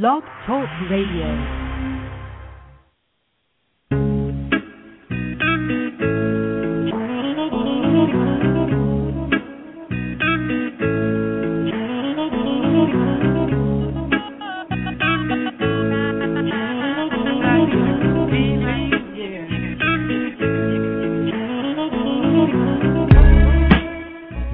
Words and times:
Blog 0.00 0.22
Talk 0.46 0.64
Radio. 0.90 1.28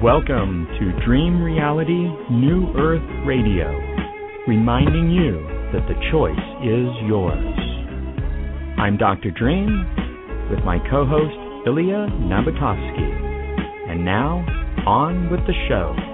Welcome 0.03 0.67
to 0.79 1.05
Dream 1.05 1.41
Reality 1.41 2.09
New 2.29 2.73
Earth 2.75 3.01
Radio, 3.25 3.88
reminding 4.49 5.11
you 5.11 5.45
that 5.71 5.85
the 5.85 5.93
choice 6.09 6.33
is 6.65 6.89
yours. 7.05 7.37
I'm 8.81 8.97
Dr. 8.97 9.29
Dream 9.29 9.85
with 10.49 10.65
my 10.65 10.79
co 10.89 11.05
host 11.05 11.37
Ilya 11.67 12.09
Nabokovsky. 12.25 13.11
And 13.91 14.03
now, 14.03 14.41
on 14.87 15.29
with 15.29 15.41
the 15.45 15.53
show. 15.69 16.08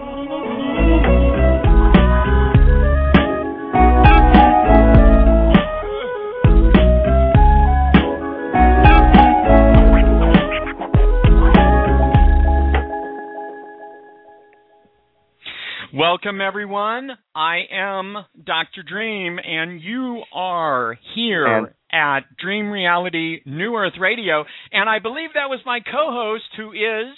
Welcome, 16.25 16.41
everyone. 16.41 17.11
I 17.35 17.65
am 17.71 18.15
Dr. 18.43 18.81
Dream, 18.81 19.37
and 19.37 19.79
you 19.79 20.23
are 20.33 20.97
here 21.13 21.45
And- 21.45 21.67
at 21.91 22.35
Dream 22.37 22.71
Reality 22.71 23.41
New 23.45 23.75
Earth 23.75 23.93
Radio. 23.99 24.43
And 24.71 24.89
I 24.89 24.97
believe 24.97 25.33
that 25.35 25.51
was 25.51 25.59
my 25.67 25.81
co 25.81 26.11
host, 26.11 26.45
who 26.57 26.71
is. 26.71 27.15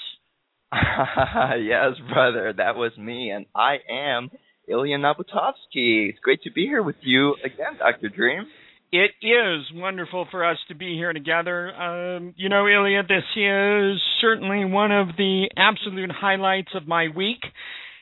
yes, 0.74 1.94
brother, 2.12 2.52
that 2.52 2.76
was 2.76 2.98
me, 2.98 3.30
and 3.32 3.46
I 3.56 3.78
am 3.90 4.30
Ilya 4.68 4.98
Nabotovsky. 4.98 6.10
It's 6.10 6.20
great 6.20 6.42
to 6.42 6.52
be 6.52 6.66
here 6.66 6.84
with 6.84 6.98
you 7.02 7.36
again, 7.46 7.78
Dr. 7.80 8.10
Dream. 8.10 8.46
It 8.92 9.12
is 9.22 9.72
wonderful 9.74 10.28
for 10.30 10.44
us 10.44 10.58
to 10.68 10.76
be 10.76 10.96
here 10.96 11.14
together. 11.14 11.74
Um, 11.74 12.34
you 12.36 12.50
know, 12.50 12.68
Ilya, 12.68 13.04
this 13.04 13.24
is 13.38 14.02
certainly 14.20 14.66
one 14.66 14.92
of 14.92 15.16
the 15.16 15.50
absolute 15.56 16.12
highlights 16.12 16.72
of 16.76 16.88
my 16.88 17.08
week. 17.16 17.40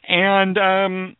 And 0.07 0.57
um, 0.57 1.15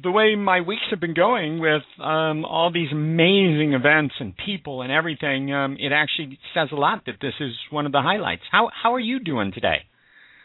the 0.00 0.10
way 0.10 0.36
my 0.36 0.60
weeks 0.60 0.82
have 0.90 1.00
been 1.00 1.14
going 1.14 1.60
with 1.60 1.82
um, 2.02 2.44
all 2.44 2.70
these 2.72 2.92
amazing 2.92 3.72
events 3.72 4.14
and 4.20 4.34
people 4.36 4.82
and 4.82 4.92
everything, 4.92 5.52
um, 5.52 5.76
it 5.78 5.92
actually 5.92 6.38
says 6.54 6.68
a 6.72 6.76
lot 6.76 7.04
that 7.06 7.16
this 7.20 7.34
is 7.40 7.52
one 7.70 7.86
of 7.86 7.92
the 7.92 8.00
highlights. 8.00 8.42
How 8.50 8.70
how 8.82 8.94
are 8.94 9.00
you 9.00 9.20
doing 9.20 9.52
today? 9.52 9.78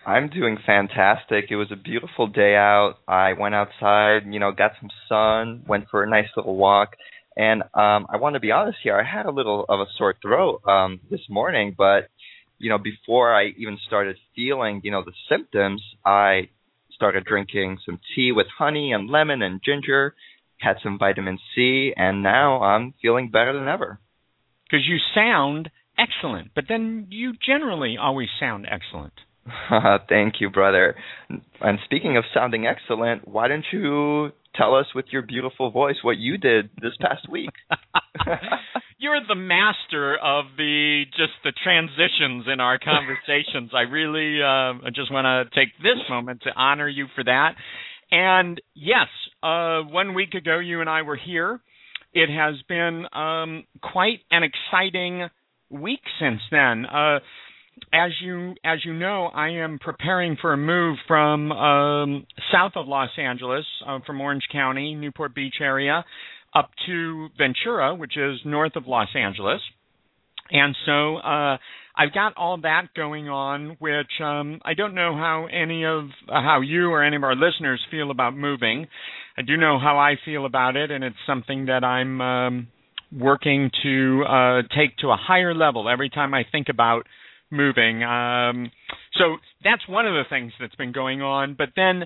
I'm 0.06 0.30
doing 0.30 0.58
fantastic. 0.66 1.45
It 1.50 1.56
was 1.56 1.72
a 1.72 1.75
beautiful 1.75 2.28
day 2.28 2.56
out. 2.56 2.95
I 3.08 3.33
went 3.33 3.56
outside, 3.56 4.22
you 4.30 4.39
know, 4.39 4.52
got 4.52 4.72
some 4.80 4.91
sun, 5.09 5.63
went 5.67 5.86
for 5.89 6.03
a 6.03 6.09
nice 6.09 6.28
little 6.36 6.56
walk. 6.56 6.95
And 7.38 7.63
um 7.73 8.08
I 8.09 8.17
want 8.17 8.33
to 8.36 8.39
be 8.39 8.52
honest 8.52 8.80
here, 8.83 8.97
I 8.97 9.03
had 9.03 9.25
a 9.25 9.31
little 9.31 9.66
of 9.69 9.80
a 9.80 9.86
sore 9.97 10.16
throat 10.22 10.61
um 10.67 11.00
this 11.09 11.22
morning, 11.30 11.75
but 11.78 12.09
you 12.58 12.69
know, 12.69 12.78
before 12.78 13.36
I 13.36 13.47
even 13.58 13.78
started 13.86 14.16
feeling, 14.36 14.81
you 14.83 14.91
know, 14.91 15.03
the 15.03 15.11
symptoms, 15.30 15.83
I 16.06 16.50
started 16.96 17.26
drinking 17.26 17.78
some 17.86 18.00
tea 18.16 18.32
with 18.32 18.48
honey 18.58 18.92
and 18.94 19.10
lemon 19.10 19.42
and 19.42 19.62
ginger, 19.64 20.16
had 20.60 20.78
some 20.82 20.98
vitamin 20.98 21.38
C, 21.54 21.94
and 21.96 22.24
now 22.24 22.62
I'm 22.62 22.94
feeling 23.02 23.30
better 23.30 23.54
than 23.54 23.68
ever. 23.68 24.00
Because 24.66 24.88
you 24.88 24.98
sound 25.14 25.70
excellent, 25.98 26.52
but 26.56 26.66
then 26.68 27.08
you 27.10 27.34
generally 27.46 27.98
always 28.02 28.30
sound 28.40 28.68
excellent. 28.70 29.14
Thank 30.09 30.36
you, 30.40 30.50
brother. 30.50 30.96
And 31.62 31.80
speaking 31.86 32.18
of 32.18 32.24
sounding 32.34 32.66
excellent, 32.66 33.28
why 33.28 33.48
don't 33.48 33.66
you 33.72 34.31
tell 34.58 34.76
us 34.76 34.86
with 34.96 35.06
your 35.12 35.22
beautiful 35.22 35.72
voice 35.72 35.96
what 36.02 36.18
you 36.18 36.38
did 36.38 36.70
this 36.82 36.94
past 37.00 37.30
week? 37.30 37.50
You're 38.98 39.20
the 39.28 39.36
master 39.36 40.18
of 40.18 40.46
the 40.58 41.04
just 41.12 41.34
the 41.44 41.54
transitions 41.64 42.46
in 42.52 42.60
our 42.60 42.80
conversations. 42.80 43.72
I 43.76 43.82
really 43.82 44.42
uh, 44.42 44.86
I 44.86 44.90
just 44.94 45.12
want 45.12 45.26
to 45.26 45.60
take 45.60 45.70
this 45.80 46.02
moment 46.10 46.42
to 46.44 46.52
honor 46.56 46.88
you 46.88 47.08
for 47.14 47.24
that. 47.24 47.56
And 48.12 48.62
yes, 48.74 49.08
uh, 49.44 49.82
one 49.82 50.14
week 50.14 50.34
ago 50.34 50.60
you 50.60 50.82
and 50.82 50.90
I 50.90 51.02
were 51.02 51.18
here. 51.18 51.60
It 52.14 52.30
has 52.30 52.56
been 52.70 53.06
um, 53.12 53.66
quite 53.82 54.20
an 54.32 54.44
exciting 54.44 55.28
week 55.70 56.00
since 56.20 56.40
then. 56.50 56.86
Uh, 56.86 57.20
as 57.94 58.12
you 58.22 58.56
as 58.63 58.80
you 58.84 58.94
know, 58.94 59.25
I 59.25 59.50
am 59.50 59.80
preparing 59.80 60.38
for 60.41 60.53
a 60.53 60.58
move 60.58 60.97
from 61.08 61.52
um, 61.52 62.25
south 62.52 62.74
of 62.75 62.88
Los 62.88 63.09
Angeles, 63.18 63.66
uh, 63.86 64.00
from 64.06 64.22
Orange 64.22 64.44
County, 64.52 64.96
Newport 64.96 65.36
Beach 65.36 65.56
area, 65.62 66.06
up 66.53 66.69
to 66.88 67.30
Ventura, 67.38 67.96
which 67.96 68.18
is 68.18 68.40
north 68.46 68.75
of 68.75 68.88
Los 68.88 69.09
Angeles. 69.16 69.62
And 70.52 70.75
so 70.86 71.18
uh, 71.18 71.58
I've 71.97 72.13
got 72.13 72.38
all 72.38 72.59
that 72.62 72.88
going 72.96 73.30
on, 73.30 73.78
which 73.80 74.22
um, 74.22 74.59
I 74.63 74.74
don't 74.74 74.94
know 74.94 75.16
how 75.16 75.47
any 75.52 75.86
of 75.86 76.06
uh, 76.30 76.42
how 76.42 76.62
you 76.62 76.90
or 76.92 77.03
any 77.03 77.16
of 77.16 77.24
our 77.24 77.36
listeners 77.36 77.81
feel 77.90 78.12
about 78.12 78.36
moving. 78.36 78.88
I 79.38 79.42
do 79.42 79.57
know 79.57 79.80
how 79.80 79.97
I 79.97 80.16
feel 80.24 80.46
about 80.46 80.75
it, 80.75 80.92
and 80.92 81.03
it's 81.03 81.16
something 81.28 81.66
that 81.66 81.84
I'm 81.84 82.22
um, 82.22 82.68
working 83.18 83.72
to 83.84 84.24
uh, 84.28 84.62
take 84.78 84.97
to 84.97 85.07
a 85.07 85.18
higher 85.18 85.53
level 85.53 85.90
every 85.90 86.09
time 86.09 86.34
I 86.34 86.44
think 86.52 86.68
about 86.69 87.06
moving. 87.51 88.03
Um, 88.03 88.72
so 89.13 89.38
that's 89.63 89.88
one 89.88 90.06
of 90.06 90.13
the 90.13 90.23
things 90.29 90.51
that's 90.59 90.75
been 90.75 90.91
going 90.91 91.22
on. 91.22 91.56
But 91.57 91.69
then 91.75 92.06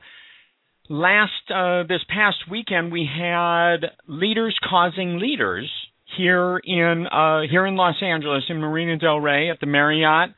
last 0.89 1.31
uh, 1.53 1.83
this 1.83 2.01
past 2.09 2.38
weekend 2.50 2.91
we 2.91 3.07
had 3.07 3.91
leaders 4.07 4.57
causing 4.69 5.19
leaders 5.19 5.69
here 6.17 6.57
in 6.57 7.07
uh, 7.07 7.41
here 7.50 7.66
in 7.66 7.75
Los 7.75 8.01
Angeles 8.01 8.44
in 8.50 8.57
Marina 8.57 8.97
Del 8.97 9.19
Rey 9.19 9.50
at 9.50 9.59
the 9.59 9.67
Marriott, 9.67 10.31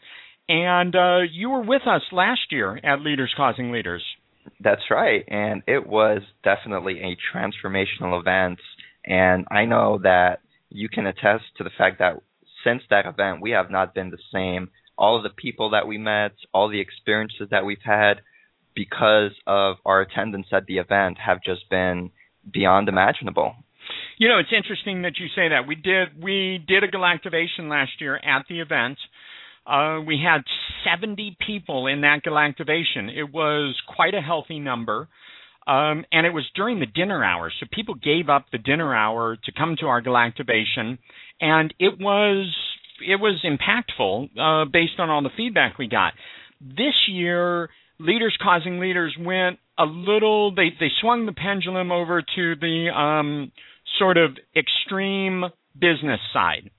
and 0.50 0.96
uh, 0.96 1.20
you 1.32 1.50
were 1.50 1.64
with 1.64 1.84
us 1.88 2.02
last 2.12 2.52
year 2.52 2.80
at 2.84 3.02
Leaders 3.02 3.34
Causing 3.36 3.72
Leaders. 3.72 4.04
That's 4.60 4.82
right. 4.90 5.24
And 5.28 5.64
it 5.68 5.88
was 5.88 6.22
definitely 6.44 7.00
a 7.00 7.18
transformational 7.34 8.20
event. 8.20 8.60
And 9.06 9.46
I 9.50 9.66
know 9.66 10.00
that 10.04 10.42
you 10.70 10.90
can 10.90 11.08
attest 11.08 11.44
to 11.58 11.64
the 11.64 11.72
fact 11.78 12.00
that 12.00 12.16
since 12.64 12.84
that 12.90 13.06
event, 13.06 13.42
we 13.42 13.52
have 13.52 13.72
not 13.72 13.94
been 13.94 14.12
the 14.12 14.18
same. 14.34 14.70
All 15.02 15.18
of 15.18 15.24
the 15.24 15.30
people 15.30 15.72
that 15.72 15.88
we 15.88 15.98
met, 15.98 16.34
all 16.54 16.70
the 16.70 16.80
experiences 16.80 17.48
that 17.50 17.66
we've 17.66 17.84
had 17.84 18.22
because 18.76 19.32
of 19.48 19.78
our 19.84 20.02
attendance 20.02 20.46
at 20.54 20.68
the 20.68 20.78
event 20.78 21.18
have 21.18 21.40
just 21.44 21.68
been 21.72 22.12
beyond 22.54 22.88
imaginable. 22.88 23.56
You 24.20 24.28
know, 24.28 24.38
it's 24.38 24.54
interesting 24.56 25.02
that 25.02 25.14
you 25.18 25.28
say 25.36 25.50
that. 25.50 25.68
We 25.68 25.74
did 25.76 26.22
we 26.22 26.64
did 26.68 26.84
a 26.84 26.88
galactivation 26.88 27.70
last 27.70 27.94
year 28.00 28.16
at 28.18 28.46
the 28.48 28.60
event. 28.60 29.00
Uh, 29.66 30.00
we 30.06 30.20
had 30.24 30.42
70 30.86 31.38
people 31.46 31.88
in 31.88 32.02
that 32.02 32.22
galactivation. 32.24 33.10
It 33.16 33.32
was 33.34 33.76
quite 33.88 34.14
a 34.14 34.22
healthy 34.22 34.60
number. 34.60 35.08
Um, 35.68 36.06
and 36.12 36.26
it 36.26 36.34
was 36.34 36.46
during 36.56 36.80
the 36.80 36.88
dinner 36.88 37.24
hour, 37.24 37.52
so 37.60 37.68
people 37.72 37.94
gave 37.94 38.30
up 38.30 38.46
the 38.52 38.58
dinner 38.58 38.96
hour 38.96 39.38
to 39.46 39.52
come 39.52 39.76
to 39.80 39.86
our 39.86 40.02
galactivation, 40.02 40.98
and 41.40 41.72
it 41.80 42.00
was 42.00 42.52
it 43.06 43.20
was 43.20 43.44
impactful 43.44 44.30
uh, 44.38 44.66
based 44.66 45.00
on 45.00 45.10
all 45.10 45.22
the 45.22 45.30
feedback 45.36 45.78
we 45.78 45.88
got. 45.88 46.14
This 46.60 46.94
year, 47.08 47.70
leaders 48.00 48.38
causing 48.42 48.80
leaders 48.80 49.16
went 49.20 49.60
a 49.78 49.86
little. 49.86 50.54
They 50.54 50.70
they 50.80 50.90
swung 51.02 51.26
the 51.26 51.34
pendulum 51.34 51.92
over 51.92 52.22
to 52.22 52.56
the 52.56 52.90
um, 52.96 53.52
sort 54.00 54.18
of 54.18 54.38
extreme 54.56 55.46
business 55.80 56.20
side. 56.34 56.70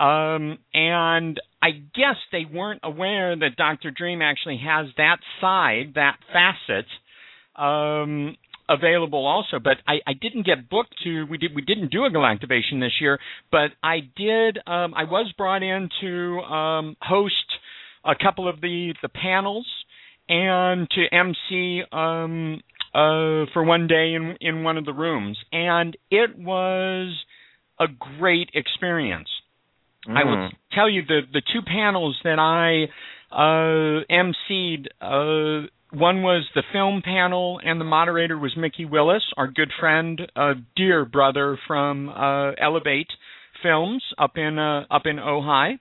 Um, 0.00 0.58
and 0.72 1.40
I 1.62 1.70
guess 1.70 2.16
they 2.32 2.44
weren't 2.52 2.80
aware 2.82 3.36
that 3.36 3.56
Dr. 3.56 3.90
Dream 3.90 4.22
actually 4.22 4.60
has 4.64 4.86
that 4.96 5.18
side, 5.40 5.92
that 5.94 6.16
facet, 6.32 6.86
um, 7.56 8.36
available 8.68 9.26
also. 9.26 9.58
But 9.62 9.78
I, 9.86 9.94
I 10.06 10.12
didn't 10.14 10.46
get 10.46 10.68
booked 10.68 10.94
to. 11.04 11.24
We 11.24 11.38
did. 11.38 11.54
We 11.54 11.62
didn't 11.62 11.90
do 11.90 12.04
a 12.04 12.10
galactivation 12.10 12.80
this 12.80 12.92
year, 13.00 13.18
but 13.50 13.70
I 13.82 14.00
did. 14.16 14.58
Um, 14.66 14.94
I 14.94 15.04
was 15.04 15.32
brought 15.36 15.62
in 15.62 15.88
to 16.00 16.40
um, 16.40 16.96
host 17.00 17.34
a 18.04 18.14
couple 18.14 18.48
of 18.48 18.60
the 18.60 18.94
the 19.02 19.08
panels 19.08 19.66
and 20.28 20.88
to 20.90 21.04
MC 21.12 21.82
um, 21.92 22.60
uh, 22.94 23.46
for 23.52 23.62
one 23.64 23.86
day 23.86 24.14
in 24.14 24.36
in 24.40 24.62
one 24.62 24.78
of 24.78 24.84
the 24.84 24.92
rooms, 24.92 25.38
and 25.52 25.96
it 26.10 26.38
was 26.38 27.14
a 27.78 27.86
great 28.18 28.50
experience. 28.54 29.28
I 30.06 30.24
will 30.24 30.36
Mm. 30.36 30.52
tell 30.72 30.88
you 30.88 31.02
the 31.06 31.22
the 31.32 31.40
two 31.52 31.62
panels 31.62 32.18
that 32.24 32.38
I 32.38 32.88
uh, 33.34 34.04
emceed 34.10 34.86
uh, 35.00 35.66
one 35.94 36.22
was 36.22 36.46
the 36.54 36.62
film 36.72 37.02
panel, 37.04 37.60
and 37.64 37.80
the 37.80 37.84
moderator 37.84 38.38
was 38.38 38.56
Mikki 38.56 38.84
Willis, 38.84 39.22
our 39.36 39.46
good 39.48 39.70
friend, 39.78 40.20
a 40.36 40.52
dear 40.76 41.04
brother 41.04 41.58
from 41.66 42.08
uh, 42.08 42.52
Elevate 42.52 43.10
Films 43.62 44.02
up 44.18 44.36
in 44.36 44.58
uh, 44.58 44.84
up 44.90 45.02
in 45.06 45.16
Ojai. 45.16 45.78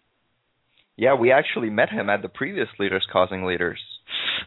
Yeah, 0.96 1.16
we 1.16 1.32
actually 1.32 1.70
met 1.70 1.90
him 1.90 2.10
at 2.10 2.22
the 2.22 2.30
previous 2.30 2.68
Leaders 2.80 3.06
Causing 3.12 3.46
Leaders. 3.46 3.80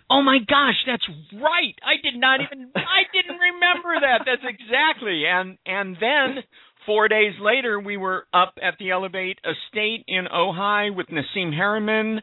Oh 0.08 0.22
my 0.22 0.38
gosh, 0.38 0.76
that's 0.86 1.06
right. 1.32 1.74
I 1.82 2.00
did 2.02 2.18
not 2.18 2.40
even 2.40 2.70
I 2.74 3.02
didn't 3.12 3.38
remember 3.38 4.00
that. 4.00 4.22
That's 4.24 4.46
exactly. 4.48 5.24
And 5.26 5.58
and 5.66 5.96
then 6.00 6.44
4 6.86 7.08
days 7.08 7.34
later 7.40 7.80
we 7.80 7.96
were 7.96 8.26
up 8.32 8.54
at 8.62 8.74
the 8.78 8.92
Elevate 8.92 9.38
Estate 9.42 10.04
in 10.06 10.26
Ojai 10.32 10.94
with 10.94 11.08
Nassim 11.08 11.52
Haramein 11.52 12.20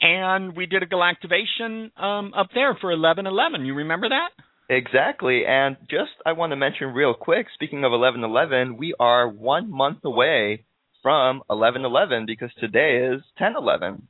and 0.00 0.56
we 0.56 0.66
did 0.66 0.82
a 0.82 0.86
galactivation 0.86 1.96
um 2.00 2.32
up 2.34 2.48
there 2.54 2.76
for 2.80 2.90
1111. 2.90 3.66
You 3.66 3.74
remember 3.74 4.08
that? 4.08 4.30
Exactly. 4.68 5.44
And 5.46 5.76
just 5.90 6.12
I 6.24 6.32
want 6.32 6.52
to 6.52 6.56
mention 6.56 6.88
real 6.88 7.14
quick, 7.14 7.46
speaking 7.54 7.84
of 7.84 7.92
1111, 7.92 8.76
we 8.76 8.94
are 8.98 9.28
1 9.28 9.70
month 9.70 9.98
away 10.04 10.64
from 11.02 11.42
1111 11.48 12.24
because 12.26 12.50
today 12.58 12.96
is 13.12 13.22
1011. 13.38 14.08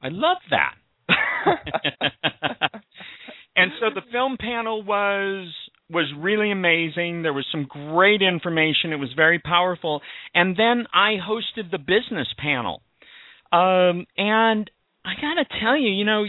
I 0.00 0.08
love 0.08 0.38
that. 0.50 0.74
and 3.56 3.72
so 3.80 3.86
the 3.94 4.02
film 4.12 4.36
panel 4.38 4.82
was 4.82 5.48
was 5.90 6.12
really 6.18 6.50
amazing. 6.50 7.22
There 7.22 7.32
was 7.32 7.46
some 7.50 7.64
great 7.64 8.22
information. 8.22 8.92
It 8.92 8.96
was 8.98 9.12
very 9.14 9.38
powerful. 9.38 10.00
And 10.34 10.56
then 10.56 10.86
I 10.94 11.16
hosted 11.16 11.70
the 11.70 11.78
business 11.78 12.28
panel. 12.38 12.82
Um, 13.54 14.06
and 14.16 14.68
I 15.04 15.12
got 15.20 15.34
to 15.34 15.60
tell 15.60 15.76
you, 15.76 15.90
you 15.90 16.04
know, 16.04 16.24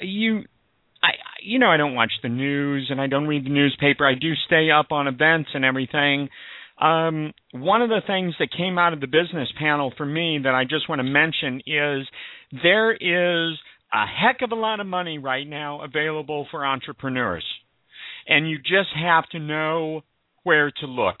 you 0.00 0.44
I 1.02 1.10
you 1.42 1.58
know 1.58 1.68
I 1.68 1.76
don't 1.76 1.94
watch 1.94 2.12
the 2.22 2.28
news 2.30 2.86
and 2.90 3.00
I 3.00 3.08
don't 3.08 3.26
read 3.26 3.44
the 3.44 3.50
newspaper. 3.50 4.06
I 4.06 4.14
do 4.14 4.32
stay 4.46 4.70
up 4.70 4.90
on 4.90 5.06
events 5.06 5.50
and 5.52 5.64
everything. 5.64 6.30
Um, 6.80 7.32
one 7.52 7.82
of 7.82 7.90
the 7.90 8.00
things 8.06 8.34
that 8.38 8.48
came 8.56 8.78
out 8.78 8.94
of 8.94 9.00
the 9.00 9.06
business 9.06 9.48
panel 9.58 9.92
for 9.96 10.06
me 10.06 10.40
that 10.44 10.54
I 10.54 10.64
just 10.64 10.88
want 10.88 11.00
to 11.00 11.04
mention 11.04 11.60
is 11.66 12.08
there 12.62 12.92
is 12.92 13.58
a 13.92 14.06
heck 14.06 14.40
of 14.40 14.52
a 14.52 14.60
lot 14.60 14.80
of 14.80 14.86
money 14.86 15.18
right 15.18 15.46
now 15.46 15.82
available 15.82 16.46
for 16.50 16.64
entrepreneurs. 16.64 17.44
And 18.26 18.48
you 18.48 18.58
just 18.58 18.88
have 18.96 19.28
to 19.30 19.38
know 19.38 20.02
where 20.44 20.70
to 20.80 20.86
look. 20.86 21.16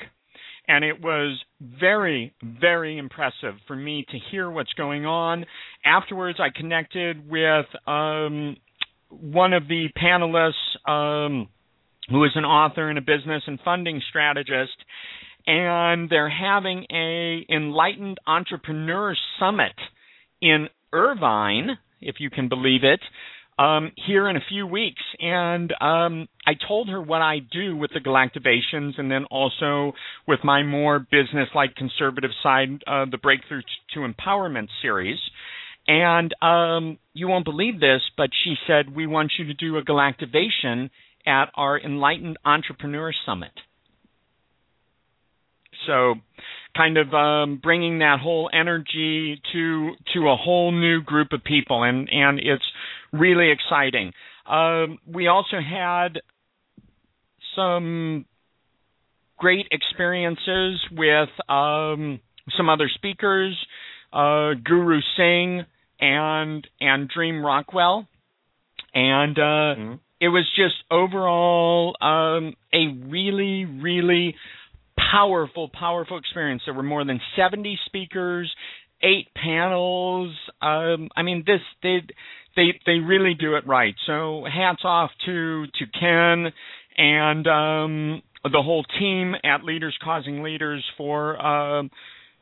And 0.66 0.84
it 0.84 1.02
was 1.02 1.38
very, 1.80 2.34
very 2.42 2.98
impressive 2.98 3.54
for 3.66 3.76
me 3.76 4.04
to 4.10 4.18
hear 4.30 4.50
what's 4.50 4.72
going 4.74 5.06
on. 5.06 5.44
Afterwards, 5.84 6.38
I 6.40 6.48
connected 6.56 7.28
with 7.28 7.66
um, 7.86 8.56
one 9.08 9.52
of 9.52 9.68
the 9.68 9.88
panelists 9.96 10.90
um, 10.90 11.48
who 12.08 12.24
is 12.24 12.32
an 12.34 12.44
author 12.44 12.88
and 12.88 12.98
a 12.98 13.02
business 13.02 13.42
and 13.46 13.58
funding 13.64 14.00
strategist. 14.08 14.76
And 15.46 16.08
they're 16.08 16.30
having 16.30 16.86
a 16.92 17.44
enlightened 17.50 18.18
entrepreneur 18.26 19.14
summit 19.40 19.74
in 20.40 20.68
Irvine, 20.92 21.78
if 22.00 22.16
you 22.18 22.30
can 22.30 22.48
believe 22.48 22.84
it, 22.84 23.00
um, 23.58 23.92
here 24.06 24.28
in 24.28 24.36
a 24.36 24.42
few 24.48 24.66
weeks. 24.66 25.02
And 25.20 25.72
um, 25.80 26.28
I 26.46 26.52
told 26.66 26.88
her 26.88 27.00
what 27.00 27.22
I 27.22 27.38
do 27.38 27.76
with 27.76 27.92
the 27.92 28.00
galactivations 28.00 28.98
and 28.98 29.10
then 29.10 29.24
also 29.30 29.92
with 30.26 30.40
my 30.44 30.62
more 30.62 30.98
business 30.98 31.48
like 31.54 31.74
conservative 31.74 32.30
side, 32.42 32.82
uh, 32.86 33.06
the 33.10 33.18
Breakthrough 33.18 33.62
to 33.94 34.00
Empowerment 34.00 34.68
series. 34.80 35.18
And 35.86 36.32
um, 36.42 36.98
you 37.12 37.28
won't 37.28 37.44
believe 37.44 37.80
this, 37.80 38.02
but 38.16 38.30
she 38.44 38.54
said, 38.66 38.94
We 38.94 39.06
want 39.06 39.32
you 39.38 39.46
to 39.46 39.54
do 39.54 39.76
a 39.78 39.84
galactivation 39.84 40.90
at 41.26 41.46
our 41.54 41.78
Enlightened 41.78 42.38
Entrepreneur 42.44 43.12
Summit. 43.26 43.52
So 45.86 46.14
kind 46.76 46.96
of 46.96 47.12
um, 47.12 47.60
bringing 47.62 47.98
that 47.98 48.18
whole 48.22 48.48
energy 48.52 49.40
to 49.52 49.90
to 50.14 50.28
a 50.28 50.36
whole 50.36 50.72
new 50.72 51.02
group 51.02 51.32
of 51.32 51.44
people, 51.44 51.82
and 51.82 52.08
and 52.10 52.38
it's 52.38 52.64
really 53.12 53.50
exciting. 53.50 54.12
Um, 54.46 54.98
we 55.06 55.28
also 55.28 55.58
had 55.60 56.20
some 57.54 58.24
great 59.38 59.66
experiences 59.70 60.80
with 60.92 61.28
um, 61.48 62.20
some 62.56 62.68
other 62.68 62.90
speakers, 62.94 63.56
uh, 64.12 64.52
Guru 64.62 65.00
Singh 65.16 65.64
and 66.00 66.66
and 66.80 67.08
Dream 67.08 67.44
Rockwell, 67.44 68.08
and 68.94 69.38
uh, 69.38 69.40
mm-hmm. 69.40 69.94
it 70.20 70.28
was 70.28 70.48
just 70.56 70.74
overall 70.90 71.96
um, 72.00 72.54
a 72.72 72.88
really 73.08 73.64
really 73.64 74.34
powerful, 75.12 75.68
powerful 75.68 76.18
experience. 76.18 76.62
There 76.66 76.74
were 76.74 76.82
more 76.82 77.04
than 77.04 77.20
70 77.36 77.78
speakers, 77.86 78.52
eight 79.02 79.28
panels. 79.34 80.34
Um, 80.60 81.08
I 81.16 81.22
mean, 81.22 81.44
this 81.46 81.60
they 81.82 82.00
they 82.56 82.80
they 82.86 82.98
really 82.98 83.34
do 83.34 83.56
it 83.56 83.66
right. 83.66 83.94
So 84.06 84.44
hats 84.44 84.82
off 84.84 85.10
to 85.26 85.66
to 85.66 85.84
Ken 85.98 86.52
and 86.96 87.46
um, 87.46 88.22
the 88.44 88.62
whole 88.62 88.84
team 88.98 89.34
at 89.44 89.64
Leaders 89.64 89.96
Causing 90.02 90.42
Leaders 90.42 90.84
for. 90.96 91.40
Um, 91.44 91.90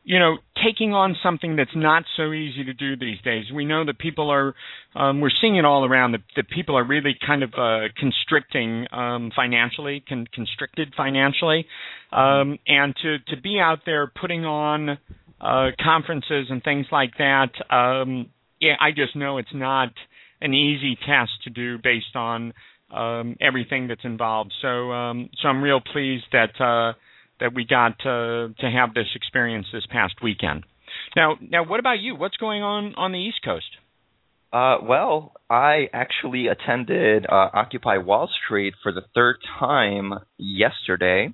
you 0.03 0.19
know, 0.19 0.39
taking 0.65 0.95
on 0.95 1.15
something 1.23 1.57
that's 1.57 1.77
not 1.77 2.05
so 2.17 2.33
easy 2.33 2.65
to 2.65 2.73
do 2.73 2.97
these 2.97 3.21
days. 3.23 3.45
We 3.55 3.67
know 3.67 3.85
that 3.85 3.99
people 3.99 4.31
are, 4.31 4.55
um, 4.95 5.21
we're 5.21 5.31
seeing 5.41 5.57
it 5.57 5.65
all 5.67 5.85
around 5.85 6.13
that, 6.13 6.23
that 6.37 6.49
people 6.49 6.77
are 6.77 6.85
really 6.85 7.15
kind 7.25 7.43
of 7.43 7.53
uh, 7.53 7.89
constricting 7.99 8.87
um, 8.93 9.31
financially, 9.37 10.03
con- 10.09 10.27
constricted 10.33 10.95
financially, 10.97 11.67
um, 12.13 12.59
and 12.67 12.95
to 13.03 13.19
to 13.35 13.41
be 13.41 13.61
out 13.61 13.81
there 13.85 14.11
putting 14.21 14.45
on 14.47 14.99
uh, 15.41 15.69
conferences 15.83 16.47
and 16.51 16.63
things 16.63 16.87
like 16.93 17.13
that. 17.19 17.51
Um, 17.71 18.31
yeah, 18.61 18.75
I 18.81 18.91
just 18.91 19.17
know 19.17 19.39
it's 19.39 19.55
not 19.55 19.91
an 20.41 20.55
easy 20.55 20.97
task 21.07 21.31
to 21.45 21.51
do 21.51 21.79
based 21.79 22.15
on 22.15 22.53
um, 22.95 23.37
everything 23.41 23.89
that's 23.89 24.05
involved. 24.05 24.53
So, 24.61 24.93
um, 24.93 25.31
so 25.41 25.49
I'm 25.49 25.63
real 25.63 25.81
pleased 25.81 26.25
that. 26.33 26.61
Uh, 26.61 26.99
that 27.41 27.55
we 27.55 27.65
got 27.65 27.99
to 28.01 28.55
to 28.61 28.71
have 28.71 28.95
this 28.95 29.09
experience 29.15 29.67
this 29.73 29.85
past 29.91 30.15
weekend. 30.23 30.65
Now, 31.17 31.37
now, 31.41 31.65
what 31.65 31.81
about 31.81 31.99
you? 31.99 32.15
What's 32.15 32.37
going 32.37 32.63
on 32.63 32.95
on 32.97 33.13
the 33.13 33.19
East 33.19 33.39
Coast? 33.45 33.67
Uh, 34.53 34.79
well, 34.83 35.33
I 35.49 35.89
actually 35.93 36.49
attended 36.49 37.27
uh, 37.27 37.49
Occupy 37.55 37.99
Wall 37.99 38.29
Street 38.45 38.75
for 38.83 38.93
the 38.93 39.03
third 39.15 39.37
time 39.59 40.13
yesterday, 40.39 41.33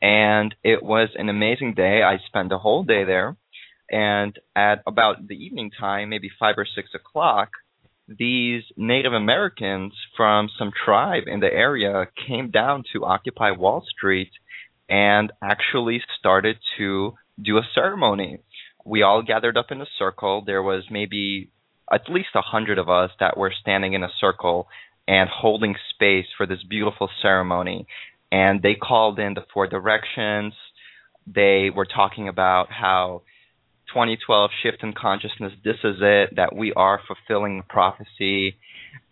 and 0.00 0.54
it 0.62 0.82
was 0.82 1.10
an 1.14 1.28
amazing 1.28 1.74
day. 1.74 2.02
I 2.02 2.18
spent 2.26 2.48
the 2.50 2.58
whole 2.58 2.84
day 2.84 3.04
there, 3.04 3.36
and 3.90 4.38
at 4.56 4.82
about 4.86 5.26
the 5.28 5.34
evening 5.34 5.70
time, 5.78 6.08
maybe 6.10 6.30
five 6.38 6.54
or 6.58 6.66
six 6.74 6.90
o'clock, 6.94 7.50
these 8.06 8.62
Native 8.76 9.12
Americans 9.12 9.94
from 10.16 10.48
some 10.58 10.70
tribe 10.84 11.24
in 11.26 11.40
the 11.40 11.52
area 11.52 12.06
came 12.26 12.50
down 12.50 12.84
to 12.92 13.04
Occupy 13.04 13.52
Wall 13.52 13.82
Street 13.96 14.30
and 14.88 15.32
actually 15.42 16.02
started 16.18 16.56
to 16.76 17.14
do 17.42 17.56
a 17.56 17.68
ceremony. 17.74 18.38
We 18.84 19.02
all 19.02 19.22
gathered 19.22 19.56
up 19.56 19.70
in 19.70 19.80
a 19.80 19.86
circle. 19.98 20.42
There 20.44 20.62
was 20.62 20.84
maybe 20.90 21.50
at 21.90 22.10
least 22.10 22.28
a 22.34 22.42
hundred 22.42 22.78
of 22.78 22.90
us 22.90 23.10
that 23.20 23.36
were 23.36 23.52
standing 23.58 23.94
in 23.94 24.02
a 24.02 24.12
circle 24.20 24.68
and 25.08 25.28
holding 25.28 25.74
space 25.94 26.26
for 26.36 26.46
this 26.46 26.62
beautiful 26.68 27.08
ceremony. 27.22 27.86
And 28.34 28.62
they 28.62 28.74
called 28.74 29.20
in 29.20 29.34
the 29.34 29.44
four 29.54 29.68
directions. 29.68 30.54
They 31.24 31.70
were 31.70 31.86
talking 31.86 32.26
about 32.26 32.66
how 32.68 33.22
2012 33.92 34.50
shift 34.60 34.82
in 34.82 34.92
consciousness, 34.92 35.52
this 35.62 35.76
is 35.84 35.98
it, 36.00 36.34
that 36.34 36.56
we 36.56 36.72
are 36.72 37.00
fulfilling 37.06 37.62
prophecy. 37.68 38.56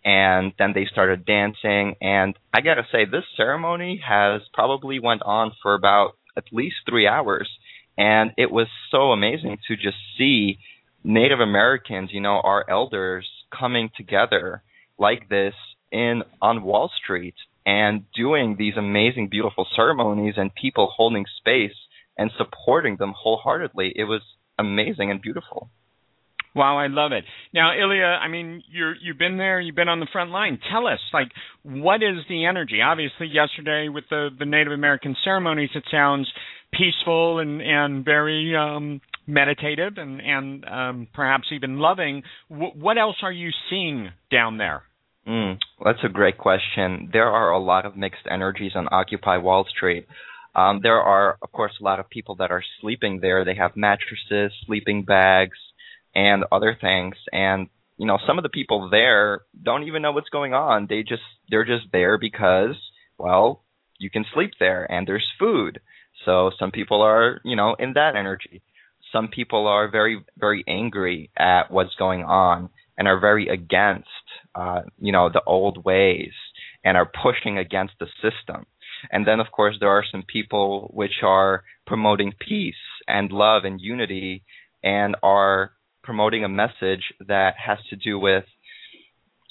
And 0.03 0.51
then 0.59 0.73
they 0.75 0.85
started 0.91 1.25
dancing. 1.25 1.95
And 2.01 2.35
i 2.53 2.59
got 2.59 2.73
to 2.73 2.85
say 2.91 3.05
this 3.05 3.23
ceremony 3.37 4.01
has 4.05 4.41
probably 4.53 4.99
went 4.99 5.21
on 5.23 5.53
for 5.61 5.73
about 5.73 6.17
at 6.35 6.43
least 6.51 6.75
3 6.89 7.07
hours. 7.07 7.49
And 7.97 8.31
it 8.37 8.51
was 8.51 8.67
so 8.91 9.13
amazing 9.13 9.57
to 9.69 9.77
just 9.77 9.97
see 10.17 10.57
native 11.05 11.41
americans 11.41 12.09
you 12.13 12.21
know 12.21 12.39
our 12.45 12.63
elders 12.69 13.27
coming 13.51 13.89
together 13.97 14.63
like 14.97 15.27
this 15.27 15.53
in 15.91 16.23
on 16.41 16.63
wall 16.63 16.89
street 17.03 17.35
and 17.65 18.05
doing 18.15 18.55
these 18.57 18.75
amazing 18.77 19.27
beautiful 19.29 19.65
ceremonies 19.75 20.35
and 20.37 20.53
people 20.55 20.91
holding 20.95 21.25
space 21.37 21.75
and 22.17 22.31
supporting 22.37 22.97
them 22.97 23.13
wholeheartedly 23.15 23.93
it 23.95 24.03
was 24.05 24.21
amazing 24.59 25.09
and 25.09 25.21
beautiful 25.21 25.69
Wow, 26.55 26.77
I 26.77 26.87
love 26.87 27.13
it. 27.13 27.23
Now, 27.51 27.71
Ilya, 27.75 28.05
I 28.05 28.27
mean, 28.27 28.61
you're 28.71 28.95
you've 29.01 29.17
been 29.17 29.37
there, 29.37 29.59
you've 29.59 29.75
been 29.75 29.89
on 29.89 29.99
the 29.99 30.07
front 30.11 30.29
line. 30.29 30.59
Tell 30.71 30.85
us, 30.85 30.99
like, 31.11 31.29
what 31.63 32.03
is 32.03 32.17
the 32.29 32.45
energy? 32.45 32.79
Obviously, 32.79 33.27
yesterday 33.27 33.89
with 33.89 34.03
the 34.09 34.29
the 34.37 34.45
Native 34.45 34.71
American 34.71 35.15
ceremonies, 35.23 35.71
it 35.73 35.83
sounds 35.89 36.31
peaceful 36.71 37.39
and 37.39 37.59
and 37.61 38.05
very 38.05 38.55
um, 38.55 39.01
meditative 39.25 39.93
and 39.97 40.21
and 40.21 40.65
um, 40.65 41.07
perhaps 41.13 41.47
even 41.51 41.79
loving. 41.79 42.21
W- 42.51 42.73
what 42.75 42.99
else 42.99 43.17
are 43.23 43.31
you 43.31 43.49
seeing 43.69 44.09
down 44.29 44.57
there? 44.57 44.83
Mm, 45.27 45.57
that's 45.83 46.03
a 46.03 46.09
great 46.09 46.37
question. 46.37 47.09
There 47.13 47.29
are 47.29 47.51
a 47.51 47.59
lot 47.59 47.85
of 47.85 47.95
mixed 47.95 48.27
energies 48.29 48.73
on 48.75 48.87
Occupy 48.91 49.37
Wall 49.37 49.65
Street. 49.69 50.05
Um, 50.55 50.81
there 50.83 50.99
are, 50.99 51.37
of 51.41 51.51
course, 51.51 51.71
a 51.79 51.83
lot 51.83 51.99
of 51.99 52.09
people 52.09 52.35
that 52.35 52.51
are 52.51 52.63
sleeping 52.81 53.19
there. 53.21 53.45
They 53.45 53.55
have 53.55 53.75
mattresses, 53.75 54.51
sleeping 54.65 55.03
bags, 55.03 55.57
and 56.13 56.43
other 56.51 56.77
things. 56.79 57.15
And 57.31 57.69
you 57.97 58.05
know, 58.05 58.17
some 58.27 58.37
of 58.37 58.43
the 58.43 58.49
people 58.49 58.89
there 58.89 59.41
don't 59.61 59.83
even 59.83 60.01
know 60.01 60.11
what's 60.11 60.29
going 60.29 60.53
on. 60.53 60.87
They 60.89 61.03
just 61.03 61.21
they're 61.49 61.65
just 61.65 61.85
there 61.91 62.17
because, 62.17 62.75
well, 63.17 63.63
you 63.99 64.09
can 64.09 64.25
sleep 64.33 64.51
there 64.59 64.91
and 64.91 65.07
there's 65.07 65.27
food. 65.39 65.79
So 66.25 66.51
some 66.59 66.71
people 66.71 67.01
are, 67.01 67.39
you 67.45 67.55
know, 67.55 67.75
in 67.79 67.93
that 67.93 68.15
energy. 68.15 68.61
Some 69.11 69.29
people 69.29 69.67
are 69.67 69.89
very 69.89 70.23
very 70.37 70.63
angry 70.67 71.29
at 71.37 71.71
what's 71.71 71.95
going 71.95 72.23
on 72.23 72.69
and 72.97 73.07
are 73.07 73.19
very 73.19 73.47
against, 73.47 74.07
uh, 74.55 74.81
you 74.99 75.11
know, 75.11 75.29
the 75.29 75.43
old 75.45 75.83
ways 75.83 76.31
and 76.83 76.97
are 76.97 77.09
pushing 77.23 77.57
against 77.57 77.93
the 77.99 78.07
system. 78.21 78.65
And 79.11 79.27
then, 79.27 79.39
of 79.39 79.51
course, 79.51 79.75
there 79.79 79.89
are 79.89 80.03
some 80.09 80.23
people 80.23 80.89
which 80.93 81.23
are 81.23 81.63
promoting 81.85 82.33
peace 82.39 82.75
and 83.07 83.31
love 83.31 83.63
and 83.65 83.81
unity 83.81 84.43
and 84.83 85.15
are 85.23 85.71
promoting 86.03 86.43
a 86.43 86.49
message 86.49 87.03
that 87.27 87.55
has 87.57 87.77
to 87.89 87.95
do 87.95 88.19
with 88.19 88.45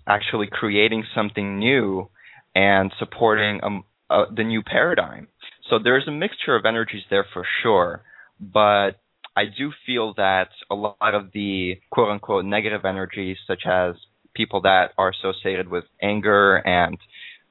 actually 0.07 0.49
creating 0.51 1.05
something 1.15 1.59
new 1.59 2.09
and 2.55 2.93
supporting 2.99 3.61
um, 3.63 3.85
uh, 4.11 4.25
the 4.35 4.45
new 4.45 4.63
paradigm. 4.63 5.29
So 5.71 5.79
there's 5.83 6.07
a 6.09 6.11
mixture 6.11 6.57
of 6.57 6.67
energies 6.67 7.05
there 7.09 7.27
for 7.33 7.47
sure, 7.63 8.03
but 8.41 9.01
I 9.37 9.45
do 9.47 9.73
feel 9.87 10.15
that 10.15 10.49
a 10.71 10.75
lot 10.75 10.97
of 11.15 11.33
the 11.33 11.81
quote 11.91 12.11
unquote 12.11 12.45
negative 12.45 12.85
energies, 12.85 13.39
such 13.47 13.63
as 13.67 13.95
people 14.35 14.63
that 14.63 14.93
are 14.99 15.11
associated 15.11 15.69
with 15.69 15.85
anger 16.03 16.57
and 16.57 16.99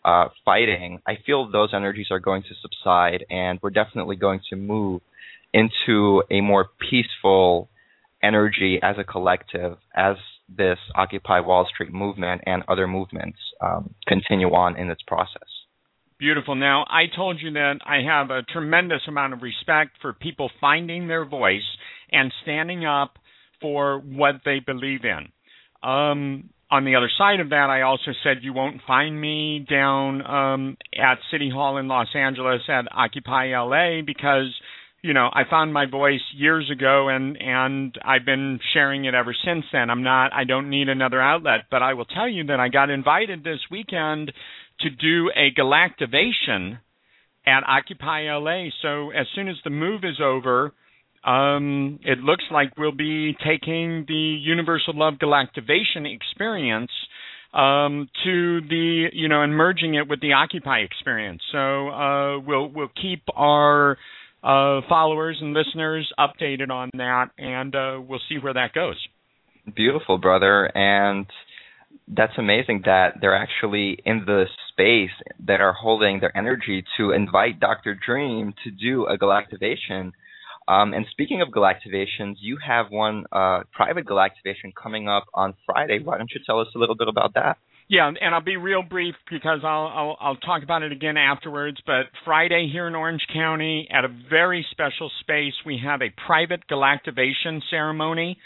uh, 0.04 0.30
fighting, 0.46 1.00
I 1.08 1.18
feel 1.26 1.50
those 1.52 1.74
energies 1.74 2.08
are 2.12 2.20
going 2.20 2.44
to 2.44 2.56
subside, 2.62 3.26
and 3.30 3.60
we're 3.62 3.70
definitely 3.72 4.16
going 4.16 4.42
to 4.50 4.56
move 4.56 5.02
into 5.54 6.24
a 6.32 6.42
more 6.42 6.70
peaceful 6.90 7.70
energy 8.24 8.80
as 8.82 8.98
a 8.98 9.04
collective 9.04 9.78
as 9.96 10.16
this 10.48 10.80
Occupy 10.96 11.40
Wall 11.42 11.68
Street 11.72 11.94
movement 11.94 12.42
and 12.46 12.64
other 12.68 12.88
movements 12.88 13.40
um, 13.62 13.94
continue 14.08 14.50
on 14.54 14.76
in 14.78 14.90
its 14.90 15.02
process. 15.04 15.61
Beautiful. 16.22 16.54
Now, 16.54 16.86
I 16.88 17.06
told 17.16 17.42
you 17.42 17.52
that 17.54 17.80
I 17.84 18.04
have 18.08 18.30
a 18.30 18.44
tremendous 18.44 19.02
amount 19.08 19.34
of 19.34 19.42
respect 19.42 19.94
for 20.04 20.14
people 20.14 20.52
finding 20.62 21.08
their 21.08 21.26
voice 21.26 21.66
and 22.12 22.32
standing 22.44 22.86
up 22.86 23.18
for 23.60 23.98
what 23.98 24.36
they 24.46 24.60
believe 24.60 25.00
in. 25.04 25.32
Um, 25.82 26.52
on 26.70 26.86
the 26.86 26.96
other 26.96 27.10
side 27.18 27.40
of 27.40 27.50
that, 27.50 27.72
I 27.72 27.82
also 27.82 28.12
said 28.24 28.44
you 28.44 28.54
won't 28.54 28.82
find 28.86 29.20
me 29.20 29.66
down 29.68 30.24
um, 30.24 30.78
at 30.96 31.16
City 31.32 31.50
Hall 31.50 31.78
in 31.78 31.88
Los 31.88 32.10
Angeles 32.14 32.62
at 32.70 32.86
Occupy 32.96 33.58
LA 33.58 34.04
because 34.06 34.54
you 35.02 35.14
know 35.16 35.28
I 35.34 35.42
found 35.50 35.74
my 35.74 35.88
voice 35.88 36.22
years 36.36 36.70
ago 36.72 37.10
and 37.10 37.36
and 37.42 37.98
I've 38.06 38.26
been 38.26 38.60
sharing 38.76 39.06
it 39.06 39.16
ever 39.16 39.36
since 39.44 39.66
then. 39.74 39.90
I'm 39.90 40.04
not 40.04 40.34
I 40.34 40.44
don't 40.44 40.70
need 40.70 40.88
another 40.88 41.20
outlet, 41.20 41.62
but 41.72 41.82
I 41.82 41.96
will 41.96 42.06
tell 42.06 42.30
you 42.30 42.44
that 42.46 42.60
I 42.60 42.70
got 42.70 42.92
invited 42.92 43.44
this 43.44 43.60
weekend 43.72 44.32
to 44.84 44.90
do 44.90 45.32
a 45.36 45.52
galactivation 45.60 46.80
at 47.46 47.64
Occupy 47.68 48.32
LA. 48.34 48.70
So 48.82 49.12
as 49.12 49.28
soon 49.36 49.48
as 49.48 49.56
the 49.64 49.70
move 49.70 50.02
is 50.04 50.20
over, 50.24 50.74
um, 51.24 52.00
it 52.04 52.20
looks 52.20 52.44
like 52.52 52.78
we'll 52.78 52.92
be 52.92 53.36
taking 53.46 54.06
the 54.08 54.14
Universal 54.14 54.98
Love 54.98 55.16
Galactivation 55.22 56.12
experience 56.12 56.92
um, 57.54 58.10
to 58.24 58.62
the 58.62 59.08
you 59.14 59.28
know 59.28 59.42
and 59.44 59.54
merging 59.54 59.96
it 59.96 60.08
with 60.08 60.22
the 60.22 60.34
Occupy 60.34 60.80
experience. 60.80 61.42
So 61.52 61.90
uh, 61.90 62.40
we'll 62.40 62.68
we'll 62.68 62.92
keep 63.00 63.24
our 63.36 63.98
uh, 64.44 64.82
followers 64.90 65.38
and 65.42 65.54
listeners 65.54 66.12
updated 66.18 66.72
on 66.72 66.90
that, 66.96 67.28
and 67.38 67.76
uh, 67.76 68.00
we'll 68.02 68.22
see 68.30 68.38
where 68.40 68.54
that 68.54 68.74
goes. 68.74 68.96
Beautiful, 69.76 70.18
brother, 70.18 70.66
and 70.76 71.28
that's 72.16 72.34
amazing 72.38 72.82
that 72.86 73.16
they're 73.22 73.36
actually 73.36 73.98
in 74.06 74.24
the 74.26 74.46
space 74.70 75.12
that 75.48 75.62
are 75.62 75.74
holding 75.74 76.20
their 76.20 76.36
energy 76.36 76.84
to 76.98 77.12
invite 77.12 77.60
Dr. 77.60 77.96
Dream 77.96 78.54
to 78.64 78.72
do 78.72 79.06
a 79.06 79.18
galactivation. 79.18 80.12
Um, 80.68 80.94
and 80.94 81.06
speaking 81.12 81.42
of 81.42 81.50
galactivations, 81.50 82.36
you 82.40 82.58
have 82.66 82.88
one 82.90 83.26
uh, 83.32 83.62
private 83.74 84.06
galactivation 84.06 84.74
coming 84.82 85.08
up 85.08 85.26
on 85.34 85.54
Friday. 85.66 86.00
Why 86.04 86.18
don't 86.18 86.32
you 86.34 86.42
tell 86.46 86.60
us 86.60 86.68
a 86.76 86.80
little 86.80 86.96
bit 86.96 87.08
about 87.08 87.34
that? 87.36 87.58
Yeah, 87.88 88.08
and 88.08 88.34
I'll 88.34 88.40
be 88.40 88.56
real 88.56 88.84
brief 88.84 89.16
because 89.30 89.60
I'll, 89.66 89.88
I'll 89.88 90.18
I'll 90.22 90.36
talk 90.38 90.64
about 90.64 90.82
it 90.82 90.94
again 90.94 91.18
afterwards. 91.18 91.78
But 91.86 92.04
Friday 92.24 92.70
here 92.72 92.88
in 92.88 92.96
Orange 92.96 93.26
County, 93.34 93.90
at 93.92 94.06
a 94.06 94.08
very 94.30 94.66
special 94.72 95.12
space, 95.20 95.54
we 95.66 95.82
have 95.84 96.02
a 96.02 96.08
private 96.26 96.62
galactivation 96.72 97.60
ceremony. 97.70 98.38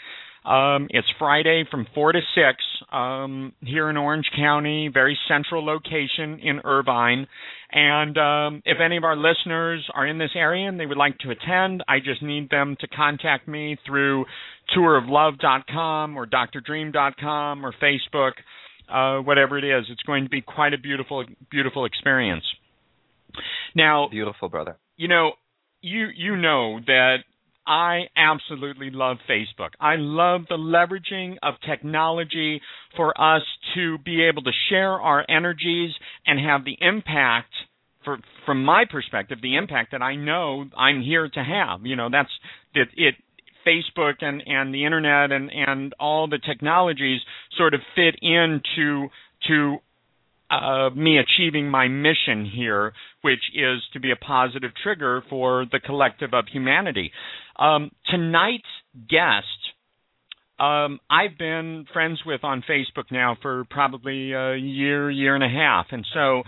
Um, 0.46 0.86
it's 0.90 1.08
Friday 1.18 1.64
from 1.70 1.86
4 1.92 2.12
to 2.12 2.20
6 2.20 2.62
um, 2.92 3.52
here 3.62 3.90
in 3.90 3.96
Orange 3.96 4.26
County, 4.36 4.88
very 4.92 5.18
central 5.26 5.64
location 5.64 6.38
in 6.40 6.60
Irvine. 6.64 7.26
And 7.72 8.16
um, 8.16 8.62
if 8.64 8.78
any 8.80 8.96
of 8.96 9.02
our 9.02 9.16
listeners 9.16 9.84
are 9.92 10.06
in 10.06 10.18
this 10.18 10.30
area 10.36 10.68
and 10.68 10.78
they 10.78 10.86
would 10.86 10.96
like 10.96 11.18
to 11.18 11.30
attend, 11.30 11.82
I 11.88 11.98
just 11.98 12.22
need 12.22 12.48
them 12.48 12.76
to 12.80 12.86
contact 12.86 13.48
me 13.48 13.76
through 13.84 14.24
touroflove.com 14.76 16.16
or 16.16 16.26
drdream.com 16.26 17.66
or 17.66 17.74
Facebook, 17.82 18.32
uh, 18.88 19.22
whatever 19.22 19.58
it 19.58 19.64
is. 19.64 19.86
It's 19.90 20.02
going 20.02 20.24
to 20.24 20.30
be 20.30 20.42
quite 20.42 20.74
a 20.74 20.78
beautiful, 20.78 21.24
beautiful 21.50 21.86
experience. 21.86 22.44
Now, 23.74 24.08
beautiful 24.08 24.48
brother. 24.48 24.76
You 24.96 25.08
know, 25.08 25.32
you 25.82 26.06
you 26.14 26.36
know 26.36 26.80
that 26.86 27.18
I 27.66 28.04
absolutely 28.16 28.90
love 28.90 29.18
Facebook. 29.28 29.70
I 29.80 29.96
love 29.96 30.42
the 30.48 30.56
leveraging 30.56 31.36
of 31.42 31.54
technology 31.68 32.60
for 32.96 33.18
us 33.20 33.42
to 33.74 33.98
be 33.98 34.24
able 34.24 34.42
to 34.42 34.52
share 34.68 34.92
our 34.92 35.24
energies 35.28 35.90
and 36.26 36.38
have 36.38 36.64
the 36.64 36.76
impact 36.80 37.52
for 38.04 38.18
from 38.44 38.64
my 38.64 38.84
perspective 38.90 39.38
the 39.42 39.56
impact 39.56 39.90
that 39.92 40.02
I 40.02 40.14
know 40.14 40.64
I'm 40.76 41.02
here 41.02 41.28
to 41.28 41.42
have. 41.42 41.84
You 41.84 41.96
know, 41.96 42.08
that's 42.10 42.30
that 42.74 42.86
it 42.96 43.14
Facebook 43.66 44.22
and 44.22 44.42
and 44.46 44.72
the 44.72 44.84
internet 44.84 45.32
and 45.32 45.50
and 45.50 45.92
all 45.98 46.28
the 46.28 46.38
technologies 46.38 47.20
sort 47.58 47.74
of 47.74 47.80
fit 47.94 48.14
into 48.22 49.08
to 49.48 49.76
uh, 50.50 50.90
me 50.94 51.18
achieving 51.18 51.68
my 51.68 51.88
mission 51.88 52.44
here, 52.44 52.92
which 53.22 53.40
is 53.54 53.80
to 53.92 54.00
be 54.00 54.10
a 54.10 54.16
positive 54.16 54.70
trigger 54.82 55.22
for 55.28 55.66
the 55.70 55.80
collective 55.80 56.32
of 56.32 56.46
humanity. 56.52 57.10
Um, 57.58 57.90
tonight's 58.10 58.64
guest, 59.08 59.46
um, 60.58 61.00
I've 61.10 61.36
been 61.38 61.86
friends 61.92 62.20
with 62.24 62.44
on 62.44 62.62
Facebook 62.68 63.10
now 63.10 63.36
for 63.42 63.64
probably 63.70 64.32
a 64.32 64.56
year, 64.56 65.10
year 65.10 65.34
and 65.34 65.44
a 65.44 65.48
half, 65.48 65.86
and 65.90 66.06
so 66.14 66.42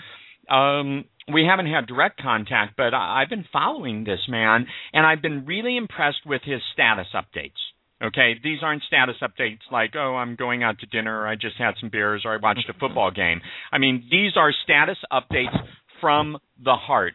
um, 0.54 1.04
we 1.32 1.44
haven't 1.44 1.66
had 1.66 1.86
direct 1.86 2.20
contact, 2.20 2.74
but 2.76 2.94
I've 2.94 3.28
been 3.28 3.44
following 3.52 4.04
this 4.04 4.20
man, 4.28 4.66
and 4.92 5.06
I've 5.06 5.20
been 5.20 5.44
really 5.44 5.76
impressed 5.76 6.24
with 6.24 6.42
his 6.42 6.60
status 6.72 7.08
updates. 7.14 7.52
Okay, 8.00 8.34
these 8.42 8.58
aren't 8.62 8.84
status 8.84 9.16
updates 9.22 9.58
like, 9.72 9.94
oh, 9.96 10.14
I'm 10.14 10.36
going 10.36 10.62
out 10.62 10.78
to 10.80 10.86
dinner, 10.86 11.22
or 11.22 11.26
I 11.26 11.34
just 11.34 11.56
had 11.58 11.74
some 11.80 11.90
beers, 11.90 12.22
or 12.24 12.32
I 12.32 12.36
watched 12.36 12.70
a 12.70 12.78
football 12.78 13.10
game. 13.10 13.40
I 13.72 13.78
mean, 13.78 14.06
these 14.08 14.32
are 14.36 14.52
status 14.62 14.98
updates 15.12 15.56
from 16.00 16.38
the 16.62 16.76
heart. 16.76 17.14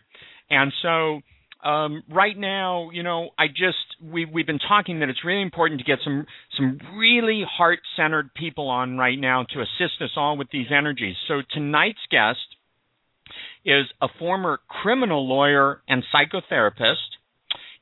And 0.50 0.74
so, 0.82 1.22
um, 1.68 2.04
right 2.10 2.38
now, 2.38 2.90
you 2.92 3.04
know, 3.04 3.30
I 3.40 3.48
just 3.48 3.78
we 4.04 4.26
we've 4.26 4.46
been 4.46 4.60
talking 4.60 5.00
that 5.00 5.08
it's 5.08 5.24
really 5.24 5.42
important 5.42 5.80
to 5.80 5.86
get 5.86 6.00
some 6.04 6.26
some 6.58 6.80
really 6.98 7.46
heart 7.50 7.80
centered 7.96 8.34
people 8.34 8.68
on 8.68 8.98
right 8.98 9.18
now 9.18 9.46
to 9.54 9.62
assist 9.62 10.02
us 10.02 10.12
all 10.18 10.36
with 10.36 10.50
these 10.52 10.68
energies. 10.70 11.16
So 11.30 11.42
tonight's 11.54 12.06
guest 12.12 12.40
is 13.64 13.86
a 14.02 14.08
former 14.20 14.60
criminal 14.68 15.26
lawyer 15.28 15.82
and 15.88 16.04
psychotherapist 16.14 17.16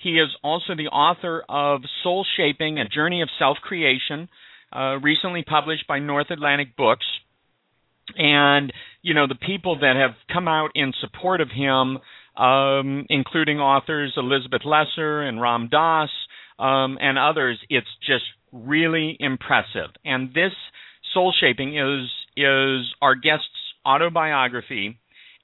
he 0.01 0.11
is 0.11 0.29
also 0.43 0.75
the 0.75 0.87
author 0.87 1.43
of 1.47 1.81
Soul 2.03 2.25
Shaping 2.37 2.79
A 2.79 2.87
Journey 2.87 3.21
of 3.21 3.29
Self 3.37 3.57
Creation, 3.61 4.29
uh, 4.75 4.97
recently 5.01 5.43
published 5.43 5.87
by 5.87 5.99
North 5.99 6.31
Atlantic 6.31 6.75
Books. 6.75 7.05
And, 8.17 8.73
you 9.01 9.13
know, 9.13 9.27
the 9.27 9.35
people 9.35 9.79
that 9.79 9.95
have 9.95 10.15
come 10.33 10.47
out 10.47 10.71
in 10.75 10.91
support 10.99 11.39
of 11.39 11.49
him, 11.49 11.99
um, 12.35 13.05
including 13.09 13.59
authors 13.59 14.13
Elizabeth 14.17 14.63
Lesser 14.65 15.21
and 15.21 15.39
Ram 15.39 15.69
Dass 15.71 16.09
um, 16.57 16.97
and 16.99 17.17
others, 17.17 17.59
it's 17.69 17.87
just 18.05 18.25
really 18.51 19.15
impressive. 19.19 19.91
And 20.03 20.29
this 20.33 20.51
Soul 21.13 21.33
Shaping 21.39 21.77
is 21.77 22.09
is 22.35 22.93
our 23.01 23.15
guest's 23.15 23.45
autobiography 23.85 24.97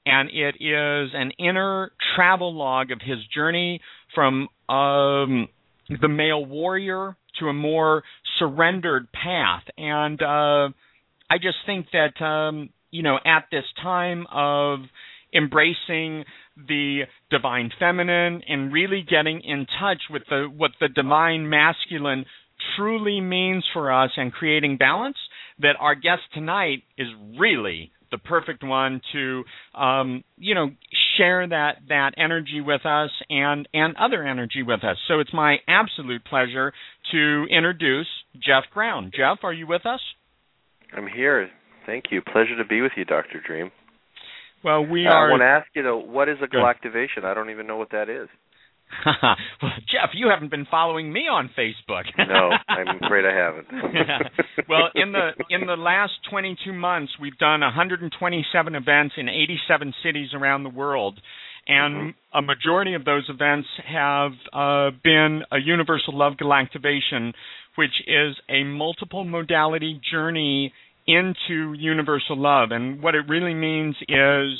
and 0.08 0.30
it 0.30 0.56
is 0.60 1.10
an 1.14 1.32
inner 1.38 1.92
travel 2.16 2.54
log 2.54 2.90
of 2.90 3.00
his 3.04 3.18
journey 3.34 3.80
from 4.14 4.48
um, 4.68 5.48
the 6.00 6.08
male 6.08 6.44
warrior 6.44 7.16
to 7.40 7.46
a 7.46 7.52
more 7.52 8.02
surrendered 8.38 9.08
path. 9.12 9.62
And 9.76 10.20
uh, 10.22 10.68
I 11.30 11.38
just 11.40 11.56
think 11.66 11.86
that 11.92 12.24
um, 12.24 12.70
you 12.90 13.02
know, 13.02 13.18
at 13.24 13.46
this 13.50 13.64
time 13.82 14.26
of 14.32 14.80
embracing 15.34 16.24
the 16.56 17.02
divine 17.30 17.70
feminine 17.78 18.42
and 18.48 18.72
really 18.72 19.04
getting 19.08 19.40
in 19.40 19.66
touch 19.80 20.02
with 20.10 20.22
the 20.28 20.48
what 20.54 20.72
the 20.80 20.88
divine 20.88 21.48
masculine 21.48 22.24
truly 22.76 23.20
means 23.20 23.64
for 23.72 23.92
us 23.92 24.10
and 24.16 24.32
creating 24.32 24.76
balance 24.76 25.16
that 25.60 25.76
our 25.78 25.94
guest 25.94 26.22
tonight 26.34 26.82
is 26.96 27.06
really 27.38 27.92
the 28.10 28.18
perfect 28.18 28.64
one 28.64 29.00
to 29.12 29.44
um, 29.74 30.24
you 30.38 30.54
know 30.54 30.70
share 31.18 31.46
that 31.46 31.78
that 31.88 32.12
energy 32.16 32.62
with 32.64 32.86
us 32.86 33.10
and 33.28 33.68
and 33.74 33.96
other 33.96 34.24
energy 34.24 34.62
with 34.62 34.84
us. 34.84 34.96
So 35.08 35.20
it's 35.20 35.32
my 35.34 35.56
absolute 35.68 36.24
pleasure 36.24 36.72
to 37.12 37.46
introduce 37.50 38.06
Jeff 38.34 38.64
Brown. 38.72 39.10
Jeff, 39.14 39.38
are 39.42 39.52
you 39.52 39.66
with 39.66 39.84
us? 39.84 40.00
I'm 40.96 41.06
here. 41.06 41.50
Thank 41.84 42.06
you. 42.10 42.22
Pleasure 42.22 42.56
to 42.56 42.64
be 42.64 42.80
with 42.80 42.92
you, 42.96 43.04
Doctor 43.04 43.42
Dream. 43.44 43.70
Well, 44.64 44.84
we 44.84 45.06
uh, 45.06 45.10
are. 45.10 45.28
I 45.28 45.30
want 45.30 45.40
to 45.42 45.46
ask 45.46 45.66
you 45.74 45.82
though, 45.82 45.98
what 45.98 46.28
is 46.28 46.38
a 46.42 46.46
galactivation? 46.46 47.24
I 47.24 47.34
don't 47.34 47.50
even 47.50 47.66
know 47.66 47.76
what 47.76 47.90
that 47.90 48.08
is. 48.08 48.28
well, 49.62 49.72
Jeff, 49.86 50.10
you 50.14 50.28
haven't 50.28 50.50
been 50.50 50.66
following 50.70 51.12
me 51.12 51.22
on 51.30 51.50
Facebook. 51.56 52.04
no, 52.18 52.50
I'm 52.68 53.02
afraid 53.02 53.24
I 53.24 53.34
haven't. 53.34 53.66
yeah. 53.94 54.18
Well, 54.68 54.90
in 54.94 55.12
the 55.12 55.30
in 55.48 55.66
the 55.66 55.76
last 55.76 56.12
22 56.30 56.72
months, 56.72 57.12
we've 57.20 57.38
done 57.38 57.60
127 57.60 58.74
events 58.74 59.14
in 59.16 59.28
87 59.28 59.94
cities 60.02 60.28
around 60.34 60.64
the 60.64 60.70
world, 60.70 61.18
and 61.66 61.94
mm-hmm. 61.94 62.38
a 62.38 62.42
majority 62.42 62.94
of 62.94 63.04
those 63.04 63.24
events 63.30 63.68
have 63.86 64.32
uh, 64.52 64.90
been 65.02 65.42
a 65.50 65.58
universal 65.58 66.16
love 66.16 66.34
galactivation, 66.34 67.32
which 67.76 67.94
is 68.06 68.36
a 68.50 68.62
multiple 68.64 69.24
modality 69.24 70.00
journey 70.10 70.72
into 71.06 71.72
universal 71.72 72.36
love. 72.36 72.70
And 72.70 73.02
what 73.02 73.14
it 73.14 73.26
really 73.28 73.54
means 73.54 73.96
is 74.06 74.58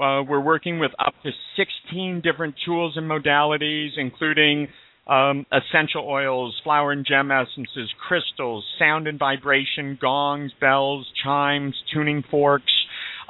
uh, 0.00 0.22
we're 0.22 0.40
working 0.40 0.78
with 0.78 0.92
up 0.98 1.14
to 1.22 1.30
16 1.56 2.20
different 2.22 2.54
tools 2.64 2.96
and 2.96 3.10
modalities, 3.10 3.90
including 3.96 4.68
um, 5.06 5.46
essential 5.52 6.04
oils, 6.06 6.54
flower 6.64 6.92
and 6.92 7.06
gem 7.06 7.30
essences, 7.30 7.90
crystals, 8.06 8.64
sound 8.78 9.06
and 9.06 9.18
vibration, 9.18 9.98
gongs, 10.00 10.52
bells, 10.60 11.06
chimes, 11.22 11.74
tuning 11.92 12.24
forks, 12.30 12.72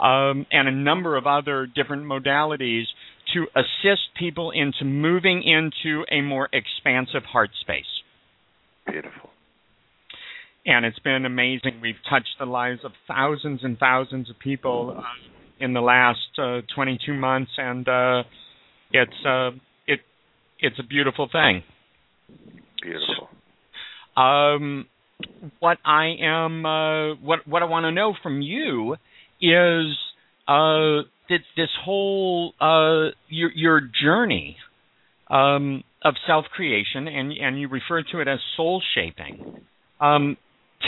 um, 0.00 0.46
and 0.50 0.68
a 0.68 0.72
number 0.72 1.16
of 1.16 1.26
other 1.26 1.66
different 1.66 2.04
modalities 2.04 2.84
to 3.34 3.46
assist 3.54 4.02
people 4.18 4.52
into 4.52 4.84
moving 4.84 5.42
into 5.42 6.04
a 6.10 6.20
more 6.22 6.48
expansive 6.52 7.24
heart 7.24 7.50
space. 7.60 7.84
Beautiful. 8.86 9.30
And 10.64 10.84
it's 10.84 10.98
been 11.00 11.24
amazing. 11.24 11.80
We've 11.80 11.94
touched 12.08 12.36
the 12.38 12.46
lives 12.46 12.80
of 12.84 12.92
thousands 13.06 13.60
and 13.62 13.78
thousands 13.78 14.30
of 14.30 14.38
people. 14.38 14.96
Uh, 14.98 15.02
in 15.60 15.72
the 15.72 15.80
last 15.80 16.18
uh, 16.38 16.60
22 16.74 17.14
months, 17.14 17.50
and 17.56 17.88
uh, 17.88 18.22
it's 18.92 19.26
uh, 19.26 19.50
it 19.86 20.00
it's 20.60 20.78
a 20.78 20.82
beautiful 20.82 21.28
thing. 21.30 21.62
Beautiful. 22.82 23.28
Um, 24.16 24.86
what 25.60 25.78
I 25.84 26.16
am 26.22 26.66
uh, 26.66 27.14
what 27.16 27.46
what 27.46 27.62
I 27.62 27.66
want 27.66 27.84
to 27.84 27.92
know 27.92 28.14
from 28.22 28.42
you 28.42 28.96
is 29.40 29.96
uh, 30.48 31.02
this, 31.28 31.40
this 31.56 31.68
whole 31.84 32.52
uh, 32.60 33.12
your 33.28 33.50
your 33.54 33.80
journey 33.80 34.56
um, 35.28 35.82
of 36.02 36.14
self 36.26 36.46
creation, 36.46 37.08
and 37.08 37.32
and 37.32 37.60
you 37.60 37.68
refer 37.68 38.02
to 38.12 38.20
it 38.20 38.28
as 38.28 38.38
soul 38.56 38.82
shaping. 38.94 39.60
Um, 40.00 40.36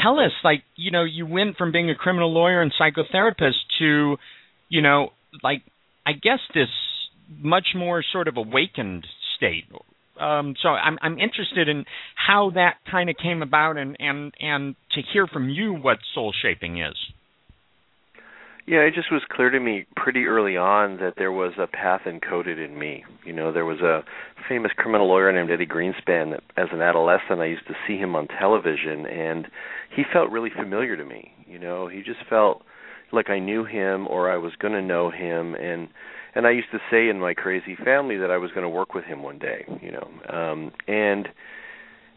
tell 0.03 0.19
us, 0.21 0.33
like 0.45 0.63
you 0.77 0.91
know, 0.91 1.05
you 1.05 1.27
went 1.27 1.57
from 1.57 1.73
being 1.73 1.91
a 1.91 1.95
criminal 1.95 2.33
lawyer 2.33 2.61
and 2.63 2.73
psychotherapist 2.81 3.57
to 3.79 4.17
you 4.69 4.83
know, 4.83 5.11
like 5.43 5.63
I 6.07 6.13
guess 6.13 6.41
this 6.55 6.69
much 7.41 7.69
more 7.75 8.03
sort 8.13 8.29
of 8.29 8.37
awakened 8.37 9.07
state. 9.37 9.65
Um, 10.21 10.55
so 10.63 10.71
I'm 10.71 10.99
I'm 11.01 11.19
interested 11.19 11.69
in 11.69 11.85
how 12.15 12.51
that 12.55 12.75
kind 12.91 13.11
of 13.11 13.17
came 13.23 13.43
about 13.43 13.77
and 13.77 13.97
and 13.99 14.33
and 14.41 14.75
to 14.93 15.03
hear 15.13 15.27
from 15.27 15.49
you 15.49 15.75
what 15.75 15.99
soul 16.15 16.33
shaping 16.43 16.81
is. 16.81 16.97
Yeah, 18.67 18.81
it 18.81 18.93
just 18.95 19.11
was 19.11 19.23
clear 19.31 19.49
to 19.49 19.59
me 19.59 19.87
pretty 19.97 20.27
early 20.27 20.59
on 20.59 20.99
that 20.99 21.15
there 21.17 21.33
was 21.33 21.53
a 21.59 21.67
path 21.67 22.03
encoded 22.05 22.63
in 22.63 22.79
me. 22.79 23.03
You 23.25 23.33
know, 23.33 23.51
there 23.51 23.65
was 23.65 23.81
a 23.81 24.05
famous 24.47 24.73
criminal 24.77 25.09
lawyer 25.09 25.33
named 25.33 25.51
Eddie 25.51 25.65
Greenspan 25.65 26.33
that 26.33 26.43
as 26.59 26.69
an 26.71 26.83
adolescent 26.83 27.41
I 27.41 27.47
used 27.47 27.67
to 27.69 27.75
see 27.87 27.97
him 27.97 28.15
on 28.15 28.29
television 28.29 29.07
and 29.07 29.47
he 29.97 30.03
felt 30.13 30.31
really 30.31 30.51
familiar 30.55 30.99
to 30.99 31.05
me. 31.07 31.33
You 31.47 31.59
know, 31.59 31.89
he 31.89 32.03
just 32.03 32.21
felt 32.29 32.61
like 33.13 33.31
I 33.31 33.39
knew 33.39 33.65
him 33.65 34.07
or 34.09 34.31
I 34.31 34.37
was 34.37 34.53
going 34.59 34.75
to 34.75 34.83
know 34.83 35.11
him 35.11 35.55
and 35.55 35.89
and 36.35 36.47
I 36.47 36.51
used 36.51 36.71
to 36.73 36.79
say 36.91 37.09
in 37.09 37.19
my 37.19 37.35
crazy 37.35 37.75
family 37.75 38.17
that 38.19 38.31
I 38.31 38.37
was 38.37 38.51
going 38.53 38.63
to 38.63 38.69
work 38.69 38.95
with 38.95 39.05
him 39.05 39.23
one 39.23 39.39
day, 39.39 39.65
you 39.83 39.93
know. 39.93 40.09
Um 40.29 40.73
and 40.87 41.29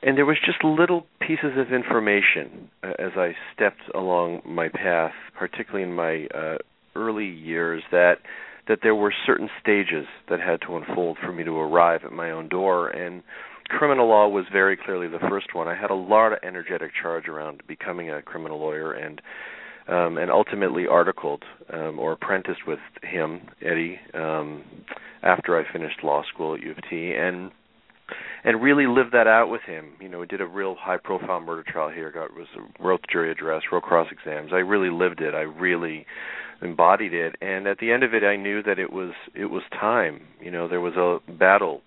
and 0.04 0.18
there 0.18 0.26
was 0.26 0.38
just 0.46 0.64
little 0.64 1.06
pieces 1.20 1.58
of 1.58 1.72
information 1.72 2.70
uh, 2.84 2.94
as 3.00 3.12
I 3.16 3.36
stepped 3.54 3.84
along 3.94 4.42
my 4.46 4.68
path, 4.70 5.14
particularly 5.38 5.84
in 5.84 5.94
my 5.94 6.28
uh 6.36 6.58
early 6.96 7.28
years 7.28 7.84
that 7.92 8.16
that 8.68 8.80
there 8.84 8.96
were 8.96 9.14
certain 9.26 9.50
stages 9.60 10.06
that 10.30 10.40
had 10.40 10.62
to 10.62 10.78
unfold 10.78 11.18
for 11.24 11.32
me 11.32 11.44
to 11.44 11.58
arrive 11.58 12.02
at 12.06 12.12
my 12.12 12.32
own 12.32 12.48
door 12.48 12.90
and 12.90 13.24
criminal 13.72 14.08
law 14.08 14.28
was 14.28 14.46
very 14.52 14.78
clearly 14.78 15.08
the 15.08 15.20
first 15.30 15.56
one. 15.56 15.68
I 15.68 15.76
had 15.76 15.90
a 15.90 15.96
lot 15.96 16.34
of 16.34 16.40
energetic 16.44 16.92
charge 17.02 17.28
around 17.28 17.64
becoming 17.68 18.10
a 18.10 18.22
criminal 18.22 18.60
lawyer 18.60 18.92
and 18.92 19.22
um, 19.88 20.18
and 20.18 20.32
ultimately 20.32 20.88
articled 20.88 21.44
um, 21.74 22.00
or 22.00 22.14
apprenticed 22.14 22.68
with 22.68 22.80
him, 23.04 23.42
Eddie, 23.62 24.00
um, 24.14 24.64
after 25.24 25.60
I 25.60 25.72
finished 25.72 26.04
law 26.04 26.24
school 26.34 26.56
at 26.56 26.62
U 26.62 26.72
of 26.72 26.78
T, 26.90 27.14
and 27.14 27.52
and 28.44 28.62
really 28.62 28.88
lived 28.88 29.14
that 29.14 29.28
out 29.28 29.50
with 29.50 29.62
him. 29.62 29.94
You 30.00 30.10
know, 30.10 30.20
we 30.20 30.26
did 30.26 30.42
a 30.42 30.48
real 30.48 30.76
high-profile 30.76 31.42
murder 31.42 31.64
trial 31.66 31.90
here. 31.90 32.12
Got 32.12 32.36
was 32.36 32.48
wrote 32.80 33.02
the 33.02 33.08
jury 33.12 33.32
address, 33.32 33.64
wrote 33.72 33.84
cross 33.84 34.08
exams. 34.12 34.52
I 34.54 34.58
really 34.58 34.90
lived 34.90 35.22
it. 35.22 35.34
I 35.34 35.42
really 35.42 36.06
embodied 36.62 37.14
it, 37.14 37.36
and 37.42 37.68
at 37.68 37.80
the 37.80 37.92
end 37.92 38.04
of 38.04 38.14
it, 38.14 38.24
I 38.24 38.36
knew 38.36 38.62
that 38.64 38.80
it 38.80 38.92
was 38.92 39.14
it 39.36 39.46
was 39.46 39.64
time. 39.72 40.22
You 40.42 40.52
know, 40.52 40.68
there 40.68 40.82
was 40.82 40.96
a 40.96 41.32
battle 41.32 41.82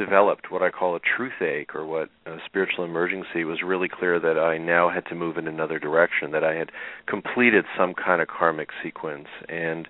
developed 0.00 0.50
what 0.50 0.62
I 0.62 0.70
call 0.70 0.96
a 0.96 1.00
truth 1.00 1.42
ache 1.42 1.74
or 1.74 1.84
what 1.84 2.08
a 2.24 2.38
spiritual 2.46 2.84
emergency 2.84 3.44
was 3.44 3.58
really 3.62 3.88
clear 3.88 4.18
that 4.18 4.38
I 4.38 4.56
now 4.56 4.88
had 4.88 5.04
to 5.06 5.14
move 5.14 5.36
in 5.36 5.46
another 5.46 5.78
direction 5.78 6.30
that 6.30 6.42
I 6.42 6.54
had 6.54 6.72
completed 7.06 7.66
some 7.76 7.92
kind 7.92 8.22
of 8.22 8.28
karmic 8.28 8.70
sequence. 8.82 9.28
And 9.48 9.88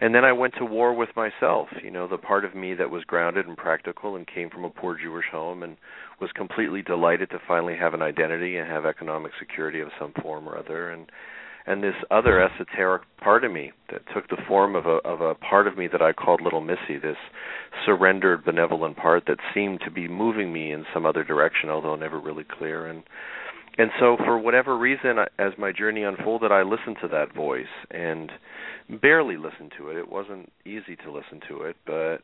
and 0.00 0.14
then 0.14 0.24
I 0.24 0.32
went 0.32 0.54
to 0.58 0.64
war 0.64 0.94
with 0.94 1.10
myself 1.16 1.68
you 1.82 1.90
know 1.90 2.06
the 2.06 2.18
part 2.18 2.44
of 2.44 2.54
me 2.54 2.74
that 2.74 2.90
was 2.90 3.02
grounded 3.02 3.48
and 3.48 3.56
practical 3.56 4.14
and 4.14 4.26
came 4.26 4.48
from 4.48 4.64
a 4.64 4.70
poor 4.70 4.96
Jewish 4.96 5.26
home 5.32 5.64
and 5.64 5.76
was 6.20 6.30
completely 6.30 6.82
delighted 6.82 7.30
to 7.30 7.40
finally 7.48 7.76
have 7.76 7.94
an 7.94 8.02
identity 8.02 8.56
and 8.56 8.68
have 8.68 8.86
economic 8.86 9.32
security 9.40 9.80
of 9.80 9.88
some 9.98 10.12
form 10.22 10.48
or 10.48 10.56
other. 10.56 10.88
And 10.90 11.10
and 11.66 11.82
this 11.82 11.94
other 12.10 12.40
esoteric 12.40 13.02
part 13.18 13.44
of 13.44 13.52
me 13.52 13.72
that 13.90 14.02
took 14.12 14.28
the 14.28 14.42
form 14.48 14.74
of 14.74 14.86
a 14.86 14.98
of 15.04 15.20
a 15.20 15.34
part 15.34 15.66
of 15.66 15.76
me 15.76 15.86
that 15.88 16.02
I 16.02 16.12
called 16.12 16.40
Little 16.40 16.60
Missy, 16.60 16.98
this 17.00 17.16
surrendered 17.84 18.44
benevolent 18.44 18.96
part 18.96 19.24
that 19.26 19.38
seemed 19.54 19.80
to 19.84 19.90
be 19.90 20.08
moving 20.08 20.52
me 20.52 20.72
in 20.72 20.84
some 20.92 21.06
other 21.06 21.24
direction, 21.24 21.70
although 21.70 21.96
never 21.96 22.18
really 22.18 22.44
clear. 22.44 22.86
And 22.86 23.02
and 23.78 23.90
so 23.98 24.16
for 24.18 24.38
whatever 24.38 24.76
reason, 24.76 25.16
as 25.38 25.52
my 25.56 25.72
journey 25.72 26.02
unfolded, 26.02 26.52
I 26.52 26.62
listened 26.62 26.96
to 27.02 27.08
that 27.08 27.34
voice 27.34 27.64
and 27.90 28.30
barely 29.00 29.36
listened 29.36 29.72
to 29.78 29.88
it. 29.88 29.96
It 29.96 30.10
wasn't 30.10 30.52
easy 30.66 30.96
to 31.04 31.10
listen 31.10 31.40
to 31.48 31.62
it, 31.62 31.76
but 31.86 32.18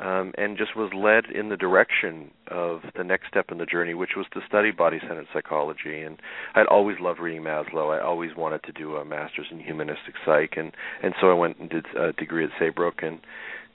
um, 0.00 0.32
and 0.36 0.58
just 0.58 0.76
was 0.76 0.90
led 0.94 1.26
in 1.34 1.48
the 1.48 1.56
direction 1.56 2.30
of 2.48 2.80
the 2.96 3.04
next 3.04 3.28
step 3.28 3.46
in 3.50 3.58
the 3.58 3.66
journey, 3.66 3.94
which 3.94 4.16
was 4.16 4.26
to 4.32 4.40
study 4.46 4.70
body-centered 4.70 5.26
psychology. 5.32 6.02
And 6.02 6.20
I'd 6.54 6.66
always 6.66 6.96
loved 7.00 7.20
reading 7.20 7.42
Maslow. 7.42 7.96
I 7.96 8.02
always 8.02 8.30
wanted 8.36 8.62
to 8.64 8.72
do 8.72 8.96
a 8.96 9.04
master's 9.04 9.46
in 9.50 9.60
humanistic 9.60 10.14
psych, 10.24 10.54
and 10.56 10.72
and 11.02 11.14
so 11.20 11.30
I 11.30 11.34
went 11.34 11.58
and 11.58 11.70
did 11.70 11.86
a 11.96 12.12
degree 12.12 12.44
at 12.44 12.50
Saybrook 12.58 13.02
and 13.02 13.20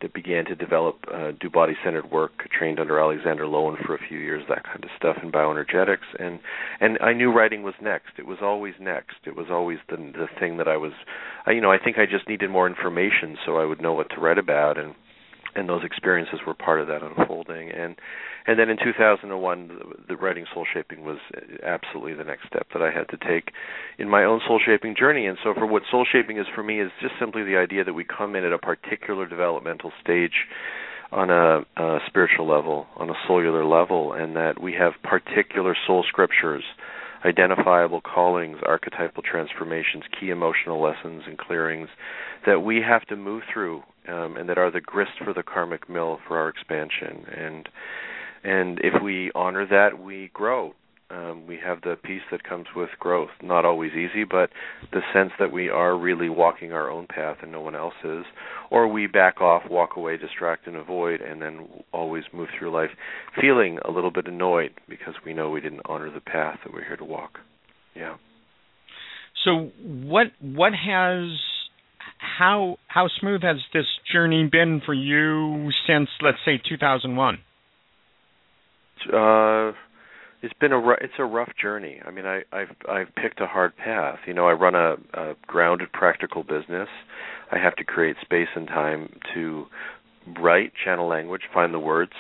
that 0.02 0.14
began 0.14 0.46
to 0.46 0.56
develop 0.56 0.96
uh, 1.14 1.32
do 1.40 1.50
body-centered 1.50 2.10
work. 2.12 2.32
Trained 2.58 2.80
under 2.80 3.00
Alexander 3.00 3.44
Lowen 3.44 3.76
for 3.86 3.96
a 3.96 4.08
few 4.08 4.18
years, 4.18 4.44
that 4.48 4.64
kind 4.64 4.84
of 4.84 4.90
stuff 4.98 5.18
in 5.22 5.32
bioenergetics, 5.32 6.08
and 6.18 6.40
and 6.80 6.98
I 7.02 7.14
knew 7.14 7.32
writing 7.32 7.64
was 7.64 7.74
next. 7.82 8.12
It 8.18 8.26
was 8.26 8.40
always 8.42 8.76
next. 8.80 9.18
It 9.26 9.36
was 9.36 9.48
always 9.50 9.80
the 9.90 9.98
the 9.98 10.28
thing 10.40 10.58
that 10.58 10.68
I 10.68 10.78
was, 10.78 10.94
I, 11.46 11.52
you 11.52 11.62
know, 11.62 11.72
I 11.72 11.78
think 11.78 11.98
I 11.98 12.06
just 12.06 12.28
needed 12.28 12.50
more 12.50 12.68
information 12.68 13.38
so 13.46 13.58
I 13.58 13.66
would 13.66 13.82
know 13.82 13.94
what 13.94 14.10
to 14.12 14.20
write 14.20 14.38
about 14.38 14.78
and 14.78 14.96
and 15.56 15.68
those 15.68 15.84
experiences 15.84 16.40
were 16.46 16.54
part 16.54 16.80
of 16.80 16.88
that 16.88 17.02
unfolding. 17.04 17.72
And 17.72 17.96
and 18.48 18.58
then 18.58 18.70
in 18.70 18.78
2001 18.78 19.68
the, 19.68 19.76
the 20.10 20.16
writing 20.16 20.46
soul 20.54 20.66
shaping 20.72 21.04
was 21.04 21.18
absolutely 21.64 22.14
the 22.14 22.24
next 22.24 22.48
step 22.48 22.68
that 22.74 22.82
I 22.82 22.92
had 22.92 23.10
to 23.10 23.18
take 23.18 23.52
in 23.98 24.10
my 24.10 24.24
own 24.24 24.42
soul 24.48 24.60
shaping 24.64 24.96
journey. 24.98 25.26
And 25.26 25.38
so 25.44 25.54
for 25.54 25.66
what 25.66 25.84
soul 25.90 26.06
shaping 26.10 26.38
is 26.38 26.46
for 26.54 26.64
me 26.64 26.82
is 26.82 26.92
just 27.02 27.14
simply 27.20 27.44
the 27.44 27.58
idea 27.58 27.84
that 27.84 27.94
we 27.94 28.04
come 28.04 28.36
in 28.36 28.44
at 28.44 28.54
a 28.54 28.60
particular 28.60 29.28
developmental 29.28 29.92
stage 30.02 30.48
on 31.12 31.30
a, 31.30 31.62
a 31.82 32.00
spiritual 32.08 32.48
level 32.48 32.86
on 32.98 33.10
a 33.10 33.16
cellular 33.28 33.66
level 33.66 34.14
and 34.14 34.36
that 34.36 34.62
we 34.62 34.74
have 34.74 34.94
particular 35.04 35.76
soul 35.88 36.06
scriptures 36.08 36.64
identifiable 37.26 38.02
callings, 38.02 38.58
archetypal 38.66 39.24
transformations, 39.24 40.04
key 40.20 40.30
emotional 40.30 40.82
lessons 40.82 41.24
and 41.28 41.38
clearings 41.38 41.90
that 42.46 42.62
we 42.62 42.82
have 42.82 43.06
to 43.08 43.16
move 43.16 43.44
through 43.52 43.84
um, 44.10 44.38
and 44.38 44.50
that 44.50 44.58
are 44.58 44.72
the 44.72 44.82
grist 44.82 45.12
for 45.24 45.34
the 45.34 45.44
karmic 45.44 45.90
mill 45.90 46.20
for 46.28 46.38
our 46.38 46.50
expansion. 46.50 47.26
And 47.36 47.70
and 48.44 48.80
if 48.80 49.02
we 49.04 49.32
honor 49.36 49.68
that, 49.68 50.00
we 50.00 50.32
grow 50.34 50.74
um, 51.12 51.48
we 51.48 51.58
have 51.64 51.82
the 51.82 51.96
peace 52.04 52.22
that 52.32 52.44
comes 52.44 52.68
with 52.76 52.90
growth. 53.00 53.30
Not 53.42 53.66
always 53.66 53.94
easy, 53.94 54.24
but 54.24 54.52
the 54.92 55.02
sense 55.12 55.32
that 55.40 55.52
we 55.52 55.70
are 55.70 55.98
really 55.98 56.30
walking 56.30 56.72
our 56.72 56.90
own 56.90 57.08
path 57.08 57.38
and 57.42 57.52
no 57.52 57.62
one 57.62 57.76
else's, 57.76 58.26
or 58.70 58.88
we 58.88 59.08
back 59.08 59.42
off, 59.42 59.64
walk 59.70 59.96
away, 59.96 60.18
distract, 60.18 60.68
and 60.68 60.76
avoid, 60.76 61.22
and 61.22 61.42
then 61.42 61.68
always 61.92 62.26
move 62.32 62.50
through 62.58 62.72
life 62.72 62.92
feeling 63.42 63.80
a 63.86 63.92
little 63.92 64.12
bit 64.12 64.28
annoyed 64.28 64.72
because 64.88 65.16
we 65.26 65.34
know 65.34 65.50
we 65.50 65.62
didn't 65.62 65.82
honor 65.86 66.12
the 66.12 66.22
path 66.22 66.60
that 66.64 66.74
we're 66.74 66.86
here 66.86 66.98
to 66.98 67.06
walk. 67.06 67.40
Yeah. 67.96 68.18
So 69.46 69.72
what 69.84 70.28
what 70.42 70.74
has 70.74 71.40
how 72.18 72.78
how 72.88 73.08
smooth 73.20 73.42
has 73.42 73.58
this 73.74 73.86
journey 74.12 74.48
been 74.52 74.82
for 74.86 74.94
you 74.94 75.72
since 75.88 76.10
let's 76.22 76.38
say 76.46 76.60
2001? 76.68 77.40
Uh 79.14 79.74
it's 80.42 80.54
been 80.54 80.72
a 80.72 80.90
it's 81.02 81.14
a 81.20 81.26
rough 81.26 81.52
journey. 81.62 82.02
I 82.06 82.12
mean, 82.12 82.26
I 82.26 82.44
I've 82.52 82.76
I've 82.90 83.14
picked 83.16 83.42
a 83.42 83.48
hard 83.48 83.76
path. 83.76 84.20
You 84.26 84.34
know, 84.34 84.48
I 84.48 84.54
run 84.54 84.76
a, 84.76 84.96
a 85.14 85.36
grounded 85.46 85.92
practical 85.92 86.44
business. 86.44 86.88
I 87.52 87.58
have 87.58 87.76
to 87.78 87.84
create 87.84 88.16
space 88.22 88.48
and 88.56 88.68
time 88.68 89.10
to 89.34 89.66
write, 90.40 90.72
channel 90.84 91.08
language, 91.08 91.42
find 91.54 91.74
the 91.74 91.80
words. 91.80 92.12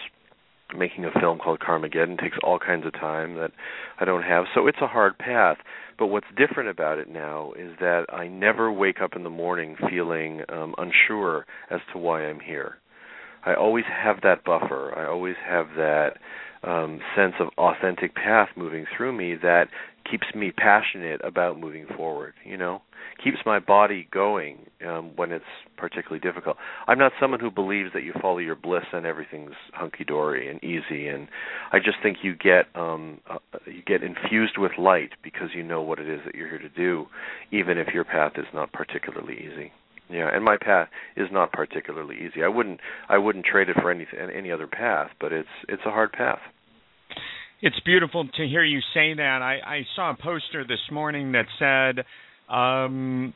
Making 0.77 1.05
a 1.05 1.19
film 1.19 1.39
called 1.39 1.59
Karmageddon 1.59 2.19
takes 2.19 2.37
all 2.43 2.59
kinds 2.59 2.85
of 2.85 2.93
time 2.93 3.35
that 3.35 3.51
I 3.99 4.05
don't 4.05 4.23
have. 4.23 4.45
So 4.53 4.67
it's 4.67 4.77
a 4.81 4.87
hard 4.87 5.17
path. 5.17 5.57
But 5.97 6.07
what's 6.07 6.27
different 6.37 6.69
about 6.69 6.97
it 6.99 7.09
now 7.09 7.53
is 7.57 7.71
that 7.79 8.05
I 8.13 8.27
never 8.27 8.71
wake 8.71 9.01
up 9.01 9.15
in 9.15 9.23
the 9.23 9.29
morning 9.29 9.75
feeling 9.89 10.41
um, 10.47 10.73
unsure 10.77 11.45
as 11.69 11.81
to 11.91 11.99
why 11.99 12.25
I'm 12.25 12.39
here. 12.39 12.75
I 13.45 13.53
always 13.53 13.85
have 13.85 14.21
that 14.23 14.43
buffer. 14.43 14.97
I 14.97 15.07
always 15.07 15.35
have 15.45 15.67
that 15.75 16.11
um, 16.63 16.99
sense 17.15 17.33
of 17.39 17.49
authentic 17.57 18.15
path 18.15 18.49
moving 18.55 18.85
through 18.95 19.13
me 19.13 19.35
that 19.41 19.67
keeps 20.09 20.27
me 20.35 20.51
passionate 20.51 21.21
about 21.23 21.59
moving 21.59 21.85
forward. 21.95 22.33
You 22.45 22.57
know, 22.57 22.81
keeps 23.23 23.37
my 23.45 23.59
body 23.59 24.07
going 24.11 24.65
um, 24.87 25.11
when 25.15 25.31
it's 25.31 25.45
particularly 25.77 26.19
difficult. 26.19 26.57
I'm 26.87 26.97
not 26.97 27.11
someone 27.19 27.39
who 27.39 27.51
believes 27.51 27.91
that 27.93 28.03
you 28.03 28.13
follow 28.21 28.37
your 28.37 28.55
bliss 28.55 28.83
and 28.93 29.05
everything's 29.05 29.55
hunky 29.73 30.03
dory 30.03 30.49
and 30.49 30.63
easy. 30.63 31.07
And 31.07 31.27
I 31.71 31.79
just 31.79 31.97
think 32.01 32.17
you 32.23 32.35
get 32.35 32.65
um, 32.75 33.19
uh, 33.29 33.37
you 33.65 33.81
get 33.85 34.03
infused 34.03 34.57
with 34.57 34.71
light 34.77 35.11
because 35.23 35.49
you 35.53 35.63
know 35.63 35.81
what 35.81 35.99
it 35.99 36.09
is 36.09 36.21
that 36.25 36.35
you're 36.35 36.49
here 36.49 36.59
to 36.59 36.69
do, 36.69 37.07
even 37.51 37.77
if 37.77 37.87
your 37.93 38.03
path 38.03 38.33
is 38.37 38.45
not 38.53 38.71
particularly 38.71 39.35
easy. 39.35 39.71
Yeah, 40.09 40.29
and 40.33 40.43
my 40.43 40.57
path 40.59 40.87
is 41.15 41.27
not 41.31 41.51
particularly 41.51 42.15
easy. 42.15 42.43
I 42.43 42.47
wouldn't 42.47 42.79
I 43.07 43.17
wouldn't 43.19 43.45
trade 43.45 43.69
it 43.69 43.75
for 43.79 43.91
any 43.91 44.07
any 44.33 44.51
other 44.51 44.67
path, 44.67 45.11
but 45.21 45.31
it's 45.31 45.47
it's 45.67 45.83
a 45.85 45.91
hard 45.91 46.11
path. 46.11 46.39
It's 47.61 47.79
beautiful 47.81 48.25
to 48.25 48.47
hear 48.47 48.63
you 48.63 48.79
say 48.93 49.13
that. 49.15 49.41
I, 49.41 49.59
I 49.65 49.81
saw 49.95 50.11
a 50.11 50.15
poster 50.15 50.63
this 50.65 50.79
morning 50.91 51.33
that 51.33 51.45
said, 51.59 52.05
um, 52.49 53.33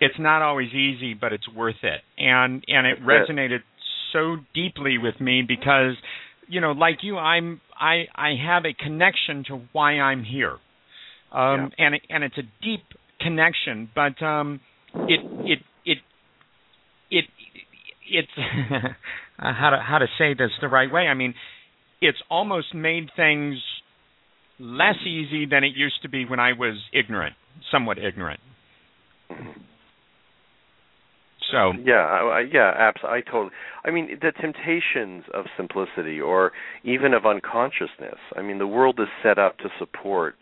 "It's 0.00 0.18
not 0.18 0.42
always 0.42 0.72
easy, 0.72 1.14
but 1.14 1.32
it's 1.32 1.48
worth 1.48 1.82
it," 1.82 2.00
and 2.18 2.64
and 2.68 2.86
it 2.86 3.02
resonated 3.02 3.60
so 4.12 4.36
deeply 4.54 4.98
with 4.98 5.20
me 5.20 5.42
because, 5.46 5.94
you 6.48 6.60
know, 6.60 6.72
like 6.72 6.98
you, 7.02 7.18
I'm 7.18 7.60
I 7.78 8.04
I 8.14 8.34
have 8.44 8.64
a 8.64 8.72
connection 8.72 9.44
to 9.48 9.60
why 9.72 9.98
I'm 9.98 10.24
here, 10.24 10.56
um, 11.32 11.72
yeah. 11.78 11.86
and 11.86 12.00
and 12.10 12.24
it's 12.24 12.38
a 12.38 12.42
deep 12.62 12.84
connection, 13.20 13.90
but 13.94 14.22
um, 14.24 14.60
it 14.94 15.20
it 15.44 15.58
it 15.84 15.98
it 17.10 17.24
it's 18.10 18.28
how 19.38 19.70
to 19.70 19.78
how 19.78 19.98
to 19.98 20.06
say 20.18 20.34
this 20.34 20.50
the 20.60 20.68
right 20.68 20.90
way. 20.92 21.02
I 21.02 21.14
mean, 21.14 21.34
it's 22.00 22.18
almost 22.30 22.74
made 22.74 23.10
things 23.16 23.56
less 24.58 24.96
easy 25.06 25.46
than 25.46 25.64
it 25.64 25.72
used 25.76 26.02
to 26.02 26.08
be 26.08 26.24
when 26.24 26.40
I 26.40 26.52
was 26.52 26.76
ignorant, 26.92 27.34
somewhat 27.70 27.98
ignorant. 27.98 28.40
Mm-hmm. 29.30 29.60
So 31.50 31.72
yeah, 31.82 32.04
I, 32.04 32.40
yeah, 32.52 32.72
absolutely. 32.76 33.18
I 33.18 33.30
totally. 33.30 33.50
I 33.84 33.90
mean, 33.90 34.18
the 34.20 34.32
temptations 34.32 35.24
of 35.32 35.46
simplicity 35.56 36.20
or 36.20 36.52
even 36.84 37.14
of 37.14 37.24
unconsciousness. 37.24 38.18
I 38.36 38.42
mean, 38.42 38.58
the 38.58 38.66
world 38.66 39.00
is 39.00 39.08
set 39.22 39.38
up 39.38 39.56
to 39.58 39.70
support 39.78 40.34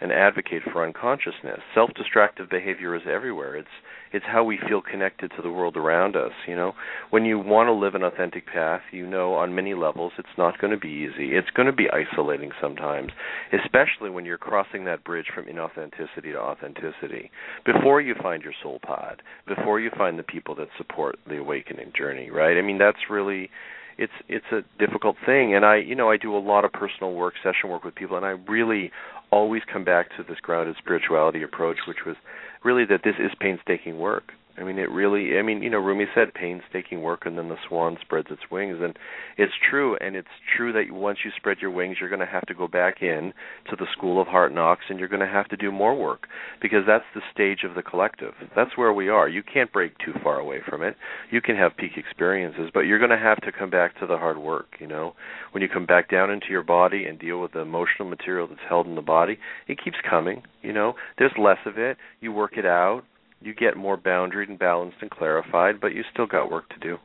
and 0.00 0.12
advocate 0.12 0.62
for 0.72 0.84
unconsciousness. 0.84 1.60
Self-destructive 1.74 2.48
behavior 2.48 2.94
is 2.94 3.02
everywhere. 3.10 3.56
It's 3.56 3.68
it's 4.12 4.24
how 4.26 4.44
we 4.44 4.58
feel 4.68 4.80
connected 4.80 5.32
to 5.36 5.42
the 5.42 5.50
world 5.50 5.76
around 5.76 6.16
us, 6.16 6.32
you 6.46 6.54
know. 6.54 6.72
When 7.10 7.24
you 7.24 7.38
want 7.38 7.68
to 7.68 7.72
live 7.72 7.94
an 7.94 8.02
authentic 8.02 8.46
path, 8.46 8.82
you 8.92 9.06
know 9.06 9.34
on 9.34 9.54
many 9.54 9.74
levels 9.74 10.12
it's 10.18 10.28
not 10.38 10.60
going 10.60 10.72
to 10.72 10.78
be 10.78 10.88
easy. 10.88 11.34
It's 11.34 11.50
going 11.50 11.66
to 11.66 11.72
be 11.72 11.88
isolating 11.90 12.50
sometimes, 12.60 13.10
especially 13.52 14.10
when 14.10 14.24
you're 14.24 14.38
crossing 14.38 14.84
that 14.84 15.04
bridge 15.04 15.26
from 15.34 15.46
inauthenticity 15.46 16.32
to 16.32 16.38
authenticity. 16.38 17.30
Before 17.64 18.00
you 18.00 18.14
find 18.20 18.42
your 18.42 18.54
soul 18.62 18.78
pod, 18.82 19.22
before 19.46 19.80
you 19.80 19.90
find 19.96 20.18
the 20.18 20.22
people 20.24 20.54
that 20.56 20.68
support 20.76 21.18
the 21.28 21.38
awakening 21.38 21.92
journey, 21.96 22.30
right? 22.30 22.58
I 22.58 22.62
mean, 22.62 22.78
that's 22.78 23.10
really 23.10 23.50
it's 23.98 24.12
it's 24.28 24.44
a 24.52 24.60
difficult 24.78 25.16
thing 25.24 25.54
and 25.54 25.64
i 25.64 25.76
you 25.76 25.94
know 25.94 26.10
i 26.10 26.18
do 26.18 26.36
a 26.36 26.38
lot 26.38 26.66
of 26.66 26.72
personal 26.72 27.14
work 27.14 27.32
session 27.42 27.70
work 27.70 27.82
with 27.82 27.94
people 27.94 28.14
and 28.14 28.26
i 28.26 28.34
really 28.46 28.92
always 29.30 29.62
come 29.70 29.84
back 29.84 30.08
to 30.16 30.22
this 30.22 30.38
grounded 30.40 30.76
spirituality 30.78 31.42
approach, 31.42 31.78
which 31.86 32.04
was 32.06 32.16
really 32.64 32.84
that 32.86 33.02
this 33.04 33.16
is 33.18 33.32
painstaking 33.40 33.98
work. 33.98 34.32
I 34.58 34.64
mean, 34.64 34.78
it 34.78 34.90
really. 34.90 35.38
I 35.38 35.42
mean, 35.42 35.62
you 35.62 35.68
know, 35.68 35.78
Rumi 35.78 36.06
said, 36.14 36.32
"Painstaking 36.32 37.02
work, 37.02 37.26
and 37.26 37.36
then 37.36 37.48
the 37.48 37.58
swan 37.68 37.98
spreads 38.00 38.30
its 38.30 38.50
wings." 38.50 38.78
And 38.80 38.98
it's 39.36 39.52
true, 39.70 39.96
and 39.96 40.16
it's 40.16 40.28
true 40.56 40.72
that 40.72 40.90
once 40.90 41.18
you 41.24 41.30
spread 41.36 41.58
your 41.60 41.70
wings, 41.70 41.98
you're 42.00 42.08
going 42.08 42.20
to 42.20 42.26
have 42.26 42.46
to 42.46 42.54
go 42.54 42.66
back 42.66 43.02
in 43.02 43.34
to 43.68 43.76
the 43.76 43.86
school 43.92 44.20
of 44.20 44.28
heart 44.28 44.52
knocks, 44.52 44.84
and 44.88 44.98
you're 44.98 45.08
going 45.08 45.20
to 45.20 45.26
have 45.26 45.48
to 45.48 45.56
do 45.56 45.70
more 45.70 45.94
work 45.94 46.26
because 46.62 46.84
that's 46.86 47.04
the 47.14 47.20
stage 47.32 47.64
of 47.64 47.74
the 47.74 47.82
collective. 47.82 48.32
That's 48.54 48.76
where 48.76 48.92
we 48.92 49.08
are. 49.08 49.28
You 49.28 49.42
can't 49.42 49.72
break 49.72 49.98
too 49.98 50.14
far 50.22 50.38
away 50.38 50.60
from 50.66 50.82
it. 50.82 50.96
You 51.30 51.42
can 51.42 51.56
have 51.56 51.76
peak 51.76 51.92
experiences, 51.96 52.70
but 52.72 52.80
you're 52.80 52.98
going 52.98 53.10
to 53.10 53.18
have 53.18 53.40
to 53.42 53.52
come 53.52 53.70
back 53.70 53.98
to 54.00 54.06
the 54.06 54.16
hard 54.16 54.38
work. 54.38 54.76
You 54.80 54.86
know, 54.86 55.14
when 55.52 55.62
you 55.62 55.68
come 55.68 55.86
back 55.86 56.10
down 56.10 56.30
into 56.30 56.46
your 56.48 56.62
body 56.62 57.04
and 57.04 57.18
deal 57.18 57.40
with 57.40 57.52
the 57.52 57.60
emotional 57.60 58.08
material 58.08 58.46
that's 58.46 58.60
held 58.66 58.86
in 58.86 58.94
the 58.94 59.02
body, 59.02 59.38
it 59.68 59.78
keeps 59.82 59.98
coming. 60.08 60.42
You 60.62 60.72
know, 60.72 60.94
there's 61.18 61.32
less 61.38 61.58
of 61.66 61.76
it. 61.76 61.98
You 62.20 62.32
work 62.32 62.56
it 62.56 62.64
out 62.64 63.02
you 63.40 63.54
get 63.54 63.76
more 63.76 63.96
boundaried 63.96 64.48
and 64.48 64.58
balanced 64.58 64.98
and 65.00 65.10
clarified, 65.10 65.80
but 65.80 65.94
you 65.94 66.02
still 66.12 66.26
got 66.26 66.50
work 66.50 66.68
to 66.70 66.78
do. 66.78 66.96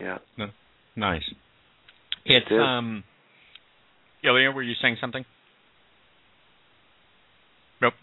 Yeah. 0.00 0.18
Nice. 0.96 1.22
It's 2.24 2.46
it 2.50 2.60
um 2.60 3.04
Ilya, 4.24 4.50
were 4.50 4.62
you 4.62 4.74
saying 4.80 4.96
something? 5.00 5.24
Nope. 7.80 7.94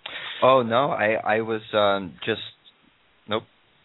Oh 0.41 0.63
no, 0.63 0.91
I 0.91 1.13
I 1.13 1.41
was 1.41 1.61
um 1.73 2.13
just 2.25 2.41
nope. 3.27 3.43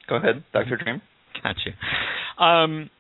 Go 0.08 0.16
ahead, 0.16 0.44
Dr. 0.52 0.76
Dream. 0.76 1.02
Got 1.42 1.56
you. 1.64 2.44
Um 2.44 2.90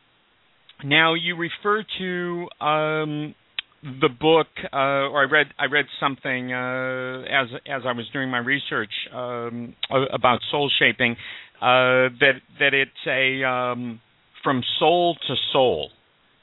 now 0.84 1.14
you 1.14 1.36
refer 1.36 1.84
to 1.98 2.64
um 2.64 3.34
the 3.82 4.08
book, 4.08 4.48
uh, 4.72 5.08
or 5.08 5.22
I 5.22 5.30
read 5.30 5.46
I 5.58 5.66
read 5.66 5.86
something 5.98 6.52
uh, 6.52 7.22
as 7.22 7.48
as 7.66 7.82
I 7.86 7.92
was 7.92 8.08
doing 8.12 8.30
my 8.30 8.38
research 8.38 8.90
um, 9.12 9.74
about 10.12 10.40
soul 10.50 10.70
shaping 10.78 11.12
uh, 11.60 12.12
that 12.20 12.40
that 12.58 12.74
it's 12.74 12.90
a 13.06 13.46
um, 13.46 14.00
from 14.42 14.62
soul 14.78 15.16
to 15.26 15.34
soul. 15.52 15.90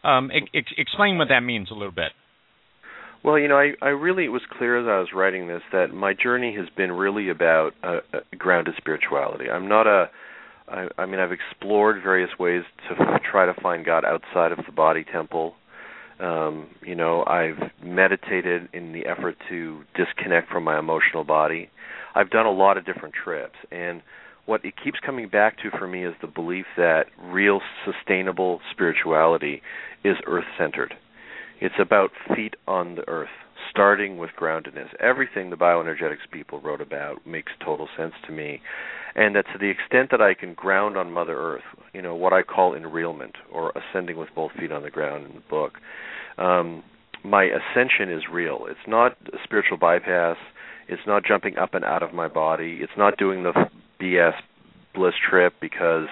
Um, 0.04 0.32
ex- 0.54 0.72
explain 0.78 1.18
what 1.18 1.28
that 1.30 1.42
means 1.42 1.70
a 1.70 1.74
little 1.74 1.92
bit. 1.92 2.12
Well, 3.24 3.38
you 3.38 3.48
know, 3.48 3.58
I, 3.58 3.74
I 3.82 3.90
really 3.90 4.26
it 4.26 4.30
was 4.30 4.44
clear 4.58 4.80
as 4.80 4.88
I 4.88 5.00
was 5.00 5.10
writing 5.14 5.48
this 5.48 5.62
that 5.72 5.94
my 5.94 6.14
journey 6.14 6.56
has 6.56 6.68
been 6.76 6.92
really 6.92 7.30
about 7.30 7.72
uh, 7.84 8.00
uh 8.14 8.20
grounded 8.38 8.76
spirituality. 8.78 9.50
I'm 9.50 9.68
not 9.68 9.86
a 9.86 10.10
I, 10.68 10.88
I 10.98 11.06
mean, 11.06 11.20
I've 11.20 11.32
explored 11.32 12.02
various 12.04 12.32
ways 12.40 12.64
to 12.90 12.96
f- 13.02 13.22
try 13.30 13.46
to 13.46 13.54
find 13.62 13.86
God 13.86 14.04
outside 14.06 14.52
of 14.52 14.60
the 14.66 14.72
body 14.72 15.06
temple 15.12 15.56
um, 16.20 16.68
you 16.82 16.96
know, 16.96 17.24
I've 17.26 17.72
meditated 17.84 18.70
in 18.74 18.94
the 18.94 19.06
effort 19.06 19.36
to 19.50 19.84
disconnect 19.96 20.50
from 20.50 20.64
my 20.64 20.80
emotional 20.80 21.24
body. 21.24 21.70
I've 22.16 22.30
done 22.30 22.46
a 22.46 22.52
lot 22.52 22.78
of 22.78 22.86
different 22.86 23.14
trips, 23.14 23.56
and 23.72 24.02
what 24.46 24.64
it 24.66 24.74
keeps 24.82 25.00
coming 25.06 25.28
back 25.28 25.58
to 25.58 25.70
for 25.78 25.88
me 25.88 26.06
is 26.06 26.16
the 26.22 26.28
belief 26.28 26.66
that 26.78 27.08
real 27.22 27.62
sustainable 27.86 28.62
spirituality 28.72 29.62
is 30.04 30.16
earth 30.26 30.46
centered. 30.58 30.94
It's 31.60 31.76
about 31.80 32.12
feet 32.36 32.56
on 32.68 32.96
the 32.96 33.08
earth, 33.08 33.28
starting 33.70 34.18
with 34.18 34.32
groundedness. 34.40 34.94
Everything 35.00 35.50
the 35.50 35.56
bioenergetics 35.56 36.30
people 36.32 36.60
wrote 36.62 36.82
about 36.82 37.26
makes 37.26 37.52
total 37.64 37.88
sense 37.98 38.14
to 38.26 38.32
me. 38.32 38.62
And 39.16 39.36
that 39.36 39.46
to 39.54 39.58
the 39.60 39.70
extent 39.70 40.12
that 40.12 40.22
I 40.22 40.34
can 40.34 40.54
ground 40.54 40.98
on 40.98 41.12
Mother 41.12 41.38
Earth, 41.38 41.64
you 41.94 42.02
know, 42.02 42.16
what 42.16 42.34
I 42.34 42.44
call 42.44 42.74
enrealment 42.74 43.34
or 43.52 43.72
ascending 43.72 44.18
with 44.18 44.30
both 44.36 44.52
feet 44.60 44.72
on 44.72 44.84
the 44.84 44.92
ground 44.92 45.26
in 45.28 45.36
the 45.36 45.44
book, 45.50 45.74
um, 46.38 46.84
my 47.24 47.46
ascension 47.46 48.12
is 48.12 48.24
real. 48.32 48.66
It's 48.70 48.80
not 48.88 49.14
a 49.34 49.38
spiritual 49.44 49.78
bypass. 49.78 50.38
It's 50.88 51.02
not 51.08 51.26
jumping 51.26 51.58
up 51.58 51.74
and 51.74 51.84
out 51.84 52.04
of 52.04 52.14
my 52.14 52.28
body. 52.28 52.80
It's 52.82 52.94
not 52.98 53.18
doing 53.18 53.44
the 53.44 53.54
BS 54.00 54.34
bliss 54.94 55.16
trip 55.30 55.54
because 55.60 56.08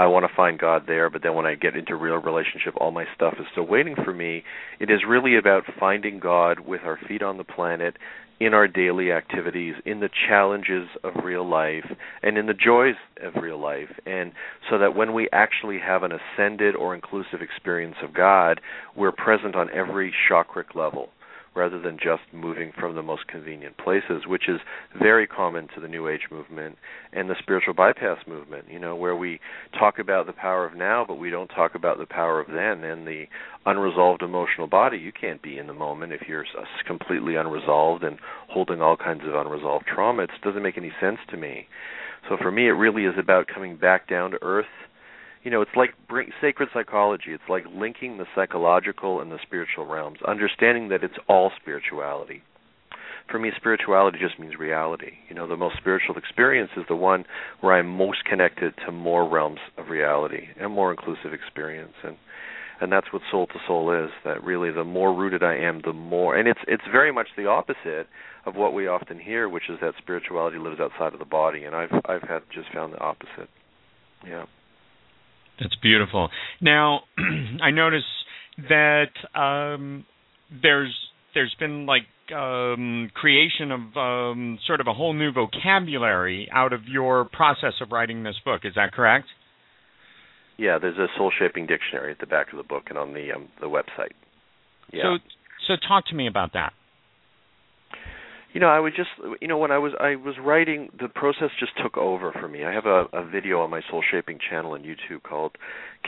I 0.00 0.06
want 0.06 0.24
to 0.26 0.34
find 0.34 0.58
God 0.58 0.84
there, 0.86 1.10
but 1.10 1.22
then 1.22 1.34
when 1.34 1.44
I 1.44 1.56
get 1.56 1.76
into 1.76 1.94
real 1.94 2.16
relationship, 2.16 2.72
all 2.78 2.90
my 2.90 3.04
stuff 3.14 3.34
is 3.38 3.44
still 3.52 3.66
waiting 3.66 3.94
for 4.02 4.14
me. 4.14 4.44
It 4.80 4.90
is 4.90 5.00
really 5.06 5.36
about 5.36 5.64
finding 5.78 6.18
God 6.18 6.60
with 6.60 6.80
our 6.86 6.98
feet 7.06 7.22
on 7.22 7.36
the 7.36 7.44
planet 7.44 7.98
in 8.40 8.54
our 8.54 8.66
daily 8.66 9.12
activities, 9.12 9.74
in 9.84 10.00
the 10.00 10.08
challenges 10.26 10.88
of 11.04 11.22
real 11.22 11.46
life, 11.46 11.84
and 12.22 12.38
in 12.38 12.46
the 12.46 12.54
joys 12.54 12.94
of 13.22 13.42
real 13.42 13.60
life. 13.60 13.90
And 14.06 14.32
so 14.70 14.78
that 14.78 14.96
when 14.96 15.12
we 15.12 15.28
actually 15.34 15.78
have 15.78 16.02
an 16.02 16.12
ascended 16.12 16.74
or 16.74 16.94
inclusive 16.94 17.42
experience 17.42 17.96
of 18.02 18.14
God, 18.14 18.62
we're 18.96 19.12
present 19.12 19.54
on 19.54 19.68
every 19.68 20.14
chakric 20.30 20.74
level 20.74 21.10
rather 21.54 21.80
than 21.80 21.96
just 21.96 22.22
moving 22.32 22.72
from 22.78 22.94
the 22.94 23.02
most 23.02 23.26
convenient 23.26 23.76
places, 23.76 24.22
which 24.26 24.48
is 24.48 24.60
very 25.00 25.26
common 25.26 25.68
to 25.74 25.80
the 25.80 25.88
New 25.88 26.08
Age 26.08 26.28
movement 26.30 26.76
and 27.12 27.28
the 27.28 27.34
spiritual 27.38 27.74
bypass 27.74 28.18
movement, 28.26 28.66
you 28.70 28.78
know, 28.78 28.94
where 28.94 29.16
we 29.16 29.40
talk 29.78 29.98
about 29.98 30.26
the 30.26 30.32
power 30.32 30.64
of 30.64 30.76
now, 30.76 31.04
but 31.06 31.18
we 31.18 31.30
don't 31.30 31.48
talk 31.48 31.74
about 31.74 31.98
the 31.98 32.06
power 32.06 32.40
of 32.40 32.46
then 32.46 32.88
and 32.88 33.06
the 33.06 33.24
unresolved 33.66 34.22
emotional 34.22 34.66
body. 34.66 34.96
You 34.98 35.12
can't 35.12 35.42
be 35.42 35.58
in 35.58 35.66
the 35.66 35.74
moment 35.74 36.12
if 36.12 36.22
you're 36.28 36.46
completely 36.86 37.34
unresolved 37.34 38.04
and 38.04 38.18
holding 38.48 38.80
all 38.80 38.96
kinds 38.96 39.22
of 39.24 39.34
unresolved 39.34 39.86
trauma. 39.86 40.22
It 40.24 40.30
doesn't 40.42 40.62
make 40.62 40.78
any 40.78 40.92
sense 41.00 41.18
to 41.30 41.36
me. 41.36 41.66
So 42.28 42.36
for 42.36 42.52
me, 42.52 42.68
it 42.68 42.72
really 42.72 43.04
is 43.04 43.14
about 43.18 43.48
coming 43.52 43.76
back 43.76 44.08
down 44.08 44.32
to 44.32 44.38
earth 44.42 44.66
you 45.42 45.50
know, 45.50 45.62
it's 45.62 45.70
like 45.76 45.90
bring, 46.08 46.30
sacred 46.40 46.68
psychology. 46.72 47.28
It's 47.28 47.48
like 47.48 47.64
linking 47.72 48.18
the 48.18 48.26
psychological 48.34 49.20
and 49.20 49.30
the 49.30 49.38
spiritual 49.42 49.86
realms, 49.86 50.18
understanding 50.26 50.88
that 50.88 51.02
it's 51.02 51.14
all 51.28 51.50
spirituality. 51.60 52.42
For 53.30 53.38
me, 53.38 53.50
spirituality 53.56 54.18
just 54.20 54.40
means 54.40 54.58
reality. 54.58 55.12
You 55.28 55.36
know, 55.36 55.46
the 55.46 55.56
most 55.56 55.76
spiritual 55.76 56.16
experience 56.16 56.70
is 56.76 56.84
the 56.88 56.96
one 56.96 57.24
where 57.60 57.74
I'm 57.74 57.88
most 57.88 58.24
connected 58.24 58.74
to 58.84 58.92
more 58.92 59.28
realms 59.28 59.60
of 59.78 59.88
reality 59.88 60.48
and 60.60 60.72
more 60.72 60.90
inclusive 60.90 61.32
experience. 61.32 61.94
And 62.02 62.16
and 62.82 62.90
that's 62.90 63.12
what 63.12 63.20
soul 63.30 63.46
to 63.46 63.58
soul 63.66 63.92
is. 63.92 64.10
That 64.24 64.42
really, 64.42 64.70
the 64.72 64.84
more 64.84 65.14
rooted 65.14 65.42
I 65.42 65.56
am, 65.56 65.82
the 65.84 65.92
more. 65.92 66.36
And 66.36 66.48
it's 66.48 66.60
it's 66.66 66.82
very 66.90 67.12
much 67.12 67.28
the 67.36 67.46
opposite 67.46 68.08
of 68.46 68.56
what 68.56 68.72
we 68.74 68.88
often 68.88 69.20
hear, 69.20 69.48
which 69.48 69.68
is 69.68 69.78
that 69.80 69.94
spirituality 69.98 70.58
lives 70.58 70.80
outside 70.80 71.12
of 71.12 71.18
the 71.18 71.24
body. 71.24 71.64
And 71.64 71.76
I've 71.76 71.92
I've 72.06 72.22
had 72.22 72.42
just 72.52 72.72
found 72.72 72.94
the 72.94 73.00
opposite. 73.00 73.48
Yeah. 74.26 74.46
That's 75.60 75.74
beautiful. 75.82 76.30
Now, 76.60 77.00
I 77.62 77.70
notice 77.70 78.04
that 78.68 79.38
um, 79.38 80.06
there's 80.62 80.94
there's 81.34 81.54
been 81.58 81.86
like 81.86 82.02
um, 82.34 83.10
creation 83.14 83.70
of 83.70 83.80
um, 83.96 84.58
sort 84.66 84.80
of 84.80 84.86
a 84.86 84.92
whole 84.92 85.12
new 85.12 85.32
vocabulary 85.32 86.48
out 86.52 86.72
of 86.72 86.80
your 86.86 87.24
process 87.26 87.74
of 87.80 87.92
writing 87.92 88.22
this 88.22 88.36
book. 88.44 88.62
Is 88.64 88.74
that 88.76 88.92
correct? 88.92 89.26
Yeah, 90.56 90.78
there's 90.78 90.98
a 90.98 91.06
soul 91.16 91.32
shaping 91.38 91.66
dictionary 91.66 92.12
at 92.12 92.18
the 92.18 92.26
back 92.26 92.52
of 92.52 92.58
the 92.58 92.62
book 92.64 92.84
and 92.88 92.98
on 92.98 93.14
the 93.14 93.32
um, 93.32 93.48
the 93.60 93.66
website. 93.66 94.12
Yeah. 94.92 95.02
So, 95.02 95.18
so 95.68 95.74
talk 95.86 96.06
to 96.06 96.14
me 96.14 96.26
about 96.26 96.54
that 96.54 96.72
you 98.52 98.60
know 98.60 98.68
i 98.68 98.80
was 98.80 98.92
just 98.96 99.10
you 99.40 99.48
know 99.48 99.58
when 99.58 99.70
i 99.70 99.78
was 99.78 99.92
i 100.00 100.16
was 100.16 100.34
writing 100.40 100.90
the 101.00 101.08
process 101.08 101.50
just 101.58 101.72
took 101.82 101.96
over 101.96 102.32
for 102.32 102.48
me. 102.48 102.64
I 102.64 102.72
have 102.72 102.86
a, 102.86 103.06
a 103.12 103.24
video 103.24 103.60
on 103.60 103.70
my 103.70 103.80
soul 103.90 104.02
shaping 104.08 104.38
channel 104.38 104.72
on 104.72 104.82
youtube 104.82 105.22
called 105.22 105.56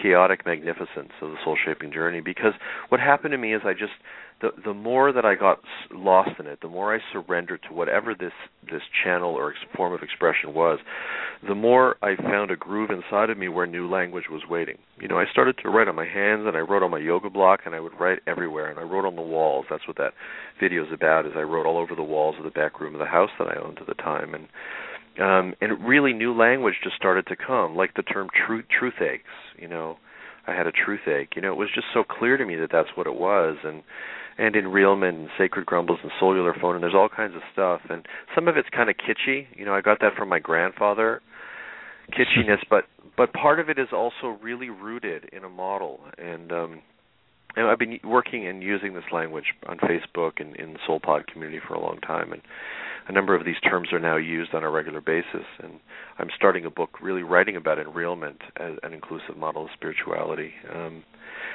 chaotic 0.01 0.45
magnificence 0.47 1.13
of 1.21 1.31
the 1.31 1.37
soul 1.45 1.57
shaping 1.65 1.93
journey 1.93 2.21
because 2.21 2.55
what 2.89 3.01
happened 3.01 3.33
to 3.33 3.39
me 3.39 3.55
is 3.55 3.63
i 3.65 3.73
just 3.73 3.93
the 4.43 4.51
the 4.65 4.75
more 4.75 5.13
that 5.13 5.25
I 5.25 5.35
got 5.37 5.61
lost 5.93 6.39
in 6.39 6.47
it, 6.47 6.61
the 6.61 6.69
more 6.69 6.95
I 6.95 6.99
surrendered 7.13 7.61
to 7.69 7.75
whatever 7.75 8.15
this 8.15 8.33
this 8.71 8.83
channel 9.03 9.31
or 9.31 9.55
form 9.75 9.95
of 9.95 10.03
expression 10.03 10.53
was, 10.53 10.81
the 11.47 11.55
more 11.55 11.97
I 12.03 12.17
found 12.17 12.51
a 12.51 12.57
groove 12.57 12.91
inside 12.91 13.31
of 13.31 13.39
me 13.39 13.49
where 13.49 13.67
new 13.67 13.89
language 13.89 14.25
was 14.31 14.43
waiting. 14.51 14.77
You 15.01 15.09
know, 15.09 15.19
I 15.19 15.25
started 15.31 15.57
to 15.63 15.71
write 15.71 15.89
on 15.89 15.95
my 15.95 16.07
hands 16.07 16.45
and 16.47 16.57
I 16.57 16.61
wrote 16.61 16.83
on 16.83 16.91
my 16.91 16.99
yoga 16.99 17.31
block 17.31 17.61
and 17.65 17.75
I 17.75 17.81
would 17.81 17.99
write 17.99 18.19
everywhere 18.27 18.69
and 18.69 18.79
I 18.79 18.83
wrote 18.83 19.07
on 19.07 19.17
the 19.17 19.23
walls. 19.23 19.67
That's 19.71 19.87
what 19.87 19.97
that 19.97 20.13
video 20.61 20.85
is 20.85 20.93
about. 20.93 21.25
Is 21.25 21.33
I 21.37 21.43
wrote 21.43 21.67
all 21.67 21.79
over 21.79 21.95
the 21.95 22.03
walls 22.03 22.37
of 22.39 22.45
the 22.45 22.51
back 22.51 22.81
room 22.81 22.95
of 22.95 22.99
the 22.99 23.07
house 23.07 23.31
that 23.39 23.49
I 23.49 23.61
owned 23.65 23.79
at 23.79 23.87
the 23.87 23.95
time 23.95 24.35
and 24.35 24.49
um 25.21 25.55
and 25.61 25.87
really 25.87 26.13
new 26.13 26.35
language 26.35 26.75
just 26.83 26.97
started 26.97 27.27
to 27.27 27.37
come 27.37 27.77
like 27.77 27.95
the 27.95 28.03
term 28.03 28.29
truth 28.47 28.65
truth 28.79 28.95
aches 29.03 29.29
you 29.59 29.69
know 29.69 29.99
i 30.47 30.55
had 30.55 30.67
a 30.67 30.73
truth 30.73 31.07
ache 31.07 31.33
you 31.37 31.43
know 31.43 31.53
it 31.53 31.59
was 31.59 31.69
just 31.75 31.87
so 31.93 32.03
clear 32.03 32.39
to 32.39 32.47
me 32.47 32.57
that 32.57 32.71
that's 32.73 32.89
what 32.95 33.07
it 33.07 33.15
was 33.15 33.59
and 33.63 33.83
and 34.39 34.55
Enrealment 34.55 35.11
and 35.11 35.29
Sacred 35.39 35.67
Grumbles 35.67 35.99
and 36.03 36.13
Cellular 36.19 36.55
Phone 36.61 36.75
and 36.75 36.83
there's 36.83 36.95
all 36.95 37.09
kinds 37.09 37.35
of 37.35 37.43
stuff 37.53 37.81
and 37.89 38.07
some 38.35 38.49
of 38.49 38.57
it's 38.57 38.69
kind 38.71 38.91
of 38.91 38.97
kitschy. 38.97 39.47
You 39.57 39.65
know, 39.65 39.75
I 39.75 39.81
got 39.81 40.01
that 40.01 40.15
from 40.17 40.29
my 40.29 40.39
grandfather, 40.39 41.21
kitschiness, 42.11 42.59
but 42.69 42.85
but 43.17 43.33
part 43.33 43.61
of 43.61 43.69
it 43.69 43.79
is 43.79 43.89
also 43.93 44.39
really 44.43 44.71
rooted 44.71 45.29
in 45.33 45.45
a 45.45 45.49
model 45.49 46.01
and 46.19 46.53
um 46.53 46.83
and 47.57 47.67
I've 47.67 47.79
been 47.79 47.99
working 48.05 48.47
and 48.47 48.63
using 48.63 48.95
this 48.95 49.05
language 49.13 49.55
on 49.67 49.79
Facebook 49.79 50.33
and 50.41 50.57
in 50.57 50.73
the 50.75 50.79
Soul 50.87 51.01
Pod 51.01 51.27
community 51.27 51.61
for 51.67 51.75
a 51.75 51.81
long 51.81 51.99
time. 51.99 52.33
And 52.33 52.43
a 53.09 53.13
number 53.13 53.35
of 53.35 53.45
these 53.45 53.61
terms 53.69 53.93
are 53.93 53.99
now 53.99 54.17
used 54.17 54.55
on 54.55 54.63
a 54.63 54.71
regular 54.71 55.01
basis. 55.01 55.47
And 55.63 55.81
I'm 56.19 56.29
starting 56.37 56.65
a 56.65 56.71
book 56.71 57.01
really 57.03 57.23
writing 57.23 57.57
about 57.57 57.79
enrealment 57.79 58.39
as 58.57 58.75
an 58.83 58.93
inclusive 58.93 59.37
model 59.37 59.65
of 59.65 59.71
spirituality. 59.75 60.53
Um 60.73 61.05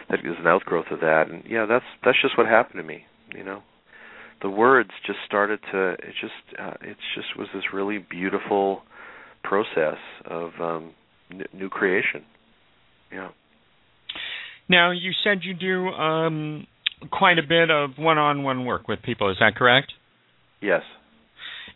that 0.09 0.19
is 0.19 0.35
an 0.39 0.47
outgrowth 0.47 0.87
of 0.91 0.99
that. 0.99 1.29
And 1.29 1.43
yeah 1.47 1.65
that's 1.65 1.85
that's 2.03 2.21
just 2.21 2.37
what 2.37 2.47
happened 2.47 2.81
to 2.81 2.87
me 2.87 3.05
you 3.35 3.43
know? 3.43 3.61
The 4.41 4.49
words 4.49 4.91
just 5.05 5.19
started 5.25 5.59
to 5.71 5.89
it 5.93 6.13
just 6.21 6.59
uh, 6.59 6.73
it 6.81 6.97
just 7.15 7.37
was 7.37 7.47
this 7.53 7.63
really 7.73 7.97
beautiful 7.97 8.83
process 9.43 9.97
of 10.25 10.51
um 10.59 10.91
n- 11.31 11.45
new 11.53 11.69
creation. 11.69 12.23
Yeah 13.11 13.29
now 14.69 14.91
you 14.91 15.11
said 15.23 15.39
you 15.43 15.53
do 15.53 15.87
um 15.87 16.67
quite 17.11 17.37
a 17.37 17.43
bit 17.43 17.69
of 17.69 17.91
one-on-one 17.97 18.65
work 18.65 18.87
with 18.87 19.01
people 19.03 19.29
is 19.29 19.37
that 19.39 19.55
correct 19.55 19.93
yes 20.61 20.81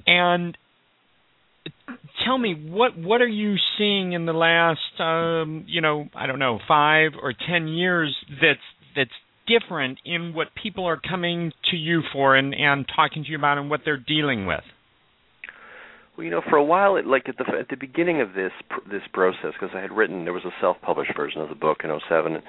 and 0.08 0.58
tell 2.26 2.38
me 2.38 2.54
what 2.54 2.98
what 2.98 3.22
are 3.22 3.28
you 3.28 3.56
seeing 3.78 4.14
in 4.14 4.26
the 4.26 4.34
last 4.34 5.00
um, 5.00 5.66
you 5.68 5.82
know 5.82 6.08
I 6.16 6.28
don't 6.28 6.40
know 6.40 6.60
five 6.68 7.12
or 7.22 7.34
ten 7.34 7.68
years 7.68 8.16
that's 8.42 8.60
that's 8.96 9.12
different 9.48 10.00
in 10.06 10.34
what 10.34 10.48
people 10.62 10.86
are 10.86 11.00
coming 11.00 11.52
to 11.72 11.78
you 11.78 12.02
for 12.14 12.36
and 12.36 12.54
and 12.54 12.86
talking 12.96 13.24
to 13.24 13.30
you 13.30 13.38
about 13.38 13.58
and 13.58 13.70
what 13.70 13.82
they're 13.86 13.98
dealing 13.98 14.46
with. 14.46 14.64
Well, 16.18 16.26
you 16.26 16.32
know, 16.32 16.42
for 16.50 16.58
a 16.58 16.64
while, 16.64 16.98
it, 16.98 17.08
like 17.08 17.30
at 17.30 17.38
the 17.38 17.46
at 17.58 17.70
the 17.70 17.78
beginning 17.78 18.22
of 18.22 18.34
this 18.34 18.52
this 18.90 19.02
process, 19.14 19.54
because 19.54 19.76
I 19.76 19.82
had 19.82 19.92
written 19.92 20.24
there 20.26 20.34
was 20.34 20.46
a 20.46 20.54
self-published 20.60 21.16
version 21.16 21.42
of 21.42 21.50
the 21.50 21.56
book 21.56 21.80
in 21.84 22.00
'07. 22.10 22.42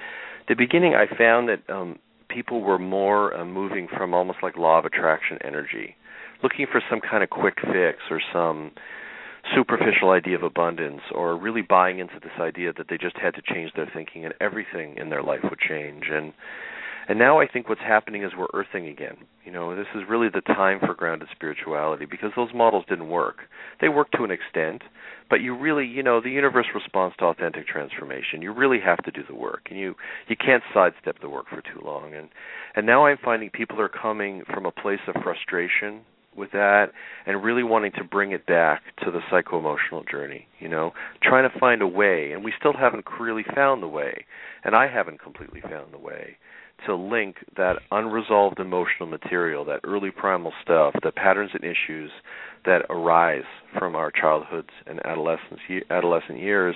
The 0.47 0.55
beginning, 0.55 0.93
I 0.93 1.05
found 1.17 1.49
that 1.49 1.69
um, 1.73 1.99
people 2.29 2.61
were 2.61 2.79
more 2.79 3.35
uh, 3.35 3.45
moving 3.45 3.87
from 3.87 4.13
almost 4.13 4.39
like 4.43 4.57
law 4.57 4.79
of 4.79 4.85
attraction 4.85 5.37
energy, 5.43 5.95
looking 6.41 6.65
for 6.71 6.81
some 6.89 6.99
kind 6.99 7.23
of 7.23 7.29
quick 7.29 7.55
fix 7.61 7.99
or 8.09 8.21
some 8.33 8.71
superficial 9.55 10.11
idea 10.11 10.35
of 10.35 10.43
abundance 10.43 11.01
or 11.13 11.37
really 11.37 11.61
buying 11.61 11.99
into 11.99 12.19
this 12.21 12.31
idea 12.39 12.71
that 12.77 12.87
they 12.89 12.97
just 12.97 13.17
had 13.17 13.33
to 13.35 13.41
change 13.53 13.71
their 13.75 13.89
thinking 13.93 14.23
and 14.23 14.33
everything 14.39 14.95
in 14.97 15.09
their 15.09 15.21
life 15.21 15.41
would 15.43 15.59
change 15.59 16.05
and 16.09 16.33
and 17.07 17.19
now 17.19 17.39
I 17.39 17.47
think 17.47 17.67
what's 17.67 17.81
happening 17.81 18.23
is 18.23 18.31
we're 18.37 18.47
earthing 18.53 18.87
again. 18.87 19.17
You 19.43 19.51
know, 19.51 19.75
this 19.75 19.87
is 19.93 20.03
really 20.07 20.29
the 20.29 20.41
time 20.41 20.79
for 20.79 20.93
grounded 20.93 21.27
spirituality 21.33 22.05
because 22.05 22.31
those 22.35 22.53
models 22.55 22.85
didn't 22.87 23.09
work. 23.09 23.39
They 23.81 23.89
work 23.89 24.09
to 24.11 24.23
an 24.23 24.31
extent, 24.31 24.83
but 25.29 25.41
you 25.41 25.57
really, 25.57 25.85
you 25.85 26.03
know, 26.03 26.21
the 26.21 26.29
universe 26.29 26.67
responds 26.73 27.15
to 27.17 27.25
authentic 27.25 27.67
transformation. 27.67 28.41
You 28.41 28.53
really 28.53 28.79
have 28.79 29.03
to 29.03 29.11
do 29.11 29.21
the 29.27 29.35
work, 29.35 29.67
and 29.69 29.79
you 29.79 29.95
you 30.27 30.35
can't 30.35 30.63
sidestep 30.73 31.19
the 31.21 31.29
work 31.29 31.45
for 31.49 31.61
too 31.61 31.81
long. 31.83 32.13
And 32.13 32.29
and 32.75 32.85
now 32.85 33.05
I'm 33.05 33.17
finding 33.23 33.49
people 33.49 33.79
are 33.81 33.89
coming 33.89 34.43
from 34.53 34.65
a 34.65 34.71
place 34.71 34.99
of 35.07 35.21
frustration 35.23 36.01
with 36.35 36.51
that 36.51 36.87
and 37.25 37.43
really 37.43 37.63
wanting 37.63 37.91
to 37.93 38.03
bring 38.03 38.31
it 38.31 38.45
back 38.45 38.81
to 39.03 39.11
the 39.11 39.19
psycho 39.29 39.59
emotional 39.59 40.03
journey 40.09 40.47
you 40.59 40.67
know 40.67 40.91
trying 41.21 41.49
to 41.49 41.59
find 41.59 41.81
a 41.81 41.87
way 41.87 42.31
and 42.31 42.43
we 42.43 42.53
still 42.57 42.73
haven't 42.73 43.05
really 43.19 43.45
found 43.55 43.83
the 43.83 43.87
way 43.87 44.25
and 44.63 44.75
i 44.75 44.87
haven't 44.87 45.21
completely 45.21 45.61
found 45.61 45.91
the 45.91 45.97
way 45.97 46.37
to 46.85 46.95
link 46.95 47.37
that 47.55 47.77
unresolved 47.91 48.59
emotional 48.59 49.07
material 49.07 49.63
that 49.63 49.79
early 49.83 50.11
primal 50.11 50.51
stuff 50.61 50.93
the 51.03 51.11
patterns 51.11 51.51
and 51.53 51.63
issues 51.63 52.11
that 52.65 52.85
arise 52.89 53.43
from 53.77 53.95
our 53.95 54.11
childhoods 54.11 54.69
and 54.85 54.99
adolescence 55.05 55.59
adolescent 55.89 56.39
years 56.39 56.75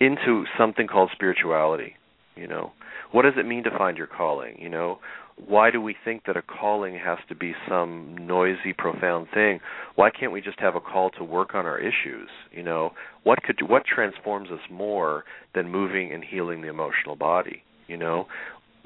into 0.00 0.44
something 0.56 0.86
called 0.86 1.10
spirituality 1.12 1.94
you 2.36 2.46
know? 2.46 2.72
What 3.10 3.22
does 3.22 3.34
it 3.36 3.46
mean 3.46 3.64
to 3.64 3.76
find 3.76 3.96
your 3.96 4.06
calling 4.06 4.56
you 4.58 4.68
know? 4.68 4.98
Why 5.46 5.70
do 5.70 5.80
we 5.80 5.94
think 6.04 6.24
that 6.26 6.36
a 6.36 6.42
calling 6.42 6.98
has 6.98 7.18
to 7.28 7.34
be 7.34 7.54
some 7.68 8.16
noisy 8.20 8.72
profound 8.76 9.28
thing? 9.32 9.60
Why 9.94 10.10
can't 10.10 10.32
we 10.32 10.40
just 10.40 10.58
have 10.58 10.74
a 10.74 10.80
call 10.80 11.10
to 11.10 11.24
work 11.24 11.54
on 11.54 11.66
our 11.66 11.78
issues 11.78 12.28
you 12.52 12.62
know? 12.62 12.92
What 13.24 13.42
could 13.42 13.60
what 13.68 13.84
transforms 13.84 14.50
us 14.50 14.60
more 14.70 15.24
than 15.54 15.70
moving 15.70 16.12
and 16.12 16.24
healing 16.24 16.62
the 16.62 16.68
emotional 16.68 17.16
body 17.16 17.62
you 17.86 17.96
know? 17.96 18.26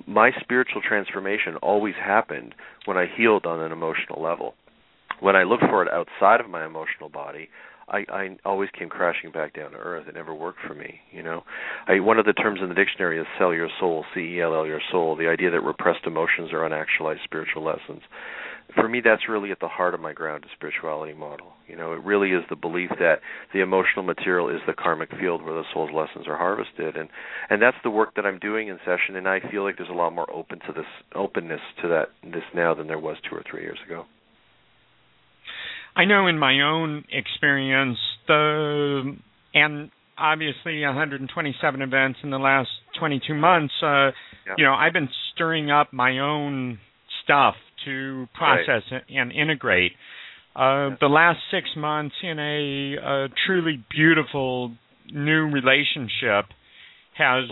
My 0.07 0.31
spiritual 0.41 0.81
transformation 0.87 1.57
always 1.57 1.95
happened 1.95 2.55
when 2.87 2.97
I 2.97 3.07
healed 3.15 3.47
on 3.47 3.61
an 3.61 3.73
emotional 3.73 4.23
level. 4.23 4.55
When 5.23 5.37
I 5.37 5.45
looked 5.45 5.63
for 5.71 5.85
it 5.85 5.93
outside 5.93 6.41
of 6.41 6.51
my 6.51 6.67
emotional 6.67 7.09
body, 7.09 7.49
I, 7.89 8.05
I 8.13 8.37
always 8.45 8.71
came 8.77 8.89
crashing 8.89 9.31
back 9.31 9.55
down 9.55 9.71
to 9.71 9.77
earth. 9.77 10.09
It 10.09 10.17
never 10.17 10.35
worked 10.35 10.59
for 10.67 10.75
me, 10.75 11.01
you 11.13 11.23
know. 11.23 11.45
I, 11.87 12.01
one 12.01 12.19
of 12.19 12.27
the 12.27 12.33
terms 12.33 12.59
in 12.61 12.69
the 12.69 12.75
dictionary 12.75 13.21
is 13.21 13.27
"sell 13.39 13.55
your 13.55 13.69
soul," 13.79 14.05
C 14.13 14.21
E 14.21 14.41
L 14.41 14.53
L 14.53 14.67
your 14.67 14.81
soul. 14.91 15.15
The 15.15 15.29
idea 15.29 15.53
that 15.53 15.61
repressed 15.61 16.07
emotions 16.07 16.53
are 16.53 16.69
unactualized 16.69 17.23
spiritual 17.23 17.63
lessons. 17.63 18.03
For 18.75 18.89
me, 18.89 19.01
that's 19.01 19.29
really 19.29 19.53
at 19.53 19.61
the 19.61 19.69
heart 19.69 19.95
of 19.95 20.01
my 20.01 20.13
grounded 20.13 20.51
spirituality 20.57 21.15
model. 21.15 21.53
You 21.69 21.77
know, 21.77 21.93
it 21.93 22.03
really 22.03 22.31
is 22.31 22.43
the 22.51 22.57
belief 22.57 22.91
that 22.99 23.21
the 23.53 23.61
emotional 23.61 24.03
material 24.03 24.49
is 24.49 24.61
the 24.67 24.73
karmic 24.73 25.11
field 25.21 25.45
where 25.45 25.55
the 25.55 25.69
soul's 25.73 25.93
lessons 25.95 26.27
are 26.27 26.37
harvested, 26.37 26.97
and 26.97 27.09
and 27.49 27.63
that's 27.63 27.77
the 27.85 27.91
work 27.91 28.17
that 28.17 28.27
I'm 28.27 28.41
doing 28.41 28.67
in 28.69 28.79
session. 28.79 29.15
And 29.15 29.29
I 29.29 29.39
feel 29.53 29.63
like 29.63 29.77
there's 29.77 29.89
a 29.89 29.93
lot 29.93 30.15
more 30.15 30.31
open 30.33 30.59
to 30.67 30.73
this 30.73 30.91
openness 31.15 31.61
to 31.83 31.89
that 31.89 32.09
this 32.25 32.49
now 32.55 32.75
than 32.75 32.89
there 32.89 32.99
was 32.99 33.19
two 33.29 33.37
or 33.37 33.45
three 33.49 33.63
years 33.63 33.79
ago. 33.87 34.07
I 35.95 36.05
know 36.05 36.27
in 36.27 36.39
my 36.39 36.61
own 36.61 37.05
experience, 37.11 37.99
the 38.27 39.17
and 39.55 39.91
obviously 40.17 40.83
127 40.83 41.83
events 41.83 42.19
in 42.23 42.31
the 42.31 42.39
last 42.39 42.69
22 42.99 43.35
months. 43.35 43.75
Uh, 43.83 43.87
yeah. 43.87 44.13
You 44.57 44.65
know, 44.65 44.75
I've 44.75 44.93
been 44.93 45.09
stirring 45.35 45.71
up 45.71 45.93
my 45.93 46.19
own 46.19 46.79
stuff 47.25 47.55
to 47.85 48.27
process 48.35 48.83
right. 48.91 49.03
and 49.09 49.33
integrate. 49.33 49.93
Uh, 50.55 50.97
the 51.01 51.09
last 51.09 51.39
six 51.51 51.69
months 51.77 52.15
in 52.23 52.39
a, 52.39 52.97
a 52.97 53.29
truly 53.47 53.83
beautiful 53.91 54.73
new 55.13 55.51
relationship 55.51 56.47
has 57.17 57.45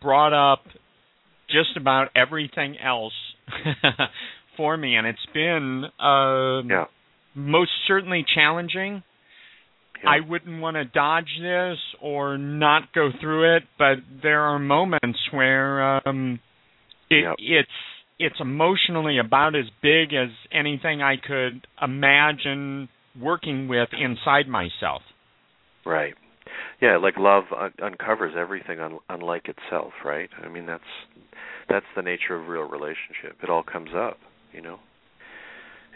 brought 0.00 0.32
up 0.32 0.64
just 1.48 1.76
about 1.76 2.08
everything 2.14 2.76
else 2.78 3.12
for 4.56 4.76
me, 4.76 4.96
and 4.96 5.06
it's 5.06 5.18
been 5.32 5.84
uh, 6.00 6.62
yeah 6.62 6.84
most 7.38 7.70
certainly 7.86 8.24
challenging. 8.34 9.02
Yeah. 10.02 10.10
I 10.10 10.28
wouldn't 10.28 10.60
want 10.60 10.76
to 10.76 10.84
dodge 10.84 11.30
this 11.40 11.78
or 12.00 12.38
not 12.38 12.92
go 12.94 13.10
through 13.20 13.56
it, 13.56 13.64
but 13.78 13.96
there 14.22 14.42
are 14.42 14.58
moments 14.58 15.18
where 15.32 16.06
um, 16.08 16.38
it, 17.10 17.24
Yep. 17.24 17.34
it's 17.38 17.68
it's 18.20 18.40
emotionally 18.40 19.18
about 19.18 19.54
as 19.54 19.66
big 19.80 20.12
as 20.12 20.28
anything 20.52 21.00
I 21.02 21.14
could 21.16 21.66
imagine 21.80 22.88
working 23.20 23.68
with 23.68 23.88
inside 23.92 24.48
myself. 24.48 25.02
Right. 25.86 26.14
Yeah, 26.80 26.96
like 26.98 27.14
love 27.16 27.44
un- 27.56 27.72
uncovers 27.82 28.34
everything 28.36 28.80
un- 28.80 28.98
unlike 29.08 29.46
itself, 29.48 29.92
right? 30.04 30.28
I 30.44 30.48
mean 30.48 30.66
that's 30.66 30.82
that's 31.68 31.86
the 31.96 32.02
nature 32.02 32.34
of 32.34 32.48
real 32.48 32.62
relationship. 32.68 33.36
It 33.42 33.50
all 33.50 33.62
comes 33.62 33.90
up, 33.96 34.18
you 34.52 34.60
know. 34.62 34.78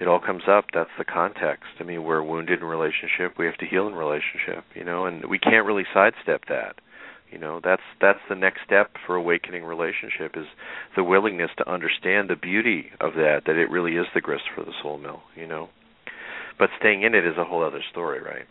It 0.03 0.09
all 0.09 0.19
comes 0.19 0.43
up. 0.51 0.65
That's 0.75 0.91
the 0.99 1.05
context. 1.05 1.79
I 1.79 1.85
mean, 1.85 2.03
we're 2.03 2.25
wounded 2.25 2.59
in 2.59 2.65
relationship. 2.65 3.39
We 3.39 3.47
have 3.47 3.57
to 3.59 3.67
heal 3.67 3.87
in 3.87 3.95
relationship, 3.95 4.65
you 4.75 4.83
know, 4.83 5.07
and 5.07 5.27
we 5.27 5.39
can't 5.39 5.65
really 5.65 5.85
sidestep 5.95 6.47
that. 6.49 6.75
You 7.31 7.39
know, 7.39 7.61
that's 7.63 7.83
that's 8.01 8.19
the 8.29 8.35
next 8.35 8.63
step 8.67 8.91
for 9.07 9.15
awakening 9.15 9.63
relationship 9.63 10.33
is 10.37 10.47
the 10.97 11.05
willingness 11.05 11.51
to 11.59 11.71
understand 11.71 12.29
the 12.29 12.35
beauty 12.35 12.87
of 13.01 13.15
that. 13.15 13.43
That 13.47 13.55
it 13.55 13.71
really 13.71 13.93
is 13.93 14.07
the 14.13 14.21
grist 14.21 14.43
for 14.53 14.65
the 14.65 14.73
soul 14.83 14.99
mill. 14.99 15.23
You 15.37 15.47
know, 15.47 15.69
but 16.59 16.71
staying 16.81 17.03
in 17.03 17.15
it 17.15 17.25
is 17.25 17.39
a 17.39 17.45
whole 17.45 17.65
other 17.65 17.83
story, 17.93 18.21
right? 18.21 18.47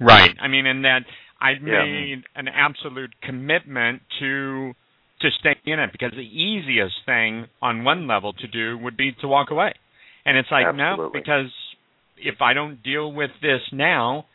Right. 0.00 0.34
I 0.40 0.48
mean, 0.48 0.64
and 0.64 0.86
that 0.86 1.04
I've 1.38 1.60
Yeah. 1.62 1.84
made 1.84 2.24
an 2.34 2.48
absolute 2.48 3.12
commitment 3.20 4.00
to 4.20 4.74
to 5.20 5.30
stay 5.38 5.54
in 5.66 5.78
it 5.78 5.92
because 5.92 6.12
the 6.12 6.42
easiest 6.42 7.04
thing 7.04 7.46
on 7.60 7.84
one 7.84 8.06
level 8.06 8.32
to 8.32 8.46
do 8.46 8.78
would 8.78 8.96
be 8.96 9.12
to 9.20 9.28
walk 9.28 9.50
away. 9.50 9.74
And 10.24 10.36
it's 10.36 10.48
like 10.50 10.74
no, 10.74 11.10
because 11.12 11.50
if 12.16 12.40
I 12.40 12.52
don't 12.52 12.82
deal 12.82 13.12
with 13.12 13.30
this 13.40 13.60
now, 13.72 14.26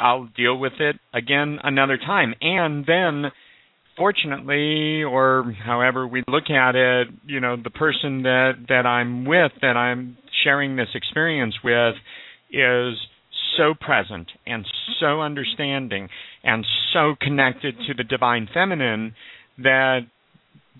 I'll 0.00 0.28
deal 0.36 0.58
with 0.58 0.74
it 0.80 0.96
again 1.14 1.58
another 1.62 1.96
time. 1.96 2.34
And 2.40 2.84
then 2.86 3.30
fortunately 3.96 5.02
or 5.02 5.54
however 5.64 6.06
we 6.06 6.22
look 6.28 6.50
at 6.50 6.74
it, 6.74 7.08
you 7.26 7.40
know, 7.40 7.56
the 7.56 7.70
person 7.70 8.22
that 8.22 8.52
that 8.68 8.86
I'm 8.86 9.24
with 9.24 9.52
that 9.62 9.76
I'm 9.76 10.18
sharing 10.44 10.76
this 10.76 10.88
experience 10.94 11.54
with 11.64 11.94
is 12.50 12.94
so 13.56 13.74
present 13.78 14.30
and 14.46 14.66
so 15.00 15.20
understanding 15.20 16.08
and 16.44 16.64
so 16.92 17.14
connected 17.20 17.74
to 17.86 17.94
the 17.94 18.04
divine 18.04 18.48
feminine 18.52 19.14
that 19.58 20.00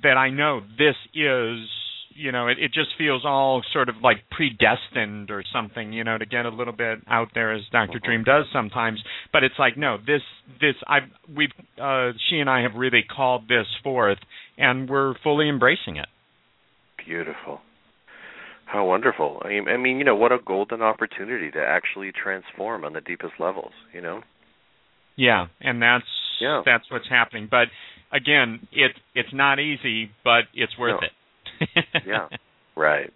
that 0.02 0.16
I 0.16 0.30
know 0.30 0.60
this 0.78 0.94
is 1.14 1.68
you 2.16 2.32
know 2.32 2.48
it, 2.48 2.58
it 2.58 2.72
just 2.72 2.90
feels 2.98 3.22
all 3.24 3.62
sort 3.72 3.88
of 3.88 3.96
like 4.02 4.18
predestined 4.30 5.30
or 5.30 5.42
something 5.52 5.92
you 5.92 6.04
know 6.04 6.18
to 6.18 6.26
get 6.26 6.46
a 6.46 6.50
little 6.50 6.72
bit 6.72 6.98
out 7.08 7.28
there 7.34 7.52
as 7.52 7.62
Dr. 7.72 7.98
Dream 7.98 8.24
does 8.24 8.44
sometimes 8.52 9.02
but 9.32 9.44
it's 9.44 9.54
like 9.58 9.76
no 9.76 9.98
this 9.98 10.22
this 10.60 10.74
I 10.88 10.98
we've 11.34 11.50
uh 11.80 12.12
she 12.28 12.38
and 12.38 12.48
I 12.50 12.62
have 12.62 12.74
really 12.74 13.02
called 13.04 13.48
this 13.48 13.66
forth 13.82 14.18
and 14.58 14.88
we're 14.88 15.14
fully 15.22 15.48
embracing 15.48 15.96
it 15.96 16.06
Beautiful. 17.06 17.60
How 18.64 18.84
wonderful. 18.84 19.40
I 19.44 19.48
mean, 19.48 19.68
I 19.68 19.76
mean, 19.76 19.98
you 19.98 20.04
know, 20.04 20.16
what 20.16 20.32
a 20.32 20.38
golden 20.44 20.82
opportunity 20.82 21.52
to 21.52 21.60
actually 21.64 22.10
transform 22.10 22.84
on 22.84 22.94
the 22.94 23.00
deepest 23.00 23.34
levels, 23.38 23.70
you 23.94 24.00
know? 24.00 24.22
Yeah, 25.14 25.46
and 25.60 25.80
that's 25.80 26.04
Yeah. 26.40 26.62
that's 26.66 26.90
what's 26.90 27.08
happening. 27.08 27.46
But 27.48 27.68
again, 28.12 28.66
it 28.72 28.92
it's 29.14 29.32
not 29.32 29.60
easy, 29.60 30.10
but 30.24 30.44
it's 30.52 30.76
worth 30.76 31.00
No. 31.00 31.06
it. 31.06 31.12
Yeah. 32.06 32.28
Right. 32.78 33.10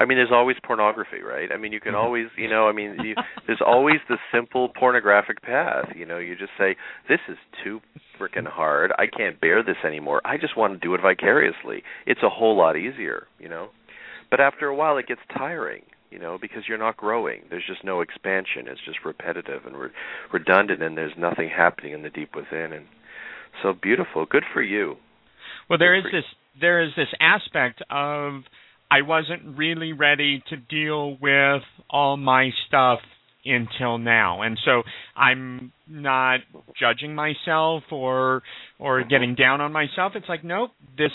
I 0.00 0.04
mean, 0.04 0.18
there's 0.18 0.32
always 0.32 0.56
pornography, 0.64 1.20
right? 1.22 1.48
I 1.52 1.56
mean, 1.58 1.70
you 1.72 1.78
can 1.78 1.92
Mhm. 1.92 2.02
always, 2.02 2.26
you 2.36 2.48
know, 2.48 2.68
I 2.68 2.72
mean, 2.72 2.96
you, 3.04 3.14
there's 3.46 3.60
always 3.64 4.00
the 4.08 4.18
simple 4.32 4.68
pornographic 4.70 5.42
path. 5.42 5.92
You 5.94 6.06
know, 6.06 6.18
you 6.18 6.34
just 6.34 6.50
say, 6.58 6.74
"This 7.08 7.20
is 7.28 7.38
too 7.62 7.80
freaking 8.18 8.48
hard. 8.48 8.90
I 8.98 9.06
can't 9.06 9.40
bear 9.40 9.62
this 9.62 9.76
anymore. 9.84 10.20
I 10.24 10.38
just 10.38 10.56
want 10.56 10.72
to 10.72 10.78
do 10.80 10.92
it 10.94 11.00
vicariously." 11.02 11.84
It's 12.04 12.24
a 12.24 12.28
whole 12.28 12.56
lot 12.56 12.76
easier, 12.76 13.28
you 13.38 13.48
know. 13.48 13.68
But 14.28 14.40
after 14.40 14.66
a 14.66 14.74
while, 14.74 14.96
it 14.98 15.06
gets 15.06 15.20
tiring, 15.38 15.82
you 16.10 16.18
know, 16.18 16.36
because 16.36 16.66
you're 16.66 16.78
not 16.78 16.96
growing. 16.96 17.42
There's 17.48 17.64
just 17.66 17.84
no 17.84 18.00
expansion. 18.00 18.66
It's 18.66 18.80
just 18.84 19.04
repetitive 19.04 19.66
and 19.66 19.76
re- 19.78 19.90
redundant, 20.32 20.82
and 20.82 20.96
there's 20.98 21.16
nothing 21.16 21.48
happening 21.48 21.92
in 21.92 22.02
the 22.02 22.10
deep 22.10 22.34
within. 22.34 22.72
And 22.72 22.86
so 23.62 23.72
beautiful. 23.72 24.26
Good 24.26 24.44
for 24.52 24.62
you. 24.62 24.96
Well, 25.68 25.78
there 25.78 25.96
is 25.96 26.02
Good 26.04 26.10
for 26.10 26.16
you. 26.16 26.22
this 26.22 26.30
there 26.60 26.82
is 26.82 26.90
this 26.96 27.08
aspect 27.20 27.82
of 27.90 28.42
I 28.90 29.02
wasn't 29.02 29.58
really 29.58 29.92
ready 29.92 30.42
to 30.48 30.56
deal 30.56 31.16
with 31.20 31.62
all 31.90 32.16
my 32.16 32.50
stuff 32.68 33.00
until 33.44 33.98
now. 33.98 34.42
And 34.42 34.58
so 34.64 34.82
I'm 35.16 35.72
not 35.88 36.40
judging 36.78 37.14
myself 37.14 37.84
or 37.90 38.42
or 38.78 39.04
getting 39.04 39.34
down 39.34 39.60
on 39.60 39.72
myself. 39.72 40.12
It's 40.14 40.28
like, 40.28 40.44
nope, 40.44 40.70
this 40.96 41.12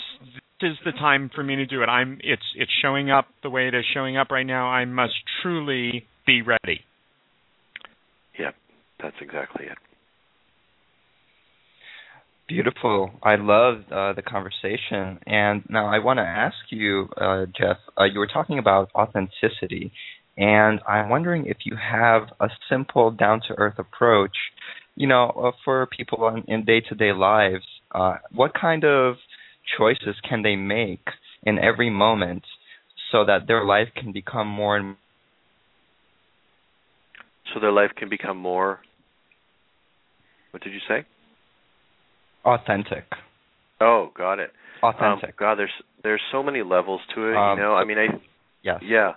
this 0.60 0.72
is 0.72 0.78
the 0.84 0.92
time 0.92 1.30
for 1.34 1.42
me 1.42 1.56
to 1.56 1.66
do 1.66 1.82
it. 1.82 1.86
I'm 1.86 2.18
it's 2.22 2.42
it's 2.56 2.70
showing 2.82 3.10
up 3.10 3.26
the 3.42 3.50
way 3.50 3.68
it 3.68 3.74
is 3.74 3.84
showing 3.94 4.16
up 4.16 4.30
right 4.30 4.46
now. 4.46 4.66
I 4.66 4.84
must 4.84 5.14
truly 5.42 6.06
be 6.26 6.42
ready. 6.42 6.80
Yep, 8.38 8.54
that's 9.00 9.16
exactly 9.20 9.66
it. 9.66 9.78
Beautiful. 12.48 13.10
I 13.22 13.36
love 13.36 13.76
uh, 13.90 14.12
the 14.12 14.22
conversation. 14.22 15.18
And 15.26 15.62
now 15.68 15.86
I 15.86 16.00
want 16.00 16.18
to 16.18 16.22
ask 16.22 16.56
you, 16.70 17.08
uh, 17.16 17.46
Jeff, 17.46 17.78
uh, 17.98 18.04
you 18.04 18.18
were 18.18 18.26
talking 18.26 18.58
about 18.58 18.90
authenticity. 18.94 19.92
And 20.36 20.80
I'm 20.86 21.08
wondering 21.08 21.46
if 21.46 21.58
you 21.64 21.76
have 21.76 22.22
a 22.40 22.48
simple, 22.68 23.10
down 23.10 23.40
to 23.48 23.54
earth 23.58 23.78
approach, 23.78 24.36
you 24.96 25.06
know, 25.06 25.30
uh, 25.30 25.52
for 25.64 25.86
people 25.96 26.42
in 26.48 26.64
day 26.64 26.80
to 26.80 26.94
day 26.94 27.12
lives. 27.12 27.64
Uh, 27.94 28.16
what 28.34 28.52
kind 28.54 28.84
of 28.84 29.16
choices 29.78 30.16
can 30.28 30.42
they 30.42 30.56
make 30.56 31.06
in 31.44 31.58
every 31.58 31.90
moment 31.90 32.42
so 33.10 33.24
that 33.24 33.46
their 33.46 33.64
life 33.64 33.88
can 33.94 34.12
become 34.12 34.48
more 34.48 34.76
and 34.76 34.96
So 37.52 37.60
their 37.60 37.72
life 37.72 37.90
can 37.96 38.08
become 38.08 38.38
more. 38.38 38.80
What 40.50 40.62
did 40.62 40.72
you 40.72 40.80
say? 40.88 41.04
Authentic? 42.44 43.04
Oh, 43.80 44.10
got 44.16 44.38
it. 44.38 44.50
Um, 44.82 44.94
Authentic. 44.94 45.36
God, 45.36 45.58
there's 45.58 45.70
there's 46.02 46.20
so 46.32 46.42
many 46.42 46.62
levels 46.62 47.00
to 47.14 47.28
it. 47.28 47.36
Um, 47.36 47.58
you 47.58 47.64
know, 47.64 47.74
I 47.74 47.84
mean, 47.84 47.98
I 47.98 48.06
yes. 48.62 48.80
yeah. 48.82 49.12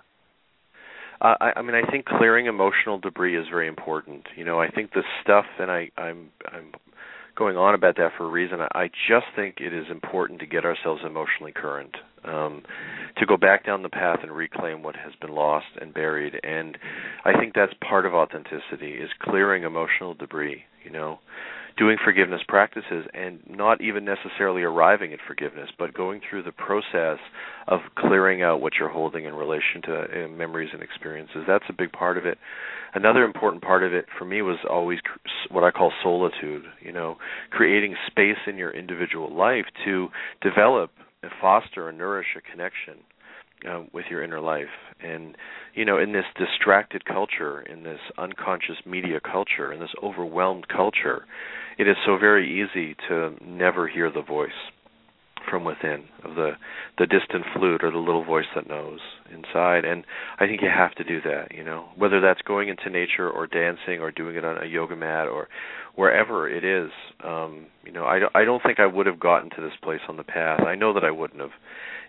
Uh, 1.20 1.34
I, 1.40 1.52
I 1.56 1.62
mean, 1.62 1.74
I 1.74 1.90
think 1.90 2.04
clearing 2.04 2.46
emotional 2.46 2.98
debris 2.98 3.36
is 3.36 3.46
very 3.50 3.68
important. 3.68 4.26
You 4.36 4.44
know, 4.44 4.60
I 4.60 4.68
think 4.68 4.92
the 4.92 5.02
stuff, 5.22 5.46
and 5.58 5.70
I, 5.70 5.90
I'm, 5.96 6.28
I'm 6.52 6.72
going 7.36 7.56
on 7.56 7.74
about 7.74 7.96
that 7.96 8.10
for 8.18 8.26
a 8.26 8.30
reason. 8.30 8.60
I, 8.60 8.68
I 8.74 8.86
just 8.88 9.26
think 9.34 9.56
it 9.58 9.72
is 9.72 9.86
important 9.90 10.40
to 10.40 10.46
get 10.46 10.64
ourselves 10.66 11.00
emotionally 11.06 11.52
current, 11.52 11.96
um, 12.24 12.62
to 13.16 13.24
go 13.24 13.38
back 13.38 13.64
down 13.64 13.82
the 13.82 13.88
path 13.88 14.18
and 14.22 14.30
reclaim 14.30 14.82
what 14.82 14.94
has 14.94 15.14
been 15.18 15.34
lost 15.34 15.66
and 15.80 15.94
buried. 15.94 16.34
And 16.44 16.76
I 17.24 17.32
think 17.38 17.54
that's 17.54 17.72
part 17.88 18.04
of 18.04 18.12
authenticity 18.12 18.92
is 18.92 19.08
clearing 19.22 19.62
emotional 19.62 20.12
debris. 20.12 20.64
You 20.84 20.90
know, 20.90 21.18
doing 21.76 21.98
forgiveness 22.02 22.40
practices 22.48 23.06
and 23.12 23.38
not 23.48 23.80
even 23.80 24.04
necessarily 24.04 24.62
arriving 24.62 25.12
at 25.12 25.18
forgiveness, 25.26 25.68
but 25.78 25.92
going 25.92 26.20
through 26.28 26.42
the 26.42 26.52
process 26.52 27.18
of 27.68 27.80
clearing 27.96 28.42
out 28.42 28.60
what 28.60 28.74
you're 28.78 28.88
holding 28.88 29.24
in 29.26 29.34
relation 29.34 29.82
to 29.82 29.94
uh, 29.94 30.28
memories 30.28 30.70
and 30.72 30.82
experiences. 30.82 31.42
That's 31.46 31.64
a 31.68 31.74
big 31.74 31.92
part 31.92 32.16
of 32.16 32.24
it. 32.24 32.38
Another 32.94 33.24
important 33.24 33.62
part 33.62 33.82
of 33.82 33.92
it 33.92 34.06
for 34.18 34.24
me 34.24 34.40
was 34.40 34.58
always 34.68 35.00
what 35.50 35.64
I 35.64 35.70
call 35.70 35.92
solitude, 36.02 36.62
you 36.80 36.92
know, 36.92 37.16
creating 37.50 37.94
space 38.06 38.38
in 38.46 38.56
your 38.56 38.70
individual 38.70 39.34
life 39.34 39.66
to 39.84 40.08
develop 40.40 40.90
and 41.22 41.32
foster 41.40 41.88
and 41.88 41.98
nourish 41.98 42.28
a 42.36 42.40
connection 42.40 42.94
uh, 43.68 43.82
with 43.92 44.06
your 44.10 44.22
inner 44.22 44.40
life. 44.40 44.72
And 45.00 45.36
you 45.74 45.84
know, 45.84 45.98
in 45.98 46.12
this 46.12 46.24
distracted 46.38 47.04
culture, 47.04 47.60
in 47.60 47.82
this 47.82 48.00
unconscious 48.16 48.76
media 48.86 49.20
culture, 49.20 49.72
in 49.72 49.80
this 49.80 49.94
overwhelmed 50.02 50.68
culture, 50.68 51.26
it 51.78 51.88
is 51.88 51.96
so 52.04 52.16
very 52.16 52.62
easy 52.62 52.96
to 53.08 53.34
never 53.44 53.88
hear 53.88 54.10
the 54.10 54.22
voice 54.22 54.50
from 55.48 55.64
within 55.64 56.04
of 56.24 56.34
the 56.34 56.52
the 56.98 57.06
distant 57.06 57.44
flute 57.54 57.84
or 57.84 57.90
the 57.90 57.98
little 57.98 58.24
voice 58.24 58.46
that 58.54 58.68
knows 58.68 58.98
inside. 59.32 59.84
And 59.84 60.04
i 60.40 60.46
think 60.46 60.60
you 60.62 60.68
have 60.68 60.94
to 60.96 61.04
do 61.04 61.20
that 61.22 61.48
you 61.54 61.64
know 61.64 61.86
whether 61.96 62.20
that's 62.20 62.42
going 62.42 62.68
into 62.68 62.90
nature 62.90 63.30
or 63.30 63.46
dancing 63.46 64.00
or 64.00 64.10
doing 64.10 64.36
it 64.36 64.44
on 64.44 64.62
a 64.62 64.66
yoga 64.66 64.96
mat 64.96 65.28
or 65.28 65.48
wherever 65.94 66.48
it 66.48 66.64
is. 66.64 66.90
Um 67.22 67.66
you 67.84 67.92
know 67.92 68.04
i 68.04 68.20
i 68.34 68.44
don't 68.44 68.62
think 68.62 68.80
i 68.80 68.86
would 68.86 69.06
have 69.06 69.20
gotten 69.20 69.50
to 69.50 69.60
this 69.60 69.76
place 69.82 70.00
on 70.08 70.16
the 70.16 70.24
path. 70.24 70.60
I 70.66 70.74
know 70.74 70.92
that 70.92 71.04
i 71.04 71.10
wouldn't 71.10 71.40
have 71.40 71.52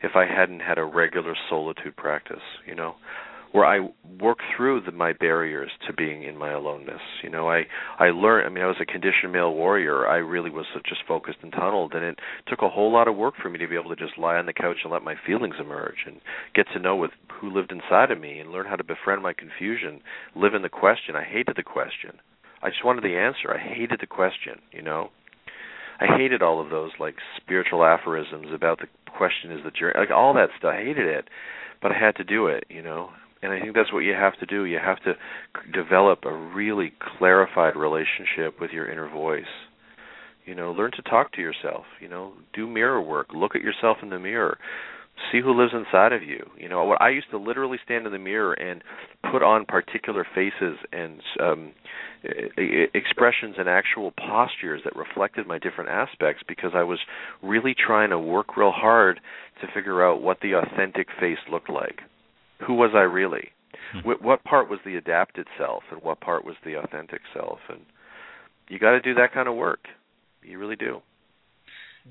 if 0.02 0.16
i 0.16 0.26
hadn't 0.26 0.62
had 0.62 0.78
a 0.78 0.86
regular 0.86 1.36
solitude 1.50 1.96
practice 1.96 2.44
you 2.66 2.76
know 2.76 2.96
where 3.52 3.66
I 3.66 3.88
work 4.20 4.40
through 4.56 4.82
the, 4.82 4.92
my 4.92 5.14
barriers 5.14 5.72
to 5.88 5.94
being 5.94 6.24
in 6.24 6.38
my 6.38 6.52
aloneness. 6.52 7.02
You 7.24 7.30
know, 7.30 7.50
I 7.50 7.64
I 8.00 8.10
learned. 8.10 8.48
I 8.48 8.50
mean, 8.50 8.64
I 8.64 8.68
was 8.68 8.78
a 8.82 8.86
conditioned 8.86 9.32
male 9.32 9.54
warrior. 9.54 10.08
I 10.08 10.18
really 10.18 10.50
was 10.50 10.66
just 10.88 11.02
focused 11.08 11.40
and 11.42 11.52
tunneled, 11.52 11.94
and 11.94 12.04
it 12.04 12.20
took 12.48 12.62
a 12.62 12.70
whole 12.70 12.92
lot 12.92 13.08
of 13.08 13.16
work 13.16 13.36
for 13.42 13.50
me 13.50 13.60
to 13.60 13.68
be 13.68 13.76
able 13.76 13.96
to 13.96 13.96
just 13.96 14.18
lie 14.18 14.38
on 14.38 14.46
the 14.46 14.54
couch 14.54 14.78
and 14.84 14.92
let 14.92 15.04
my 15.04 15.16
feelings 15.26 15.56
emerge 15.60 16.06
and 16.06 16.20
get 16.56 16.68
to 16.74 16.80
know 16.80 16.96
with 16.96 17.12
who 17.40 17.54
lived 17.54 17.72
inside 17.72 18.12
of 18.12 18.20
me 18.20 18.40
and 18.40 18.52
learn 18.52 18.66
how 18.66 18.76
to 18.76 18.84
befriend 18.84 19.22
my 19.22 19.34
confusion, 19.34 20.02
live 20.36 20.54
in 20.54 20.62
the 20.62 20.70
question. 20.70 21.16
I 21.16 21.24
hated 21.24 21.56
the 21.56 21.64
question. 21.64 22.20
I 22.62 22.70
just 22.70 22.84
wanted 22.84 23.04
the 23.04 23.18
answer. 23.18 23.54
I 23.54 23.60
hated 23.60 24.00
the 24.02 24.08
question. 24.08 24.60
You 24.72 24.82
know. 24.82 25.10
I 26.00 26.16
hated 26.16 26.44
all 26.44 26.62
of 26.62 26.70
those 26.70 26.92
like 27.00 27.16
spiritual 27.38 27.84
aphorisms 27.84 28.50
about 28.54 28.78
the 28.78 28.86
question 29.12 29.52
is 29.52 29.64
the 29.64 29.72
journey, 29.72 29.96
like 29.98 30.12
all 30.12 30.32
that 30.36 30.50
stuff. 30.56 30.76
I 30.76 30.84
hated 30.84 31.08
it, 31.08 31.28
but 31.82 31.92
I 31.92 31.98
had 31.98 32.16
to 32.18 32.24
do 32.24 32.46
it, 32.46 32.66
you 32.70 32.84
know 32.84 33.10
and 33.42 33.52
I 33.52 33.60
think 33.60 33.76
that's 33.76 33.94
what 33.94 34.00
you 34.00 34.14
have 34.14 34.38
to 34.40 34.46
do. 34.46 34.66
You 34.66 34.80
have 34.84 35.02
to 35.04 35.14
develop 35.74 36.26
a 36.26 36.34
really 36.34 36.94
clarified 37.18 37.76
relationship 37.76 38.60
with 38.60 38.72
your 38.72 38.90
inner 38.90 39.10
voice. 39.10 39.44
You 40.46 40.56
know, 40.56 40.72
learn 40.72 40.92
to 40.92 41.02
talk 41.02 41.34
to 41.34 41.42
yourself. 41.42 41.86
You 42.02 42.08
know, 42.08 42.34
do 42.54 42.68
mirror 42.68 43.02
work. 43.02 43.28
Look 43.34 43.56
at 43.56 43.62
yourself 43.62 43.98
in 44.02 44.10
the 44.10 44.20
mirror. 44.20 44.58
See 45.32 45.42
who 45.42 45.60
lives 45.60 45.74
inside 45.74 46.14
of 46.14 46.24
you. 46.24 46.46
You 46.58 46.70
know, 46.70 46.86
what 46.86 47.02
I 47.02 47.10
used 47.10 47.30
to 47.32 47.38
literally 47.38 47.80
stand 47.84 48.06
in 48.06 48.12
the 48.14 48.20
mirror 48.20 48.54
and 48.54 48.84
put 49.32 49.44
on 49.44 49.66
particular 49.66 50.26
faces 50.34 50.78
and 50.92 51.22
um 51.42 51.72
expressions 52.94 53.56
and 53.58 53.70
actual 53.70 54.12
postures 54.12 54.82
that 54.84 54.96
reflected 54.96 55.48
my 55.48 55.60
different 55.60 55.90
aspects 55.90 56.44
because 56.48 56.72
I 56.74 56.84
was 56.84 57.00
really 57.44 57.76
trying 57.76 58.10
to 58.10 58.20
work 58.20 58.58
real 58.58 58.72
hard 58.72 59.20
to 59.62 59.68
figure 59.74 60.06
out 60.06 60.22
what 60.22 60.40
the 60.42 60.54
authentic 60.54 61.08
face 61.20 61.38
looked 61.50 61.70
like 61.70 62.02
who 62.66 62.74
was 62.74 62.92
I 62.94 63.02
really? 63.02 63.50
Hmm. 63.94 64.00
What 64.22 64.44
part 64.44 64.70
was 64.70 64.80
the 64.86 64.96
adapted 64.96 65.48
self, 65.58 65.84
and 65.92 66.02
what 66.02 66.20
part 66.20 66.46
was 66.46 66.56
the 66.66 66.76
authentic 66.76 67.22
self? 67.34 67.60
And 67.70 67.82
you 68.68 68.80
got 68.80 68.92
to 68.92 69.02
do 69.02 69.14
that 69.16 69.34
kind 69.34 69.48
of 69.48 69.56
work. 69.56 69.86
You 70.44 70.60
really 70.60 70.76
do. 70.76 71.02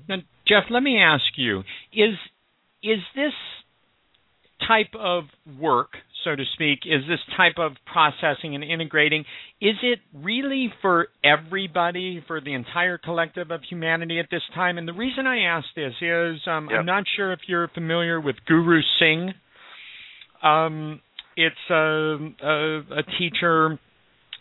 Now, 0.07 0.17
Jeff, 0.47 0.63
let 0.69 0.81
me 0.81 0.99
ask 1.01 1.25
you: 1.35 1.59
is 1.93 2.15
is 2.81 2.99
this 3.15 3.33
type 4.67 4.93
of 4.99 5.25
work, 5.59 5.91
so 6.23 6.35
to 6.35 6.43
speak, 6.53 6.79
is 6.85 7.01
this 7.07 7.19
type 7.35 7.57
of 7.57 7.73
processing 7.91 8.55
and 8.55 8.63
integrating, 8.63 9.21
is 9.61 9.75
it 9.83 9.99
really 10.13 10.73
for 10.81 11.07
everybody, 11.23 12.23
for 12.27 12.41
the 12.41 12.53
entire 12.53 12.97
collective 12.97 13.51
of 13.51 13.61
humanity 13.69 14.19
at 14.19 14.27
this 14.31 14.41
time? 14.55 14.77
And 14.77 14.87
the 14.87 14.93
reason 14.93 15.27
I 15.27 15.41
ask 15.41 15.65
this 15.75 15.93
is 16.01 16.39
um, 16.47 16.69
yep. 16.69 16.79
I'm 16.79 16.85
not 16.85 17.03
sure 17.15 17.31
if 17.33 17.39
you're 17.47 17.67
familiar 17.69 18.19
with 18.19 18.35
Guru 18.45 18.81
Singh. 18.99 19.33
Um, 20.43 21.01
it's 21.35 21.55
a, 21.69 22.17
a, 22.43 22.79
a 22.79 23.03
teacher 23.19 23.79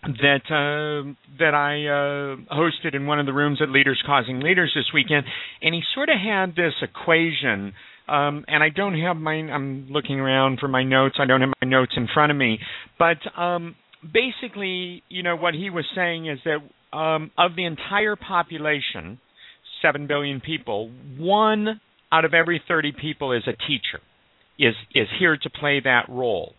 that 0.02 0.42
uh, 0.48 1.12
that 1.38 1.54
I 1.54 1.86
uh, 1.86 2.54
hosted 2.54 2.94
in 2.94 3.06
one 3.06 3.18
of 3.18 3.26
the 3.26 3.32
rooms 3.32 3.58
at 3.60 3.70
Leaders 3.70 4.02
Causing 4.06 4.40
Leaders 4.40 4.72
this 4.74 4.86
weekend, 4.94 5.26
and 5.62 5.74
he 5.74 5.82
sort 5.94 6.08
of 6.08 6.16
had 6.18 6.54
this 6.54 6.74
equation. 6.82 7.72
Um, 8.08 8.44
and 8.46 8.62
I 8.62 8.68
don't 8.68 8.98
have 9.00 9.16
my. 9.16 9.34
I'm 9.34 9.88
looking 9.90 10.20
around 10.20 10.60
for 10.60 10.68
my 10.68 10.84
notes. 10.84 11.16
I 11.18 11.26
don't 11.26 11.40
have 11.40 11.50
my 11.60 11.68
notes 11.68 11.92
in 11.96 12.06
front 12.12 12.30
of 12.30 12.38
me, 12.38 12.60
but 12.98 13.18
um, 13.36 13.74
basically, 14.02 15.02
you 15.08 15.22
know, 15.22 15.36
what 15.36 15.54
he 15.54 15.70
was 15.70 15.84
saying 15.94 16.28
is 16.28 16.38
that 16.44 16.96
um, 16.96 17.32
of 17.36 17.56
the 17.56 17.64
entire 17.64 18.14
population, 18.14 19.18
seven 19.82 20.06
billion 20.06 20.40
people, 20.40 20.90
one 21.18 21.80
out 22.12 22.24
of 22.24 22.32
every 22.32 22.62
30 22.68 22.92
people 22.92 23.32
is 23.32 23.42
a 23.48 23.52
teacher 23.66 24.00
is 24.58 24.74
is 24.94 25.08
here 25.18 25.36
to 25.36 25.50
play 25.50 25.80
that 25.84 26.08
role. 26.08 26.54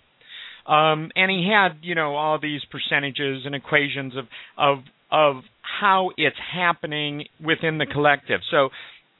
Um, 0.65 1.11
and 1.15 1.31
he 1.31 1.49
had, 1.49 1.79
you 1.81 1.95
know, 1.95 2.15
all 2.15 2.39
these 2.39 2.61
percentages 2.69 3.43
and 3.45 3.55
equations 3.55 4.13
of 4.17 4.25
of 4.57 4.83
of 5.11 5.43
how 5.79 6.11
it's 6.17 6.37
happening 6.53 7.25
within 7.43 7.77
the 7.77 7.85
collective. 7.85 8.41
So 8.51 8.69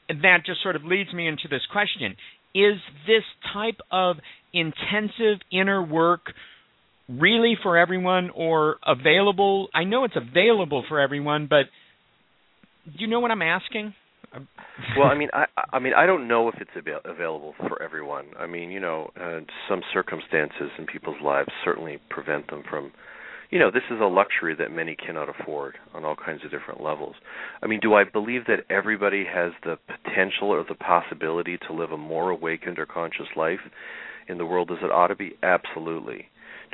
that 0.10 0.40
just 0.46 0.62
sort 0.62 0.76
of 0.76 0.84
leads 0.84 1.14
me 1.14 1.28
into 1.28 1.48
this 1.50 1.62
question: 1.72 2.16
Is 2.54 2.76
this 3.06 3.24
type 3.54 3.80
of 3.92 4.18
intensive 4.54 5.40
inner 5.52 5.82
work 5.82 6.34
really 7.08 7.58
for 7.62 7.78
everyone, 7.78 8.30
or 8.32 8.78
available? 8.86 9.70
I 9.74 9.86
know 9.86 10.04
it's 10.04 10.18
available 10.18 10.84
for 10.90 11.00
everyone, 11.00 11.48
but 11.50 11.66
do 12.86 13.00
you 13.00 13.08
know 13.08 13.22
what 13.22 13.32
I'm 13.32 13.42
asking? 13.42 13.94
Well, 14.98 15.08
I 15.08 15.16
mean, 15.16 15.30
I 15.34 15.46
I 15.74 15.80
mean, 15.80 15.94
I 15.96 16.06
don't 16.06 16.28
know 16.28 16.48
if 16.50 16.56
it's 16.60 16.72
avail- 16.76 17.02
available 17.06 17.56
for 17.68 17.82
everyone. 17.82 18.28
I 18.40 18.48
mean, 18.48 18.72
you 18.72 18.80
know, 18.80 19.10
uh, 19.20 19.40
some 19.70 19.82
circumstances 19.94 20.70
in 20.78 20.86
people's 20.86 21.22
lives 21.24 21.50
certainly 21.64 22.00
prevent 22.10 22.50
them 22.50 22.64
from. 22.70 22.92
You 23.50 23.60
know, 23.60 23.72
this 23.72 23.84
is 23.90 24.02
a 24.02 24.06
luxury 24.06 24.56
that 24.56 24.72
many 24.72 24.94
cannot 24.94 25.30
afford 25.30 25.78
on 25.94 26.04
all 26.04 26.18
kinds 26.18 26.44
of 26.44 26.52
different 26.52 26.82
levels. 26.84 27.16
I 27.64 27.68
mean, 27.68 27.80
do 27.80 27.94
I 27.94 28.04
believe 28.04 28.46
that 28.48 28.66
everybody 28.70 29.24
has 29.24 29.54
the 29.64 29.78
potential 29.88 30.50
or 30.50 30.66
the 30.68 30.76
possibility 30.76 31.58
to 31.66 31.74
live 31.74 31.92
a 31.94 31.98
more 31.98 32.30
awakened 32.30 32.78
or 32.78 32.86
conscious 32.86 33.28
life 33.38 33.62
in 34.28 34.38
the 34.38 34.46
world 34.46 34.70
as 34.72 34.80
it 34.84 34.92
ought 34.92 35.08
to 35.08 35.16
be? 35.16 35.38
Absolutely. 35.44 36.26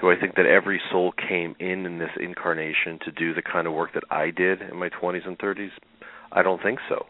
Do 0.02 0.10
I 0.10 0.16
think 0.20 0.34
that 0.36 0.48
every 0.48 0.82
soul 0.92 1.12
came 1.12 1.56
in 1.60 1.86
in 1.86 2.00
this 2.00 2.10
incarnation 2.20 2.98
to 3.06 3.12
do 3.12 3.36
the 3.36 3.44
kind 3.44 3.68
of 3.68 3.74
work 3.74 3.94
that 3.94 4.04
I 4.10 4.32
did 4.32 4.62
in 4.64 4.76
my 4.76 4.90
20s 4.90 5.28
and 5.28 5.38
30s? 5.38 5.70
I 6.32 6.42
don't 6.42 6.62
think 6.64 6.80
so. 6.90 7.06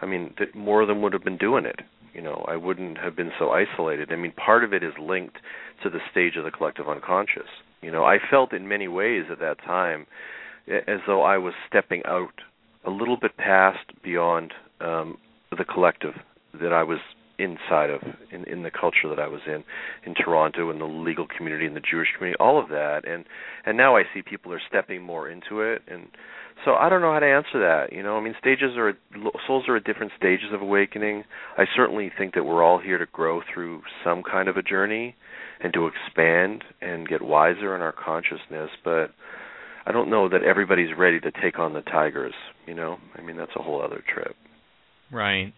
I 0.00 0.06
mean, 0.06 0.34
that 0.38 0.54
more 0.54 0.82
of 0.82 0.88
them 0.88 1.02
would 1.02 1.12
have 1.12 1.24
been 1.24 1.38
doing 1.38 1.64
it. 1.64 1.80
You 2.12 2.22
know, 2.22 2.44
I 2.48 2.56
wouldn't 2.56 2.98
have 2.98 3.14
been 3.14 3.32
so 3.38 3.50
isolated. 3.50 4.10
I 4.10 4.16
mean, 4.16 4.32
part 4.32 4.64
of 4.64 4.72
it 4.72 4.82
is 4.82 4.94
linked 4.98 5.36
to 5.82 5.90
the 5.90 5.98
stage 6.10 6.36
of 6.36 6.44
the 6.44 6.50
collective 6.50 6.88
unconscious. 6.88 7.48
You 7.82 7.90
know, 7.90 8.04
I 8.04 8.16
felt 8.30 8.52
in 8.52 8.68
many 8.68 8.88
ways 8.88 9.24
at 9.30 9.38
that 9.40 9.58
time 9.58 10.06
as 10.66 11.00
though 11.06 11.22
I 11.22 11.36
was 11.38 11.54
stepping 11.68 12.02
out 12.06 12.40
a 12.84 12.90
little 12.90 13.16
bit 13.16 13.36
past 13.36 13.92
beyond 14.02 14.54
um, 14.80 15.18
the 15.56 15.64
collective 15.64 16.14
that 16.60 16.72
I 16.72 16.82
was 16.82 16.98
inside 17.38 17.90
of 17.90 18.00
in 18.30 18.44
in 18.44 18.62
the 18.62 18.70
culture 18.70 19.08
that 19.10 19.18
I 19.18 19.28
was 19.28 19.42
in 19.46 19.62
in 20.06 20.14
Toronto 20.14 20.70
in 20.70 20.78
the 20.78 20.86
legal 20.86 21.26
community 21.26 21.66
in 21.66 21.74
the 21.74 21.80
Jewish 21.80 22.08
community 22.16 22.38
all 22.40 22.58
of 22.58 22.70
that 22.70 23.06
and 23.06 23.26
and 23.66 23.76
now 23.76 23.94
I 23.94 24.04
see 24.14 24.22
people 24.22 24.54
are 24.54 24.60
stepping 24.66 25.02
more 25.02 25.28
into 25.28 25.60
it 25.60 25.82
and 25.86 26.08
so 26.64 26.74
I 26.74 26.88
don't 26.88 27.00
know 27.00 27.12
how 27.12 27.20
to 27.20 27.26
answer 27.26 27.60
that. 27.60 27.92
You 27.92 28.02
know, 28.02 28.16
I 28.16 28.22
mean, 28.22 28.34
stages 28.38 28.76
are 28.76 28.94
souls 29.46 29.64
are 29.68 29.76
at 29.76 29.84
different 29.84 30.12
stages 30.16 30.52
of 30.52 30.62
awakening. 30.62 31.24
I 31.56 31.64
certainly 31.76 32.10
think 32.16 32.34
that 32.34 32.44
we're 32.44 32.62
all 32.62 32.78
here 32.78 32.98
to 32.98 33.06
grow 33.12 33.40
through 33.52 33.82
some 34.04 34.22
kind 34.22 34.48
of 34.48 34.56
a 34.56 34.62
journey 34.62 35.14
and 35.62 35.72
to 35.74 35.86
expand 35.86 36.64
and 36.80 37.08
get 37.08 37.22
wiser 37.22 37.74
in 37.74 37.80
our 37.82 37.92
consciousness, 37.92 38.70
but 38.84 39.10
I 39.86 39.92
don't 39.92 40.10
know 40.10 40.28
that 40.28 40.42
everybody's 40.42 40.96
ready 40.96 41.20
to 41.20 41.30
take 41.30 41.58
on 41.58 41.72
the 41.72 41.82
tigers, 41.82 42.34
you 42.66 42.74
know? 42.74 42.98
I 43.14 43.22
mean, 43.22 43.36
that's 43.36 43.52
a 43.56 43.62
whole 43.62 43.82
other 43.82 44.02
trip. 44.12 44.34
Right. 45.12 45.52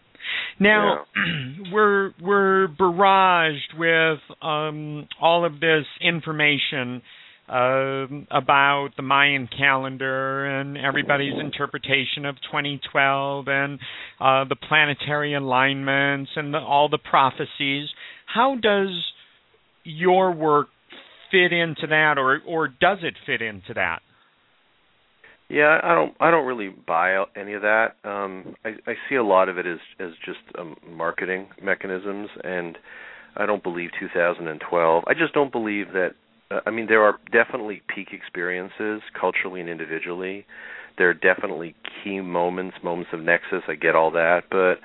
Now 0.61 1.07
yeah. 1.17 1.73
we're 1.73 2.13
we're 2.21 2.69
barraged 2.69 3.79
with 3.79 4.19
um 4.43 5.09
all 5.21 5.47
of 5.47 5.61
this 5.61 5.87
information 6.03 7.03
uh, 7.49 8.07
about 8.31 8.91
the 8.97 9.03
Mayan 9.03 9.49
calendar 9.49 10.47
and 10.47 10.77
everybody's 10.77 11.39
interpretation 11.39 12.25
of 12.25 12.37
2012 12.37 13.47
and 13.49 13.79
uh, 14.21 14.45
the 14.45 14.57
planetary 14.57 15.35
alignments 15.35 16.31
and 16.37 16.53
the, 16.53 16.59
all 16.59 16.89
the 16.89 16.99
prophecies. 16.99 17.89
How 18.27 18.57
does 18.61 18.91
your 19.85 20.33
work 20.33 20.69
fit 21.31 21.53
into 21.53 21.87
that, 21.89 22.15
or 22.19 22.41
or 22.47 22.69
does 22.69 22.99
it 23.03 23.15
fit 23.27 23.43
into 23.43 23.75
that? 23.75 24.01
Yeah, 25.49 25.79
I 25.83 25.95
don't 25.95 26.15
I 26.21 26.31
don't 26.31 26.47
really 26.47 26.69
buy 26.69 27.25
any 27.37 27.55
of 27.55 27.63
that. 27.63 27.95
Um, 28.05 28.55
I, 28.65 28.71
I 28.87 28.95
see 29.09 29.17
a 29.17 29.25
lot 29.25 29.49
of 29.49 29.57
it 29.59 29.67
as 29.67 29.79
as 29.99 30.11
just 30.25 30.41
um, 30.59 30.77
marketing 30.87 31.49
mechanisms, 31.63 32.29
and 32.45 32.77
I 33.37 33.47
don't 33.47 33.63
believe 33.63 33.91
2012. 33.99 35.05
I 35.07 35.15
just 35.15 35.33
don't 35.33 35.53
believe 35.53 35.93
that. 35.95 36.11
Uh, 36.51 36.61
I 36.67 36.71
mean, 36.71 36.87
there 36.87 37.03
are 37.03 37.19
definitely 37.33 37.83
peak 37.95 38.09
experiences 38.13 39.03
culturally 39.19 39.61
and 39.61 39.69
individually. 39.69 40.47
There 40.97 41.09
are 41.09 41.15
definitely 41.15 41.75
key 42.03 42.21
moments, 42.21 42.77
moments 42.83 43.11
of 43.13 43.21
nexus. 43.21 43.63
I 43.69 43.75
get 43.75 43.95
all 43.95 44.11
that, 44.13 44.45
but 44.51 44.77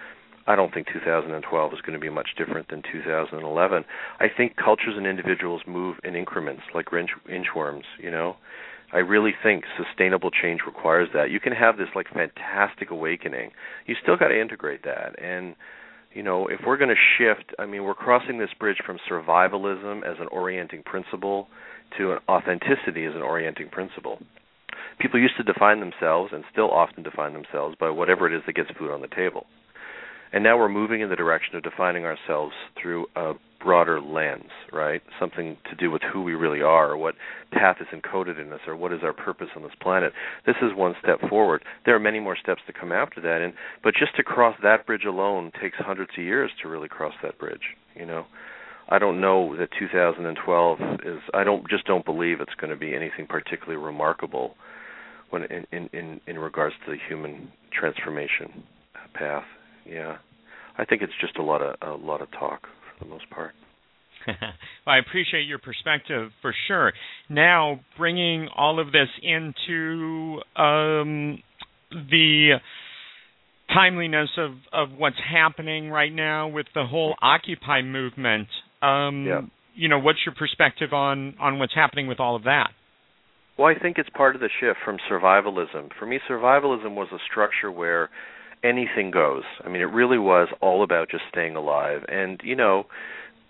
I 0.46 0.56
don't 0.56 0.74
think 0.74 0.88
2012 0.92 1.74
is 1.74 1.82
going 1.82 1.94
to 1.94 2.00
be 2.00 2.10
much 2.10 2.30
different 2.38 2.68
than 2.70 2.84
2011. 2.92 3.86
I 4.20 4.28
think 4.36 4.56
cultures 4.58 4.96
and 4.98 5.08
individuals 5.08 5.62
move 5.66 5.98
in 6.04 6.16
increments, 6.16 6.64
like 6.76 6.88
inch, 6.94 7.12
inchworms. 7.30 7.84
You 7.98 8.12
know, 8.12 8.36
I 8.92 8.98
really 8.98 9.34
think 9.42 9.64
sustainable 9.78 10.30
change 10.30 10.62
requires 10.66 11.10
that. 11.14 11.32
You 11.32 11.40
can 11.40 11.54
have 11.54 11.78
this 11.78 11.88
like 11.96 12.08
fantastic 12.14 12.92
awakening. 12.92 13.52
You 13.88 13.96
still 14.02 14.18
got 14.18 14.28
to 14.28 14.40
integrate 14.40 14.84
that. 14.84 15.16
And 15.22 15.56
you 16.14 16.24
know, 16.24 16.48
if 16.48 16.60
we're 16.66 16.78
going 16.78 16.90
to 16.90 16.96
shift, 17.18 17.54
I 17.60 17.66
mean, 17.66 17.84
we're 17.84 17.94
crossing 17.94 18.38
this 18.38 18.50
bridge 18.60 18.78
from 18.86 18.98
survivalism 19.10 20.00
as 20.00 20.18
an 20.20 20.28
orienting 20.32 20.84
principle 20.84 21.48
to 21.98 22.14
an 22.14 22.20
authenticity 22.30 23.06
as 23.06 23.16
an 23.16 23.22
orienting 23.22 23.70
principle. 23.70 24.20
People 25.00 25.20
used 25.20 25.38
to 25.38 25.44
define 25.44 25.80
themselves 25.80 26.32
and 26.34 26.44
still 26.52 26.70
often 26.70 27.04
define 27.04 27.34
themselves 27.34 27.76
by 27.80 27.90
whatever 27.90 28.28
it 28.28 28.36
is 28.36 28.44
that 28.46 28.56
gets 28.56 28.70
food 28.78 28.92
on 28.92 29.02
the 29.02 29.08
table. 29.08 29.46
And 30.32 30.44
now 30.44 30.58
we're 30.58 30.70
moving 30.70 31.02
in 31.02 31.10
the 31.10 31.16
direction 31.16 31.56
of 31.56 31.64
defining 31.64 32.06
ourselves 32.06 32.54
through 32.82 33.06
a 33.16 33.34
broader 33.64 34.02
lens, 34.02 34.52
right? 34.72 35.02
Something 35.20 35.58
to 35.70 35.76
do 35.76 35.90
with 35.90 36.02
who 36.02 36.22
we 36.22 36.34
really 36.36 36.62
are, 36.62 36.92
or 36.92 36.98
what 36.98 37.16
path 37.52 37.78
is 37.80 37.88
encoded 37.94 38.40
in 38.40 38.52
us, 38.52 38.60
or 38.68 38.76
what 38.76 38.92
is 38.92 39.00
our 39.04 39.14
purpose 39.14 39.48
on 39.56 39.64
this 39.64 39.72
planet. 39.82 40.12
This 40.46 40.58
is 40.62 40.76
one 40.76 40.96
step 41.02 41.20
forward. 41.30 41.64
There 41.86 41.96
are 41.96 42.00
many 42.00 42.20
more 42.20 42.36
steps 42.36 42.62
to 42.68 42.74
come 42.74 42.92
after 42.92 43.22
that, 43.22 43.42
and 43.42 43.54
but 43.84 43.94
just 43.96 44.16
to 44.18 44.24
cross 44.24 44.56
that 44.62 44.86
bridge 44.86 45.06
alone 45.06 45.52
takes 45.62 45.78
hundreds 45.78 46.12
of 46.18 46.24
years 46.24 46.52
to 46.62 46.68
really 46.68 46.90
cross 46.90 47.14
that 47.24 47.40
bridge. 47.40 47.76
You 47.96 48.06
know, 48.06 48.26
I 48.90 49.00
don't 49.00 49.22
know 49.22 49.56
that 49.58 49.70
2012 49.80 50.80
is. 51.06 51.20
I 51.34 51.44
don't 51.44 51.68
just 51.70 51.86
don't 51.86 52.06
believe 52.06 52.42
it's 52.42 52.56
going 52.60 52.72
to 52.72 52.78
be 52.78 52.94
anything 52.94 53.28
particularly 53.28 53.84
remarkable 53.84 54.56
when 55.30 55.44
in 55.44 55.66
in 55.72 55.90
in, 55.94 56.22
in 56.28 56.40
regards 56.40 56.76
to 56.86 56.92
the 56.92 56.98
human 57.08 57.52
transformation 57.72 58.64
path. 59.14 59.46
Yeah. 59.86 60.18
I 60.76 60.86
think 60.86 61.04
it's 61.04 61.14
just 61.22 61.38
a 61.38 61.44
lot 61.44 61.62
of 61.62 61.76
a 61.82 62.04
lot 62.04 62.22
of 62.22 62.32
talk 62.32 62.68
the 63.04 63.10
most 63.10 63.30
part. 63.30 63.52
well, 64.28 64.36
I 64.88 65.00
appreciate 65.00 65.44
your 65.44 65.60
perspective 65.60 66.32
for 66.42 66.54
sure. 66.68 66.94
Now, 67.30 67.82
bringing 67.98 68.48
all 68.56 68.80
of 68.80 68.88
this 68.88 69.10
into 69.22 70.40
um, 70.56 71.40
the 71.92 72.56
timeliness 73.74 74.30
of, 74.38 74.52
of 74.72 74.98
what's 74.98 75.18
happening 75.32 75.90
right 75.90 76.14
now 76.14 76.48
with 76.48 76.68
the 76.74 76.86
whole 76.86 77.16
Occupy 77.22 77.82
movement. 77.82 78.48
Um, 78.82 79.26
yeah. 79.26 79.42
You 79.76 79.90
know, 79.90 80.00
what's 80.00 80.20
your 80.26 80.36
perspective 80.36 80.94
on 80.94 81.34
on 81.40 81.58
what's 81.58 81.74
happening 81.74 82.06
with 82.06 82.20
all 82.20 82.36
of 82.36 82.44
that? 82.44 82.70
Well, 83.58 83.68
I 83.68 83.80
think 83.80 83.98
it's 83.98 84.10
part 84.10 84.36
of 84.36 84.42
the 84.42 84.50
shift 84.60 84.78
from 84.86 84.98
survivalism. 85.12 85.90
For 85.98 86.06
me, 86.06 86.20
survivalism 86.30 86.96
was 86.96 87.08
a 87.12 87.18
structure 87.30 87.72
where 87.72 88.10
anything 88.64 89.12
goes. 89.12 89.44
I 89.64 89.70
mean, 89.70 89.82
it 89.82 89.92
really 89.92 90.18
was 90.18 90.48
all 90.62 90.84
about 90.84 91.10
just 91.10 91.24
staying 91.30 91.56
alive. 91.56 92.04
And 92.08 92.40
you 92.44 92.56
know, 92.56 92.86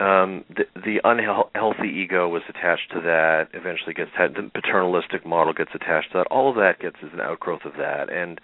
um, 0.00 0.44
the, 0.48 0.64
the 0.74 1.00
unhealthy 1.04 1.88
ego 1.88 2.28
was 2.28 2.42
attached 2.48 2.90
to 2.92 3.00
that. 3.00 3.48
Eventually, 3.52 3.94
gets 3.94 4.10
the 4.18 4.50
paternalistic 4.52 5.24
model 5.24 5.52
gets 5.52 5.70
attached 5.74 6.12
to 6.12 6.18
that. 6.18 6.26
All 6.28 6.50
of 6.50 6.56
that 6.56 6.80
gets 6.80 6.96
as 7.02 7.10
an 7.12 7.20
outgrowth 7.20 7.64
of 7.64 7.72
that. 7.78 8.12
And 8.12 8.40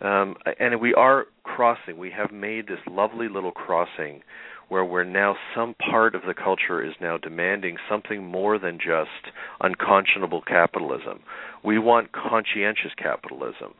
um, 0.00 0.36
and 0.58 0.80
we 0.80 0.94
are 0.94 1.26
crossing. 1.44 1.98
We 1.98 2.10
have 2.10 2.32
made 2.32 2.66
this 2.66 2.80
lovely 2.88 3.28
little 3.28 3.52
crossing 3.52 4.22
where 4.68 4.84
we're 4.84 5.04
now 5.04 5.36
some 5.54 5.74
part 5.74 6.14
of 6.14 6.22
the 6.26 6.34
culture 6.34 6.82
is 6.82 6.94
now 7.00 7.18
demanding 7.18 7.76
something 7.90 8.24
more 8.24 8.58
than 8.58 8.78
just 8.78 9.32
unconscionable 9.60 10.40
capitalism. 10.40 11.20
We 11.62 11.78
want 11.78 12.12
conscientious 12.12 12.92
capitalism 12.96 13.74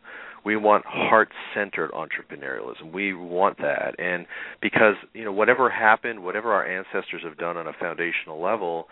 we 0.45 0.57
want 0.57 0.85
heart-centered 0.87 1.93
entrepreneurialism. 1.93 2.93
We 2.93 3.15
want 3.15 3.59
that, 3.59 3.95
and 3.99 4.27
because 4.61 4.95
you 5.15 5.25
know 5.25 5.33
whatever 5.33 5.71
happened, 5.71 6.23
whatever 6.23 6.53
our 6.53 6.67
ancestors 6.67 7.23
have 7.25 7.39
done 7.39 7.57
on 7.57 7.67
a 7.67 7.73
foundational 7.79 8.43
level, 8.43 8.89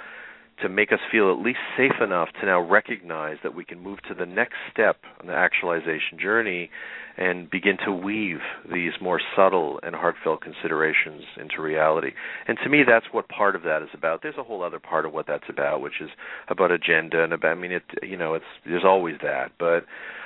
to 0.62 0.68
make 0.68 0.92
us 0.92 0.98
feel 1.10 1.32
at 1.32 1.42
least 1.42 1.58
safe 1.76 2.00
enough 2.02 2.28
to 2.40 2.46
now 2.46 2.60
recognize 2.60 3.36
that 3.42 3.54
we 3.54 3.64
can 3.64 3.80
move 3.80 3.98
to 4.08 4.14
the 4.14 4.26
next 4.26 4.56
step 4.72 4.96
on 5.20 5.26
the 5.26 5.32
actualization 5.32 6.18
journey 6.20 6.70
and 7.16 7.50
begin 7.50 7.76
to 7.84 7.92
weave 7.92 8.40
these 8.72 8.92
more 9.00 9.20
subtle 9.36 9.80
and 9.82 9.94
heartfelt 9.94 10.40
considerations 10.40 11.22
into 11.38 11.60
reality. 11.60 12.10
And 12.46 12.58
to 12.62 12.68
me 12.68 12.82
that's 12.86 13.06
what 13.12 13.28
part 13.28 13.56
of 13.56 13.62
that 13.62 13.82
is 13.82 13.88
about. 13.94 14.22
There's 14.22 14.38
a 14.38 14.42
whole 14.42 14.62
other 14.62 14.78
part 14.78 15.06
of 15.06 15.12
what 15.12 15.26
that's 15.26 15.48
about 15.48 15.80
which 15.80 16.00
is 16.00 16.10
about 16.48 16.70
agenda 16.70 17.22
and 17.22 17.32
about 17.32 17.56
I 17.56 17.60
mean 17.60 17.72
it 17.72 17.82
you 18.02 18.16
know 18.16 18.34
it's 18.34 18.44
there's 18.64 18.84
always 18.84 19.16
that, 19.22 19.52
but 19.58 19.84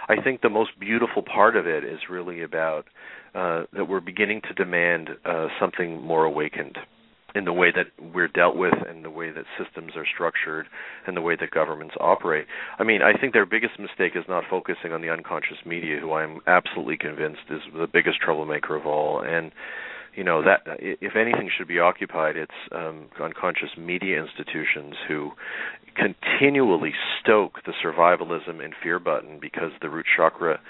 I 0.09 0.21
think 0.23 0.43
the 0.43 0.51
most 0.51 0.79
beautiful 0.79 1.23
part 1.23 1.57
of 1.57 1.67
it 1.67 1.85
is 1.85 2.01
really 2.11 2.43
about 2.43 2.87
uh, 3.35 3.65
that 3.73 3.89
we're 3.89 4.01
beginning 4.01 4.43
to 4.49 4.55
demand 4.55 5.11
uh, 5.25 5.49
something 5.59 6.01
more 6.03 6.25
awakened 6.25 6.79
in 7.35 7.45
the 7.45 7.53
way 7.53 7.73
that 7.75 7.87
we're 8.15 8.29
dealt 8.29 8.57
with 8.57 8.75
and 8.89 9.05
the 9.05 9.11
way 9.11 9.31
that 9.31 9.45
systems 9.59 9.93
are 9.97 10.07
structured 10.07 10.67
and 11.07 11.17
the 11.17 11.21
way 11.21 11.35
that 11.35 11.51
governments 11.51 11.95
operate. 11.99 12.47
I 12.79 12.85
mean, 12.85 13.03
I 13.03 13.19
think 13.19 13.33
their 13.33 13.47
biggest 13.47 13.79
mistake 13.79 14.13
is 14.15 14.25
not 14.29 14.45
focusing 14.49 14.93
on 14.93 15.03
the 15.03 15.11
unconscious 15.11 15.59
media, 15.67 15.99
who 15.99 16.13
I'm 16.13 16.41
absolutely 16.47 16.97
convinced 16.97 17.43
is 17.51 17.61
the 17.75 17.89
biggest 17.93 18.21
troublemaker 18.21 18.77
of 18.77 18.87
all. 18.87 19.21
And 19.21 19.51
you 20.17 20.25
know 20.25 20.43
that 20.43 20.61
if 20.81 21.17
anything 21.17 21.51
should 21.57 21.69
be 21.69 21.79
occupied, 21.79 22.37
it's 22.37 22.53
um, 22.73 23.07
unconscious 23.21 23.71
media 23.79 24.23
institutions 24.23 24.95
who 25.09 25.33
continually 25.97 26.93
stoke 27.21 27.61
the 27.67 27.73
survivalism 27.85 28.65
and 28.65 28.75
fear 28.83 28.99
button 28.99 29.39
because 29.41 29.71
the 29.81 29.89
root 29.89 30.07
chakra 30.17 30.61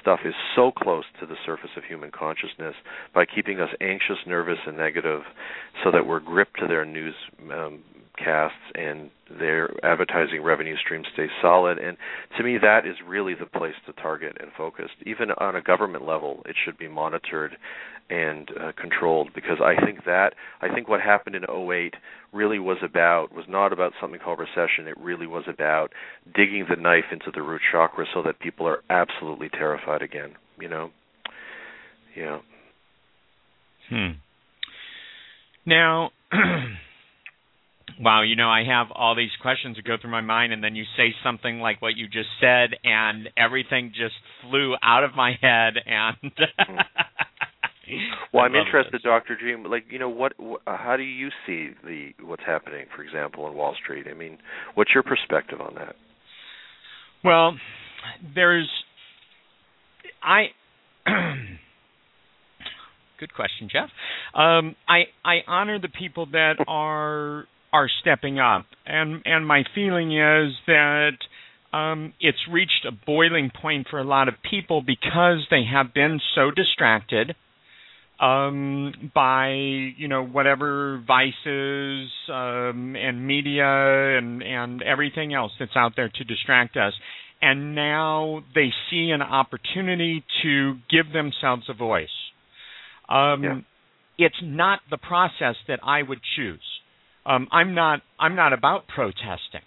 stuff 0.00 0.20
is 0.24 0.34
so 0.54 0.70
close 0.70 1.04
to 1.18 1.26
the 1.26 1.34
surface 1.44 1.70
of 1.76 1.82
human 1.84 2.10
consciousness 2.10 2.74
by 3.14 3.24
keeping 3.24 3.60
us 3.60 3.70
anxious, 3.80 4.18
nervous, 4.26 4.58
and 4.66 4.76
negative, 4.76 5.22
so 5.82 5.90
that 5.90 6.06
we're 6.06 6.20
gripped 6.20 6.58
to 6.58 6.66
their 6.66 6.84
news 6.84 7.14
um, 7.52 7.82
casts 8.22 8.56
and 8.74 9.10
their 9.38 9.70
advertising 9.84 10.42
revenue 10.42 10.76
stream 10.76 11.02
stays 11.12 11.30
solid. 11.40 11.78
And 11.78 11.96
to 12.36 12.44
me, 12.44 12.58
that 12.58 12.86
is 12.86 12.96
really 13.06 13.34
the 13.34 13.46
place 13.46 13.74
to 13.86 13.92
target 13.94 14.36
and 14.40 14.50
focus. 14.56 14.90
Even 15.06 15.30
on 15.38 15.56
a 15.56 15.62
government 15.62 16.06
level, 16.06 16.42
it 16.46 16.56
should 16.64 16.78
be 16.78 16.88
monitored 16.88 17.56
and 18.10 18.50
uh, 18.60 18.72
controlled 18.78 19.30
because 19.34 19.58
I 19.62 19.82
think 19.84 20.04
that 20.04 20.34
I 20.60 20.74
think 20.74 20.88
what 20.88 21.00
happened 21.00 21.36
in 21.36 21.44
08 21.44 21.94
really 22.32 22.58
was 22.58 22.78
about 22.82 23.32
was 23.32 23.44
not 23.48 23.72
about 23.72 23.92
something 24.00 24.18
called 24.18 24.40
recession. 24.40 24.88
It 24.88 24.98
really 24.98 25.28
was 25.28 25.44
about 25.48 25.92
digging 26.34 26.66
the 26.68 26.74
knife 26.74 27.04
into 27.12 27.30
the 27.32 27.42
root 27.42 27.60
chakra 27.70 28.06
so 28.12 28.22
that 28.24 28.40
people 28.40 28.66
are 28.66 28.82
absolutely 28.90 29.48
terrified 29.48 30.02
again. 30.02 30.34
You 30.60 30.68
know, 30.68 30.90
yeah. 32.16 32.40
Hmm. 33.88 34.10
Now. 35.64 36.10
wow, 37.98 38.22
you 38.22 38.36
know, 38.36 38.48
I 38.48 38.64
have 38.64 38.88
all 38.94 39.14
these 39.14 39.30
questions 39.40 39.76
that 39.76 39.84
go 39.84 39.96
through 40.00 40.10
my 40.10 40.20
mind, 40.20 40.52
and 40.52 40.62
then 40.62 40.76
you 40.76 40.84
say 40.96 41.14
something 41.24 41.60
like 41.60 41.80
what 41.82 41.96
you 41.96 42.06
just 42.06 42.28
said, 42.40 42.70
and 42.84 43.28
everything 43.36 43.92
just 43.94 44.14
flew 44.42 44.74
out 44.82 45.04
of 45.04 45.14
my 45.16 45.32
head. 45.40 45.74
And 45.84 46.16
well, 48.32 48.44
I'm 48.44 48.54
interested, 48.54 48.94
this. 48.94 49.02
Dr. 49.02 49.36
Dream. 49.36 49.64
Like, 49.64 49.84
you 49.90 49.98
know, 49.98 50.08
what? 50.08 50.32
Wh- 50.40 50.62
how 50.66 50.96
do 50.96 51.02
you 51.02 51.28
see 51.46 51.70
the 51.84 52.10
what's 52.22 52.42
happening, 52.46 52.86
for 52.94 53.02
example, 53.02 53.48
in 53.48 53.54
Wall 53.54 53.74
Street? 53.82 54.06
I 54.10 54.14
mean, 54.14 54.38
what's 54.74 54.90
your 54.94 55.02
perspective 55.02 55.60
on 55.60 55.74
that? 55.74 55.96
Well, 57.24 57.56
there's, 58.34 58.70
I. 60.22 60.46
Good 63.18 63.34
question, 63.34 63.68
Jeff. 63.70 63.90
Um, 64.34 64.76
I 64.88 65.02
I 65.22 65.40
honor 65.46 65.78
the 65.78 65.88
people 65.88 66.24
that 66.32 66.54
are 66.66 67.44
are 67.72 67.88
stepping 68.00 68.38
up, 68.38 68.66
and 68.86 69.22
and 69.24 69.46
my 69.46 69.64
feeling 69.74 70.12
is 70.12 70.52
that 70.66 71.12
um, 71.72 72.12
it's 72.20 72.38
reached 72.50 72.86
a 72.86 72.92
boiling 72.92 73.50
point 73.50 73.86
for 73.90 73.98
a 73.98 74.04
lot 74.04 74.28
of 74.28 74.34
people 74.48 74.82
because 74.82 75.46
they 75.50 75.62
have 75.70 75.94
been 75.94 76.20
so 76.34 76.50
distracted 76.50 77.34
um, 78.20 79.10
by 79.14 79.50
you 79.50 80.08
know 80.08 80.24
whatever 80.24 81.02
vices 81.06 82.10
um, 82.28 82.96
and 82.96 83.26
media 83.26 84.18
and 84.18 84.42
and 84.42 84.82
everything 84.82 85.32
else 85.34 85.52
that's 85.58 85.76
out 85.76 85.92
there 85.96 86.08
to 86.08 86.24
distract 86.24 86.76
us, 86.76 86.92
and 87.40 87.74
now 87.74 88.42
they 88.54 88.70
see 88.90 89.10
an 89.10 89.22
opportunity 89.22 90.24
to 90.42 90.74
give 90.90 91.12
themselves 91.12 91.64
a 91.68 91.74
voice. 91.74 92.08
Um, 93.08 93.42
yeah 93.42 93.60
it's 94.20 94.36
not 94.42 94.80
the 94.90 94.98
process 94.98 95.56
that 95.66 95.80
I 95.82 96.02
would 96.02 96.20
choose. 96.36 96.60
Um, 97.26 97.48
I'm 97.52 97.74
not 97.74 98.00
I'm 98.18 98.36
not 98.36 98.52
about 98.52 98.88
protesting. 98.88 99.62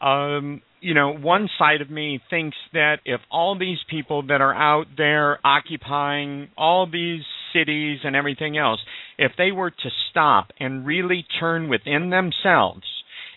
Um, 0.00 0.62
you 0.80 0.94
know, 0.94 1.12
one 1.12 1.48
side 1.58 1.80
of 1.80 1.90
me 1.90 2.20
thinks 2.28 2.56
that 2.72 2.96
if 3.04 3.20
all 3.30 3.58
these 3.58 3.78
people 3.88 4.26
that 4.26 4.40
are 4.40 4.54
out 4.54 4.86
there 4.96 5.38
occupying 5.44 6.48
all 6.56 6.86
these 6.86 7.22
cities 7.52 8.00
and 8.04 8.14
everything 8.14 8.58
else, 8.58 8.80
if 9.18 9.32
they 9.38 9.52
were 9.52 9.70
to 9.70 9.90
stop 10.10 10.48
and 10.60 10.86
really 10.86 11.24
turn 11.40 11.68
within 11.68 12.10
themselves 12.10 12.84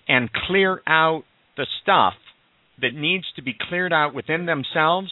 and 0.08 0.30
clear 0.48 0.82
out 0.86 1.24
the 1.56 1.66
stuff 1.82 2.14
that 2.82 2.94
needs 2.94 3.26
to 3.36 3.42
be 3.42 3.56
cleared 3.70 3.94
out 3.94 4.14
within 4.14 4.46
themselves, 4.46 5.12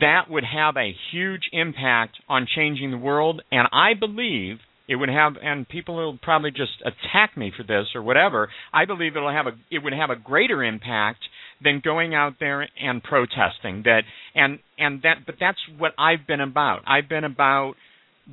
that 0.00 0.28
would 0.28 0.44
have 0.44 0.76
a 0.76 0.94
huge 1.12 1.48
impact 1.52 2.16
on 2.28 2.46
changing 2.54 2.90
the 2.90 2.98
world. 2.98 3.42
And 3.52 3.68
I 3.72 3.94
believe 3.94 4.58
it 4.88 4.96
would 4.96 5.10
have, 5.10 5.34
and 5.42 5.68
people 5.68 5.96
will 5.96 6.18
probably 6.20 6.50
just 6.50 6.72
attack 6.80 7.36
me 7.36 7.52
for 7.54 7.62
this 7.62 7.88
or 7.94 8.02
whatever. 8.02 8.48
I 8.72 8.86
believe 8.86 9.16
it'll 9.16 9.30
have 9.30 9.46
a, 9.46 9.52
it 9.70 9.80
would 9.84 9.92
have 9.92 10.10
a 10.10 10.16
greater 10.16 10.64
impact 10.64 11.20
than 11.62 11.82
going 11.84 12.14
out 12.14 12.34
there 12.40 12.66
and 12.80 13.02
protesting. 13.02 13.82
That 13.84 14.02
and 14.34 14.58
and 14.78 15.02
that, 15.02 15.26
but 15.26 15.36
that's 15.38 15.58
what 15.76 15.92
I've 15.98 16.26
been 16.26 16.40
about. 16.40 16.80
I've 16.86 17.08
been 17.08 17.24
about 17.24 17.74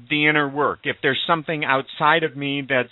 the 0.09 0.27
inner 0.27 0.49
work. 0.49 0.79
If 0.83 0.97
there's 1.01 1.21
something 1.27 1.63
outside 1.65 2.23
of 2.23 2.37
me 2.37 2.63
that's 2.67 2.89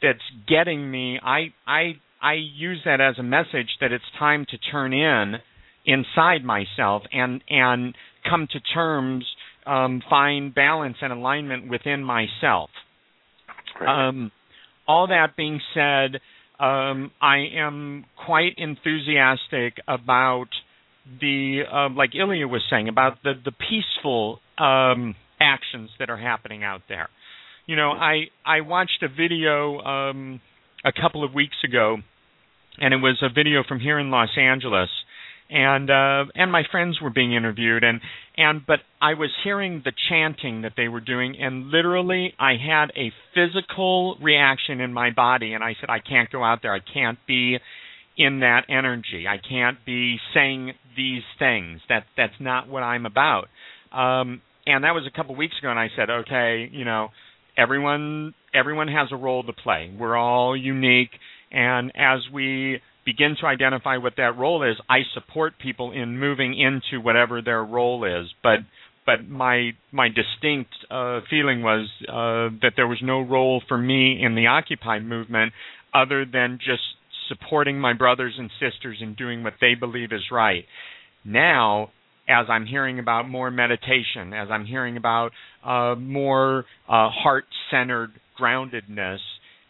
that's 0.00 0.18
getting 0.48 0.88
me, 0.88 1.18
I 1.22 1.52
I 1.66 1.94
I 2.22 2.34
use 2.34 2.80
that 2.84 3.00
as 3.00 3.18
a 3.18 3.22
message 3.22 3.70
that 3.80 3.92
it's 3.92 4.04
time 4.18 4.46
to 4.50 4.58
turn 4.70 4.92
in 4.92 5.36
inside 5.84 6.44
myself 6.44 7.02
and 7.12 7.42
and 7.48 7.96
come 8.28 8.46
to 8.52 8.60
terms, 8.74 9.24
um, 9.66 10.02
find 10.08 10.54
balance 10.54 10.96
and 11.00 11.12
alignment 11.12 11.68
within 11.68 12.04
myself. 12.04 12.70
Um, 13.86 14.30
all 14.86 15.08
that 15.08 15.36
being 15.36 15.60
said, 15.74 16.20
um, 16.58 17.10
I 17.20 17.46
am 17.56 18.04
quite 18.26 18.54
enthusiastic 18.58 19.74
about 19.88 20.48
the 21.20 21.62
uh, 21.72 21.88
like 21.94 22.10
Ilya 22.14 22.46
was 22.46 22.62
saying 22.70 22.88
about 22.88 23.22
the 23.22 23.32
the 23.42 23.52
peaceful 23.52 24.40
um, 24.58 25.14
actions 25.40 25.90
that 25.98 26.10
are 26.10 26.18
happening 26.18 26.62
out 26.62 26.82
there. 26.88 27.08
You 27.66 27.76
know, 27.76 27.90
I 27.90 28.24
I 28.44 28.60
watched 28.60 29.02
a 29.02 29.08
video 29.08 29.78
um, 29.80 30.40
a 30.84 30.92
couple 30.92 31.24
of 31.24 31.32
weeks 31.32 31.56
ago, 31.64 31.96
and 32.78 32.92
it 32.92 32.98
was 32.98 33.22
a 33.22 33.28
video 33.32 33.62
from 33.66 33.80
here 33.80 33.98
in 33.98 34.10
Los 34.10 34.36
Angeles, 34.38 34.90
and 35.50 35.90
uh, 35.90 36.30
and 36.34 36.52
my 36.52 36.62
friends 36.70 37.00
were 37.00 37.10
being 37.10 37.34
interviewed, 37.34 37.84
and 37.84 38.00
and 38.36 38.64
but 38.66 38.80
I 39.00 39.14
was 39.14 39.30
hearing 39.44 39.82
the 39.84 39.92
chanting 40.08 40.62
that 40.62 40.72
they 40.76 40.88
were 40.88 41.00
doing, 41.00 41.36
and 41.40 41.68
literally 41.68 42.32
I 42.38 42.52
had 42.52 42.90
a 42.96 43.12
physical 43.34 44.16
reaction 44.22 44.80
in 44.80 44.92
my 44.92 45.10
body, 45.10 45.52
and 45.52 45.64
I 45.64 45.74
said 45.80 45.90
I 45.90 45.98
can't 45.98 46.30
go 46.30 46.44
out 46.44 46.60
there, 46.62 46.74
I 46.74 46.80
can't 46.80 47.18
be 47.26 47.58
in 48.16 48.40
that 48.40 48.62
energy, 48.68 49.26
I 49.28 49.38
can't 49.38 49.78
be 49.84 50.18
saying 50.34 50.72
these 50.96 51.22
things. 51.38 51.80
That 51.88 52.04
that's 52.16 52.38
not 52.38 52.68
what 52.68 52.82
I'm 52.82 53.06
about. 53.06 53.48
Um, 53.92 54.42
and 54.66 54.84
that 54.84 54.92
was 54.92 55.04
a 55.06 55.16
couple 55.16 55.34
weeks 55.34 55.54
ago 55.58 55.70
and 55.70 55.78
I 55.78 55.88
said, 55.96 56.10
okay, 56.10 56.68
you 56.70 56.84
know, 56.84 57.08
everyone 57.56 58.34
everyone 58.54 58.88
has 58.88 59.08
a 59.10 59.16
role 59.16 59.42
to 59.42 59.52
play. 59.52 59.92
We're 59.98 60.16
all 60.16 60.56
unique 60.56 61.10
and 61.50 61.90
as 61.96 62.20
we 62.32 62.80
begin 63.10 63.36
to 63.40 63.46
identify 63.46 63.96
what 63.96 64.14
that 64.16 64.36
role 64.38 64.62
is, 64.62 64.76
I 64.88 64.98
support 65.14 65.54
people 65.58 65.92
in 65.92 66.18
moving 66.18 66.58
into 66.58 67.02
whatever 67.02 67.42
their 67.42 67.64
role 67.64 68.04
is, 68.04 68.26
but 68.42 68.60
but 69.06 69.28
my 69.28 69.70
my 69.90 70.08
distinct 70.08 70.70
uh, 70.90 71.20
feeling 71.28 71.62
was 71.62 71.88
uh, 72.08 72.54
that 72.62 72.74
there 72.76 72.86
was 72.86 72.98
no 73.02 73.20
role 73.20 73.62
for 73.66 73.78
me 73.78 74.22
in 74.22 74.34
the 74.34 74.46
Occupy 74.46 75.00
movement 75.00 75.52
other 75.92 76.24
than 76.24 76.58
just 76.58 76.82
supporting 77.28 77.80
my 77.80 77.94
brothers 77.94 78.34
and 78.38 78.50
sisters 78.60 78.98
in 79.00 79.14
doing 79.14 79.42
what 79.42 79.54
they 79.60 79.74
believe 79.74 80.12
is 80.12 80.22
right. 80.30 80.64
Now 81.24 81.90
as 82.28 82.46
I'm 82.48 82.64
hearing 82.64 83.00
about 83.00 83.28
more 83.28 83.50
meditation, 83.50 84.32
as 84.32 84.48
I'm 84.50 84.64
hearing 84.64 84.96
about 84.96 85.32
uh, 85.64 85.96
more 85.98 86.64
uh, 86.88 87.08
heart 87.10 87.44
centered 87.72 88.12
groundedness, 88.40 89.18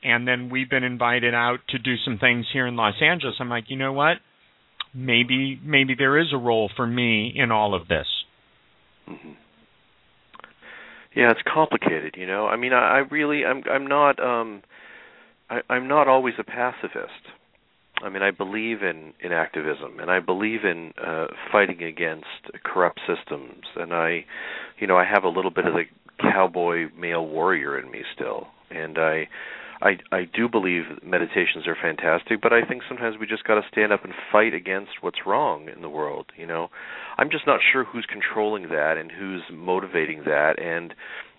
and 0.02 0.26
then 0.26 0.50
we've 0.50 0.70
been 0.70 0.84
invited 0.84 1.34
out 1.34 1.58
to 1.70 1.78
do 1.78 1.96
some 2.04 2.18
things 2.18 2.46
here 2.52 2.66
in 2.66 2.76
Los 2.76 2.94
Angeles. 3.02 3.36
I'm 3.40 3.48
like, 3.48 3.64
you 3.68 3.76
know 3.76 3.92
what? 3.92 4.16
Maybe 4.94 5.60
maybe 5.62 5.94
there 5.96 6.18
is 6.18 6.28
a 6.32 6.38
role 6.38 6.70
for 6.74 6.86
me 6.86 7.32
in 7.34 7.50
all 7.50 7.74
of 7.74 7.88
this. 7.88 8.06
Mm-hmm. 9.08 9.32
Yeah, 11.14 11.30
it's 11.30 11.40
complicated, 11.52 12.14
you 12.16 12.26
know. 12.26 12.46
I 12.46 12.56
mean, 12.56 12.72
I, 12.72 12.78
I 12.78 12.98
really, 12.98 13.44
I'm, 13.44 13.62
I'm 13.68 13.86
not, 13.86 14.20
um, 14.20 14.62
I, 15.48 15.60
I'm 15.68 15.88
not 15.88 16.06
always 16.06 16.34
a 16.38 16.44
pacifist. 16.44 17.10
I 18.02 18.08
mean, 18.08 18.22
I 18.22 18.30
believe 18.30 18.82
in 18.82 19.12
in 19.20 19.32
activism, 19.32 20.00
and 20.00 20.10
I 20.10 20.20
believe 20.20 20.64
in 20.64 20.92
uh, 21.04 21.26
fighting 21.52 21.82
against 21.82 22.26
corrupt 22.64 23.00
systems, 23.06 23.64
and 23.76 23.92
I, 23.92 24.24
you 24.78 24.86
know, 24.86 24.96
I 24.96 25.04
have 25.04 25.24
a 25.24 25.28
little 25.28 25.50
bit 25.50 25.66
of 25.66 25.74
the 25.74 25.82
cowboy 26.18 26.86
male 26.98 27.26
warrior 27.26 27.78
in 27.78 27.90
me 27.90 28.02
still, 28.14 28.46
and 28.70 28.96
I, 28.96 29.28
I, 29.82 29.96
I 30.12 30.24
do 30.24 30.48
believe 30.48 30.82
meditations 31.02 31.66
are 31.66 31.76
fantastic, 31.80 32.42
but 32.42 32.52
I 32.52 32.66
think 32.66 32.82
sometimes 32.86 33.16
we 33.18 33.26
just 33.26 33.44
got 33.44 33.54
to 33.54 33.62
stand 33.72 33.92
up 33.92 34.04
and 34.04 34.12
fight 34.30 34.52
against 34.52 34.92
what's 35.00 35.26
wrong 35.26 35.68
in 35.74 35.80
the 35.80 35.88
world. 35.88 36.26
You 36.36 36.46
know, 36.46 36.68
I'm 37.16 37.30
just 37.30 37.46
not 37.46 37.60
sure 37.72 37.84
who's 37.84 38.06
controlling 38.06 38.64
that 38.64 38.96
and 38.98 39.10
who's 39.10 39.42
motivating 39.50 40.24
that, 40.24 40.60
and 40.60 40.92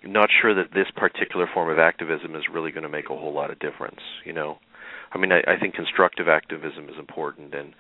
not 0.03 0.29
sure 0.41 0.55
that 0.55 0.73
this 0.73 0.87
particular 0.95 1.47
form 1.53 1.69
of 1.69 1.77
activism 1.77 2.35
is 2.35 2.43
really 2.51 2.71
going 2.71 2.83
to 2.83 2.89
make 2.89 3.05
a 3.11 3.17
whole 3.17 3.33
lot 3.33 3.51
of 3.51 3.59
difference. 3.59 4.01
You 4.25 4.33
know. 4.33 4.57
I 5.13 5.17
mean, 5.17 5.33
I, 5.33 5.39
I 5.45 5.59
think 5.59 5.75
constructive 5.75 6.29
activism 6.29 6.87
is 6.87 6.95
important, 6.97 7.53
and 7.53 7.73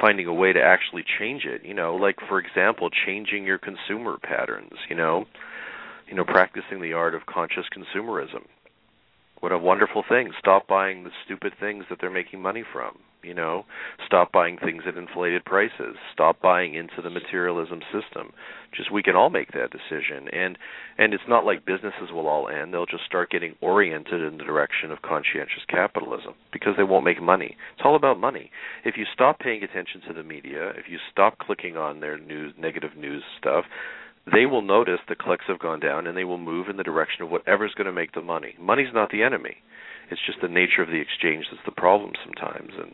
finding 0.00 0.26
a 0.26 0.32
way 0.32 0.54
to 0.54 0.60
actually 0.60 1.04
change 1.18 1.44
it. 1.44 1.64
You 1.64 1.74
know, 1.74 1.94
like 1.94 2.16
for 2.28 2.40
example, 2.40 2.88
changing 3.06 3.44
your 3.44 3.58
consumer 3.58 4.16
patterns. 4.20 4.72
You 4.88 4.96
know, 4.96 5.26
you 6.08 6.14
know, 6.14 6.24
practicing 6.24 6.80
the 6.80 6.94
art 6.94 7.14
of 7.14 7.26
conscious 7.26 7.66
consumerism. 7.76 8.46
What 9.40 9.52
a 9.52 9.58
wonderful 9.58 10.04
thing! 10.08 10.32
Stop 10.38 10.66
buying 10.66 11.04
the 11.04 11.10
stupid 11.24 11.54
things 11.58 11.84
that 11.90 11.98
they're 12.00 12.10
making 12.10 12.42
money 12.42 12.64
from 12.72 12.98
you 13.22 13.34
know? 13.34 13.64
Stop 14.06 14.32
buying 14.32 14.58
things 14.58 14.84
at 14.86 14.96
inflated 14.96 15.44
prices. 15.44 15.96
Stop 16.12 16.40
buying 16.40 16.74
into 16.74 17.02
the 17.02 17.10
materialism 17.10 17.80
system. 17.92 18.32
Just 18.74 18.92
we 18.92 19.02
can 19.02 19.16
all 19.16 19.30
make 19.30 19.52
that 19.52 19.70
decision. 19.70 20.28
And 20.32 20.58
and 20.96 21.14
it's 21.14 21.28
not 21.28 21.44
like 21.44 21.66
businesses 21.66 22.10
will 22.12 22.26
all 22.26 22.48
end. 22.48 22.72
They'll 22.72 22.86
just 22.86 23.04
start 23.04 23.30
getting 23.30 23.54
oriented 23.60 24.20
in 24.22 24.38
the 24.38 24.44
direction 24.44 24.90
of 24.90 25.02
conscientious 25.02 25.64
capitalism 25.68 26.34
because 26.52 26.74
they 26.76 26.84
won't 26.84 27.04
make 27.04 27.22
money. 27.22 27.56
It's 27.74 27.82
all 27.84 27.96
about 27.96 28.18
money. 28.18 28.50
If 28.84 28.96
you 28.96 29.04
stop 29.12 29.38
paying 29.38 29.62
attention 29.62 30.00
to 30.06 30.14
the 30.14 30.22
media 30.22 30.70
if 30.70 30.88
you 30.88 30.98
stop 31.10 31.38
clicking 31.38 31.76
on 31.76 32.00
their 32.00 32.18
news 32.18 32.54
negative 32.58 32.96
news 32.96 33.22
stuff 33.38 33.64
they 34.32 34.46
will 34.46 34.62
notice 34.62 35.00
the 35.08 35.16
clicks 35.16 35.44
have 35.48 35.58
gone 35.58 35.80
down 35.80 36.06
and 36.06 36.16
they 36.16 36.24
will 36.24 36.38
move 36.38 36.68
in 36.68 36.76
the 36.76 36.82
direction 36.82 37.22
of 37.22 37.30
whatever's 37.30 37.74
going 37.74 37.86
to 37.86 37.92
make 37.92 38.12
the 38.12 38.22
money 38.22 38.54
money's 38.60 38.92
not 38.92 39.10
the 39.10 39.22
enemy 39.22 39.56
it's 40.10 40.20
just 40.26 40.40
the 40.40 40.48
nature 40.48 40.82
of 40.82 40.88
the 40.88 41.00
exchange 41.00 41.46
that's 41.50 41.64
the 41.64 41.72
problem 41.72 42.12
sometimes 42.24 42.72
and 42.78 42.92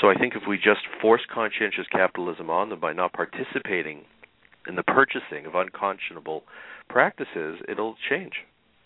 so 0.00 0.08
I 0.08 0.14
think 0.14 0.34
if 0.34 0.42
we 0.48 0.56
just 0.56 0.80
force 1.00 1.20
conscientious 1.32 1.86
capitalism 1.90 2.48
on 2.50 2.70
them 2.70 2.80
by 2.80 2.92
not 2.92 3.12
participating 3.12 4.02
in 4.66 4.76
the 4.76 4.82
purchasing 4.82 5.46
of 5.46 5.54
unconscionable 5.54 6.44
practices, 6.88 7.58
it'll 7.68 7.96
change. 8.08 8.32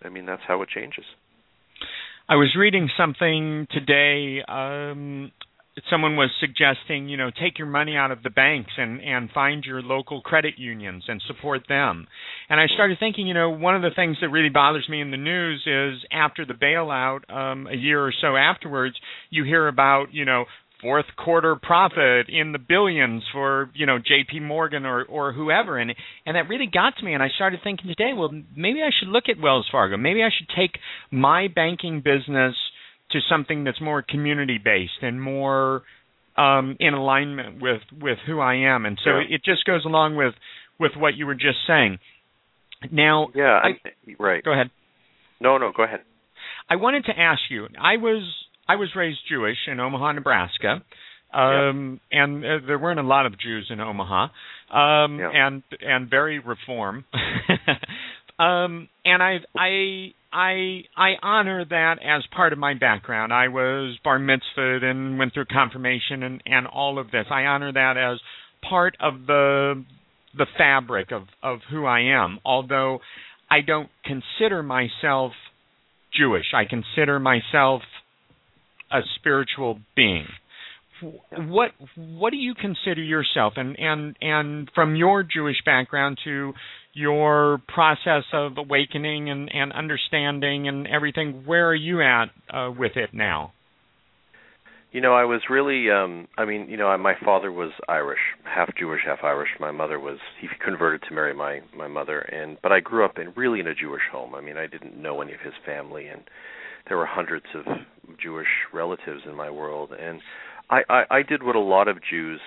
I 0.03 0.09
mean, 0.09 0.27
that's 0.27 0.43
how 0.47 0.63
it 0.63 0.69
changes. 0.69 1.05
I 2.29 2.35
was 2.35 2.57
reading 2.59 2.89
something 2.97 3.67
today. 3.71 4.43
Um, 4.49 5.31
someone 5.91 6.17
was 6.17 6.31
suggesting, 6.41 7.09
you 7.09 7.17
know, 7.17 7.31
take 7.31 7.59
your 7.59 7.69
money 7.69 7.97
out 7.97 8.11
of 8.11 8.23
the 8.23 8.31
banks 8.31 8.73
and 8.77 9.01
and 9.01 9.31
find 9.31 9.65
your 9.65 9.83
local 9.83 10.21
credit 10.23 10.55
unions 10.59 11.05
and 11.09 11.23
support 11.27 11.63
them. 11.69 12.07
And 12.49 12.61
I 12.61 12.67
started 12.67 12.99
thinking, 12.99 13.27
you 13.27 13.35
know, 13.35 13.51
one 13.51 13.77
of 13.77 13.83
the 13.83 13.95
things 13.95 14.17
that 14.21 14.29
really 14.29 14.49
bothers 14.49 14.89
me 14.89 15.01
in 15.01 15.11
the 15.11 15.17
news 15.17 15.63
is 15.67 16.05
after 16.11 16.47
the 16.47 16.55
bailout, 16.55 17.31
um, 17.31 17.67
a 17.67 17.77
year 17.77 18.05
or 18.05 18.13
so 18.21 18.37
afterwards, 18.37 18.97
you 19.31 19.45
hear 19.45 19.69
about, 19.69 20.07
you 20.13 20.25
know, 20.25 20.45
fourth 20.81 21.07
quarter 21.17 21.57
profit 21.57 22.29
in 22.29 22.53
the 22.53 22.59
billions 22.59 23.23
for 23.33 23.71
you 23.75 23.87
know 23.87 23.99
J.P. 23.99 24.41
Morgan 24.41 24.87
or 24.87 25.05
or 25.05 25.33
whoever, 25.33 25.79
and 25.79 25.93
and 26.25 26.37
that 26.37 26.49
really 26.49 26.69
got 26.73 26.97
to 26.99 27.05
me. 27.05 27.15
And 27.15 27.23
I 27.23 27.29
started 27.35 27.61
thinking 27.63 27.89
today, 27.89 28.13
well, 28.17 28.31
maybe 28.57 28.83
I 28.83 28.91
should 28.99 29.09
look 29.09 29.25
at 29.29 29.41
Wells 29.41 29.67
Fargo. 29.71 29.97
Maybe 29.97 30.23
I 30.23 30.31
should 30.37 30.49
take 30.57 30.79
my 31.11 31.49
banking 31.49 32.01
business 32.01 32.55
to 33.13 33.21
something 33.29 33.65
that's 33.65 33.81
more 33.81 34.03
community 34.03 34.59
based 34.63 35.03
and 35.03 35.21
more 35.21 35.83
um, 36.37 36.77
in 36.81 36.95
alignment 36.95 37.63
with 37.63 37.83
with 38.01 38.19
who 38.27 38.41
I 38.41 38.55
am. 38.57 38.87
And 38.87 38.99
so 39.03 39.19
yeah. 39.19 39.37
it 39.37 39.45
just 39.45 39.65
goes 39.65 39.85
along 39.85 40.17
with 40.17 40.35
with 40.79 40.93
what 40.97 41.15
you 41.15 41.27
were 41.27 41.35
just 41.35 41.59
saying. 41.67 41.99
Now, 42.93 43.29
yeah, 43.35 43.61
I, 43.63 43.71
right. 44.19 44.45
Go 44.45 44.53
ahead. 44.53 44.71
No, 45.41 45.59
no, 45.59 45.73
go 45.75 45.85
ahead. 45.85 46.01
I 46.69 46.77
wanted 46.77 47.05
to 47.07 47.19
ask 47.19 47.41
you. 47.51 47.67
I 47.81 47.97
was 47.97 48.23
I 48.69 48.77
was 48.77 48.91
raised 48.97 49.21
Jewish 49.29 49.57
in 49.67 49.81
Omaha, 49.81 50.13
Nebraska. 50.13 50.83
Um, 51.33 52.01
yep. 52.11 52.23
and 52.23 52.45
uh, 52.45 52.67
there 52.67 52.79
weren't 52.79 53.01
a 53.01 53.03
lot 53.03 53.27
of 53.27 53.39
Jews 53.39 53.67
in 53.71 53.81
Omaha. 53.81 54.29
Um, 54.73 55.19
yep. 55.19 55.31
and 55.35 55.63
and 55.81 56.11
very 56.11 56.39
reform. 56.39 57.05
um, 58.39 58.89
and 59.05 59.23
I 59.23 59.39
I 59.57 60.13
I 60.33 60.83
I 60.97 61.11
honor 61.23 61.65
that 61.65 61.97
as 62.05 62.23
part 62.35 62.53
of 62.53 62.59
my 62.59 62.75
background. 62.75 63.33
I 63.33 63.49
was 63.49 63.99
bar 64.05 64.19
mitzvahed 64.19 64.85
and 64.85 65.19
went 65.19 65.35
through 65.35 65.47
confirmation 65.47 66.23
and 66.23 66.43
and 66.47 66.67
all 66.67 66.99
of 66.99 67.11
this. 67.11 67.27
I 67.31 67.43
honor 67.43 67.73
that 67.73 67.97
as 67.97 68.21
part 68.69 68.97
of 69.01 69.27
the 69.27 69.85
the 70.37 70.47
fabric 70.59 71.13
of 71.13 71.23
of 71.43 71.61
who 71.71 71.87
I 71.87 72.01
am. 72.01 72.41
Although 72.45 73.01
I 73.51 73.61
don't 73.61 73.89
consider 74.05 74.63
myself 74.63 75.33
Jewish. 76.17 76.47
I 76.55 76.65
consider 76.65 77.19
myself 77.19 77.83
a 78.91 79.01
spiritual 79.19 79.81
being. 79.95 80.27
What 81.03 81.71
what 81.97 82.31
do 82.31 82.37
you 82.37 82.55
consider 82.55 83.03
yourself 83.03 83.55
and 83.57 83.79
and 83.79 84.17
and 84.21 84.71
from 84.75 84.97
your 84.97 85.23
Jewish 85.23 85.57
background 85.65 86.19
to 86.25 86.53
your 86.93 87.61
process 87.69 88.25
of 88.33 88.57
awakening 88.57 89.29
and 89.31 89.51
and 89.53 89.73
understanding 89.73 90.69
and 90.69 90.87
everything 90.87 91.43
where 91.45 91.69
are 91.69 91.75
you 91.75 92.01
at 92.01 92.27
uh, 92.51 92.71
with 92.71 92.93
it 92.97 93.11
now? 93.13 93.53
You 94.93 95.03
know, 95.03 95.13
I 95.13 95.25
was 95.25 95.43
really 95.51 95.91
um 95.91 96.27
I 96.39 96.47
mean, 96.47 96.69
you 96.71 96.79
know, 96.79 96.97
my 96.97 97.15
father 97.23 97.53
was 97.53 97.73
Irish, 97.89 98.21
half 98.45 98.75
Jewish, 98.79 99.03
half 99.05 99.19
Irish. 99.23 99.51
My 99.61 99.71
mother 99.71 100.01
was 100.01 100.19
he 100.41 100.49
converted 100.65 101.03
to 101.09 101.15
marry 101.15 101.35
my 101.35 101.61
my 101.77 101.89
mother 101.89 102.21
and 102.21 102.57
but 102.63 102.73
I 102.73 102.81
grew 102.81 103.05
up 103.05 103.19
in 103.19 103.33
really 103.37 103.61
in 103.61 103.67
a 103.67 103.75
Jewish 103.75 104.03
home. 104.11 104.35
I 104.35 104.41
mean, 104.41 104.57
I 104.57 104.67
didn't 104.67 104.97
know 104.97 105.21
any 105.21 105.35
of 105.35 105.41
his 105.41 105.55
family 105.67 106.07
and 106.07 106.23
there 106.89 106.97
were 106.97 107.07
hundreds 107.07 107.47
of 107.55 107.65
Jewish 108.23 108.47
relatives 108.73 109.23
in 109.27 109.35
my 109.35 109.51
world 109.51 109.91
and 109.93 110.21
I 110.71 110.83
I, 110.89 111.05
I 111.11 111.23
did 111.23 111.43
what 111.43 111.57
a 111.57 111.61
lot 111.61 111.89
of 111.89 111.99
Jews 112.09 112.41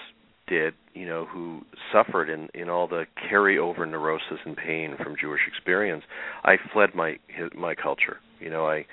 did, 0.47 0.73
you 0.93 1.05
know, 1.05 1.25
who 1.25 1.61
suffered 1.93 2.29
in 2.29 2.49
in 2.53 2.69
all 2.69 2.87
the 2.87 3.05
carryover 3.31 3.89
neurosis 3.89 4.39
and 4.45 4.57
pain 4.57 4.95
from 5.01 5.15
Jewish 5.19 5.41
experience. 5.47 6.03
I 6.43 6.57
fled 6.73 6.95
my 6.95 7.17
my 7.55 7.75
culture. 7.75 8.17
You 8.39 8.49
know, 8.49 8.65
I 8.67 8.85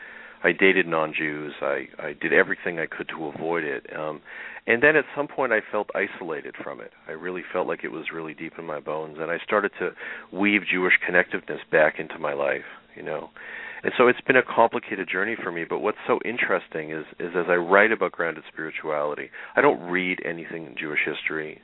I 0.45 0.53
dated 0.53 0.87
non-Jews. 0.87 1.55
I 1.61 1.89
I 1.99 2.13
did 2.13 2.33
everything 2.33 2.79
I 2.79 2.87
could 2.87 3.09
to 3.09 3.27
avoid 3.27 3.65
it. 3.65 3.87
Um 3.97 4.21
and 4.69 4.83
then 4.83 4.97
at 4.97 5.05
some 5.17 5.29
point 5.29 5.53
I 5.53 5.61
felt 5.73 5.89
isolated 5.95 6.55
from 6.63 6.81
it. 6.81 6.93
I 7.09 7.13
really 7.13 7.43
felt 7.53 7.69
like 7.69 7.85
it 7.85 7.93
was 7.93 8.07
really 8.13 8.35
deep 8.35 8.55
in 8.59 8.67
my 8.67 8.81
bones 8.81 9.17
and 9.21 9.31
I 9.31 9.39
started 9.45 9.73
to 9.79 9.91
weave 10.33 10.63
Jewish 10.71 10.95
connectiveness 11.09 11.61
back 11.71 11.99
into 11.99 12.19
my 12.19 12.35
life, 12.35 12.67
you 12.95 13.03
know. 13.03 13.31
And 13.87 13.95
so 13.97 14.09
it's 14.09 14.21
been 14.23 14.35
a 14.35 14.43
complicated 14.43 15.09
journey 15.09 15.37
for 15.41 15.53
me, 15.53 15.63
but 15.63 15.79
what's 15.79 15.97
so 16.09 16.19
interesting 16.25 16.91
is 16.91 17.05
is 17.21 17.37
as 17.37 17.47
I 17.49 17.55
write 17.55 17.93
about 17.93 18.11
grounded 18.11 18.43
spirituality, 18.53 19.31
I 19.55 19.61
don't 19.61 19.81
read 19.89 20.19
anything 20.25 20.67
in 20.67 20.75
Jewish 20.77 20.99
history. 21.07 21.61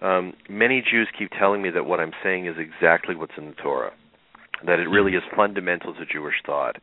Um, 0.00 0.32
many 0.48 0.80
Jews 0.80 1.08
keep 1.18 1.30
telling 1.38 1.60
me 1.60 1.68
that 1.68 1.84
what 1.84 2.00
I'm 2.00 2.12
saying 2.22 2.46
is 2.46 2.54
exactly 2.56 3.14
what's 3.14 3.34
in 3.36 3.48
the 3.48 3.52
Torah 3.52 3.92
that 4.66 4.80
it 4.80 4.88
really 4.88 5.12
is 5.12 5.22
fundamental 5.36 5.92
to 5.94 6.06
Jewish 6.06 6.36
thought. 6.44 6.76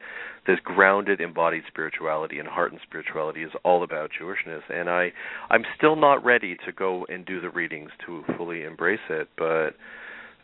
This 0.45 0.59
grounded 0.63 1.19
embodied 1.19 1.63
spirituality 1.67 2.37
and 2.37 2.47
heart 2.47 2.71
and 2.71 2.79
spirituality 2.87 3.41
is 3.41 3.51
all 3.63 3.83
about 3.83 4.11
Jewishness 4.21 4.61
and 4.69 4.87
I 4.87 5.11
I'm 5.49 5.63
still 5.75 5.95
not 5.95 6.23
ready 6.23 6.57
to 6.63 6.71
go 6.71 7.07
and 7.09 7.25
do 7.25 7.41
the 7.41 7.49
readings 7.49 7.89
to 8.05 8.23
fully 8.37 8.61
embrace 8.61 8.99
it, 9.09 9.29
but 9.35 9.71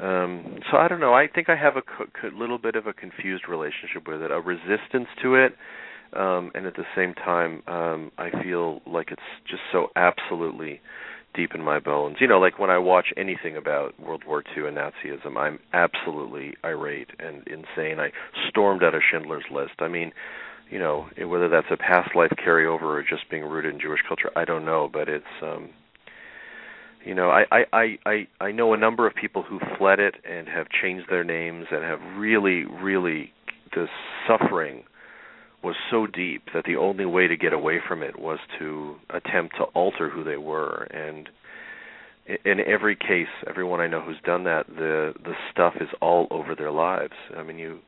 um 0.02 0.60
so 0.72 0.78
I 0.78 0.88
don't 0.88 0.99
know. 0.99 1.14
I 1.14 1.28
think 1.28 1.49
I 1.49 1.56
have 1.56 1.76
a 1.78 1.82
co- 1.82 2.08
co- 2.20 2.36
little 2.38 2.58
bit 2.58 2.76
of 2.76 2.88
a 2.88 2.93
confused 2.93 3.43
relationship 3.47 4.08
with 4.08 4.22
it, 4.22 4.32
a 4.32 4.39
resistance 4.39 5.08
to 5.22 5.36
it. 5.36 5.56
Um 6.14 6.52
and 6.56 6.66
at 6.66 6.76
the 6.76 6.86
same 6.95 7.14
time 7.14 7.62
um 7.68 8.12
I 8.18 8.30
feel 8.43 8.82
like 8.86 9.12
it's 9.12 9.22
just 9.47 9.62
so 9.72 9.88
absolutely 9.95 10.82
deep 11.34 11.52
in 11.56 11.62
my 11.62 11.80
bones. 11.80 12.18
You 12.20 12.28
know, 12.28 12.39
like 12.39 12.60
when 12.60 12.70
I 12.70 12.78
watch 12.78 13.08
anything 13.16 13.56
about 13.56 13.97
World 13.99 14.24
War 14.28 14.43
II 14.56 14.68
and 14.68 14.78
Nazism, 14.78 15.38
I'm 15.38 15.60
absolutely 15.74 16.56
irate 16.64 17.10
and 17.20 17.47
insane. 17.47 17.99
I 17.99 18.12
stormed 18.49 18.84
out 18.84 18.95
of 18.95 19.02
Schindler's 19.10 19.45
List. 19.52 19.76
I 19.80 19.88
mean, 19.88 20.12
you 20.70 20.80
know, 20.80 21.08
whether 21.26 21.49
that's 21.49 21.68
a 21.72 21.78
past 21.78 22.16
life 22.16 22.32
carryover 22.45 22.84
or 22.84 23.04
just 23.08 23.30
being 23.30 23.43
rooted 23.43 23.74
in 23.74 23.80
Jewish 23.80 24.02
culture, 24.08 24.30
I 24.36 24.45
don't 24.45 24.66
know, 24.66 24.89
but 24.91 25.10
it's 25.10 25.26
um 25.41 25.70
you 27.06 27.16
know, 27.16 27.30
I, 27.30 27.45
I, 27.74 27.97
I, 28.06 28.28
I, 28.39 28.52
know 28.52 28.74
a 28.74 28.78
number 28.78 29.08
of 29.08 29.16
people 29.16 29.43
who 29.43 29.60
fled 29.78 29.99
it 29.99 30.16
and 30.30 30.47
have 30.47 30.68
changed 30.70 31.08
their 31.10 31.24
names 31.24 31.66
and 31.72 31.84
have 31.84 31.99
really, 32.18 32.66
really 32.66 33.32
the 33.74 33.88
suffering 34.28 34.84
was 35.64 35.76
so 35.89 36.08
deep 36.08 36.43
that 36.54 36.66
the 36.66 36.76
only 36.76 37.06
way 37.06 37.28
to 37.28 37.38
get 37.38 37.54
away 37.54 37.80
from 37.86 38.02
it 38.04 38.20
was 38.20 38.39
to 38.60 38.95
attempt 39.10 39.56
to 39.58 39.64
alter 39.76 40.10
who 40.10 40.24
they 40.24 40.38
were. 40.38 40.88
And 40.91 41.30
in 42.45 42.60
every 42.60 42.95
case 42.95 43.28
everyone 43.49 43.82
i 43.82 43.88
know 43.88 43.99
who's 43.99 44.22
done 44.24 44.43
that 44.43 44.68
the 44.68 45.12
the 45.24 45.34
stuff 45.52 45.74
is 45.82 45.89
all 46.02 46.28
over 46.32 46.56
their 46.56 46.72
lives. 46.72 47.14
I 47.36 47.43
mean 47.43 47.58
you 47.58 47.80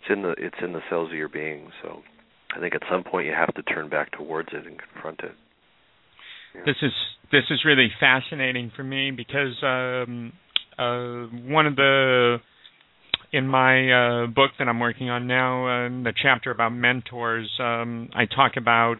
it's 0.00 0.10
in 0.10 0.22
the 0.22 0.34
it's 0.38 0.56
in 0.62 0.72
the 0.72 0.82
cells 0.90 1.10
of 1.10 1.16
your 1.16 1.28
being. 1.28 1.70
So 1.82 2.02
i 2.54 2.60
think 2.60 2.74
at 2.74 2.82
some 2.90 3.04
point 3.04 3.26
you 3.26 3.32
have 3.32 3.54
to 3.54 3.62
turn 3.62 3.88
back 3.88 4.10
towards 4.12 4.48
it 4.52 4.66
and 4.66 4.80
confront 4.92 5.20
it 5.20 5.32
yeah. 6.54 6.62
this 6.66 6.76
is 6.82 6.92
this 7.32 7.44
is 7.50 7.64
really 7.64 7.88
fascinating 8.00 8.72
for 8.74 8.84
me 8.84 9.10
because 9.10 9.54
um 9.62 10.32
uh 10.78 11.26
one 11.48 11.66
of 11.66 11.76
the 11.76 12.38
in 13.32 13.46
my 13.46 13.90
uh, 13.90 14.26
book 14.26 14.50
that 14.58 14.68
I'm 14.68 14.80
working 14.80 15.08
on 15.08 15.26
now, 15.26 15.66
uh, 15.66 15.88
the 15.88 16.12
chapter 16.20 16.50
about 16.50 16.70
mentors, 16.70 17.48
um, 17.60 18.08
I 18.14 18.26
talk 18.26 18.52
about 18.56 18.96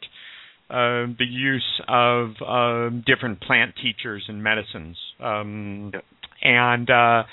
uh, 0.71 1.11
the 1.19 1.27
use 1.29 1.81
of 1.89 2.31
uh, 2.47 2.91
different 3.07 3.41
plant 3.41 3.75
teachers 3.83 4.25
and 4.29 4.43
medicines. 4.43 4.97
Um, 5.19 5.91
yep. 5.93 6.05
And 6.43 6.89
uh, 6.89 7.25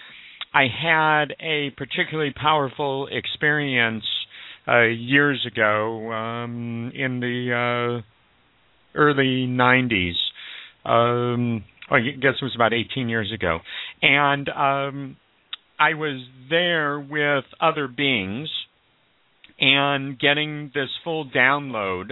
I 0.54 0.66
had 0.82 1.36
a 1.40 1.70
particularly 1.78 2.34
powerful 2.36 3.08
experience 3.12 4.04
uh, 4.68 4.86
years 4.86 5.46
ago 5.46 6.12
um, 6.12 6.92
in 6.96 7.20
the 7.20 8.02
early 8.98 9.48
90s. 9.48 10.16
Um, 10.86 11.64
I 11.90 12.00
guess 12.00 12.34
it 12.42 12.44
was 12.44 12.56
about 12.56 12.74
18 12.74 13.08
years 13.08 13.32
ago. 13.34 13.60
And 14.02 14.50
um, 14.50 15.18
I 15.80 15.94
was 15.94 16.22
there 16.50 17.00
with 17.00 17.46
other 17.62 17.88
beings 17.88 18.50
and 19.60 20.20
getting 20.20 20.72
this 20.74 20.90
full 21.04 21.30
download, 21.30 22.12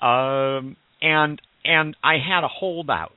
um, 0.00 0.76
and 1.02 1.40
and 1.64 1.96
I 2.02 2.14
had 2.14 2.44
a 2.44 2.48
holdout, 2.48 3.12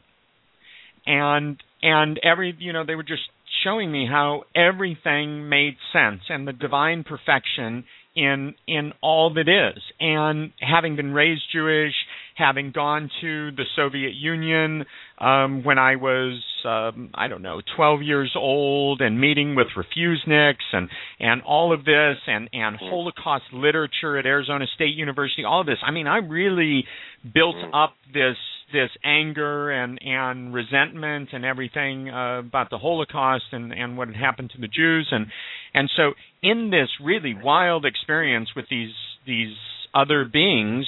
and 1.05 1.61
and 1.81 2.19
every 2.23 2.55
you 2.57 2.73
know 2.73 2.85
they 2.85 2.95
were 2.95 3.03
just 3.03 3.23
showing 3.63 3.91
me 3.91 4.07
how 4.09 4.43
everything 4.55 5.49
made 5.49 5.75
sense 5.93 6.21
and 6.29 6.47
the 6.47 6.53
divine 6.53 7.03
perfection 7.03 7.83
in 8.16 8.55
in 8.68 8.93
all 9.01 9.34
that 9.34 9.47
is. 9.47 9.82
And 9.99 10.51
having 10.59 10.95
been 10.95 11.14
raised 11.14 11.43
jewish 11.51 11.93
having 12.36 12.72
gone 12.72 13.09
to 13.22 13.51
the 13.51 13.64
soviet 13.76 14.14
union 14.14 14.86
um 15.20 15.64
when 15.64 15.78
i 15.78 15.95
was 15.95 16.41
um 16.66 17.09
i 17.14 17.28
don't 17.28 17.41
know 17.41 17.62
12 17.76 18.01
years 18.01 18.32
old 18.36 19.01
and 19.01 19.20
meeting 19.20 19.55
with 19.55 19.68
refuseniks 19.78 20.55
and 20.74 20.89
and 21.20 21.41
all 21.43 21.74
of 21.74 21.86
this 21.86 22.18
and 22.28 22.49
and 22.53 22.78
holocaust 22.78 23.43
literature 23.53 24.18
at 24.18 24.26
arizona 24.26 24.66
state 24.76 24.95
university 24.95 25.43
all 25.43 25.62
of 25.62 25.68
this 25.68 25.78
i 25.86 25.91
mean 25.91 26.07
i 26.07 26.18
really 26.18 26.86
built 27.34 27.57
up 27.74 27.93
this 28.14 28.38
this 28.72 28.89
anger 29.03 29.72
and 29.72 29.99
and 30.01 30.53
resentment 30.53 31.30
and 31.34 31.45
everything 31.45 32.09
uh, 32.09 32.39
about 32.39 32.69
the 32.69 32.78
Holocaust 32.78 33.45
and 33.51 33.72
and 33.74 33.97
what 33.97 34.07
had 34.07 34.17
happened 34.17 34.51
to 34.55 34.61
the 34.61 34.67
Jews. 34.67 35.07
And 35.11 35.28
and 35.74 35.89
so 35.95 36.11
in 36.41 36.69
this 36.69 36.89
really 37.03 37.34
wild 37.34 37.86
experience 37.86 38.49
with 38.55 38.65
these 38.69 38.93
these 39.26 39.55
other 39.93 40.26
beings 40.26 40.86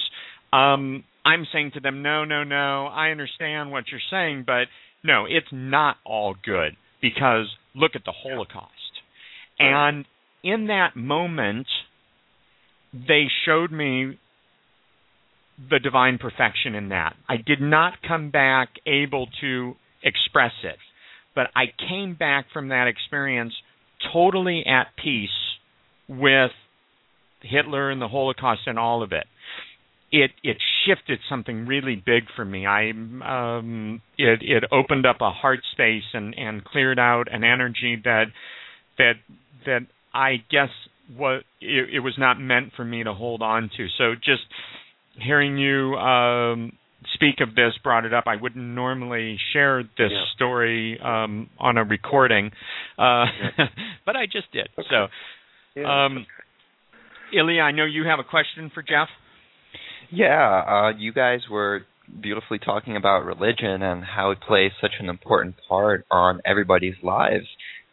um 0.52 1.04
I'm 1.26 1.46
saying 1.52 1.72
to 1.74 1.80
them 1.80 2.02
no 2.02 2.24
no 2.24 2.42
no 2.42 2.86
I 2.86 3.10
understand 3.10 3.70
what 3.70 3.84
you're 3.90 4.00
saying 4.10 4.44
but 4.46 4.64
no 5.02 5.26
it's 5.28 5.46
not 5.52 5.96
all 6.04 6.34
good 6.42 6.76
because 7.02 7.46
look 7.74 7.92
at 7.94 8.04
the 8.04 8.12
Holocaust. 8.12 8.70
And 9.58 10.04
in 10.42 10.66
that 10.68 10.96
moment 10.96 11.66
they 12.92 13.26
showed 13.44 13.72
me 13.72 14.18
the 15.70 15.78
divine 15.78 16.18
perfection 16.18 16.74
in 16.74 16.88
that. 16.88 17.14
I 17.28 17.36
did 17.36 17.60
not 17.60 17.94
come 18.06 18.30
back 18.30 18.70
able 18.86 19.28
to 19.40 19.74
express 20.02 20.52
it, 20.62 20.76
but 21.34 21.46
I 21.54 21.66
came 21.88 22.14
back 22.14 22.46
from 22.52 22.68
that 22.68 22.86
experience 22.88 23.54
totally 24.12 24.64
at 24.66 24.88
peace 25.02 25.28
with 26.08 26.50
Hitler 27.42 27.90
and 27.90 28.00
the 28.00 28.08
Holocaust 28.08 28.62
and 28.66 28.78
all 28.78 29.02
of 29.02 29.12
it. 29.12 29.26
It 30.10 30.30
it 30.42 30.58
shifted 30.86 31.18
something 31.28 31.66
really 31.66 31.96
big 31.96 32.24
for 32.36 32.44
me. 32.44 32.66
I 32.66 32.90
um 32.90 34.00
it 34.16 34.40
it 34.42 34.64
opened 34.70 35.06
up 35.06 35.16
a 35.20 35.30
heart 35.30 35.60
space 35.72 36.04
and 36.12 36.34
and 36.38 36.64
cleared 36.64 36.98
out 36.98 37.24
an 37.32 37.42
energy 37.42 38.00
that 38.04 38.26
that 38.98 39.14
that 39.66 39.80
I 40.12 40.36
guess 40.50 40.68
what 41.16 41.42
it, 41.60 41.94
it 41.94 42.00
was 42.00 42.14
not 42.16 42.38
meant 42.38 42.72
for 42.76 42.84
me 42.84 43.02
to 43.02 43.12
hold 43.12 43.42
on 43.42 43.70
to. 43.76 43.88
So 43.98 44.14
just 44.14 44.42
hearing 45.18 45.58
you 45.58 45.94
um, 45.96 46.72
speak 47.12 47.40
of 47.40 47.54
this 47.54 47.72
brought 47.82 48.04
it 48.04 48.14
up. 48.14 48.24
I 48.26 48.36
wouldn't 48.36 48.64
normally 48.64 49.38
share 49.52 49.82
this 49.82 50.10
yeah. 50.12 50.24
story 50.34 50.98
um, 51.00 51.48
on 51.58 51.76
a 51.76 51.84
recording, 51.84 52.50
uh, 52.98 53.26
yeah. 53.58 53.66
but 54.06 54.16
I 54.16 54.26
just 54.26 54.50
did. 54.52 54.68
Okay. 54.78 54.88
So, 54.90 55.06
Yeah, 55.76 56.04
Um, 56.06 56.26
Ilya, 57.32 57.62
I 57.62 57.72
know 57.72 57.84
you 57.84 58.04
have 58.04 58.18
a 58.18 58.24
question 58.24 58.70
for 58.72 58.82
Jeff. 58.82 59.08
Yeah, 60.10 60.62
uh, 60.66 60.92
you 60.96 61.12
guys 61.12 61.40
were 61.50 61.84
beautifully 62.20 62.58
talking 62.58 62.96
about 62.96 63.24
religion 63.24 63.82
and 63.82 64.04
how 64.04 64.30
it 64.30 64.40
plays 64.40 64.72
such 64.80 64.92
an 65.00 65.08
important 65.08 65.56
part 65.68 66.06
on 66.10 66.40
everybody's 66.44 66.94
lives. 67.02 67.46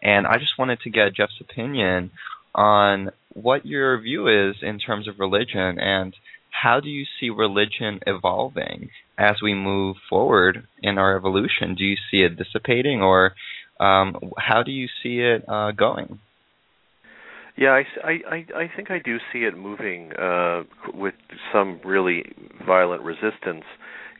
And 0.03 0.27
I 0.27 0.37
just 0.37 0.57
wanted 0.57 0.81
to 0.81 0.89
get 0.89 1.15
Jeff's 1.15 1.39
opinion 1.39 2.11
on 2.53 3.11
what 3.33 3.65
your 3.65 3.99
view 4.01 4.27
is 4.27 4.57
in 4.61 4.79
terms 4.79 5.07
of 5.07 5.19
religion 5.19 5.79
and 5.79 6.13
how 6.51 6.79
do 6.79 6.89
you 6.89 7.05
see 7.19 7.29
religion 7.29 7.99
evolving 8.05 8.89
as 9.17 9.35
we 9.41 9.53
move 9.53 9.95
forward 10.09 10.67
in 10.81 10.97
our 10.97 11.15
evolution? 11.15 11.75
Do 11.75 11.83
you 11.83 11.95
see 12.09 12.21
it 12.21 12.37
dissipating 12.37 13.01
or 13.01 13.33
um, 13.79 14.15
how 14.37 14.61
do 14.61 14.71
you 14.71 14.87
see 15.01 15.19
it 15.19 15.43
uh, 15.47 15.71
going? 15.71 16.19
Yeah, 17.57 17.81
I, 18.03 18.09
I, 18.09 18.45
I 18.55 18.71
think 18.75 18.91
I 18.91 18.99
do 18.99 19.17
see 19.33 19.39
it 19.39 19.57
moving 19.57 20.13
uh, 20.13 20.63
with 20.93 21.15
some 21.51 21.79
really 21.83 22.23
violent 22.65 23.03
resistance 23.03 23.65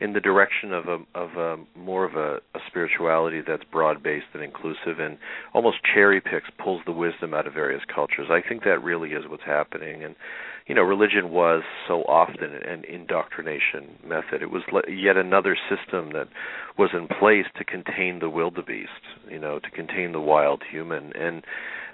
in 0.00 0.12
the 0.12 0.20
direction 0.20 0.72
of 0.72 0.88
a 0.88 0.98
of 1.14 1.30
a 1.36 1.56
more 1.78 2.04
of 2.04 2.14
a, 2.16 2.40
a 2.56 2.60
spirituality 2.66 3.40
that's 3.46 3.62
broad 3.70 4.02
based 4.02 4.26
and 4.34 4.42
inclusive 4.42 4.98
and 4.98 5.16
almost 5.54 5.76
cherry 5.94 6.20
picks 6.20 6.48
pulls 6.62 6.82
the 6.86 6.92
wisdom 6.92 7.32
out 7.32 7.46
of 7.46 7.54
various 7.54 7.82
cultures. 7.94 8.26
I 8.28 8.40
think 8.46 8.64
that 8.64 8.82
really 8.82 9.10
is 9.10 9.24
what's 9.28 9.44
happening 9.44 10.02
and 10.02 10.16
you 10.66 10.74
know 10.74 10.82
religion 10.82 11.30
was 11.30 11.62
so 11.88 12.02
often 12.02 12.54
an 12.54 12.84
indoctrination 12.88 13.98
method. 14.06 14.42
It 14.42 14.50
was 14.50 14.62
yet 14.88 15.16
another 15.16 15.56
system 15.68 16.12
that 16.12 16.28
was 16.78 16.90
in 16.92 17.08
place 17.08 17.46
to 17.58 17.64
contain 17.64 18.18
the 18.20 18.30
wildebeest, 18.30 18.90
you 19.30 19.38
know, 19.38 19.58
to 19.58 19.70
contain 19.70 20.12
the 20.12 20.20
wild 20.20 20.62
human 20.70 21.12
and 21.14 21.42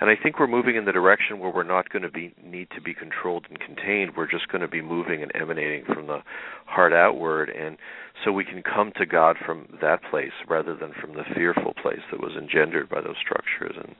and 0.00 0.10
I 0.10 0.14
think 0.20 0.38
we're 0.38 0.46
moving 0.46 0.76
in 0.76 0.84
the 0.84 0.92
direction 0.92 1.40
where 1.40 1.50
we're 1.52 1.64
not 1.64 1.90
going 1.90 2.02
to 2.02 2.10
be 2.10 2.32
need 2.42 2.68
to 2.76 2.80
be 2.80 2.94
controlled 2.94 3.46
and 3.48 3.58
contained. 3.58 4.12
We're 4.16 4.30
just 4.30 4.48
going 4.48 4.60
to 4.60 4.68
be 4.68 4.80
moving 4.80 5.22
and 5.22 5.32
emanating 5.34 5.84
from 5.92 6.06
the 6.06 6.18
heart 6.66 6.92
outward, 6.92 7.50
and 7.50 7.76
so 8.24 8.30
we 8.30 8.44
can 8.44 8.62
come 8.62 8.92
to 8.96 9.06
God 9.06 9.36
from 9.44 9.66
that 9.80 10.00
place 10.08 10.30
rather 10.48 10.76
than 10.76 10.92
from 11.00 11.14
the 11.14 11.24
fearful 11.34 11.74
place 11.82 12.02
that 12.12 12.20
was 12.20 12.32
engendered 12.40 12.88
by 12.88 13.00
those 13.00 13.16
structures. 13.20 13.76
And 13.76 13.96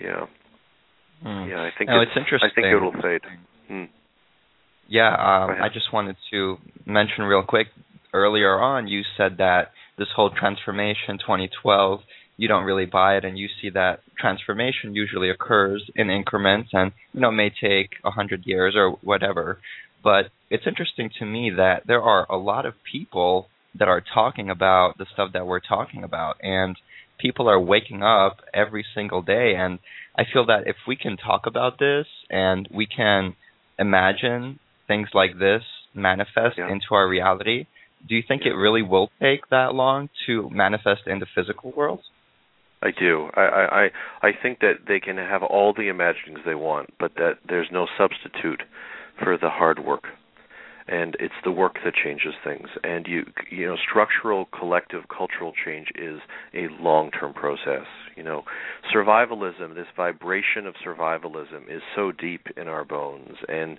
yeah, 0.00 0.26
Mm. 1.24 1.50
yeah, 1.50 1.62
I 1.62 1.70
think 1.76 1.90
No, 1.90 2.00
it's, 2.00 2.10
it's 2.14 2.18
interesting. 2.18 2.50
I 2.50 2.54
think 2.54 2.66
it'll 2.66 2.92
fade. 3.02 3.22
Hmm. 3.68 3.84
Yeah, 4.88 5.10
um, 5.10 5.62
I 5.62 5.68
just 5.72 5.92
wanted 5.92 6.16
to 6.30 6.56
mention 6.86 7.24
real 7.24 7.42
quick. 7.42 7.68
Earlier 8.14 8.58
on, 8.58 8.88
you 8.88 9.02
said 9.18 9.36
that 9.36 9.72
this 9.98 10.08
whole 10.16 10.30
transformation 10.30 11.18
2012, 11.18 12.00
you 12.38 12.48
don't 12.48 12.64
really 12.64 12.86
buy 12.86 13.18
it, 13.18 13.24
and 13.24 13.38
you 13.38 13.48
see 13.60 13.68
that 13.70 14.00
transformation 14.18 14.94
usually 14.94 15.28
occurs 15.28 15.90
in 15.94 16.08
increments, 16.08 16.70
and 16.72 16.92
you 17.12 17.20
know 17.20 17.30
may 17.30 17.50
take 17.50 17.90
a 18.04 18.10
hundred 18.10 18.46
years 18.46 18.74
or 18.74 18.92
whatever. 19.02 19.58
But 20.02 20.30
it's 20.48 20.66
interesting 20.66 21.10
to 21.18 21.26
me 21.26 21.52
that 21.56 21.82
there 21.86 22.00
are 22.00 22.26
a 22.30 22.38
lot 22.38 22.64
of 22.64 22.74
people 22.90 23.48
that 23.78 23.88
are 23.88 24.02
talking 24.14 24.48
about 24.48 24.96
the 24.96 25.06
stuff 25.12 25.30
that 25.34 25.46
we're 25.46 25.60
talking 25.60 26.02
about, 26.02 26.36
and 26.42 26.76
people 27.18 27.48
are 27.50 27.60
waking 27.60 28.02
up 28.02 28.38
every 28.54 28.86
single 28.94 29.20
day, 29.20 29.54
and 29.54 29.80
I 30.16 30.22
feel 30.32 30.46
that 30.46 30.66
if 30.66 30.76
we 30.86 30.96
can 30.96 31.16
talk 31.16 31.42
about 31.46 31.78
this 31.78 32.06
and 32.30 32.68
we 32.72 32.86
can 32.86 33.36
imagine 33.78 34.58
things 34.86 35.08
like 35.14 35.38
this 35.38 35.62
manifest 35.94 36.58
Yeah. 36.58 36.68
into 36.68 36.86
our 36.92 37.08
reality, 37.08 37.66
do 38.06 38.14
you 38.14 38.22
think 38.22 38.42
it 38.44 38.54
really 38.54 38.82
will 38.82 39.10
take 39.20 39.48
that 39.48 39.74
long 39.74 40.08
to 40.26 40.48
manifest 40.50 41.06
in 41.06 41.18
the 41.18 41.26
physical 41.26 41.72
world? 41.72 42.00
I 42.80 42.92
do. 42.92 43.30
I 43.34 43.42
I 43.82 43.90
I 44.28 44.32
think 44.32 44.60
that 44.60 44.86
they 44.86 45.00
can 45.00 45.16
have 45.16 45.42
all 45.42 45.72
the 45.72 45.88
imaginings 45.88 46.40
they 46.44 46.54
want, 46.54 46.94
but 46.98 47.14
that 47.16 47.38
there's 47.48 47.70
no 47.72 47.88
substitute 47.98 48.62
for 49.22 49.36
the 49.36 49.50
hard 49.50 49.80
work. 49.80 50.06
And 50.88 51.16
it's 51.20 51.34
the 51.44 51.52
work 51.52 51.76
that 51.84 51.94
changes 51.94 52.34
things. 52.42 52.68
And 52.82 53.06
you 53.06 53.24
you 53.50 53.66
know, 53.66 53.76
structural 53.76 54.46
collective 54.58 55.04
cultural 55.14 55.52
change 55.64 55.88
is 55.94 56.20
a 56.54 56.68
long-term 56.82 57.34
process. 57.34 57.86
You 58.16 58.22
know, 58.22 58.42
survivalism, 58.94 59.74
this 59.74 59.86
vibration 59.96 60.66
of 60.66 60.74
survivalism 60.84 61.68
is 61.68 61.82
so 61.94 62.12
deep 62.12 62.46
in 62.56 62.68
our 62.68 62.84
bones 62.84 63.36
and 63.48 63.78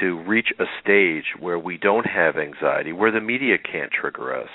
to 0.00 0.18
reach 0.22 0.48
a 0.58 0.64
stage 0.82 1.24
where 1.38 1.58
we 1.58 1.78
don't 1.78 2.06
have 2.06 2.36
anxiety, 2.36 2.92
where 2.92 3.12
the 3.12 3.20
media 3.20 3.56
can't 3.58 3.92
trigger 3.92 4.36
us, 4.36 4.48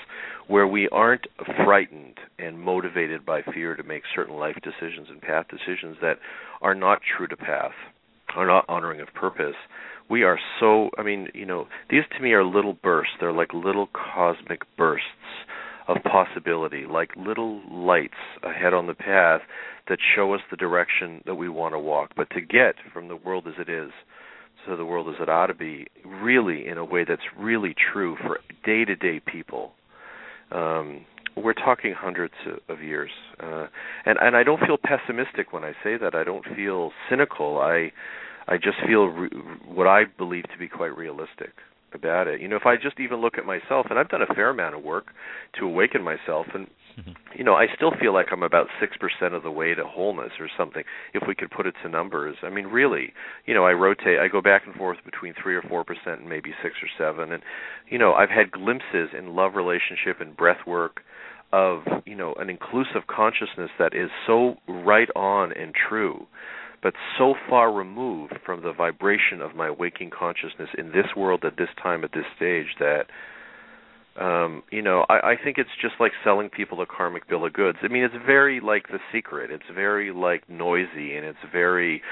where 0.48 0.66
we 0.66 0.88
aren't 0.88 1.26
frightened 1.64 2.18
and 2.38 2.60
motivated 2.60 3.24
by 3.24 3.40
fear 3.54 3.74
to 3.74 3.82
make 3.82 4.02
certain 4.14 4.36
life 4.36 4.56
decisions 4.62 5.08
and 5.08 5.20
path 5.20 5.46
decisions 5.48 5.96
that 6.02 6.18
are 6.60 6.74
not 6.74 7.00
true 7.16 7.26
to 7.26 7.36
path, 7.36 7.72
are 8.36 8.46
not 8.46 8.64
honoring 8.68 9.00
of 9.00 9.08
purpose. 9.14 9.56
We 10.10 10.24
are 10.24 10.38
so, 10.58 10.90
I 10.98 11.02
mean, 11.02 11.28
you 11.34 11.46
know, 11.46 11.68
these 11.88 12.02
to 12.16 12.22
me 12.22 12.32
are 12.32 12.44
little 12.44 12.72
bursts. 12.72 13.14
They're 13.20 13.32
like 13.32 13.54
little 13.54 13.88
cosmic 13.92 14.62
bursts 14.76 15.06
of 15.86 15.98
possibility, 16.02 16.84
like 16.84 17.10
little 17.16 17.60
lights 17.70 18.14
ahead 18.42 18.74
on 18.74 18.86
the 18.86 18.94
path 18.94 19.42
that 19.88 19.98
show 20.14 20.34
us 20.34 20.40
the 20.50 20.56
direction 20.56 21.22
that 21.26 21.36
we 21.36 21.48
want 21.48 21.74
to 21.74 21.78
walk. 21.78 22.10
But 22.16 22.30
to 22.30 22.40
get 22.40 22.74
from 22.92 23.08
the 23.08 23.16
world 23.16 23.46
as 23.46 23.54
it 23.58 23.68
is 23.68 23.90
to 24.66 24.76
the 24.76 24.84
world 24.84 25.08
as 25.08 25.20
it 25.20 25.28
ought 25.28 25.46
to 25.46 25.54
be, 25.54 25.86
really 26.04 26.66
in 26.66 26.76
a 26.76 26.84
way 26.84 27.04
that's 27.08 27.22
really 27.38 27.74
true 27.92 28.16
for 28.20 28.40
day 28.64 28.84
to 28.84 28.96
day 28.96 29.20
people, 29.20 29.72
um, 30.52 31.04
we're 31.36 31.54
talking 31.54 31.94
hundreds 31.96 32.34
of 32.68 32.82
years, 32.82 33.10
uh, 33.42 33.66
and 34.04 34.18
and 34.20 34.36
I 34.36 34.42
don't 34.42 34.60
feel 34.60 34.76
pessimistic 34.76 35.52
when 35.52 35.64
I 35.64 35.72
say 35.82 35.96
that. 35.96 36.14
I 36.14 36.24
don't 36.24 36.44
feel 36.56 36.90
cynical. 37.08 37.58
I 37.58 37.92
I 38.50 38.56
just 38.56 38.78
feel 38.86 39.06
re- 39.06 39.30
what 39.64 39.86
I 39.86 40.04
believe 40.18 40.44
to 40.50 40.58
be 40.58 40.68
quite 40.68 40.96
realistic 40.96 41.52
about 41.94 42.26
it. 42.26 42.40
You 42.40 42.48
know, 42.48 42.56
if 42.56 42.66
I 42.66 42.76
just 42.76 43.00
even 43.00 43.20
look 43.20 43.38
at 43.38 43.46
myself, 43.46 43.86
and 43.90 43.98
I've 43.98 44.08
done 44.08 44.22
a 44.22 44.34
fair 44.34 44.50
amount 44.50 44.74
of 44.74 44.82
work 44.82 45.06
to 45.58 45.64
awaken 45.64 46.02
myself, 46.02 46.46
and 46.54 46.66
mm-hmm. 46.98 47.12
you 47.36 47.44
know, 47.44 47.54
I 47.54 47.66
still 47.74 47.92
feel 48.00 48.12
like 48.12 48.26
I'm 48.32 48.42
about 48.42 48.66
six 48.80 48.96
percent 48.96 49.34
of 49.34 49.42
the 49.42 49.50
way 49.50 49.74
to 49.74 49.84
wholeness 49.84 50.32
or 50.40 50.48
something. 50.58 50.82
If 51.14 51.22
we 51.28 51.34
could 51.34 51.50
put 51.50 51.66
it 51.66 51.74
to 51.82 51.88
numbers, 51.88 52.36
I 52.42 52.50
mean, 52.50 52.66
really, 52.66 53.12
you 53.46 53.54
know, 53.54 53.64
I 53.64 53.72
rotate, 53.72 54.18
I 54.18 54.28
go 54.28 54.40
back 54.40 54.62
and 54.66 54.74
forth 54.74 54.98
between 55.04 55.34
three 55.40 55.54
or 55.54 55.62
four 55.62 55.84
percent, 55.84 56.20
and 56.20 56.28
maybe 56.28 56.50
six 56.62 56.74
or 56.82 56.88
seven, 56.98 57.32
and 57.32 57.42
you 57.88 57.98
know, 57.98 58.14
I've 58.14 58.30
had 58.30 58.50
glimpses 58.50 59.10
in 59.16 59.34
love 59.34 59.54
relationship 59.54 60.20
and 60.20 60.36
breath 60.36 60.66
work 60.66 61.00
of 61.52 61.82
you 62.06 62.14
know 62.14 62.34
an 62.38 62.50
inclusive 62.50 63.06
consciousness 63.08 63.70
that 63.78 63.94
is 63.94 64.10
so 64.26 64.54
right 64.68 65.08
on 65.16 65.52
and 65.52 65.74
true 65.88 66.26
but 66.82 66.94
so 67.18 67.34
far 67.48 67.72
removed 67.72 68.34
from 68.44 68.62
the 68.62 68.72
vibration 68.72 69.40
of 69.42 69.54
my 69.54 69.70
waking 69.70 70.10
consciousness 70.10 70.68
in 70.78 70.88
this 70.88 71.06
world 71.16 71.44
at 71.44 71.56
this 71.56 71.68
time 71.82 72.04
at 72.04 72.12
this 72.12 72.24
stage 72.36 72.66
that 72.78 73.06
um 74.20 74.62
you 74.72 74.82
know 74.82 75.04
i 75.08 75.32
i 75.32 75.34
think 75.42 75.56
it's 75.58 75.70
just 75.80 75.94
like 76.00 76.12
selling 76.24 76.48
people 76.48 76.80
a 76.80 76.86
karmic 76.86 77.28
bill 77.28 77.44
of 77.46 77.52
goods. 77.52 77.78
I 77.82 77.88
mean 77.88 78.02
it's 78.02 78.14
very 78.26 78.60
like 78.60 78.88
the 78.88 78.98
secret. 79.12 79.50
It's 79.50 79.70
very 79.74 80.12
like 80.12 80.48
noisy 80.48 81.16
and 81.16 81.24
it's 81.24 81.38
very 81.52 82.02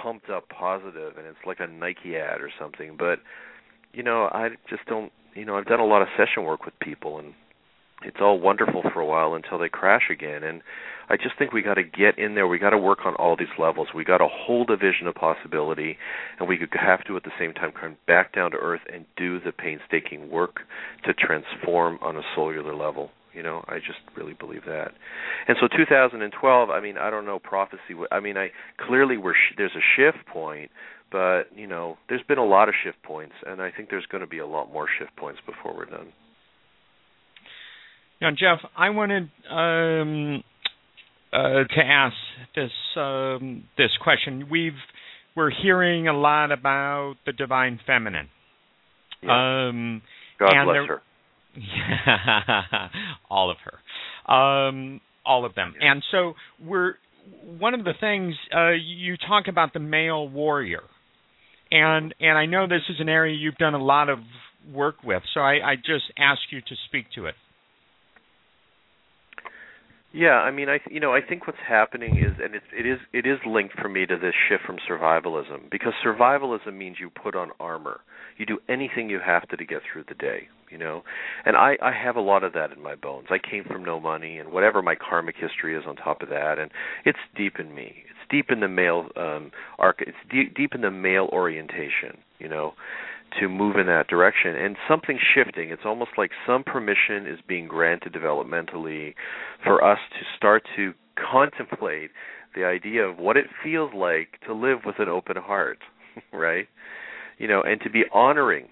pumped 0.00 0.30
up 0.30 0.48
positive 0.48 1.16
and 1.16 1.26
it's 1.26 1.44
like 1.46 1.58
a 1.60 1.66
nike 1.66 2.16
ad 2.16 2.40
or 2.40 2.50
something. 2.58 2.96
But 2.98 3.18
you 3.92 4.02
know 4.02 4.28
i 4.32 4.48
just 4.68 4.84
don't 4.86 5.12
you 5.34 5.44
know 5.44 5.56
i've 5.56 5.66
done 5.66 5.80
a 5.80 5.86
lot 5.86 6.02
of 6.02 6.08
session 6.16 6.44
work 6.44 6.64
with 6.64 6.78
people 6.80 7.18
and 7.18 7.34
it's 8.02 8.18
all 8.20 8.38
wonderful 8.38 8.82
for 8.92 9.00
a 9.00 9.06
while 9.06 9.34
until 9.34 9.58
they 9.58 9.68
crash 9.68 10.08
again. 10.10 10.42
And 10.42 10.62
i 11.08 11.16
just 11.16 11.36
think 11.38 11.52
we 11.52 11.62
got 11.62 11.74
to 11.74 11.82
get 11.82 12.18
in 12.18 12.34
there. 12.34 12.46
We 12.46 12.58
got 12.58 12.70
to 12.70 12.78
work 12.78 13.00
on 13.04 13.14
all 13.16 13.36
these 13.36 13.48
levels. 13.58 13.88
We 13.94 14.04
got 14.04 14.18
to 14.18 14.28
hold 14.30 14.70
a 14.70 14.76
vision 14.76 15.06
of 15.06 15.14
possibility 15.14 15.98
and 16.38 16.48
we 16.48 16.58
have 16.72 17.04
to 17.04 17.16
at 17.16 17.24
the 17.24 17.32
same 17.38 17.52
time 17.52 17.72
come 17.78 17.96
back 18.06 18.34
down 18.34 18.52
to 18.52 18.56
earth 18.56 18.82
and 18.92 19.04
do 19.16 19.40
the 19.40 19.52
painstaking 19.52 20.30
work 20.30 20.60
to 21.04 21.12
transform 21.14 21.98
on 22.00 22.16
a 22.16 22.22
cellular 22.34 22.74
level. 22.74 23.10
You 23.34 23.44
know 23.44 23.64
i 23.68 23.76
just 23.76 24.00
really 24.16 24.34
believe 24.34 24.64
that. 24.66 24.92
And 25.46 25.56
so 25.60 25.68
2012 25.68 26.70
i 26.70 26.80
mean 26.80 26.98
i 26.98 27.10
don't 27.10 27.26
know 27.26 27.38
prophecy 27.38 27.94
i 28.10 28.18
mean 28.20 28.36
i 28.36 28.50
clearly 28.86 29.16
we're 29.16 29.34
sh- 29.34 29.54
there's 29.56 29.76
a 29.76 29.86
shift 29.96 30.26
point 30.26 30.70
but 31.12 31.44
you 31.54 31.66
know 31.66 31.96
there's 32.08 32.22
been 32.22 32.38
a 32.38 32.44
lot 32.44 32.68
of 32.68 32.74
shift 32.82 33.02
points 33.02 33.34
and 33.46 33.60
i 33.60 33.70
think 33.70 33.90
there's 33.90 34.06
going 34.06 34.20
to 34.20 34.26
be 34.26 34.38
a 34.38 34.46
lot 34.46 34.72
more 34.72 34.88
shift 34.98 35.14
points 35.16 35.40
before 35.46 35.74
we're 35.76 35.84
done 35.84 36.12
Now, 38.20 38.30
Jeff, 38.30 38.58
I 38.76 38.90
wanted 38.90 39.30
um, 39.50 40.44
uh, 41.32 41.64
to 41.64 41.80
ask 41.82 42.14
this 42.54 42.70
um, 42.96 43.64
this 43.78 43.90
question. 44.02 44.48
We've 44.50 44.72
we're 45.36 45.50
hearing 45.62 46.08
a 46.08 46.12
lot 46.12 46.52
about 46.52 47.14
the 47.24 47.32
divine 47.32 47.80
feminine. 47.86 48.28
Yeah. 49.22 49.68
Um, 49.68 50.02
god 50.38 50.64
bless 50.64 50.88
her 50.88 51.02
all 53.30 53.50
of 53.50 53.56
her, 53.64 54.32
um, 54.32 55.00
all 55.24 55.44
of 55.44 55.54
them. 55.54 55.74
And 55.80 56.02
so 56.10 56.34
we're 56.64 56.94
one 57.58 57.74
of 57.74 57.84
the 57.84 57.94
things 57.98 58.34
uh, 58.54 58.70
you 58.70 59.16
talk 59.16 59.48
about 59.48 59.72
the 59.72 59.80
male 59.80 60.28
warrior, 60.28 60.82
and 61.70 62.14
and 62.20 62.38
I 62.38 62.46
know 62.46 62.66
this 62.66 62.82
is 62.88 62.96
an 63.00 63.08
area 63.08 63.36
you've 63.36 63.56
done 63.56 63.74
a 63.74 63.82
lot 63.82 64.08
of 64.08 64.18
work 64.72 64.96
with. 65.04 65.22
So 65.34 65.40
I, 65.40 65.54
I 65.64 65.76
just 65.76 66.04
ask 66.18 66.40
you 66.50 66.60
to 66.60 66.74
speak 66.88 67.06
to 67.14 67.26
it. 67.26 67.34
Yeah, 70.12 70.40
I 70.40 70.50
mean, 70.50 70.68
I 70.68 70.78
you 70.90 70.98
know, 70.98 71.14
I 71.14 71.20
think 71.20 71.46
what's 71.46 71.58
happening 71.66 72.18
is, 72.18 72.36
and 72.42 72.54
it's 72.56 72.64
it 72.76 72.84
is 72.84 72.98
it 73.12 73.26
is 73.26 73.38
linked 73.46 73.74
for 73.80 73.88
me 73.88 74.06
to 74.06 74.16
this 74.16 74.34
shift 74.48 74.64
from 74.64 74.78
survivalism 74.88 75.70
because 75.70 75.92
survivalism 76.04 76.74
means 76.76 76.96
you 76.98 77.10
put 77.10 77.36
on 77.36 77.50
armor, 77.60 78.00
you 78.36 78.44
do 78.44 78.58
anything 78.68 79.08
you 79.08 79.20
have 79.24 79.48
to 79.50 79.56
to 79.56 79.64
get 79.64 79.82
through 79.90 80.04
the 80.08 80.14
day, 80.16 80.48
you 80.68 80.78
know, 80.78 81.04
and 81.44 81.56
I 81.56 81.76
I 81.80 81.92
have 81.92 82.16
a 82.16 82.20
lot 82.20 82.42
of 82.42 82.52
that 82.54 82.72
in 82.72 82.82
my 82.82 82.96
bones. 82.96 83.28
I 83.30 83.38
came 83.38 83.62
from 83.62 83.84
no 83.84 84.00
money, 84.00 84.38
and 84.38 84.50
whatever 84.50 84.82
my 84.82 84.96
karmic 84.96 85.36
history 85.38 85.76
is 85.76 85.84
on 85.86 85.94
top 85.94 86.22
of 86.22 86.28
that, 86.30 86.58
and 86.58 86.72
it's 87.04 87.18
deep 87.36 87.60
in 87.60 87.72
me. 87.72 88.02
It's 88.10 88.28
deep 88.30 88.46
in 88.50 88.58
the 88.58 88.68
male 88.68 89.08
um 89.16 89.52
arc. 89.78 90.02
It's 90.02 90.18
deep 90.28 90.56
deep 90.56 90.74
in 90.74 90.80
the 90.80 90.90
male 90.90 91.28
orientation, 91.32 92.18
you 92.40 92.48
know 92.48 92.74
to 93.38 93.48
move 93.48 93.76
in 93.76 93.86
that 93.86 94.08
direction 94.08 94.56
and 94.56 94.76
something 94.88 95.18
shifting. 95.34 95.70
It's 95.70 95.82
almost 95.84 96.12
like 96.18 96.30
some 96.46 96.64
permission 96.64 97.26
is 97.26 97.38
being 97.46 97.68
granted 97.68 98.12
developmentally 98.12 99.14
for 99.64 99.84
us 99.84 99.98
to 100.18 100.24
start 100.36 100.62
to 100.76 100.92
contemplate 101.30 102.10
the 102.54 102.64
idea 102.64 103.02
of 103.02 103.18
what 103.18 103.36
it 103.36 103.46
feels 103.62 103.92
like 103.94 104.40
to 104.46 104.54
live 104.54 104.80
with 104.84 104.96
an 104.98 105.08
open 105.08 105.36
heart 105.36 105.78
right? 106.32 106.66
You 107.38 107.48
know 107.48 107.62
and 107.62 107.80
to 107.82 107.90
be 107.90 108.04
honoring 108.12 108.68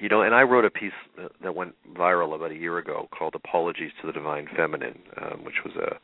you 0.00 0.08
know 0.08 0.22
and 0.22 0.34
i 0.34 0.42
wrote 0.42 0.64
a 0.64 0.70
piece 0.70 0.92
that 1.42 1.54
went 1.54 1.74
viral 1.96 2.34
about 2.34 2.50
a 2.50 2.54
year 2.54 2.78
ago 2.78 3.08
called 3.16 3.34
apologies 3.34 3.90
to 4.00 4.06
the 4.06 4.12
divine 4.12 4.46
feminine 4.56 4.98
um, 5.20 5.44
which 5.44 5.64
was 5.64 5.74
a 5.76 5.96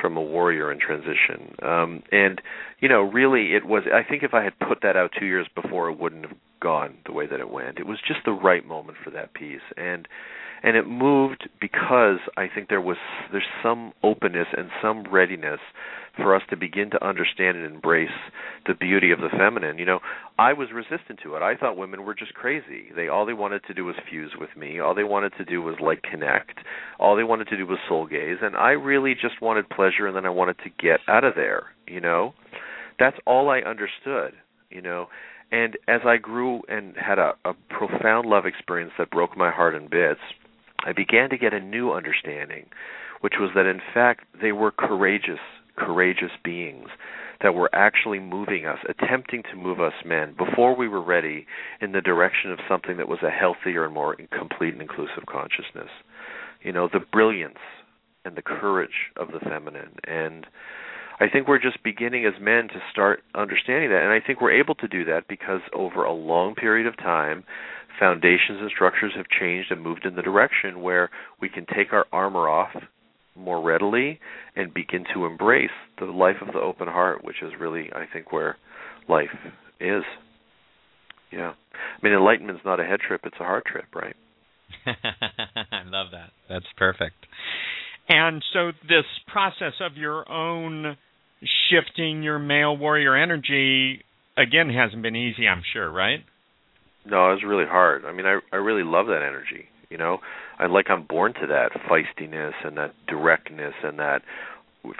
from 0.00 0.16
a 0.16 0.22
warrior 0.22 0.72
in 0.72 0.78
transition. 0.78 1.54
Um 1.62 2.02
and 2.10 2.40
you 2.80 2.88
know 2.88 3.02
really 3.02 3.54
it 3.54 3.66
was 3.66 3.84
i 3.92 4.02
think 4.08 4.22
if 4.22 4.34
i 4.34 4.42
had 4.42 4.58
put 4.58 4.82
that 4.82 4.96
out 4.96 5.10
2 5.18 5.26
years 5.26 5.46
before 5.54 5.88
it 5.90 5.98
wouldn't 5.98 6.26
have 6.26 6.36
gone 6.62 6.98
the 7.06 7.12
way 7.12 7.26
that 7.26 7.40
it 7.40 7.50
went. 7.50 7.78
It 7.78 7.86
was 7.86 7.98
just 8.06 8.20
the 8.24 8.32
right 8.32 8.66
moment 8.66 8.98
for 9.02 9.10
that 9.10 9.34
piece, 9.34 9.60
and 9.76 10.06
and 10.62 10.76
it 10.76 10.86
moved 10.86 11.48
because 11.60 12.18
I 12.36 12.46
think 12.52 12.68
there 12.68 12.80
was 12.80 12.96
there's 13.32 13.42
some 13.62 13.92
openness 14.02 14.46
and 14.56 14.68
some 14.80 15.04
readiness 15.10 15.58
for 16.16 16.36
us 16.36 16.42
to 16.50 16.56
begin 16.56 16.90
to 16.90 17.04
understand 17.04 17.56
and 17.56 17.66
embrace 17.66 18.10
the 18.66 18.74
beauty 18.74 19.10
of 19.10 19.18
the 19.18 19.30
feminine. 19.36 19.78
You 19.78 19.86
know, 19.86 20.00
I 20.38 20.52
was 20.52 20.68
resistant 20.72 21.20
to 21.24 21.34
it. 21.34 21.42
I 21.42 21.56
thought 21.56 21.76
women 21.76 22.04
were 22.04 22.14
just 22.14 22.34
crazy. 22.34 22.90
They 22.94 23.08
all 23.08 23.26
they 23.26 23.32
wanted 23.32 23.62
to 23.66 23.74
do 23.74 23.84
was 23.84 23.96
fuse 24.08 24.32
with 24.38 24.50
me. 24.56 24.78
All 24.78 24.94
they 24.94 25.04
wanted 25.04 25.32
to 25.38 25.44
do 25.44 25.62
was 25.62 25.76
like 25.82 26.02
connect. 26.02 26.58
All 27.00 27.16
they 27.16 27.24
wanted 27.24 27.48
to 27.48 27.56
do 27.56 27.66
was 27.66 27.78
soul 27.88 28.06
gaze, 28.06 28.38
and 28.42 28.56
I 28.56 28.70
really 28.70 29.14
just 29.14 29.40
wanted 29.40 29.68
pleasure, 29.68 30.06
and 30.06 30.14
then 30.14 30.26
I 30.26 30.30
wanted 30.30 30.58
to 30.58 30.70
get 30.78 31.00
out 31.08 31.24
of 31.24 31.34
there. 31.34 31.64
You 31.88 32.00
know, 32.00 32.34
that's 32.98 33.16
all 33.26 33.50
I 33.50 33.60
understood. 33.60 34.34
You 34.70 34.80
know, 34.80 35.08
and 35.52 35.76
as 35.86 36.00
I 36.04 36.16
grew 36.16 36.62
and 36.68 36.96
had 36.96 37.18
a, 37.18 37.34
a 37.44 37.52
profound 37.68 38.26
love 38.26 38.46
experience 38.46 38.92
that 38.98 39.10
broke 39.10 39.36
my 39.36 39.50
heart 39.50 39.74
in 39.74 39.86
bits, 39.86 40.20
I 40.84 40.92
began 40.92 41.30
to 41.30 41.36
get 41.36 41.52
a 41.52 41.60
new 41.60 41.92
understanding, 41.92 42.66
which 43.20 43.34
was 43.38 43.50
that 43.54 43.66
in 43.66 43.80
fact 43.94 44.24
they 44.40 44.52
were 44.52 44.72
courageous, 44.72 45.38
courageous 45.76 46.32
beings 46.42 46.88
that 47.42 47.54
were 47.54 47.70
actually 47.74 48.18
moving 48.18 48.66
us, 48.66 48.78
attempting 48.88 49.42
to 49.42 49.56
move 49.56 49.80
us 49.80 49.92
men 50.04 50.34
before 50.36 50.74
we 50.74 50.88
were 50.88 51.02
ready 51.02 51.46
in 51.80 51.92
the 51.92 52.00
direction 52.00 52.50
of 52.50 52.58
something 52.68 52.96
that 52.96 53.08
was 53.08 53.18
a 53.22 53.30
healthier 53.30 53.84
and 53.84 53.92
more 53.92 54.16
complete 54.36 54.72
and 54.72 54.82
inclusive 54.82 55.26
consciousness. 55.26 55.90
You 56.62 56.72
know, 56.72 56.88
the 56.90 57.00
brilliance 57.00 57.58
and 58.24 58.36
the 58.36 58.42
courage 58.42 59.10
of 59.16 59.28
the 59.32 59.40
feminine 59.40 59.96
and 60.06 60.46
I 61.20 61.28
think 61.28 61.48
we're 61.48 61.60
just 61.60 61.82
beginning 61.82 62.26
as 62.26 62.40
men 62.40 62.68
to 62.68 62.80
start 62.90 63.20
understanding 63.34 63.90
that. 63.90 64.02
And 64.02 64.12
I 64.12 64.20
think 64.24 64.40
we're 64.40 64.58
able 64.58 64.74
to 64.76 64.88
do 64.88 65.04
that 65.06 65.28
because 65.28 65.60
over 65.72 66.04
a 66.04 66.12
long 66.12 66.54
period 66.54 66.86
of 66.86 66.96
time, 66.96 67.44
foundations 67.98 68.60
and 68.60 68.70
structures 68.74 69.12
have 69.16 69.26
changed 69.28 69.70
and 69.70 69.80
moved 69.82 70.04
in 70.04 70.16
the 70.16 70.22
direction 70.22 70.80
where 70.82 71.10
we 71.40 71.48
can 71.48 71.66
take 71.66 71.92
our 71.92 72.06
armor 72.12 72.48
off 72.48 72.70
more 73.36 73.62
readily 73.62 74.18
and 74.56 74.74
begin 74.74 75.04
to 75.14 75.24
embrace 75.24 75.70
the 75.98 76.06
life 76.06 76.36
of 76.40 76.48
the 76.48 76.58
open 76.58 76.88
heart, 76.88 77.24
which 77.24 77.42
is 77.42 77.52
really, 77.58 77.90
I 77.94 78.04
think, 78.12 78.32
where 78.32 78.56
life 79.08 79.28
is. 79.80 80.02
Yeah. 81.30 81.52
I 81.72 82.02
mean, 82.02 82.12
enlightenment's 82.12 82.62
not 82.64 82.80
a 82.80 82.84
head 82.84 83.00
trip, 83.00 83.22
it's 83.24 83.36
a 83.40 83.44
heart 83.44 83.64
trip, 83.66 83.86
right? 83.94 84.16
I 84.86 85.82
love 85.86 86.08
that. 86.12 86.30
That's 86.48 86.66
perfect. 86.76 87.26
And 88.08 88.42
so, 88.52 88.72
this 88.82 89.04
process 89.26 89.74
of 89.80 89.96
your 89.96 90.30
own 90.30 90.96
shifting 91.70 92.22
your 92.22 92.38
male 92.38 92.76
warrior 92.76 93.16
energy 93.16 94.04
again 94.36 94.70
hasn't 94.70 95.02
been 95.02 95.16
easy, 95.16 95.46
I'm 95.46 95.62
sure, 95.72 95.90
right? 95.90 96.20
No, 97.04 97.30
it 97.30 97.34
was 97.34 97.44
really 97.44 97.66
hard. 97.66 98.04
I 98.04 98.12
mean, 98.12 98.26
I 98.26 98.38
I 98.52 98.56
really 98.56 98.84
love 98.84 99.06
that 99.06 99.22
energy. 99.22 99.66
You 99.90 99.98
know, 99.98 100.18
I 100.58 100.66
like 100.66 100.86
I'm 100.88 101.04
born 101.04 101.34
to 101.34 101.46
that 101.48 101.72
feistiness 101.88 102.52
and 102.64 102.76
that 102.76 102.94
directness 103.08 103.74
and 103.82 103.98
that 103.98 104.22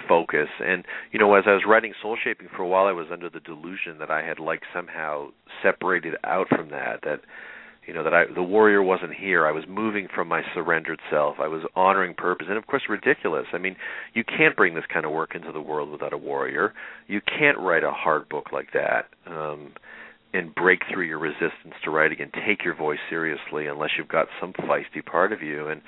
focus. 0.09 0.49
And 0.61 0.85
you 1.13 1.19
know, 1.19 1.35
as 1.35 1.45
I 1.47 1.53
was 1.53 1.63
writing 1.67 1.95
soul 2.03 2.17
shaping 2.23 2.49
for 2.55 2.63
a 2.63 2.69
while, 2.69 2.87
I 2.87 2.93
was 2.93 3.07
under 3.13 3.31
the 3.31 3.41
delusion 3.41 3.99
that 3.99 4.11
I 4.11 4.23
had 4.23 4.39
like 4.39 4.63
somehow 4.75 5.29
separated 5.63 6.15
out 6.25 6.49
from 6.49 6.71
that. 6.71 7.01
That 7.03 7.21
you 7.87 7.93
know 7.93 8.05
that 8.05 8.15
I 8.15 8.25
the 8.33 8.43
warrior 8.43 8.83
wasn't 8.83 9.15
here. 9.15 9.47
I 9.47 9.53
was 9.53 9.65
moving 9.69 10.07
from 10.15 10.29
my 10.29 10.43
surrendered 10.55 11.01
self. 11.11 11.37
I 11.41 11.49
was 11.49 11.63
honoring 11.75 12.15
purpose, 12.15 12.47
and 12.49 12.57
of 12.57 12.67
course, 12.67 12.83
ridiculous. 12.89 13.47
I 13.53 13.59
mean, 13.59 13.77
you 14.15 14.23
can't 14.25 14.57
bring 14.57 14.75
this 14.75 14.85
kind 14.93 15.05
of 15.05 15.13
work 15.13 15.35
into 15.35 15.51
the 15.53 15.61
world 15.61 15.91
without 15.91 16.13
a 16.13 16.19
warrior. 16.19 16.75
You 17.09 17.21
can't 17.21 17.59
write 17.59 17.83
a 17.83 17.91
hard 17.91 18.29
book 18.29 18.47
like 18.53 18.69
that 18.73 19.07
um, 19.27 19.73
and 20.33 20.55
break 20.55 20.83
through 20.93 21.07
your 21.07 21.19
resistance 21.19 21.75
to 21.85 21.91
writing 21.91 22.21
and 22.21 22.33
take 22.47 22.65
your 22.65 22.77
voice 22.77 23.01
seriously 23.11 23.67
unless 23.67 23.91
you've 23.99 24.09
got 24.09 24.29
some 24.41 24.53
feisty 24.53 25.05
part 25.05 25.33
of 25.33 25.43
you. 25.43 25.67
And 25.67 25.83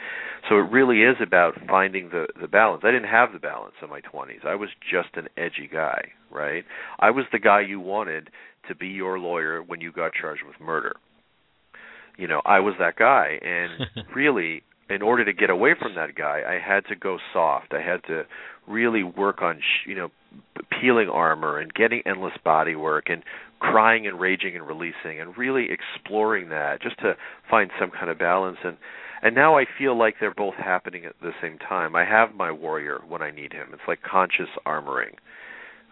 so 0.49 0.57
it 0.57 0.71
really 0.73 1.03
is 1.03 1.17
about 1.23 1.55
finding 1.69 2.09
the 2.09 2.27
the 2.41 2.49
balance. 2.49 2.83
I 2.85 2.91
didn't 2.91 3.09
have 3.09 3.33
the 3.33 3.39
balance 3.39 3.75
in 3.81 3.89
my 3.89 4.01
20s. 4.01 4.45
I 4.45 4.57
was 4.57 4.71
just 4.91 5.11
an 5.15 5.29
edgy 5.37 5.69
guy, 5.73 6.09
right? 6.33 6.65
I 6.99 7.13
was 7.13 7.25
the 7.31 7.39
guy 7.39 7.61
you 7.61 7.79
wanted 7.79 8.31
to 8.67 8.75
be 8.75 8.89
your 8.89 9.21
lawyer 9.21 9.63
when 9.63 9.81
you 9.81 9.93
got 9.93 10.13
charged 10.15 10.43
with 10.45 10.59
murder 10.59 10.97
you 12.17 12.27
know 12.27 12.41
i 12.45 12.61
was 12.61 12.75
that 12.79 12.97
guy 12.97 13.39
and 13.43 14.07
really 14.15 14.63
in 14.91 15.03
order 15.03 15.25
to 15.25 15.33
get 15.33 15.51
away 15.51 15.75
from 15.81 15.95
that 15.95 16.15
guy 16.15 16.43
i 16.47 16.59
had 16.59 16.85
to 16.87 16.97
go 16.97 17.19
soft 17.33 17.73
i 17.73 17.81
had 17.81 18.03
to 18.05 18.23
really 18.67 19.03
work 19.03 19.43
on 19.43 19.59
sh- 19.59 19.89
you 19.89 19.95
know 19.95 20.09
peeling 20.81 21.09
armor 21.09 21.59
and 21.59 21.73
getting 21.75 22.03
endless 22.07 22.33
body 22.45 22.75
work 22.75 23.05
and 23.09 23.23
crying 23.61 24.07
and 24.07 24.21
raging 24.21 24.57
and 24.57 24.67
releasing 24.67 25.21
and 25.21 25.37
really 25.39 25.69
exploring 25.71 26.49
that 26.49 26.83
just 26.83 26.99
to 26.99 27.15
find 27.51 27.71
some 27.79 27.91
kind 27.91 28.11
of 28.11 28.19
balance 28.19 28.59
and 28.65 28.77
and 29.25 29.35
now 29.35 29.57
I 29.57 29.65
feel 29.79 29.99
like 29.99 30.17
they're 30.21 30.35
both 30.35 30.55
happening 30.57 31.07
at 31.07 31.15
the 31.23 31.33
same 31.41 31.57
time. 31.57 31.97
I 31.97 32.05
have 32.05 32.35
my 32.35 32.53
warrior 32.53 33.01
when 33.09 33.23
I 33.23 33.31
need 33.31 33.55
him. 33.55 33.69
It's 33.73 33.83
like 33.89 34.03
conscious 34.03 34.51
armoring. 34.67 35.15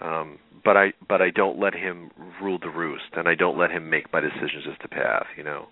Um, 0.03 0.39
but 0.63 0.77
I 0.77 0.93
but 1.09 1.23
I 1.23 1.31
don't 1.31 1.59
let 1.59 1.75
him 1.75 2.11
rule 2.43 2.59
the 2.59 2.69
roost, 2.69 3.15
and 3.17 3.27
I 3.27 3.35
don't 3.35 3.59
let 3.59 3.71
him 3.71 3.89
make 3.89 4.13
my 4.13 4.21
decisions 4.21 4.65
as 4.71 4.79
to 4.83 4.89
path. 4.89 5.27
You 5.37 5.45
know, 5.45 5.69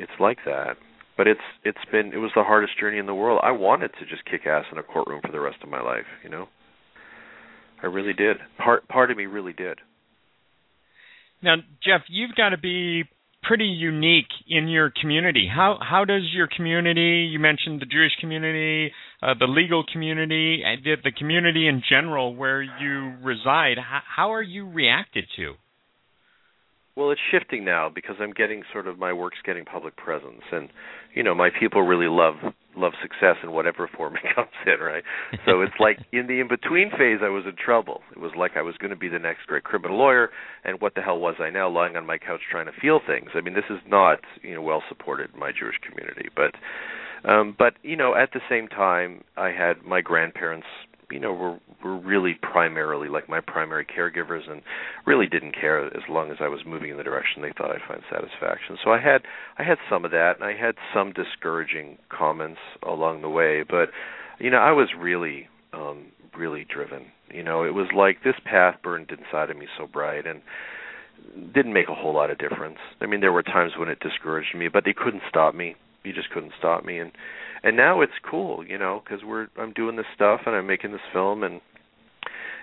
it's 0.00 0.18
like 0.18 0.38
that. 0.46 0.76
But 1.16 1.26
it's 1.26 1.40
it's 1.64 1.84
been 1.92 2.12
it 2.14 2.16
was 2.16 2.30
the 2.34 2.42
hardest 2.42 2.78
journey 2.80 2.98
in 2.98 3.06
the 3.06 3.14
world. 3.14 3.40
I 3.42 3.52
wanted 3.52 3.90
to 4.00 4.06
just 4.06 4.24
kick 4.24 4.46
ass 4.46 4.64
in 4.72 4.78
a 4.78 4.82
courtroom 4.82 5.20
for 5.24 5.32
the 5.32 5.40
rest 5.40 5.58
of 5.62 5.68
my 5.68 5.82
life, 5.82 6.06
you 6.24 6.30
know. 6.30 6.48
I 7.82 7.86
really 7.86 8.14
did. 8.14 8.38
Part 8.58 8.88
part 8.88 9.10
of 9.10 9.16
me 9.16 9.26
really 9.26 9.52
did. 9.52 9.78
Now, 11.42 11.56
Jeff, 11.84 12.02
you've 12.08 12.34
got 12.34 12.50
to 12.50 12.58
be 12.58 13.04
pretty 13.42 13.64
unique 13.64 14.32
in 14.48 14.68
your 14.68 14.92
community. 15.00 15.48
How 15.52 15.78
how 15.80 16.04
does 16.04 16.22
your 16.32 16.48
community? 16.54 17.28
You 17.30 17.38
mentioned 17.38 17.80
the 17.80 17.86
Jewish 17.86 18.12
community, 18.20 18.92
uh, 19.22 19.34
the 19.38 19.46
legal 19.46 19.84
community, 19.90 20.62
the, 20.84 20.96
the 21.02 21.12
community 21.12 21.66
in 21.66 21.82
general 21.88 22.34
where 22.34 22.62
you 22.62 23.14
reside. 23.22 23.76
How, 23.78 24.00
how 24.16 24.32
are 24.32 24.42
you 24.42 24.68
reacted 24.68 25.24
to? 25.36 25.54
Well, 27.00 27.12
it's 27.12 27.20
shifting 27.30 27.64
now 27.64 27.88
because 27.88 28.16
I'm 28.20 28.32
getting 28.32 28.62
sort 28.70 28.86
of 28.86 28.98
my 28.98 29.10
work's 29.14 29.38
getting 29.42 29.64
public 29.64 29.96
presence, 29.96 30.42
and 30.52 30.68
you 31.14 31.22
know 31.22 31.34
my 31.34 31.48
people 31.48 31.80
really 31.80 32.08
love 32.08 32.34
love 32.76 32.92
success 33.00 33.36
in 33.42 33.52
whatever 33.52 33.88
form 33.96 34.16
it 34.16 34.34
comes 34.34 34.50
in, 34.66 34.84
right? 34.84 35.02
So 35.46 35.62
it's 35.62 35.72
like 35.80 35.96
in 36.12 36.26
the 36.26 36.40
in 36.40 36.48
between 36.48 36.90
phase, 36.90 37.20
I 37.22 37.30
was 37.30 37.44
in 37.46 37.56
trouble. 37.56 38.02
It 38.12 38.20
was 38.20 38.32
like 38.36 38.50
I 38.54 38.60
was 38.60 38.76
going 38.76 38.90
to 38.90 38.98
be 38.98 39.08
the 39.08 39.18
next 39.18 39.46
great 39.46 39.64
criminal 39.64 39.96
lawyer, 39.96 40.28
and 40.62 40.78
what 40.82 40.94
the 40.94 41.00
hell 41.00 41.18
was 41.18 41.36
I 41.40 41.48
now 41.48 41.70
lying 41.70 41.96
on 41.96 42.04
my 42.04 42.18
couch 42.18 42.42
trying 42.50 42.66
to 42.66 42.72
feel 42.78 43.00
things? 43.06 43.30
I 43.34 43.40
mean, 43.40 43.54
this 43.54 43.70
is 43.70 43.78
not 43.88 44.18
you 44.42 44.54
know 44.54 44.60
well 44.60 44.82
supported 44.86 45.30
in 45.32 45.40
my 45.40 45.52
Jewish 45.58 45.76
community, 45.80 46.28
but 46.36 46.52
um 47.26 47.56
but 47.58 47.76
you 47.82 47.96
know 47.96 48.14
at 48.14 48.34
the 48.34 48.40
same 48.50 48.68
time, 48.68 49.24
I 49.38 49.52
had 49.52 49.86
my 49.86 50.02
grandparents 50.02 50.66
you 51.10 51.18
know 51.20 51.32
were 51.32 51.58
were 51.84 51.98
really 51.98 52.34
primarily 52.40 53.08
like 53.08 53.28
my 53.28 53.40
primary 53.40 53.86
caregivers 53.86 54.50
and 54.50 54.62
really 55.06 55.26
didn't 55.26 55.54
care 55.58 55.86
as 55.86 56.02
long 56.08 56.30
as 56.30 56.36
I 56.40 56.48
was 56.48 56.60
moving 56.66 56.90
in 56.90 56.96
the 56.96 57.04
direction 57.04 57.42
they 57.42 57.52
thought 57.56 57.70
I'd 57.70 57.86
find 57.86 58.02
satisfaction. 58.10 58.76
So 58.82 58.90
I 58.90 59.00
had 59.00 59.22
I 59.58 59.64
had 59.64 59.78
some 59.88 60.04
of 60.04 60.10
that 60.10 60.34
and 60.36 60.44
I 60.44 60.56
had 60.56 60.74
some 60.94 61.12
discouraging 61.12 61.98
comments 62.08 62.60
along 62.86 63.22
the 63.22 63.30
way, 63.30 63.64
but 63.68 63.90
you 64.38 64.50
know, 64.50 64.58
I 64.58 64.72
was 64.72 64.88
really 64.98 65.48
um 65.72 66.06
really 66.36 66.64
driven. 66.72 67.06
You 67.32 67.42
know, 67.42 67.64
it 67.64 67.74
was 67.74 67.88
like 67.94 68.22
this 68.24 68.36
path 68.44 68.76
burned 68.82 69.10
inside 69.10 69.50
of 69.50 69.56
me 69.56 69.66
so 69.78 69.86
bright 69.86 70.26
and 70.26 70.40
didn't 71.54 71.72
make 71.72 71.88
a 71.88 71.94
whole 71.94 72.14
lot 72.14 72.30
of 72.30 72.38
difference. 72.38 72.78
I 73.00 73.06
mean, 73.06 73.20
there 73.20 73.32
were 73.32 73.42
times 73.42 73.72
when 73.78 73.88
it 73.88 74.00
discouraged 74.00 74.54
me, 74.56 74.68
but 74.68 74.84
they 74.84 74.92
couldn't 74.92 75.22
stop 75.28 75.54
me. 75.54 75.76
You 76.02 76.12
just 76.12 76.30
couldn't 76.30 76.52
stop 76.58 76.84
me 76.84 76.98
and 76.98 77.12
and 77.62 77.76
now 77.76 78.00
it's 78.00 78.12
cool 78.28 78.64
you 78.66 78.78
know 78.78 79.02
because 79.04 79.24
we're 79.24 79.48
i'm 79.58 79.72
doing 79.72 79.96
this 79.96 80.06
stuff 80.14 80.40
and 80.46 80.54
i'm 80.54 80.66
making 80.66 80.92
this 80.92 81.00
film 81.12 81.42
and 81.42 81.60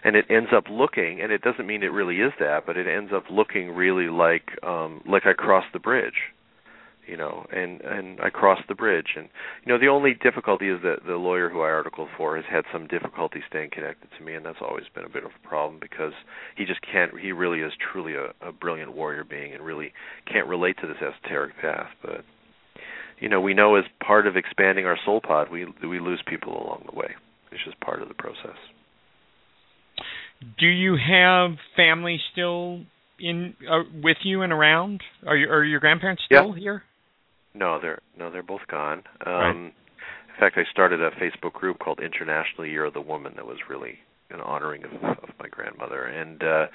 and 0.04 0.16
it 0.16 0.26
ends 0.30 0.50
up 0.56 0.66
looking 0.70 1.22
and 1.22 1.32
it 1.32 1.42
doesn't 1.42 1.68
mean 1.68 1.84
it 1.84 1.88
really 1.88 2.18
is 2.18 2.34
that 2.40 2.66
but 2.66 2.78
it 2.78 2.88
ends 2.88 3.12
up 3.14 3.24
looking 3.32 3.72
really 3.72 4.10
like 4.10 4.52
um 4.64 5.02
like 5.08 5.26
i 5.26 5.34
crossed 5.34 5.72
the 5.74 5.80
bridge 5.80 6.32
you 7.08 7.18
know 7.18 7.46
and 7.52 7.82
and 7.82 8.20
i 8.20 8.30
crossed 8.30 8.68
the 8.68 8.76
bridge. 8.76 9.16
And 9.16 9.30
you 9.66 9.72
know 9.72 9.80
the 9.80 9.88
only 9.88 10.14
difficulty 10.14 10.70
is 10.70 10.82
that 10.84 11.06
the 11.08 11.16
lawyer 11.16 11.50
who 11.50 11.62
i 11.62 11.70
articled 11.70 12.10
for 12.16 12.36
has 12.36 12.46
had 12.50 12.66
some 12.72 12.88
difficulty 12.88 13.42
staying 13.50 13.72
connected 13.72 14.10
to 14.18 14.24
me 14.24 14.36
and 14.36 14.46
that's 14.46 14.60
always 14.62 14.86
been 14.94 15.06
a 15.06 15.10
bit 15.10 15.24
of 15.24 15.32
a 15.32 15.48
problem 15.48 15.80
because 15.80 16.14
he 16.56 16.66
just 16.66 16.82
can't 16.82 17.18
he 17.20 17.32
really 17.32 17.62
is 17.62 17.72
truly 17.92 18.14
a, 18.14 18.34
a 18.48 18.52
brilliant 18.52 18.94
warrior 18.94 19.24
being 19.24 19.54
and 19.54 19.66
really 19.66 19.94
can't 20.32 20.48
relate 20.48 20.78
to 20.82 20.88
this 20.88 20.98
esoteric 20.98 21.58
path 21.60 21.90
but 22.02 22.24
you 23.20 23.30
know 23.30 23.42
we 23.42 23.54
know 23.54 23.76
as 23.76 23.86
part 24.06 24.28
of 24.28 24.36
expanding 24.36 24.86
our 24.86 24.98
soul 25.06 25.22
pod 25.22 25.50
we 25.52 25.66
we 25.88 26.00
lose 26.00 26.22
people 26.28 26.54
along 26.54 26.84
the 26.90 26.96
way 26.96 27.16
it's 27.52 27.64
just 27.64 27.80
part 27.80 28.02
of 28.02 28.08
the 28.08 28.14
process 28.14 28.58
do 30.60 30.68
you 30.68 30.96
have 30.96 31.58
family 31.76 32.20
still 32.32 32.82
in 33.20 33.56
uh, 33.70 33.84
with 34.04 34.18
you 34.24 34.42
and 34.42 34.54
around? 34.54 35.02
Are, 35.26 35.36
you, 35.36 35.50
are 35.50 35.64
your 35.64 35.80
grandparents 35.80 36.24
still 36.26 36.56
yeah. 36.56 36.62
here? 36.62 36.84
No, 37.54 37.80
they're 37.82 38.00
no, 38.18 38.32
they're 38.32 38.44
both 38.44 38.68
gone. 38.70 39.04
Um, 39.26 39.34
right. 39.34 39.56
In 39.56 39.72
fact, 40.40 40.58
I 40.58 40.72
started 40.72 41.02
a 41.02 41.10
Facebook 41.12 41.54
group 41.54 41.80
called 41.80 42.00
International 42.00 42.66
Year 42.66 42.86
of 42.86 42.94
the 42.94 43.02
Woman 43.02 43.34
that 43.38 43.46
was 43.48 43.58
really 43.70 43.98
an 44.30 44.42
honoring 44.42 44.84
of, 44.84 44.92
of 44.92 45.30
my 45.40 45.48
grandmother. 45.50 46.04
And 46.04 46.44
uh, 46.44 46.68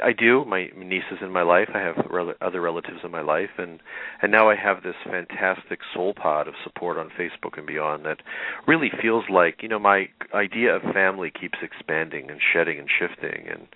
I, 0.00 0.08
I 0.08 0.12
do. 0.12 0.44
My 0.44 0.68
nieces 0.76 1.18
in 1.20 1.30
my 1.30 1.42
life. 1.42 1.68
I 1.74 1.78
have 1.80 1.96
rel- 2.10 2.34
other 2.40 2.60
relatives 2.60 3.00
in 3.04 3.10
my 3.10 3.22
life, 3.22 3.50
and 3.58 3.80
and 4.22 4.32
now 4.32 4.48
I 4.48 4.56
have 4.56 4.82
this 4.82 4.96
fantastic 5.04 5.80
soul 5.94 6.14
pod 6.14 6.48
of 6.48 6.54
support 6.64 6.98
on 6.98 7.10
Facebook 7.18 7.56
and 7.56 7.66
beyond 7.66 8.04
that 8.04 8.18
really 8.66 8.90
feels 9.00 9.24
like 9.30 9.62
you 9.62 9.68
know 9.68 9.78
my 9.78 10.08
idea 10.34 10.74
of 10.76 10.82
family 10.92 11.30
keeps 11.30 11.58
expanding 11.62 12.30
and 12.30 12.40
shedding 12.52 12.78
and 12.78 12.88
shifting 12.98 13.46
and 13.48 13.68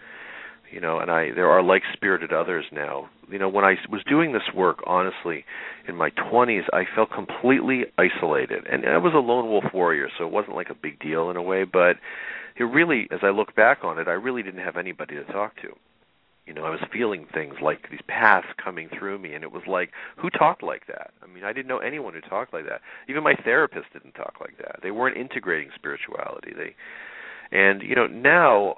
you 0.73 0.81
know 0.81 0.99
and 0.99 1.11
i 1.11 1.31
there 1.35 1.49
are 1.49 1.63
like 1.63 1.83
spirited 1.93 2.33
others 2.33 2.65
now 2.73 3.09
you 3.31 3.39
know 3.39 3.49
when 3.49 3.65
i 3.65 3.75
was 3.91 4.03
doing 4.09 4.33
this 4.33 4.43
work 4.55 4.79
honestly 4.87 5.45
in 5.87 5.95
my 5.95 6.11
20s 6.11 6.63
i 6.73 6.85
felt 6.95 7.11
completely 7.11 7.85
isolated 7.99 8.67
and 8.71 8.87
i 8.87 8.99
was 8.99 9.13
a 9.15 9.19
lone 9.19 9.49
wolf 9.49 9.65
warrior 9.73 10.09
so 10.19 10.27
it 10.27 10.33
wasn't 10.33 10.55
like 10.55 10.71
a 10.71 10.75
big 10.75 10.99
deal 10.99 11.31
in 11.31 11.37
a 11.37 11.43
way 11.43 11.65
but 11.65 11.97
it 12.57 12.65
really 12.65 13.09
as 13.11 13.21
i 13.23 13.31
look 13.31 13.55
back 13.55 13.79
on 13.83 13.99
it 13.99 14.09
i 14.09 14.13
really 14.13 14.43
didn't 14.43 14.65
have 14.65 14.77
anybody 14.77 15.15
to 15.15 15.25
talk 15.25 15.57
to. 15.57 15.69
You 16.47 16.55
know 16.55 16.65
i 16.65 16.71
was 16.71 16.81
feeling 16.93 17.27
things 17.33 17.55
like 17.63 17.89
these 17.91 18.01
paths 18.09 18.49
coming 18.63 18.89
through 18.99 19.19
me 19.19 19.35
and 19.35 19.45
it 19.45 19.53
was 19.53 19.63
like 19.67 19.91
who 20.17 20.29
talked 20.31 20.63
like 20.63 20.87
that? 20.89 21.13
I 21.23 21.27
mean 21.27 21.45
i 21.45 21.53
didn't 21.53 21.69
know 21.69 21.79
anyone 21.79 22.15
who 22.15 22.21
talked 22.21 22.53
like 22.53 22.65
that. 22.67 22.81
Even 23.09 23.23
my 23.23 23.35
therapist 23.45 23.93
didn't 23.93 24.13
talk 24.13 24.37
like 24.41 24.59
that. 24.59 24.81
They 24.83 24.91
weren't 24.91 25.17
integrating 25.17 25.71
spirituality. 25.75 26.53
They 26.57 26.75
and 27.57 27.83
you 27.83 27.95
know 27.95 28.07
now 28.07 28.77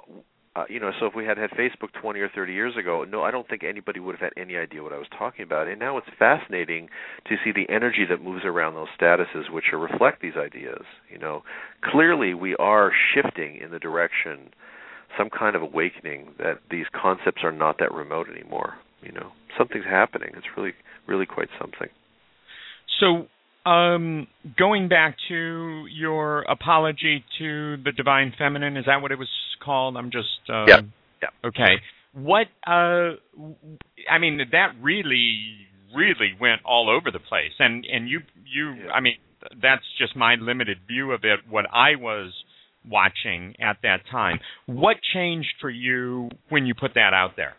uh, 0.55 0.63
you 0.69 0.79
know, 0.79 0.91
so 0.99 1.05
if 1.05 1.13
we 1.13 1.25
had 1.25 1.37
had 1.37 1.49
Facebook 1.51 1.91
20 2.01 2.19
or 2.21 2.29
30 2.29 2.53
years 2.53 2.77
ago, 2.77 3.03
no, 3.03 3.23
I 3.23 3.31
don't 3.31 3.47
think 3.47 3.63
anybody 3.63 3.99
would 3.99 4.15
have 4.15 4.33
had 4.33 4.41
any 4.41 4.55
idea 4.55 4.83
what 4.83 4.93
I 4.93 4.97
was 4.97 5.07
talking 5.17 5.43
about. 5.43 5.67
And 5.67 5.79
now 5.79 5.97
it's 5.97 6.07
fascinating 6.17 6.87
to 7.27 7.35
see 7.43 7.51
the 7.51 7.71
energy 7.73 8.05
that 8.09 8.23
moves 8.23 8.45
around 8.45 8.75
those 8.75 8.87
statuses, 8.99 9.51
which 9.51 9.65
are, 9.73 9.79
reflect 9.79 10.21
these 10.21 10.37
ideas. 10.37 10.83
You 11.11 11.19
know, 11.19 11.43
clearly 11.83 12.33
we 12.33 12.55
are 12.55 12.91
shifting 13.13 13.57
in 13.57 13.71
the 13.71 13.79
direction, 13.79 14.51
some 15.17 15.29
kind 15.29 15.57
of 15.57 15.61
awakening 15.61 16.33
that 16.39 16.59
these 16.71 16.85
concepts 16.93 17.41
are 17.43 17.51
not 17.51 17.77
that 17.79 17.93
remote 17.93 18.27
anymore. 18.29 18.75
You 19.01 19.11
know, 19.11 19.31
something's 19.57 19.85
happening. 19.85 20.29
It's 20.37 20.47
really, 20.55 20.73
really 21.05 21.25
quite 21.25 21.49
something. 21.59 21.89
So 22.99 23.27
um, 23.65 24.27
going 24.57 24.87
back 24.87 25.15
to 25.29 25.85
your 25.91 26.43
apology 26.43 27.23
to 27.39 27.77
the 27.83 27.91
divine 27.91 28.33
feminine, 28.37 28.77
is 28.77 28.85
that 28.85 29.01
what 29.01 29.11
it 29.11 29.17
was 29.17 29.29
called? 29.63 29.97
I'm 29.97 30.11
just 30.11 30.27
uh, 30.49 30.65
yeah, 30.67 30.81
yeah. 31.21 31.29
Okay. 31.43 31.81
What? 32.13 32.47
Uh, 32.65 33.17
I 34.09 34.19
mean, 34.19 34.39
that 34.51 34.67
really, 34.81 35.67
really 35.95 36.33
went 36.39 36.61
all 36.63 36.89
over 36.89 37.11
the 37.11 37.19
place, 37.19 37.53
and 37.59 37.85
and 37.91 38.07
you 38.07 38.19
you. 38.45 38.73
Yeah. 38.85 38.91
I 38.91 39.01
mean, 39.01 39.15
that's 39.61 39.83
just 39.99 40.15
my 40.15 40.35
limited 40.39 40.77
view 40.87 41.11
of 41.11 41.21
it. 41.23 41.39
What 41.49 41.65
I 41.73 41.95
was 41.95 42.33
watching 42.87 43.55
at 43.59 43.77
that 43.83 44.01
time. 44.11 44.39
What 44.67 44.97
changed 45.13 45.53
for 45.59 45.69
you 45.69 46.29
when 46.49 46.65
you 46.65 46.75
put 46.75 46.93
that 46.93 47.13
out 47.13 47.31
there? 47.35 47.55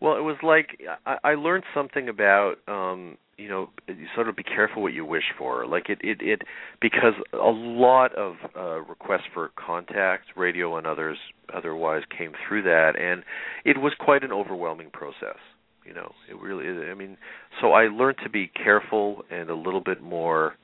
Well, 0.00 0.16
it 0.16 0.22
was 0.22 0.36
like 0.42 0.80
I, 1.04 1.16
I 1.22 1.34
learned 1.34 1.64
something 1.74 2.08
about 2.08 2.54
um 2.66 3.18
you 3.40 3.48
know 3.48 3.70
you 3.88 4.06
sort 4.14 4.28
of 4.28 4.36
be 4.36 4.42
careful 4.42 4.82
what 4.82 4.92
you 4.92 5.04
wish 5.04 5.32
for. 5.38 5.66
Like 5.66 5.88
it 5.88 5.98
it 6.02 6.18
it 6.20 6.42
because 6.80 7.14
a 7.32 7.50
lot 7.50 8.14
of 8.14 8.34
uh 8.56 8.80
requests 8.82 9.28
for 9.32 9.50
contact 9.56 10.26
radio 10.36 10.76
and 10.76 10.86
others 10.86 11.16
otherwise 11.52 12.02
came 12.16 12.32
through 12.46 12.62
that 12.62 12.92
and 13.00 13.24
it 13.64 13.78
was 13.78 13.92
quite 13.98 14.22
an 14.22 14.32
overwhelming 14.32 14.90
process 14.92 15.38
you 15.84 15.94
know. 15.94 16.12
It 16.28 16.38
really 16.40 16.66
i 16.90 16.94
mean 16.94 17.16
so 17.60 17.72
i 17.72 17.88
learned 17.88 18.18
to 18.24 18.30
be 18.30 18.48
careful 18.48 19.24
and 19.30 19.50
a 19.50 19.54
little 19.56 19.80
bit 19.80 20.02
more 20.02 20.54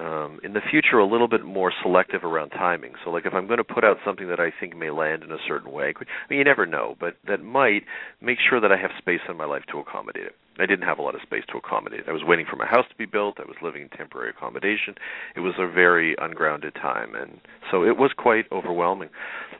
um, 0.00 0.40
in 0.42 0.52
the 0.52 0.60
future 0.70 0.98
a 0.98 1.06
little 1.06 1.28
bit 1.28 1.44
more 1.44 1.72
selective 1.82 2.24
around 2.24 2.50
timing. 2.50 2.92
So, 3.04 3.10
like 3.10 3.26
if 3.26 3.34
I'm 3.34 3.46
going 3.46 3.58
to 3.58 3.64
put 3.64 3.84
out 3.84 3.96
something 4.04 4.28
that 4.28 4.40
I 4.40 4.52
think 4.58 4.76
may 4.76 4.90
land 4.90 5.22
in 5.22 5.30
a 5.30 5.38
certain 5.46 5.72
way, 5.72 5.92
I 5.96 6.04
mean, 6.30 6.38
you 6.38 6.44
never 6.44 6.66
know, 6.66 6.96
but 7.00 7.16
that 7.26 7.42
might 7.42 7.82
make 8.20 8.38
sure 8.48 8.60
that 8.60 8.72
I 8.72 8.76
have 8.76 8.90
space 8.98 9.20
in 9.28 9.36
my 9.36 9.44
life 9.44 9.62
to 9.72 9.78
accommodate 9.78 10.24
it. 10.24 10.34
I 10.58 10.66
didn't 10.66 10.86
have 10.86 10.98
a 10.98 11.02
lot 11.02 11.14
of 11.14 11.20
space 11.22 11.44
to 11.52 11.58
accommodate. 11.58 12.04
I 12.08 12.12
was 12.12 12.22
waiting 12.24 12.46
for 12.48 12.56
my 12.56 12.66
house 12.66 12.86
to 12.88 12.96
be 12.96 13.04
built. 13.04 13.38
I 13.38 13.44
was 13.44 13.56
living 13.62 13.82
in 13.82 13.88
temporary 13.90 14.30
accommodation. 14.30 14.94
It 15.34 15.40
was 15.40 15.54
a 15.58 15.70
very 15.70 16.16
ungrounded 16.18 16.74
time, 16.74 17.14
and 17.14 17.40
so 17.70 17.84
it 17.84 17.98
was 17.98 18.12
quite 18.16 18.46
overwhelming. 18.50 19.10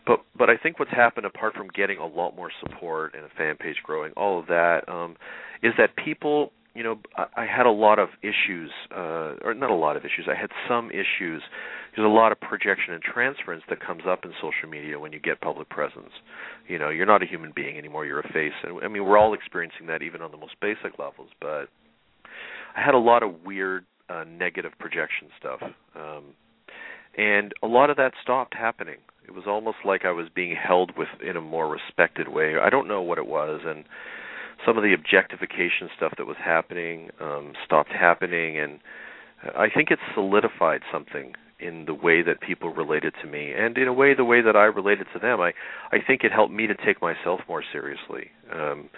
But 0.07 0.20
but 0.37 0.49
I 0.49 0.57
think 0.57 0.78
what's 0.78 0.91
happened, 0.91 1.26
apart 1.26 1.55
from 1.55 1.68
getting 1.68 1.99
a 1.99 2.07
lot 2.07 2.34
more 2.37 2.51
support 2.61 3.14
and 3.14 3.24
a 3.24 3.28
fan 3.37 3.57
page 3.57 3.76
growing, 3.82 4.12
all 4.16 4.39
of 4.39 4.47
that, 4.47 4.89
um, 4.89 5.16
is 5.62 5.72
that 5.78 5.97
people 5.97 6.53
you 6.76 6.82
know, 6.82 6.98
I, 7.16 7.46
had 7.46 7.66
a 7.66 7.70
lot 7.70 7.98
of 7.98 8.10
issues, 8.22 8.70
uh, 8.94 9.34
or 9.42 9.54
not 9.54 9.70
a 9.70 9.74
lot 9.74 9.96
of 9.96 10.04
issues. 10.04 10.28
I 10.28 10.38
had 10.38 10.50
some 10.68 10.90
issues. 10.90 11.42
There's 11.94 12.04
a 12.04 12.08
lot 12.08 12.32
of 12.32 12.40
projection 12.40 12.92
and 12.92 13.02
transference 13.02 13.62
that 13.70 13.80
comes 13.80 14.02
up 14.06 14.24
in 14.24 14.32
social 14.40 14.68
media 14.68 14.98
when 14.98 15.12
you 15.12 15.18
get 15.18 15.40
public 15.40 15.68
presence. 15.70 16.10
You 16.68 16.78
know, 16.78 16.90
you're 16.90 17.06
not 17.06 17.22
a 17.22 17.26
human 17.26 17.52
being 17.56 17.78
anymore. 17.78 18.04
You're 18.04 18.20
a 18.20 18.32
face, 18.32 18.52
and 18.62 18.82
I 18.84 18.88
mean, 18.88 19.04
we're 19.04 19.18
all 19.18 19.32
experiencing 19.32 19.86
that 19.86 20.02
even 20.02 20.20
on 20.20 20.30
the 20.30 20.36
most 20.36 20.54
basic 20.60 20.98
levels. 20.98 21.30
But 21.40 21.68
I 22.76 22.82
had 22.84 22.94
a 22.94 22.98
lot 22.98 23.22
of 23.22 23.44
weird, 23.44 23.86
uh, 24.08 24.24
negative 24.24 24.72
projection 24.78 25.28
stuff, 25.38 25.60
um, 25.94 26.24
and 27.16 27.52
a 27.62 27.66
lot 27.66 27.88
of 27.88 27.96
that 27.96 28.12
stopped 28.22 28.54
happening. 28.54 28.98
It 29.26 29.34
was 29.34 29.44
almost 29.46 29.78
like 29.84 30.04
I 30.04 30.12
was 30.12 30.28
being 30.34 30.54
held 30.54 30.92
with 30.96 31.08
in 31.26 31.36
a 31.36 31.40
more 31.40 31.68
respected 31.68 32.28
way. 32.28 32.54
I 32.62 32.70
don't 32.70 32.86
know 32.86 33.02
what 33.02 33.18
it 33.18 33.26
was, 33.26 33.62
and 33.64 33.84
some 34.64 34.76
of 34.76 34.82
the 34.82 34.94
objectification 34.94 35.88
stuff 35.96 36.14
that 36.16 36.26
was 36.26 36.36
happening 36.42 37.11
um, 37.20 37.52
stopped 37.64 37.92
happening, 37.92 38.59
and 38.59 38.80
I 39.57 39.68
think 39.68 39.90
it 39.90 39.98
solidified 40.14 40.82
something 40.92 41.34
in 41.59 41.86
the 41.86 41.94
way 41.94 42.22
that 42.22 42.40
people 42.40 42.72
related 42.72 43.14
to 43.22 43.28
me, 43.28 43.52
and 43.52 43.78
in 43.78 43.88
a 43.88 43.92
way, 43.92 44.14
the 44.14 44.24
way 44.24 44.42
that 44.42 44.57
I 44.57 44.64
related 44.64 45.07
to 45.14 45.18
them. 45.18 45.40
I 45.40 45.52
I 45.90 45.98
think 46.07 46.22
it 46.24 46.32
helped 46.32 46.52
me 46.52 46.66
to 46.66 46.74
take 46.74 47.00
myself 47.00 47.40
more 47.48 47.62
seriously 47.72 48.30
um, 48.52 48.90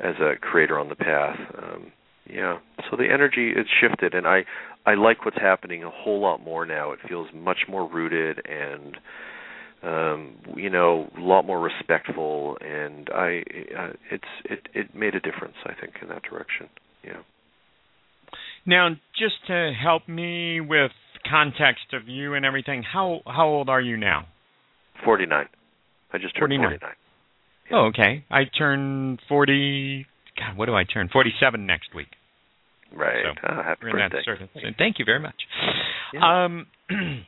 as 0.00 0.14
a 0.20 0.34
creator 0.40 0.78
on 0.78 0.88
the 0.88 0.96
path. 0.96 1.38
Um, 1.56 1.92
yeah, 2.28 2.58
so 2.90 2.96
the 2.96 3.10
energy 3.12 3.52
it's 3.54 3.70
shifted, 3.80 4.14
and 4.14 4.26
I 4.26 4.44
I 4.86 4.94
like 4.94 5.24
what's 5.24 5.36
happening 5.36 5.84
a 5.84 5.90
whole 5.90 6.20
lot 6.20 6.42
more 6.42 6.66
now. 6.66 6.92
It 6.92 6.98
feels 7.06 7.28
much 7.34 7.66
more 7.68 7.88
rooted 7.88 8.40
and 8.46 8.96
um 9.84 10.34
you 10.56 10.70
know 10.70 11.08
a 11.16 11.20
lot 11.20 11.46
more 11.46 11.60
respectful 11.60 12.56
and 12.60 13.10
i 13.14 13.42
uh, 13.78 13.92
it's 14.10 14.24
it 14.44 14.68
it 14.72 14.94
made 14.94 15.14
a 15.14 15.20
difference 15.20 15.54
i 15.64 15.72
think 15.78 15.94
in 16.02 16.08
that 16.08 16.22
direction. 16.22 16.68
Yeah. 17.04 17.20
Now 18.66 18.88
just 19.18 19.34
to 19.48 19.72
help 19.80 20.08
me 20.08 20.60
with 20.60 20.92
context 21.30 21.92
of 21.92 22.08
you 22.08 22.34
and 22.34 22.44
everything 22.44 22.82
how 22.82 23.20
how 23.26 23.46
old 23.46 23.68
are 23.68 23.80
you 23.80 23.96
now? 23.96 24.26
49 25.04 25.46
i 26.12 26.18
just 26.18 26.34
turned 26.34 26.50
49, 26.50 26.78
49. 26.80 26.90
Yeah. 27.70 27.76
oh 27.76 27.86
okay. 27.88 28.24
I 28.30 28.44
turn 28.56 29.18
40 29.28 30.06
god 30.38 30.56
what 30.56 30.66
do 30.66 30.74
i 30.74 30.84
turn? 30.84 31.10
47 31.12 31.66
next 31.66 31.94
week. 31.94 32.08
Right. 32.94 33.24
So 33.24 33.48
oh, 33.50 33.62
happy 33.62 33.90
birthday. 33.90 34.22
thank 34.78 34.98
you 34.98 35.04
very 35.04 35.20
much. 35.20 35.36
Yeah. 36.14 36.44
um 36.44 36.66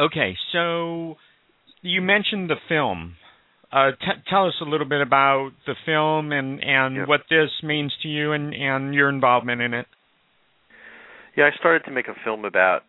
okay 0.00 0.36
so 0.52 1.16
you 1.82 2.00
mentioned 2.00 2.50
the 2.50 2.56
film. 2.68 3.16
Uh, 3.72 3.92
t- 3.92 4.22
tell 4.28 4.46
us 4.46 4.54
a 4.60 4.64
little 4.64 4.88
bit 4.88 5.00
about 5.00 5.50
the 5.66 5.74
film 5.86 6.32
and 6.32 6.62
and 6.62 6.96
yeah. 6.96 7.06
what 7.06 7.20
this 7.30 7.50
means 7.62 7.92
to 8.02 8.08
you 8.08 8.32
and 8.32 8.52
and 8.52 8.94
your 8.94 9.08
involvement 9.08 9.62
in 9.62 9.74
it. 9.74 9.86
Yeah, 11.36 11.44
I 11.44 11.56
started 11.58 11.84
to 11.84 11.92
make 11.92 12.08
a 12.08 12.14
film 12.24 12.44
about 12.44 12.82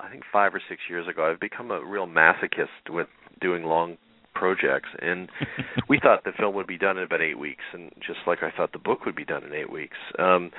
I 0.00 0.08
think 0.10 0.22
five 0.32 0.54
or 0.54 0.62
six 0.68 0.82
years 0.88 1.08
ago. 1.08 1.28
I've 1.28 1.40
become 1.40 1.70
a 1.70 1.84
real 1.84 2.06
masochist 2.06 2.88
with 2.88 3.08
doing 3.40 3.64
long 3.64 3.96
projects, 4.32 4.88
and 5.00 5.28
we 5.88 5.98
thought 6.00 6.22
the 6.22 6.30
film 6.38 6.54
would 6.54 6.68
be 6.68 6.78
done 6.78 6.98
in 6.98 7.04
about 7.04 7.20
eight 7.20 7.38
weeks, 7.38 7.64
and 7.72 7.90
just 8.06 8.20
like 8.26 8.38
I 8.42 8.52
thought 8.56 8.72
the 8.72 8.78
book 8.78 9.04
would 9.04 9.16
be 9.16 9.24
done 9.24 9.42
in 9.42 9.52
eight 9.52 9.72
weeks. 9.72 9.96
Um, 10.18 10.52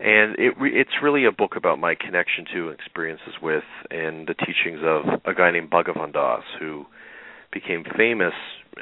and 0.00 0.38
it 0.38 0.58
re- 0.58 0.80
it's 0.80 1.02
really 1.02 1.26
a 1.26 1.32
book 1.32 1.52
about 1.54 1.78
my 1.78 1.94
connection 1.94 2.46
to 2.54 2.70
experiences 2.70 3.34
with 3.42 3.64
and 3.90 4.26
the 4.26 4.34
teachings 4.34 4.80
of 4.82 5.20
a 5.26 5.34
guy 5.34 5.50
named 5.50 5.70
Bhagavan 5.70 6.12
Das 6.14 6.44
who 6.58 6.86
became 7.52 7.84
famous 7.96 8.34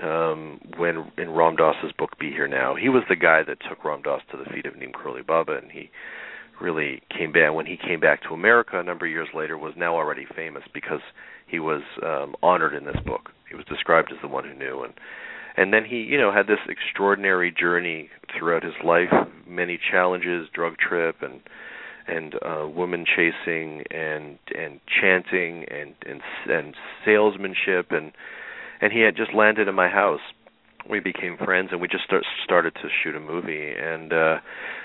um 0.02 0.60
when 0.76 1.10
in 1.16 1.30
Ram 1.30 1.56
Dass's 1.56 1.92
book 1.96 2.18
Be 2.18 2.30
Here 2.30 2.48
Now. 2.48 2.74
He 2.74 2.88
was 2.88 3.02
the 3.08 3.16
guy 3.16 3.42
that 3.46 3.58
took 3.68 3.84
Ram 3.84 4.02
Dass 4.02 4.20
to 4.30 4.36
the 4.36 4.44
feet 4.50 4.66
of 4.66 4.76
Neem 4.76 4.92
Karoli 4.92 5.26
Baba 5.26 5.56
and 5.56 5.70
he 5.70 5.90
really 6.60 7.02
came 7.16 7.32
back 7.32 7.52
when 7.52 7.66
he 7.66 7.76
came 7.76 8.00
back 8.00 8.22
to 8.22 8.34
America 8.34 8.78
a 8.78 8.82
number 8.82 9.06
of 9.06 9.12
years 9.12 9.28
later 9.34 9.56
was 9.56 9.74
now 9.76 9.94
already 9.94 10.26
famous 10.34 10.64
because 10.74 11.00
he 11.46 11.58
was 11.58 11.82
um 12.02 12.34
honored 12.42 12.74
in 12.74 12.84
this 12.84 13.00
book. 13.06 13.30
He 13.48 13.56
was 13.56 13.64
described 13.66 14.12
as 14.12 14.18
the 14.20 14.28
one 14.28 14.44
who 14.44 14.54
knew 14.54 14.82
and 14.82 14.94
and 15.56 15.72
then 15.72 15.84
he 15.84 15.96
you 15.96 16.18
know 16.18 16.32
had 16.32 16.46
this 16.46 16.58
extraordinary 16.68 17.50
journey 17.52 18.10
throughout 18.36 18.62
his 18.62 18.74
life 18.84 19.12
many 19.46 19.78
challenges 19.90 20.48
drug 20.52 20.76
trip 20.76 21.16
and 21.22 21.40
and 22.06 22.34
uh 22.42 22.66
woman 22.68 23.04
chasing 23.04 23.82
and 23.90 24.38
and 24.56 24.80
chanting 25.00 25.64
and 25.70 25.94
and 26.04 26.20
and 26.48 26.74
salesmanship 27.04 27.90
and 27.90 28.12
and 28.80 28.92
he 28.92 29.00
had 29.00 29.16
just 29.16 29.34
landed 29.34 29.68
in 29.68 29.74
my 29.74 29.88
house. 29.88 30.20
We 30.88 31.00
became 31.00 31.36
friends 31.36 31.70
and 31.72 31.80
we 31.80 31.88
just 31.88 32.04
start, 32.04 32.24
started 32.44 32.74
to 32.74 32.88
shoot 33.02 33.16
a 33.16 33.20
movie. 33.20 33.72
And 33.72 34.12
uh 34.12 34.36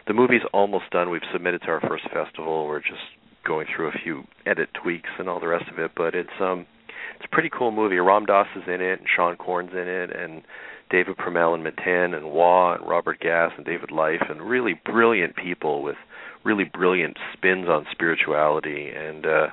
the 0.07 0.13
movie's 0.13 0.41
almost 0.53 0.89
done. 0.91 1.09
We've 1.09 1.21
submitted 1.31 1.61
to 1.61 1.67
our 1.67 1.81
first 1.81 2.05
festival. 2.11 2.65
We're 2.65 2.79
just 2.79 3.05
going 3.45 3.67
through 3.73 3.89
a 3.89 3.99
few 4.03 4.23
edit 4.45 4.69
tweaks 4.73 5.09
and 5.19 5.29
all 5.29 5.39
the 5.39 5.47
rest 5.47 5.65
of 5.71 5.79
it. 5.79 5.91
But 5.95 6.15
it's 6.15 6.29
um 6.39 6.65
it's 7.15 7.25
a 7.25 7.35
pretty 7.35 7.49
cool 7.55 7.71
movie. 7.71 7.97
Ram 7.97 8.25
Dass 8.25 8.47
is 8.55 8.63
in 8.67 8.81
it, 8.81 8.99
and 8.99 9.07
Seane 9.15 9.37
Corn's 9.37 9.73
in 9.73 9.87
it, 9.87 10.09
and 10.15 10.41
David 10.89 11.17
Permel 11.17 11.53
and 11.53 11.63
Miten 11.63 12.15
and 12.15 12.31
Wah 12.31 12.73
and 12.73 12.87
Robert 12.87 13.19
Gass 13.19 13.51
and 13.55 13.65
David 13.65 13.91
Life, 13.91 14.23
and 14.27 14.41
really 14.41 14.79
brilliant 14.85 15.35
people 15.35 15.83
with 15.83 15.97
really 16.43 16.63
brilliant 16.63 17.17
spins 17.33 17.67
on 17.69 17.85
spirituality. 17.91 18.89
And 18.89 19.25
uh 19.25 19.47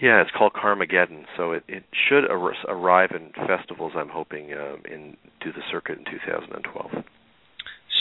yeah, 0.00 0.22
it's 0.22 0.30
called 0.30 0.52
Karmageddon, 0.52 1.24
so 1.36 1.52
it 1.52 1.64
it 1.68 1.84
should 2.08 2.24
ar- 2.30 2.54
arrive 2.68 3.10
in 3.12 3.32
festivals. 3.46 3.92
I'm 3.96 4.08
hoping 4.08 4.52
uh, 4.52 4.76
in 4.84 5.16
do 5.40 5.52
the 5.52 5.62
circuit 5.70 5.98
in 5.98 6.04
2012. 6.04 7.04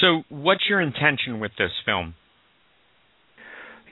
So, 0.01 0.23
what's 0.29 0.65
your 0.69 0.79
intention 0.79 1.39
with 1.39 1.51
this 1.57 1.71
film? 1.85 2.13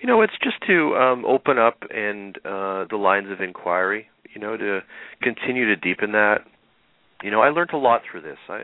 You 0.01 0.07
know, 0.07 0.21
it's 0.21 0.37
just 0.43 0.57
to 0.67 0.95
um, 0.95 1.25
open 1.25 1.57
up 1.57 1.79
and 1.89 2.37
uh, 2.37 2.85
the 2.89 2.97
lines 2.97 3.31
of 3.31 3.41
inquiry. 3.41 4.07
You 4.33 4.41
know, 4.41 4.55
to 4.55 4.81
continue 5.21 5.65
to 5.67 5.75
deepen 5.75 6.11
that. 6.11 6.39
You 7.23 7.31
know, 7.31 7.41
I 7.41 7.49
learned 7.49 7.71
a 7.73 7.77
lot 7.77 8.01
through 8.09 8.21
this. 8.21 8.37
I 8.49 8.63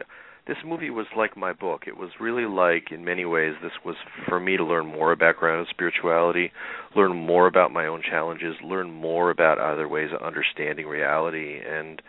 this 0.52 0.66
movie 0.66 0.90
was 0.90 1.06
like 1.16 1.38
my 1.38 1.54
book. 1.54 1.84
It 1.88 1.96
was 1.96 2.10
really 2.20 2.44
like, 2.44 2.92
in 2.92 3.06
many 3.06 3.24
ways, 3.24 3.54
this 3.64 3.72
was 3.86 3.96
for 4.28 4.38
me 4.38 4.58
to 4.58 4.66
learn 4.66 4.86
more 4.86 5.14
about 5.14 5.38
grounded 5.38 5.68
spirituality, 5.70 6.52
learn 6.94 7.16
more 7.16 7.48
about 7.48 7.72
my 7.72 7.88
own 7.88 8.02
challenges, 8.02 8.56
learn 8.62 8.92
more 8.92 9.30
about 9.32 9.60
other 9.60 9.88
ways 9.88 10.10
of 10.14 10.22
understanding 10.22 10.88
reality, 10.88 11.58
and 11.66 12.02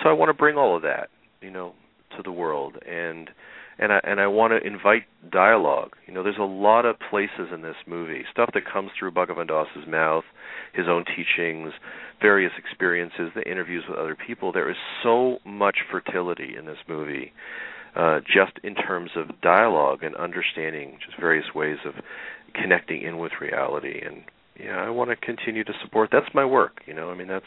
so 0.00 0.08
I 0.08 0.12
want 0.12 0.28
to 0.28 0.34
bring 0.34 0.56
all 0.56 0.76
of 0.76 0.82
that, 0.82 1.08
you 1.40 1.50
know, 1.50 1.74
to 2.16 2.22
the 2.22 2.30
world. 2.30 2.76
And 2.86 3.28
and 3.80 3.92
I 3.92 4.00
and 4.04 4.20
I 4.20 4.28
want 4.28 4.52
to 4.52 4.64
invite 4.64 5.02
dialogue. 5.28 5.96
You 6.06 6.14
know, 6.14 6.22
there's 6.22 6.36
a 6.38 6.44
lot 6.44 6.84
of 6.84 6.94
places 7.10 7.48
in 7.52 7.62
this 7.62 7.76
movie, 7.88 8.22
stuff 8.30 8.50
that 8.54 8.70
comes 8.70 8.90
through 8.96 9.10
Bhagavan 9.12 9.48
Das's 9.48 9.88
mouth, 9.88 10.24
his 10.74 10.86
own 10.88 11.04
teachings, 11.04 11.72
various 12.22 12.52
experiences, 12.56 13.32
the 13.34 13.50
interviews 13.50 13.82
with 13.88 13.98
other 13.98 14.16
people. 14.16 14.52
There 14.52 14.70
is 14.70 14.76
so 15.02 15.38
much 15.44 15.78
fertility 15.90 16.54
in 16.56 16.66
this 16.66 16.78
movie, 16.88 17.32
uh, 17.96 18.20
just 18.20 18.52
in 18.62 18.74
terms 18.74 19.10
of 19.16 19.40
dialogue 19.40 20.02
and 20.02 20.14
understanding, 20.16 20.98
just 21.04 21.18
various 21.18 21.54
ways 21.54 21.78
of 21.84 21.94
connecting 22.54 23.02
in 23.02 23.18
with 23.18 23.32
reality. 23.40 24.00
And 24.04 24.22
yeah, 24.58 24.76
I 24.76 24.90
want 24.90 25.10
to 25.10 25.16
continue 25.16 25.64
to 25.64 25.72
support. 25.82 26.10
That's 26.12 26.32
my 26.34 26.44
work. 26.44 26.82
You 26.86 26.94
know, 26.94 27.10
I 27.10 27.16
mean, 27.16 27.28
that's 27.28 27.44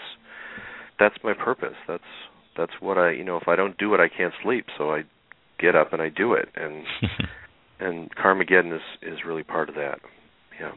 that's 0.99 1.15
my 1.24 1.34
purpose. 1.34 1.76
That's 1.88 2.03
that's 2.57 2.74
what 2.80 2.98
I, 2.98 3.11
you 3.11 3.24
know, 3.24 3.38
if 3.38 3.48
I 3.48 3.56
don't 3.56 3.78
do 3.78 3.94
it, 3.94 3.99
I 3.99 4.10
can't 4.10 4.34
sleep. 4.44 4.65
So 4.78 4.91
I 4.91 5.03
get 5.60 5.76
up 5.76 5.94
and 5.94 6.02
I 6.02 6.10
do 6.10 6.34
it, 6.34 6.49
and 6.56 6.84
and 7.80 8.14
Karmageddon 8.15 8.76
is 8.76 8.82
is 9.02 9.20
really 9.26 9.44
part 9.44 9.70
of 9.70 9.76
that. 9.76 9.99
Yeah. 10.60 10.72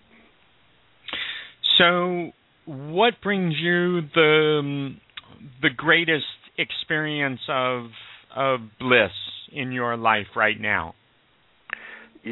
So, 1.78 2.32
what 2.64 3.14
brings 3.22 3.55
you 3.59 4.02
the 4.14 4.94
the 5.62 5.70
greatest 5.70 6.24
experience 6.59 7.40
of 7.48 7.86
of 8.34 8.60
bliss 8.78 9.10
in 9.52 9.73
your 9.73 9.97
life 9.97 10.28
right 10.36 10.60
now? 10.60 10.94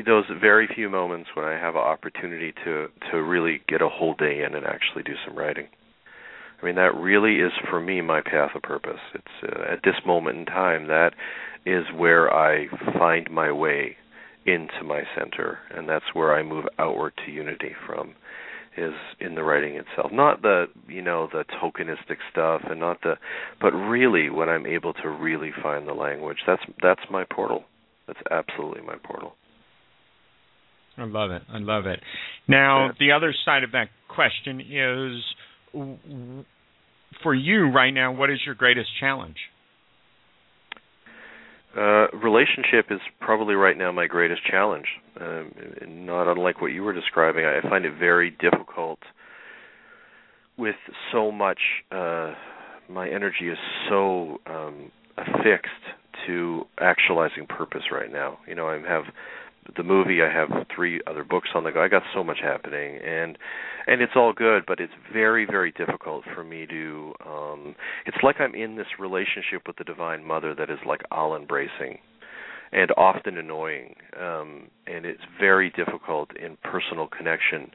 Those 0.06 0.24
very 0.40 0.68
few 0.74 0.90
moments 0.90 1.30
when 1.34 1.44
I 1.44 1.52
have 1.52 1.76
an 1.76 1.82
opportunity 1.82 2.52
to 2.64 2.88
to 3.12 3.22
really 3.22 3.60
get 3.68 3.80
a 3.80 3.88
whole 3.88 4.14
day 4.14 4.42
in 4.42 4.54
and 4.54 4.66
actually 4.66 5.04
do 5.04 5.14
some 5.24 5.36
writing. 5.36 5.68
I 6.60 6.66
mean, 6.66 6.74
that 6.76 6.96
really 6.96 7.36
is 7.36 7.52
for 7.70 7.80
me 7.80 8.00
my 8.00 8.20
path 8.20 8.56
of 8.56 8.62
purpose. 8.62 9.00
It's 9.14 9.44
uh, 9.44 9.72
at 9.72 9.80
this 9.84 9.94
moment 10.04 10.38
in 10.38 10.46
time 10.46 10.88
that 10.88 11.12
is 11.64 11.84
where 11.94 12.32
I 12.32 12.66
find 12.98 13.30
my 13.30 13.52
way 13.52 13.96
into 14.46 14.82
my 14.84 15.02
center, 15.16 15.58
and 15.70 15.88
that's 15.88 16.12
where 16.12 16.34
I 16.34 16.42
move 16.42 16.64
outward 16.78 17.12
to 17.24 17.32
unity 17.32 17.74
from 17.86 18.14
is 18.76 18.92
in 19.20 19.34
the 19.34 19.42
writing 19.42 19.76
itself. 19.76 20.12
Not 20.12 20.42
the 20.42 20.66
you 20.88 21.02
know 21.02 21.28
the 21.32 21.44
tokenistic 21.62 22.16
stuff 22.30 22.62
and 22.68 22.80
not 22.80 23.00
the 23.02 23.14
but 23.60 23.72
really 23.72 24.30
when 24.30 24.48
i'm 24.48 24.66
able 24.66 24.92
to 24.94 25.08
really 25.08 25.50
find 25.62 25.86
the 25.86 25.92
language 25.92 26.38
that's 26.46 26.62
that's 26.82 27.02
my 27.10 27.24
portal. 27.24 27.64
That's 28.06 28.20
absolutely 28.30 28.82
my 28.82 28.96
portal. 29.02 29.34
I 30.98 31.04
love 31.04 31.30
it. 31.30 31.42
I 31.48 31.58
love 31.58 31.86
it. 31.86 32.00
Now 32.46 32.86
yeah. 32.86 32.92
the 33.00 33.12
other 33.12 33.34
side 33.44 33.64
of 33.64 33.72
that 33.72 33.88
question 34.08 34.60
is 34.60 35.22
for 37.22 37.34
you 37.34 37.70
right 37.70 37.90
now 37.90 38.12
what 38.12 38.30
is 38.30 38.38
your 38.44 38.54
greatest 38.54 38.88
challenge 39.00 39.36
uh, 41.76 42.06
relationship 42.16 42.86
is 42.90 43.00
probably 43.20 43.54
right 43.54 43.76
now 43.76 43.90
my 43.92 44.06
greatest 44.06 44.44
challenge. 44.44 44.86
Um, 45.20 45.52
not 45.86 46.30
unlike 46.30 46.60
what 46.60 46.68
you 46.68 46.82
were 46.82 46.92
describing, 46.92 47.44
I 47.44 47.60
find 47.68 47.84
it 47.84 47.94
very 47.98 48.30
difficult 48.30 48.98
with 50.56 50.76
so 51.12 51.32
much. 51.32 51.58
Uh, 51.90 52.34
my 52.88 53.08
energy 53.08 53.48
is 53.48 53.58
so 53.88 54.38
um, 54.46 54.92
affixed 55.16 55.70
to 56.26 56.64
actualizing 56.78 57.46
purpose 57.46 57.84
right 57.90 58.12
now. 58.12 58.38
You 58.46 58.54
know, 58.54 58.68
I 58.68 58.74
have 58.88 59.04
the 59.76 59.82
movie 59.82 60.22
i 60.22 60.30
have 60.30 60.48
three 60.74 61.00
other 61.06 61.24
books 61.24 61.50
on 61.54 61.64
the 61.64 61.70
go. 61.72 61.82
I 61.82 61.88
got 61.88 62.02
so 62.14 62.22
much 62.22 62.38
happening 62.42 62.98
and 63.04 63.38
and 63.86 64.00
it's 64.00 64.12
all 64.16 64.32
good 64.32 64.64
but 64.66 64.80
it's 64.80 64.92
very 65.12 65.46
very 65.46 65.72
difficult 65.72 66.24
for 66.34 66.44
me 66.44 66.66
to 66.66 67.14
um 67.26 67.74
it's 68.06 68.18
like 68.22 68.36
i'm 68.40 68.54
in 68.54 68.76
this 68.76 68.86
relationship 68.98 69.62
with 69.66 69.76
the 69.76 69.84
divine 69.84 70.24
mother 70.24 70.54
that 70.54 70.70
is 70.70 70.78
like 70.86 71.02
all 71.10 71.36
embracing 71.36 71.98
and 72.72 72.90
often 72.96 73.38
annoying 73.38 73.94
um 74.20 74.68
and 74.86 75.06
it's 75.06 75.22
very 75.38 75.70
difficult 75.70 76.30
in 76.36 76.56
personal 76.62 77.06
connection 77.06 77.70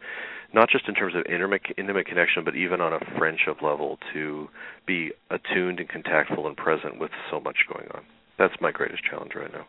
not 0.53 0.69
just 0.69 0.87
in 0.87 0.95
terms 0.95 1.15
of 1.15 1.23
intimate 1.31 1.61
intimate 1.77 2.05
connection 2.05 2.43
but 2.43 2.55
even 2.55 2.81
on 2.81 2.93
a 2.93 2.99
friendship 3.17 3.61
level 3.61 3.97
to 4.13 4.47
be 4.85 5.11
attuned 5.29 5.79
and 5.79 5.89
contactful 5.89 6.47
and 6.47 6.57
present 6.57 6.99
with 6.99 7.11
so 7.29 7.39
much 7.39 7.57
going 7.71 7.87
on. 7.93 8.01
That's 8.37 8.55
my 8.59 8.71
greatest 8.71 9.03
challenge 9.03 9.33
right 9.35 9.51
now 9.51 9.67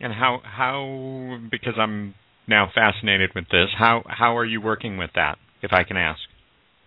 and 0.00 0.12
how 0.12 0.40
how 0.44 1.38
because 1.50 1.74
I'm 1.78 2.14
now 2.48 2.70
fascinated 2.74 3.30
with 3.34 3.44
this. 3.50 3.68
How 3.78 4.02
how 4.06 4.36
are 4.36 4.44
you 4.44 4.60
working 4.60 4.96
with 4.96 5.10
that, 5.14 5.38
if 5.62 5.72
I 5.72 5.84
can 5.84 5.96
ask? 5.96 6.20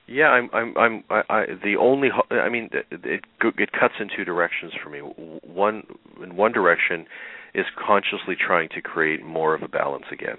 Yeah, 0.07 0.27
I'm 0.27 0.49
I'm 0.53 0.77
I'm 0.77 1.03
I, 1.10 1.22
I 1.30 1.45
the 1.64 1.76
only 1.80 2.10
I 2.31 2.49
mean 2.49 2.69
it, 2.73 3.23
it 3.41 3.72
cuts 3.72 3.95
in 3.99 4.10
two 4.15 4.26
directions 4.26 4.73
for 4.84 4.90
me. 4.90 4.99
One 4.99 5.84
in 6.23 6.36
one 6.36 6.52
direction 6.52 7.06
is 7.53 7.65
consciously 7.76 8.36
trying 8.36 8.69
to 8.69 8.81
create 8.81 9.23
more 9.23 9.53
of 9.53 9.61
a 9.61 9.68
balance 9.68 10.06
again. 10.11 10.38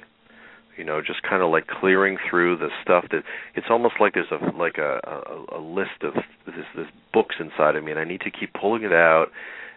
You 0.77 0.85
know, 0.85 1.01
just 1.07 1.23
kind 1.23 1.43
of 1.43 1.51
like 1.51 1.67
clearing 1.67 2.17
through 2.29 2.57
the 2.57 2.69
stuff 2.83 3.05
that 3.11 3.23
it's 3.55 3.67
almost 3.69 3.95
like 4.01 4.15
there's 4.15 4.33
a 4.33 4.57
like 4.57 4.79
a 4.79 5.01
a, 5.05 5.59
a 5.59 5.61
list 5.61 6.03
of 6.03 6.15
this 6.47 6.65
this 6.75 6.87
books 7.13 7.37
inside 7.39 7.77
of 7.77 7.85
me, 7.85 7.91
and 7.91 8.01
I 8.01 8.05
need 8.05 8.23
to 8.23 8.31
keep 8.31 8.53
pulling 8.55 8.85
it 8.85 8.93
out 8.93 9.27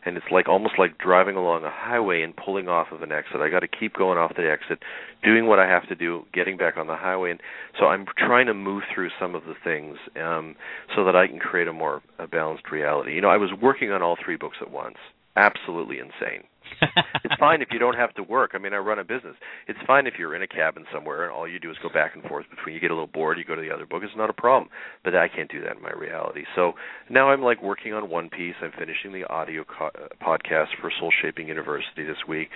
and 0.06 0.18
it's 0.18 0.26
like 0.32 0.48
almost 0.48 0.76
like 0.78 0.98
driving 0.98 1.36
along 1.36 1.64
a 1.64 1.72
highway 1.72 2.22
and 2.22 2.36
pulling 2.36 2.68
off 2.68 2.88
of 2.92 3.02
an 3.02 3.12
exit. 3.12 3.42
I 3.42 3.50
got 3.50 3.62
to 3.62 3.68
keep 3.68 3.96
going 3.96 4.18
off 4.18 4.36
the 4.36 4.50
exit, 4.50 4.84
doing 5.24 5.48
what 5.48 5.60
I 5.60 5.68
have 5.68 5.88
to 5.90 5.96
do, 5.96 6.26
getting 6.34 6.58
back 6.58 6.78
on 6.78 6.88
the 6.88 6.96
highway, 6.96 7.32
and 7.32 7.40
so 7.80 7.86
I'm 7.86 8.06
trying 8.18 8.48
to 8.48 8.54
move 8.54 8.84
through 8.94 9.10
some 9.20 9.36
of 9.36 9.44
the 9.44 9.56
things 9.64 9.98
um, 10.22 10.56
so 10.96 11.04
that 11.06 11.16
I 11.16 11.28
can 11.28 11.40
create 11.40 11.68
a 11.68 11.74
more 11.74 12.02
a 12.20 12.28
balanced 12.28 12.72
reality. 12.72 13.14
You 13.14 13.22
know, 13.22 13.30
I 13.30 13.38
was 13.38 13.52
working 13.62 13.92
on 13.92 14.02
all 14.02 14.18
three 14.24 14.38
books 14.38 14.58
at 14.62 14.72
once. 14.72 14.98
Absolutely 15.36 16.00
insane. 16.00 16.44
it's 17.24 17.36
fine 17.40 17.62
if 17.62 17.70
you 17.72 17.80
don't 17.80 17.96
have 17.96 18.14
to 18.16 18.24
work. 18.24 18.52
I 18.54 18.58
mean, 18.58 18.74
I 18.74 18.78
run 18.78 19.00
a 19.00 19.04
business. 19.04 19.36
It's 19.68 19.80
fine 19.86 20.08
if 20.08 20.16
you're 20.18 20.36
in 20.36 20.42
a 20.42 20.48
cabin 20.48 20.86
somewhere 20.94 21.24
and 21.24 21.32
all 21.32 21.48
you 21.48 21.60
do 21.60 21.72
is 21.72 21.78
go 21.82 21.90
back 21.90 22.16
and 22.16 22.24
forth 22.24 22.46
between. 22.50 22.76
You 22.76 22.82
get 22.82 22.92
a 22.92 22.94
little 22.94 23.08
bored, 23.08 23.38
you 23.38 23.46
go 23.46 23.56
to 23.56 23.62
the 23.62 23.74
other 23.74 23.86
book. 23.86 24.04
It's 24.04 24.16
not 24.16 24.30
a 24.30 24.34
problem. 24.34 24.70
But 25.04 25.16
I 25.16 25.28
can't 25.28 25.52
do 25.52 25.62
that 25.62 25.78
in 25.78 25.82
my 25.82 25.92
reality. 25.92 26.44
So 26.56 26.74
now 27.10 27.30
I'm 27.30 27.42
like 27.42 27.62
working 27.62 27.94
on 27.94 28.10
one 28.10 28.30
piece. 28.30 28.56
I'm 28.62 28.72
finishing 28.78 29.14
the 29.14 29.26
audio 29.26 29.64
co- 29.64 29.92
uh, 29.96 30.08
podcast 30.26 30.70
for 30.80 30.92
Soul 31.00 31.12
Shaping 31.22 31.48
University 31.48 32.04
this 32.04 32.28
week. 32.28 32.50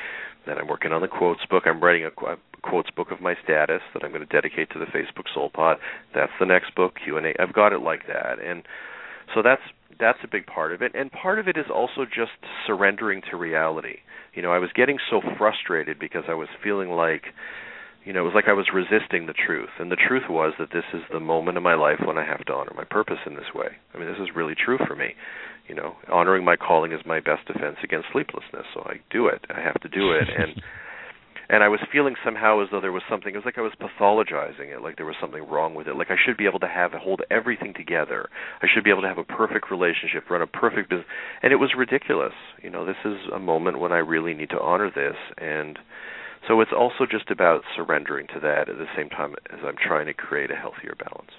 Then 0.46 0.58
I'm 0.58 0.68
working 0.68 0.92
on 0.92 1.02
the 1.02 1.08
quotes 1.08 1.46
book. 1.46 1.64
I'm 1.66 1.84
writing 1.84 2.06
a, 2.06 2.38
quotes 2.62 2.90
book 2.92 3.12
of 3.12 3.22
my 3.22 3.36
status 3.44 3.82
that 3.94 4.04
I'm 4.04 4.12
going 4.12 4.26
to 4.26 4.34
dedicate 4.34 4.70
to 4.72 4.80
the 4.80 4.86
Facebook 4.86 5.26
Soul 5.34 5.50
Pod. 5.54 5.78
That's 6.14 6.32
the 6.40 6.46
next 6.46 6.76
book 6.76 6.96
Q 7.04 7.18
and 7.18 7.26
A. 7.26 7.34
I've 7.42 7.54
got 7.54 7.74
it 7.74 7.82
like 7.82 8.08
that, 8.08 8.40
and 8.44 8.64
so 9.34 9.42
that's 9.42 9.62
that's 10.00 10.20
a 10.24 10.28
big 10.28 10.46
part 10.46 10.74
of 10.74 10.82
it. 10.82 10.92
And 10.94 11.12
part 11.12 11.40
of 11.40 11.48
it 11.48 11.58
is 11.58 11.66
also 11.74 12.06
just 12.06 12.38
surrendering 12.66 13.22
to 13.32 13.38
reality. 13.38 13.98
You 14.34 14.44
know, 14.44 14.52
I 14.52 14.60
was 14.60 14.70
getting 14.76 15.00
so 15.10 15.22
frustrated 15.38 15.98
because 16.00 16.24
I 16.28 16.36
was 16.36 16.48
feeling 16.64 16.92
like 16.92 17.24
you 18.08 18.14
know, 18.14 18.22
it 18.22 18.24
was 18.24 18.36
like 18.36 18.48
I 18.48 18.54
was 18.54 18.72
resisting 18.74 19.26
the 19.26 19.34
truth. 19.34 19.76
And 19.80 19.92
the 19.92 19.98
truth 19.98 20.30
was 20.30 20.54
that 20.60 20.72
this 20.72 20.86
is 20.94 21.02
the 21.12 21.20
moment 21.20 21.58
of 21.58 21.64
my 21.64 21.76
life 21.76 22.00
when 22.06 22.18
I 22.18 22.24
have 22.24 22.46
to 22.46 22.54
honor 22.54 22.72
my 22.74 22.86
purpose 22.86 23.20
in 23.26 23.36
this 23.36 23.52
way. 23.54 23.68
I 23.94 23.98
mean, 23.98 24.08
this 24.08 24.22
is 24.22 24.34
really 24.34 24.56
true 24.56 24.78
for 24.88 24.96
me. 24.96 25.14
You 25.68 25.76
know, 25.76 25.98
honoring 26.10 26.46
my 26.46 26.56
calling 26.56 26.94
is 26.94 27.02
my 27.06 27.20
best 27.20 27.46
defense 27.48 27.76
against 27.84 28.08
sleeplessness. 28.14 28.64
So 28.74 28.84
I 28.86 29.02
do 29.12 29.28
it. 29.28 29.44
I 29.54 29.60
have 29.60 29.82
to 29.82 29.90
do 29.90 30.14
it. 30.14 30.24
And 30.32 30.56
and 31.50 31.64
I 31.64 31.70
was 31.70 31.80
feeling 31.92 32.16
somehow 32.24 32.62
as 32.62 32.70
though 32.72 32.82
there 32.82 32.92
was 32.92 33.04
something. 33.10 33.34
It 33.34 33.38
was 33.38 33.46
like 33.46 33.58
I 33.58 33.62
was 33.62 33.74
pathologizing 33.80 34.74
it, 34.76 34.82
like 34.82 34.98
there 34.98 35.06
was 35.06 35.16
something 35.20 35.48
wrong 35.48 35.76
with 35.76 35.88
it. 35.88 35.96
Like 35.96 36.12
I 36.12 36.18
should 36.24 36.38
be 36.38 36.46
able 36.46 36.60
to 36.60 36.68
have 36.68 36.92
hold 36.94 37.22
everything 37.32 37.74
together. 37.74 38.30
I 38.62 38.68
should 38.74 38.84
be 38.84 38.90
able 38.90 39.04
to 39.04 39.08
have 39.08 39.18
a 39.18 39.24
perfect 39.24 39.72
relationship, 39.72 40.30
run 40.30 40.42
a 40.42 40.48
perfect 40.48 40.90
business. 40.90 41.08
And 41.42 41.54
it 41.54 41.58
was 41.58 41.72
ridiculous. 41.78 42.34
You 42.62 42.70
know, 42.70 42.86
this 42.86 42.98
is 43.06 43.18
a 43.34 43.40
moment 43.40 43.80
when 43.80 43.92
I 43.92 44.00
really 44.00 44.34
need 44.34 44.50
to 44.50 44.60
honor 44.60 44.92
this 44.94 45.16
and 45.38 45.80
so 46.48 46.62
it's 46.62 46.72
also 46.72 47.06
just 47.10 47.30
about 47.30 47.64
surrendering 47.76 48.28
to 48.34 48.40
that 48.40 48.70
at 48.70 48.78
the 48.78 48.86
same 48.96 49.10
time 49.10 49.36
as 49.52 49.60
I'm 49.66 49.76
trying 49.76 50.06
to 50.06 50.14
create 50.14 50.50
a 50.50 50.56
healthier 50.56 50.96
balance. 50.98 51.32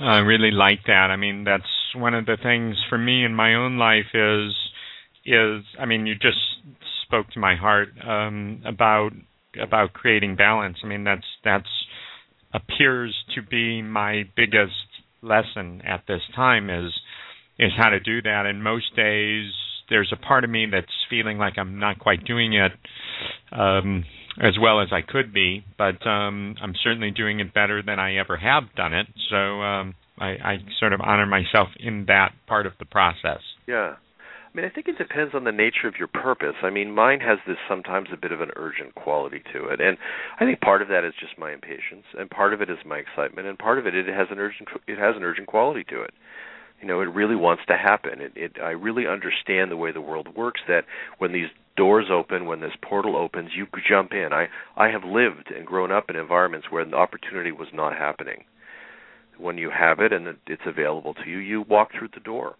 I 0.00 0.18
really 0.18 0.50
like 0.50 0.80
that. 0.86 1.08
I 1.10 1.16
mean, 1.16 1.44
that's 1.44 1.64
one 1.94 2.14
of 2.14 2.26
the 2.26 2.36
things 2.40 2.76
for 2.88 2.98
me 2.98 3.24
in 3.24 3.34
my 3.34 3.54
own 3.54 3.78
life 3.78 4.12
is 4.14 4.52
is 5.26 5.64
I 5.80 5.86
mean, 5.86 6.06
you 6.06 6.14
just 6.14 6.38
spoke 7.06 7.30
to 7.30 7.40
my 7.40 7.56
heart 7.56 7.88
um, 8.06 8.62
about 8.66 9.10
about 9.60 9.92
creating 9.92 10.36
balance. 10.36 10.78
I 10.82 10.86
mean, 10.86 11.04
that's 11.04 11.26
that's 11.44 11.68
appears 12.52 13.14
to 13.34 13.42
be 13.42 13.82
my 13.82 14.24
biggest 14.36 14.72
lesson 15.22 15.82
at 15.86 16.04
this 16.06 16.20
time 16.34 16.70
is 16.70 16.92
is 17.58 17.72
how 17.76 17.88
to 17.90 18.00
do 18.00 18.22
that. 18.22 18.44
And 18.46 18.62
most 18.62 18.94
days 18.96 19.50
there's 19.90 20.12
a 20.12 20.16
part 20.16 20.44
of 20.44 20.50
me 20.50 20.66
that's 20.70 20.86
feeling 21.10 21.38
like 21.38 21.54
I'm 21.58 21.78
not 21.78 21.98
quite 21.98 22.24
doing 22.24 22.54
it 22.54 22.72
um, 23.52 24.04
as 24.40 24.54
well 24.60 24.80
as 24.80 24.88
I 24.92 25.02
could 25.06 25.32
be, 25.32 25.64
but 25.78 26.04
um, 26.06 26.56
I'm 26.60 26.74
certainly 26.82 27.10
doing 27.10 27.40
it 27.40 27.54
better 27.54 27.82
than 27.82 27.98
I 27.98 28.16
ever 28.16 28.36
have 28.36 28.64
done 28.76 28.94
it. 28.94 29.06
So 29.30 29.36
um, 29.36 29.94
I, 30.18 30.26
I 30.26 30.56
sort 30.80 30.92
of 30.92 31.00
honor 31.00 31.26
myself 31.26 31.68
in 31.78 32.06
that 32.08 32.32
part 32.46 32.66
of 32.66 32.72
the 32.78 32.86
process. 32.86 33.40
Yeah. 33.66 33.96
I 34.54 34.60
mean, 34.60 34.66
I 34.70 34.72
think 34.72 34.86
it 34.86 34.98
depends 34.98 35.34
on 35.34 35.42
the 35.42 35.50
nature 35.50 35.88
of 35.88 35.96
your 35.98 36.06
purpose. 36.06 36.54
I 36.62 36.70
mean, 36.70 36.94
mine 36.94 37.18
has 37.20 37.38
this 37.44 37.56
sometimes 37.68 38.10
a 38.12 38.16
bit 38.16 38.30
of 38.30 38.40
an 38.40 38.50
urgent 38.54 38.94
quality 38.94 39.42
to 39.52 39.66
it, 39.66 39.80
and 39.80 39.98
I 40.38 40.44
think 40.44 40.60
part 40.60 40.80
of 40.80 40.86
that 40.88 41.04
is 41.04 41.12
just 41.18 41.36
my 41.36 41.52
impatience, 41.52 42.04
and 42.16 42.30
part 42.30 42.54
of 42.54 42.62
it 42.62 42.70
is 42.70 42.78
my 42.86 42.98
excitement, 42.98 43.48
and 43.48 43.58
part 43.58 43.80
of 43.80 43.86
it 43.88 43.96
it 43.96 44.06
has 44.06 44.28
an 44.30 44.38
urgent 44.38 44.68
it 44.86 44.96
has 44.96 45.16
an 45.16 45.24
urgent 45.24 45.48
quality 45.48 45.82
to 45.90 46.02
it. 46.02 46.14
You 46.80 46.86
know 46.86 47.00
it 47.00 47.06
really 47.06 47.34
wants 47.34 47.64
to 47.66 47.76
happen. 47.76 48.20
It, 48.20 48.32
it 48.36 48.52
i 48.62 48.70
really 48.70 49.08
understand 49.08 49.72
the 49.72 49.76
way 49.76 49.90
the 49.90 50.00
world 50.00 50.36
works 50.36 50.60
that 50.68 50.84
when 51.18 51.32
these 51.32 51.48
doors 51.76 52.06
open 52.08 52.46
when 52.46 52.60
this 52.60 52.76
portal 52.80 53.16
opens 53.16 53.50
you 53.56 53.66
jump 53.88 54.12
in. 54.12 54.32
I 54.32 54.46
i 54.76 54.88
have 54.88 55.02
lived 55.02 55.50
and 55.50 55.66
grown 55.66 55.90
up 55.90 56.10
in 56.10 56.14
environments 56.14 56.68
where 56.70 56.84
the 56.84 56.94
opportunity 56.94 57.50
was 57.50 57.68
not 57.74 57.96
happening. 57.96 58.44
When 59.36 59.58
you 59.58 59.70
have 59.70 59.98
it 59.98 60.12
and 60.12 60.36
it's 60.46 60.62
available 60.64 61.14
to 61.14 61.28
you 61.28 61.38
you 61.38 61.62
walk 61.62 61.90
through 61.90 62.10
the 62.14 62.20
door. 62.20 62.54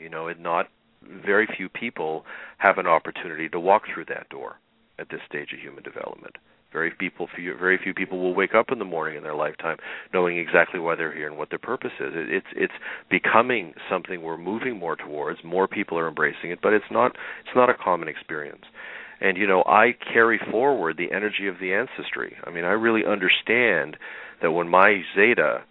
You 0.00 0.08
know 0.08 0.26
and 0.26 0.42
not 0.42 0.66
very 1.02 1.46
few 1.56 1.68
people 1.68 2.24
have 2.58 2.78
an 2.78 2.86
opportunity 2.86 3.48
to 3.48 3.60
walk 3.60 3.82
through 3.92 4.06
that 4.06 4.28
door 4.28 4.56
at 4.98 5.08
this 5.10 5.20
stage 5.28 5.52
of 5.52 5.58
human 5.58 5.82
development 5.82 6.36
very 6.72 6.90
people, 6.90 7.28
few, 7.34 7.56
very 7.56 7.78
few 7.82 7.94
people 7.94 8.18
will 8.18 8.34
wake 8.34 8.54
up 8.54 8.70
in 8.70 8.78
the 8.78 8.84
morning 8.84 9.16
in 9.16 9.22
their 9.22 9.34
lifetime 9.34 9.76
knowing 10.14 10.38
exactly 10.38 10.78
why 10.78 10.94
they're 10.94 11.14
here 11.14 11.26
and 11.26 11.36
what 11.36 11.50
their 11.50 11.58
purpose 11.58 11.92
is. 11.98 12.12
It, 12.14 12.32
it's 12.32 12.46
it's 12.54 12.72
becoming 13.10 13.74
something 13.90 14.22
we're 14.22 14.36
moving 14.36 14.78
more 14.78 14.96
towards. 14.96 15.42
More 15.44 15.66
people 15.66 15.98
are 15.98 16.08
embracing 16.08 16.50
it, 16.50 16.60
but 16.62 16.72
it's 16.72 16.90
not 16.90 17.12
it's 17.44 17.56
not 17.56 17.70
a 17.70 17.74
common 17.74 18.08
experience. 18.08 18.64
And 19.20 19.36
you 19.36 19.46
know, 19.46 19.62
I 19.66 19.94
carry 20.12 20.40
forward 20.50 20.96
the 20.96 21.14
energy 21.14 21.46
of 21.46 21.58
the 21.60 21.74
ancestry. 21.74 22.36
I 22.44 22.50
mean, 22.50 22.64
I 22.64 22.72
really 22.72 23.04
understand 23.04 23.96
that 24.42 24.52
when 24.52 24.68
my 24.68 25.02
Zeta 25.14 25.62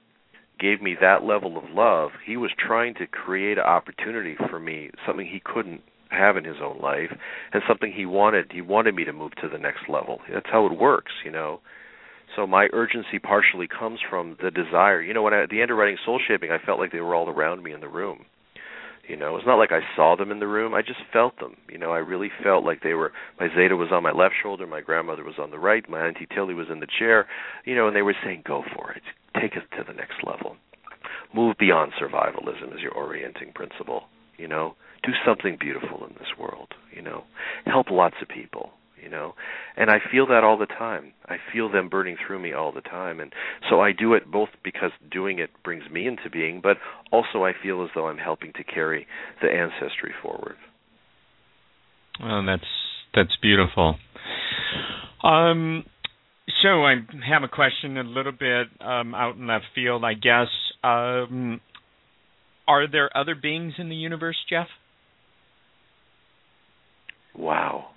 gave 0.59 0.81
me 0.81 0.95
that 0.99 1.23
level 1.23 1.57
of 1.57 1.69
love, 1.71 2.11
he 2.25 2.37
was 2.37 2.51
trying 2.57 2.93
to 2.95 3.07
create 3.07 3.57
an 3.57 3.63
opportunity 3.63 4.35
for 4.49 4.59
me, 4.59 4.91
something 5.05 5.25
he 5.25 5.41
couldn't 5.43 5.81
have 6.09 6.37
in 6.37 6.43
his 6.43 6.57
own 6.61 6.79
life 6.79 7.11
and 7.53 7.61
something 7.67 7.91
he 7.91 8.05
wanted 8.05 8.51
he 8.51 8.61
wanted 8.61 8.95
me 8.95 9.03
to 9.05 9.13
move 9.13 9.31
to 9.35 9.47
the 9.47 9.59
next 9.59 9.87
level. 9.87 10.19
That's 10.31 10.49
how 10.51 10.65
it 10.65 10.77
works 10.77 11.11
you 11.23 11.31
know? 11.31 11.61
So 12.35 12.45
my 12.45 12.67
urgency 12.73 13.19
partially 13.19 13.67
comes 13.67 13.99
from 14.07 14.37
the 14.41 14.51
desire. 14.51 15.01
You 15.01 15.13
know 15.13 15.23
when 15.23 15.33
I, 15.33 15.43
at 15.43 15.49
the 15.49 15.61
end 15.61 15.71
of 15.71 15.77
writing 15.77 15.97
soul 16.05 16.19
shaping 16.27 16.51
i 16.51 16.57
felt 16.65 16.79
like 16.79 16.91
they 16.91 16.99
were 16.99 17.15
all 17.15 17.29
around 17.29 17.63
me 17.63 17.73
in 17.73 17.79
the 17.79 17.87
room 17.87 18.25
you 19.09 19.17
know? 19.17 19.35
It's 19.35 19.45
not 19.45 19.57
like 19.57 19.71
i 19.71 19.81
saw 19.95 20.15
them 20.15 20.31
in 20.31 20.39
the 20.39 20.47
room. 20.47 20.73
I 20.73 20.81
just 20.81 20.99
felt 21.11 21.37
them 21.39 21.55
you 21.69 21.77
know? 21.77 21.91
I 21.91 21.97
really 21.97 22.29
felt 22.43 22.63
like 22.63 22.81
they 22.81 22.93
were 22.93 23.11
my 23.39 23.47
zeta 23.55 23.75
was 23.75 23.89
on 23.91 24.03
my 24.03 24.11
left 24.11 24.35
shoulder 24.41 24.67
my 24.67 24.81
grandmother 24.81 25.23
was 25.23 25.39
on 25.39 25.51
the 25.51 25.59
right 25.59 25.87
my 25.89 26.05
auntie 26.05 26.27
tilly 26.33 26.53
was 26.53 26.67
in 26.71 26.79
the 26.79 26.87
chair 26.99 27.27
you 27.65 27.75
know 27.75 27.87
and 27.87 27.95
they 27.95 28.01
were 28.01 28.15
saying 28.23 28.43
go 28.45 28.63
for 28.75 28.91
it. 28.91 29.03
Take 29.39 29.55
it 29.55 29.63
to 29.77 29.83
the 29.85 29.93
next 29.93 30.23
level. 30.23 30.55
Move 31.33 31.55
beyond 31.59 31.91
survivalism 32.01 32.73
as 32.73 32.81
your 32.81 32.93
orienting 32.93 33.51
principle 33.53 34.03
you 34.39 34.47
know? 34.47 34.73
Do 35.03 35.11
something 35.25 35.57
beautiful 35.59 36.05
in 36.05 36.13
this 36.15 36.37
world, 36.39 36.69
you 36.95 37.01
know. 37.01 37.23
Help 37.65 37.87
lots 37.91 38.15
of 38.21 38.27
people, 38.27 38.71
you 39.01 39.09
know. 39.09 39.33
And 39.77 39.89
I 39.89 39.97
feel 40.11 40.27
that 40.27 40.43
all 40.43 40.57
the 40.57 40.65
time. 40.65 41.13
I 41.27 41.37
feel 41.53 41.71
them 41.71 41.89
burning 41.89 42.17
through 42.25 42.39
me 42.39 42.53
all 42.53 42.71
the 42.71 42.81
time. 42.81 43.19
And 43.19 43.33
so 43.69 43.81
I 43.81 43.91
do 43.91 44.13
it 44.13 44.29
both 44.31 44.49
because 44.63 44.91
doing 45.11 45.39
it 45.39 45.49
brings 45.63 45.89
me 45.89 46.07
into 46.07 46.29
being, 46.29 46.59
but 46.61 46.77
also 47.11 47.43
I 47.43 47.53
feel 47.61 47.83
as 47.83 47.89
though 47.95 48.07
I'm 48.07 48.17
helping 48.17 48.53
to 48.53 48.63
carry 48.63 49.07
the 49.41 49.49
ancestry 49.49 50.13
forward. 50.21 50.55
Well, 52.21 52.45
that's 52.45 52.63
that's 53.13 53.35
beautiful. 53.41 53.95
Um 55.23 55.85
so 56.63 56.83
I 56.83 56.95
have 57.27 57.43
a 57.43 57.47
question 57.47 57.97
a 57.97 58.03
little 58.03 58.31
bit 58.31 58.67
um, 58.81 59.13
out 59.13 59.35
in 59.35 59.47
left 59.47 59.65
field, 59.75 60.03
I 60.03 60.13
guess. 60.13 60.47
Um, 60.83 61.61
are 62.67 62.89
there 62.89 63.15
other 63.15 63.35
beings 63.35 63.73
in 63.77 63.89
the 63.89 63.95
universe, 63.95 64.37
Jeff? 64.49 64.67
Wow. 67.35 67.89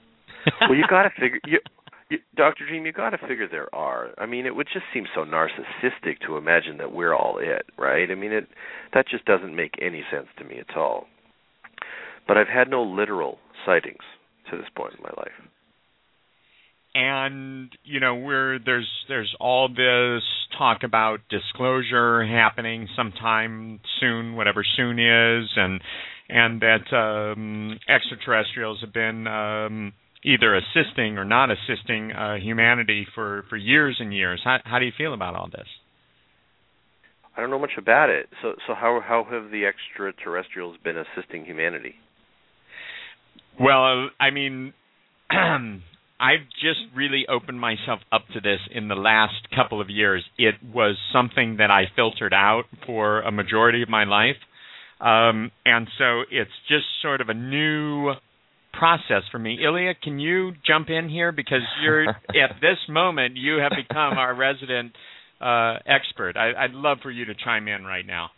Well, 0.60 0.74
you 0.74 0.84
got 0.88 1.02
to 1.04 1.10
figure 1.10 1.40
you, 1.46 1.58
you, 2.10 2.18
Dr. 2.36 2.66
Dream, 2.66 2.86
you 2.86 2.92
got 2.92 3.10
to 3.10 3.18
figure 3.18 3.48
there 3.48 3.74
are. 3.74 4.10
I 4.18 4.26
mean, 4.26 4.46
it 4.46 4.54
would 4.54 4.68
just 4.72 4.86
seem 4.92 5.04
so 5.14 5.24
narcissistic 5.24 6.20
to 6.26 6.36
imagine 6.36 6.78
that 6.78 6.92
we're 6.92 7.14
all 7.14 7.38
it, 7.38 7.66
right? 7.78 8.10
I 8.10 8.14
mean, 8.14 8.32
it 8.32 8.48
that 8.94 9.08
just 9.08 9.24
doesn't 9.24 9.54
make 9.54 9.74
any 9.80 10.04
sense 10.10 10.28
to 10.38 10.44
me 10.44 10.58
at 10.58 10.76
all. 10.76 11.06
But 12.26 12.36
I've 12.36 12.48
had 12.48 12.68
no 12.68 12.82
literal 12.82 13.38
sightings 13.66 14.02
to 14.50 14.56
this 14.56 14.66
point 14.76 14.94
in 14.94 15.02
my 15.02 15.10
life. 15.16 15.32
And 16.94 17.70
you 17.84 18.00
know, 18.00 18.16
we're 18.16 18.58
there's 18.58 18.88
there's 19.08 19.34
all 19.40 19.68
this 19.68 20.22
talk 20.58 20.82
about 20.82 21.20
disclosure 21.30 22.24
happening 22.24 22.86
sometime 22.94 23.80
soon, 23.98 24.36
whatever 24.36 24.62
soon 24.76 24.98
is, 24.98 25.48
and 25.56 25.80
and 26.28 26.60
that 26.60 26.94
um, 26.94 27.78
extraterrestrials 27.88 28.80
have 28.82 28.92
been 28.92 29.26
um, 29.26 29.92
either 30.24 30.56
assisting 30.56 31.18
or 31.18 31.24
not 31.24 31.50
assisting 31.50 32.12
uh, 32.12 32.36
humanity 32.36 33.06
for, 33.14 33.44
for 33.48 33.56
years 33.56 33.96
and 34.00 34.14
years. 34.14 34.40
How, 34.44 34.58
how 34.64 34.78
do 34.78 34.84
you 34.84 34.92
feel 34.96 35.14
about 35.14 35.34
all 35.34 35.48
this? 35.50 35.66
I 37.36 37.40
don't 37.40 37.50
know 37.50 37.58
much 37.58 37.78
about 37.78 38.10
it. 38.10 38.28
So 38.42 38.54
so 38.66 38.74
how 38.74 39.00
how 39.02 39.24
have 39.24 39.50
the 39.50 39.64
extraterrestrials 39.64 40.76
been 40.84 40.96
assisting 40.98 41.44
humanity? 41.46 41.94
Well, 43.58 44.10
I 44.20 44.30
mean, 44.30 44.74
I've 45.30 46.46
just 46.60 46.80
really 46.94 47.24
opened 47.28 47.58
myself 47.58 48.00
up 48.12 48.22
to 48.34 48.40
this 48.40 48.60
in 48.70 48.88
the 48.88 48.94
last 48.94 49.48
couple 49.54 49.80
of 49.80 49.88
years. 49.88 50.24
It 50.38 50.56
was 50.62 50.96
something 51.12 51.56
that 51.56 51.70
I 51.70 51.84
filtered 51.96 52.34
out 52.34 52.64
for 52.86 53.22
a 53.22 53.32
majority 53.32 53.82
of 53.82 53.88
my 53.88 54.04
life. 54.04 54.36
Um, 55.00 55.50
and 55.66 55.88
so 55.98 56.22
it's 56.30 56.52
just 56.68 56.84
sort 57.02 57.20
of 57.20 57.28
a 57.28 57.34
new 57.34 58.12
process 58.72 59.22
for 59.30 59.38
me. 59.38 59.58
Ilya, 59.62 59.94
can 60.02 60.18
you 60.18 60.52
jump 60.66 60.88
in 60.90 61.08
here 61.08 61.32
because 61.32 61.62
you're 61.82 62.08
at 62.28 62.56
this 62.60 62.78
moment 62.88 63.36
you 63.36 63.58
have 63.58 63.72
become 63.76 64.18
our 64.18 64.34
resident 64.34 64.92
uh, 65.40 65.78
expert. 65.86 66.36
I, 66.36 66.66
would 66.66 66.74
love 66.74 66.98
for 67.02 67.10
you 67.10 67.24
to 67.26 67.34
chime 67.34 67.68
in 67.68 67.84
right 67.84 68.06
now. 68.06 68.30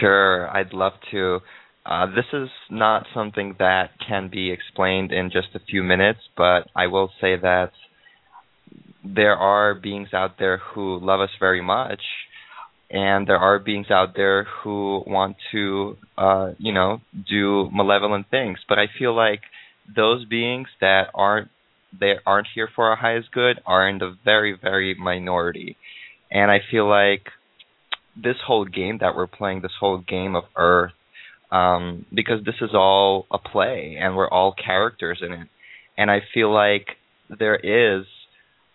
Sure, 0.00 0.48
I'd 0.48 0.72
love 0.72 0.94
to. 1.10 1.40
Uh, 1.84 2.06
this 2.06 2.24
is 2.32 2.48
not 2.70 3.06
something 3.14 3.54
that 3.58 3.90
can 4.06 4.28
be 4.30 4.50
explained 4.50 5.12
in 5.12 5.30
just 5.30 5.48
a 5.54 5.60
few 5.60 5.82
minutes, 5.82 6.20
but 6.36 6.68
I 6.74 6.86
will 6.86 7.10
say 7.20 7.36
that 7.36 7.70
there 9.04 9.36
are 9.36 9.74
beings 9.74 10.08
out 10.12 10.38
there 10.38 10.58
who 10.58 10.98
love 11.00 11.20
us 11.20 11.30
very 11.38 11.62
much 11.62 12.00
and 12.90 13.26
there 13.26 13.38
are 13.38 13.58
beings 13.58 13.90
out 13.90 14.14
there 14.16 14.44
who 14.62 15.02
want 15.06 15.36
to 15.52 15.96
uh 16.16 16.52
you 16.58 16.72
know 16.72 17.00
do 17.28 17.68
malevolent 17.72 18.26
things 18.30 18.58
but 18.68 18.78
i 18.78 18.86
feel 18.98 19.14
like 19.14 19.40
those 19.94 20.24
beings 20.24 20.68
that 20.80 21.08
aren't 21.14 21.48
they 21.98 22.14
aren't 22.26 22.46
here 22.54 22.68
for 22.74 22.90
our 22.90 22.96
highest 22.96 23.32
good 23.32 23.60
are 23.66 23.88
in 23.88 23.98
the 23.98 24.16
very 24.24 24.56
very 24.60 24.94
minority, 24.94 25.76
and 26.30 26.50
I 26.50 26.58
feel 26.70 26.88
like 26.88 27.28
this 28.16 28.36
whole 28.46 28.64
game 28.64 28.98
that 29.00 29.14
we're 29.14 29.26
playing, 29.26 29.62
this 29.62 29.72
whole 29.78 29.98
game 29.98 30.34
of 30.34 30.44
Earth, 30.56 30.92
um, 31.52 32.04
because 32.12 32.44
this 32.44 32.56
is 32.60 32.70
all 32.74 33.26
a 33.30 33.38
play 33.38 33.96
and 34.00 34.16
we're 34.16 34.28
all 34.28 34.52
characters 34.52 35.20
in 35.24 35.32
it, 35.32 35.48
and 35.96 36.10
I 36.10 36.20
feel 36.34 36.52
like 36.52 36.86
there 37.38 37.56
is 37.56 38.06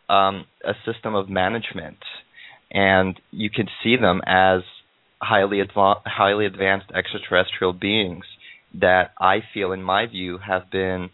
um, 0.09 0.45
a 0.63 0.73
system 0.85 1.15
of 1.15 1.29
management, 1.29 1.97
and 2.71 3.19
you 3.31 3.49
can 3.49 3.67
see 3.83 3.95
them 3.97 4.21
as 4.25 4.61
highly 5.21 5.61
adva- 5.61 6.01
highly 6.05 6.45
advanced 6.45 6.87
extraterrestrial 6.93 7.73
beings 7.73 8.25
that 8.79 9.11
I 9.19 9.39
feel, 9.53 9.71
in 9.71 9.83
my 9.83 10.05
view, 10.05 10.39
have 10.45 10.69
been 10.71 11.09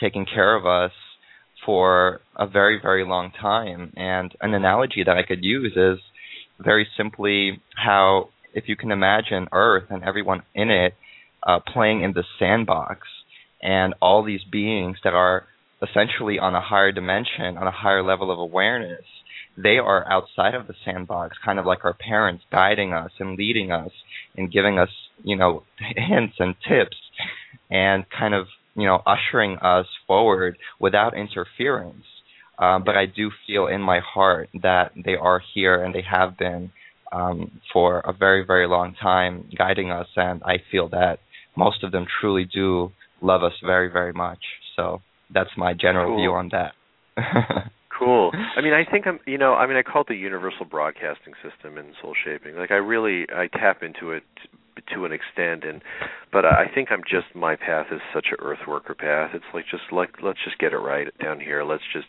taking 0.00 0.26
care 0.26 0.56
of 0.56 0.66
us 0.66 0.92
for 1.64 2.20
a 2.36 2.46
very 2.46 2.78
very 2.80 3.06
long 3.06 3.30
time. 3.30 3.92
And 3.96 4.34
an 4.40 4.54
analogy 4.54 5.02
that 5.04 5.16
I 5.16 5.22
could 5.22 5.44
use 5.44 5.72
is 5.76 5.98
very 6.58 6.86
simply 6.96 7.60
how 7.74 8.28
if 8.52 8.68
you 8.68 8.76
can 8.76 8.90
imagine 8.90 9.48
Earth 9.52 9.84
and 9.90 10.04
everyone 10.04 10.42
in 10.54 10.70
it 10.70 10.94
uh, 11.46 11.60
playing 11.60 12.02
in 12.02 12.12
the 12.12 12.24
sandbox, 12.38 13.06
and 13.62 13.94
all 14.00 14.22
these 14.22 14.44
beings 14.50 14.98
that 15.04 15.14
are 15.14 15.44
essentially 15.82 16.38
on 16.38 16.54
a 16.54 16.60
higher 16.60 16.92
dimension, 16.92 17.56
on 17.58 17.66
a 17.66 17.70
higher 17.70 18.02
level 18.02 18.30
of 18.30 18.38
awareness, 18.38 19.04
they 19.56 19.78
are 19.78 20.10
outside 20.10 20.54
of 20.54 20.66
the 20.66 20.74
sandbox, 20.84 21.36
kind 21.44 21.58
of 21.58 21.66
like 21.66 21.84
our 21.84 21.94
parents, 21.94 22.44
guiding 22.50 22.92
us 22.92 23.10
and 23.18 23.36
leading 23.36 23.70
us 23.70 23.90
and 24.36 24.52
giving 24.52 24.78
us, 24.78 24.88
you 25.22 25.36
know, 25.36 25.62
hints 25.78 26.34
and 26.38 26.54
tips 26.68 26.96
and 27.70 28.04
kind 28.10 28.34
of, 28.34 28.46
you 28.74 28.86
know, 28.86 29.00
ushering 29.06 29.56
us 29.58 29.86
forward 30.06 30.58
without 30.80 31.16
interference. 31.16 32.04
Um, 32.58 32.84
but 32.84 32.96
I 32.96 33.06
do 33.06 33.30
feel 33.46 33.66
in 33.66 33.80
my 33.80 34.00
heart 34.00 34.48
that 34.62 34.92
they 34.96 35.14
are 35.14 35.40
here 35.54 35.82
and 35.82 35.94
they 35.94 36.04
have 36.08 36.36
been 36.38 36.70
um, 37.12 37.60
for 37.72 38.00
a 38.00 38.12
very, 38.12 38.44
very 38.44 38.66
long 38.66 38.94
time 39.00 39.48
guiding 39.56 39.90
us. 39.90 40.08
And 40.16 40.42
I 40.44 40.56
feel 40.70 40.88
that 40.90 41.18
most 41.56 41.84
of 41.84 41.92
them 41.92 42.06
truly 42.20 42.44
do 42.44 42.92
love 43.20 43.42
us 43.42 43.52
very, 43.64 43.90
very 43.90 44.12
much. 44.12 44.40
So 44.76 45.00
that's 45.32 45.50
my 45.56 45.74
general 45.74 46.10
cool. 46.10 46.16
view 46.18 46.32
on 46.32 46.50
that. 46.52 46.74
cool. 47.96 48.30
I 48.56 48.60
mean, 48.60 48.72
I 48.72 48.84
think 48.88 49.06
I'm. 49.06 49.18
You 49.26 49.38
know, 49.38 49.54
I 49.54 49.66
mean, 49.66 49.76
I 49.76 49.82
call 49.82 50.02
it 50.02 50.08
the 50.08 50.16
universal 50.16 50.64
broadcasting 50.64 51.34
system 51.42 51.78
in 51.78 51.92
soul 52.00 52.14
shaping. 52.24 52.56
Like, 52.56 52.70
I 52.70 52.76
really 52.76 53.26
I 53.34 53.48
tap 53.48 53.82
into 53.82 54.10
it 54.10 54.24
to 54.92 55.04
an 55.04 55.12
extent, 55.12 55.64
and 55.64 55.82
but 56.32 56.44
I 56.44 56.66
think 56.74 56.88
I'm 56.90 57.02
just 57.08 57.34
my 57.34 57.56
path 57.56 57.86
is 57.92 58.00
such 58.12 58.26
a 58.32 58.42
earth 58.42 58.66
worker 58.66 58.94
path. 58.94 59.30
It's 59.34 59.44
like 59.52 59.64
just 59.70 59.84
like 59.92 60.22
let's 60.22 60.40
just 60.44 60.58
get 60.58 60.72
it 60.72 60.78
right 60.78 61.06
down 61.18 61.40
here. 61.40 61.64
Let's 61.64 61.84
just. 61.92 62.08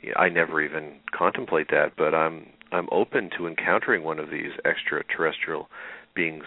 You 0.00 0.10
know, 0.10 0.20
I 0.20 0.28
never 0.28 0.62
even 0.62 0.94
contemplate 1.16 1.68
that, 1.70 1.94
but 1.96 2.14
I'm 2.14 2.46
I'm 2.70 2.88
open 2.92 3.30
to 3.36 3.48
encountering 3.48 4.04
one 4.04 4.20
of 4.20 4.30
these 4.30 4.52
extraterrestrial 4.64 5.68
beings 6.14 6.44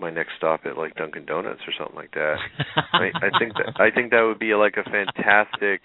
my 0.00 0.10
next 0.10 0.32
stop 0.36 0.60
at 0.64 0.76
like 0.76 0.94
Dunkin' 0.96 1.26
Donuts 1.26 1.60
or 1.66 1.72
something 1.78 1.96
like 1.96 2.12
that. 2.12 2.36
I, 2.92 3.10
I 3.14 3.38
think 3.38 3.52
that 3.54 3.74
I 3.76 3.90
think 3.90 4.10
that 4.10 4.22
would 4.22 4.38
be 4.38 4.54
like 4.54 4.76
a 4.76 4.88
fantastic. 4.88 5.82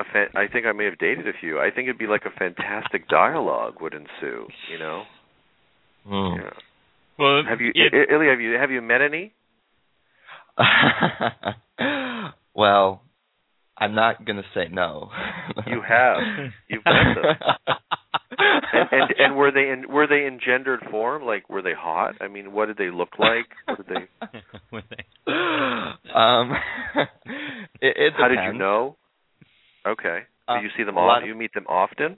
A 0.00 0.04
fa- 0.04 0.28
I 0.36 0.46
think 0.46 0.64
I 0.66 0.72
may 0.72 0.84
have 0.84 0.98
dated 0.98 1.26
a 1.26 1.32
few. 1.40 1.58
I 1.58 1.70
think 1.70 1.88
it'd 1.88 1.98
be 1.98 2.06
like 2.06 2.24
a 2.24 2.30
fantastic 2.30 3.08
dialogue 3.08 3.80
would 3.80 3.94
ensue. 3.94 4.46
You 4.70 4.78
know. 4.78 5.02
Mm. 6.08 6.36
Yeah. 6.36 6.50
Well, 7.18 7.42
Have 7.48 7.60
you, 7.60 7.72
it- 7.74 7.92
I- 7.92 8.14
Ilya? 8.14 8.30
Have 8.30 8.40
you 8.40 8.52
have 8.54 8.70
you 8.70 8.80
met 8.80 9.00
any? 9.02 9.32
well, 12.54 13.02
I'm 13.76 13.94
not 13.94 14.24
gonna 14.24 14.42
say 14.54 14.68
no. 14.70 15.10
You 15.66 15.82
have. 15.86 16.18
You've 16.68 16.84
met 16.84 17.14
them. 17.14 17.24
And, 18.72 18.88
and 18.92 19.14
and 19.18 19.36
were 19.36 19.50
they 19.50 19.70
in 19.70 19.90
were 19.90 20.06
they 20.06 20.26
in 20.26 20.38
gendered 20.44 20.80
form? 20.90 21.24
Like 21.24 21.48
were 21.50 21.62
they 21.62 21.74
hot? 21.76 22.14
I 22.20 22.28
mean, 22.28 22.52
what 22.52 22.66
did 22.66 22.76
they 22.76 22.90
look 22.90 23.18
like? 23.18 23.46
What 23.66 23.78
did 23.86 23.96
they? 23.96 24.08
Were 24.70 24.82
they- 24.88 25.04
um, 26.14 26.52
it, 27.80 27.96
it 27.96 28.12
How 28.16 28.28
did 28.28 28.38
you 28.44 28.52
know? 28.58 28.96
Okay. 29.86 30.20
Uh, 30.46 30.58
Do 30.58 30.64
you 30.64 30.70
see 30.76 30.82
them 30.84 30.96
a 30.96 31.00
lot 31.00 31.16
often? 31.18 31.22
of- 31.24 31.28
You 31.28 31.34
meet 31.34 31.52
them 31.54 31.66
often? 31.68 32.16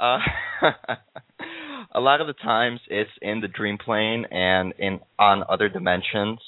Uh, 0.00 0.18
a 1.94 2.00
lot 2.00 2.20
of 2.20 2.26
the 2.26 2.32
times 2.32 2.80
it's 2.88 3.10
in 3.20 3.40
the 3.40 3.48
dream 3.48 3.78
plane 3.78 4.24
and 4.30 4.72
in 4.78 5.00
on 5.18 5.44
other 5.48 5.68
dimensions, 5.68 6.40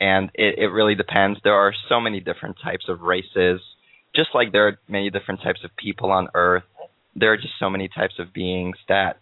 and 0.00 0.30
it, 0.34 0.58
it 0.58 0.66
really 0.68 0.94
depends. 0.94 1.38
There 1.44 1.54
are 1.54 1.72
so 1.88 2.00
many 2.00 2.20
different 2.20 2.56
types 2.62 2.86
of 2.88 3.00
races, 3.02 3.60
just 4.14 4.30
like 4.34 4.52
there 4.52 4.68
are 4.68 4.78
many 4.88 5.10
different 5.10 5.40
types 5.42 5.60
of 5.64 5.70
people 5.76 6.10
on 6.10 6.28
Earth. 6.34 6.62
There 7.14 7.32
are 7.32 7.36
just 7.36 7.54
so 7.60 7.68
many 7.68 7.88
types 7.88 8.14
of 8.18 8.32
beings 8.32 8.76
that, 8.88 9.18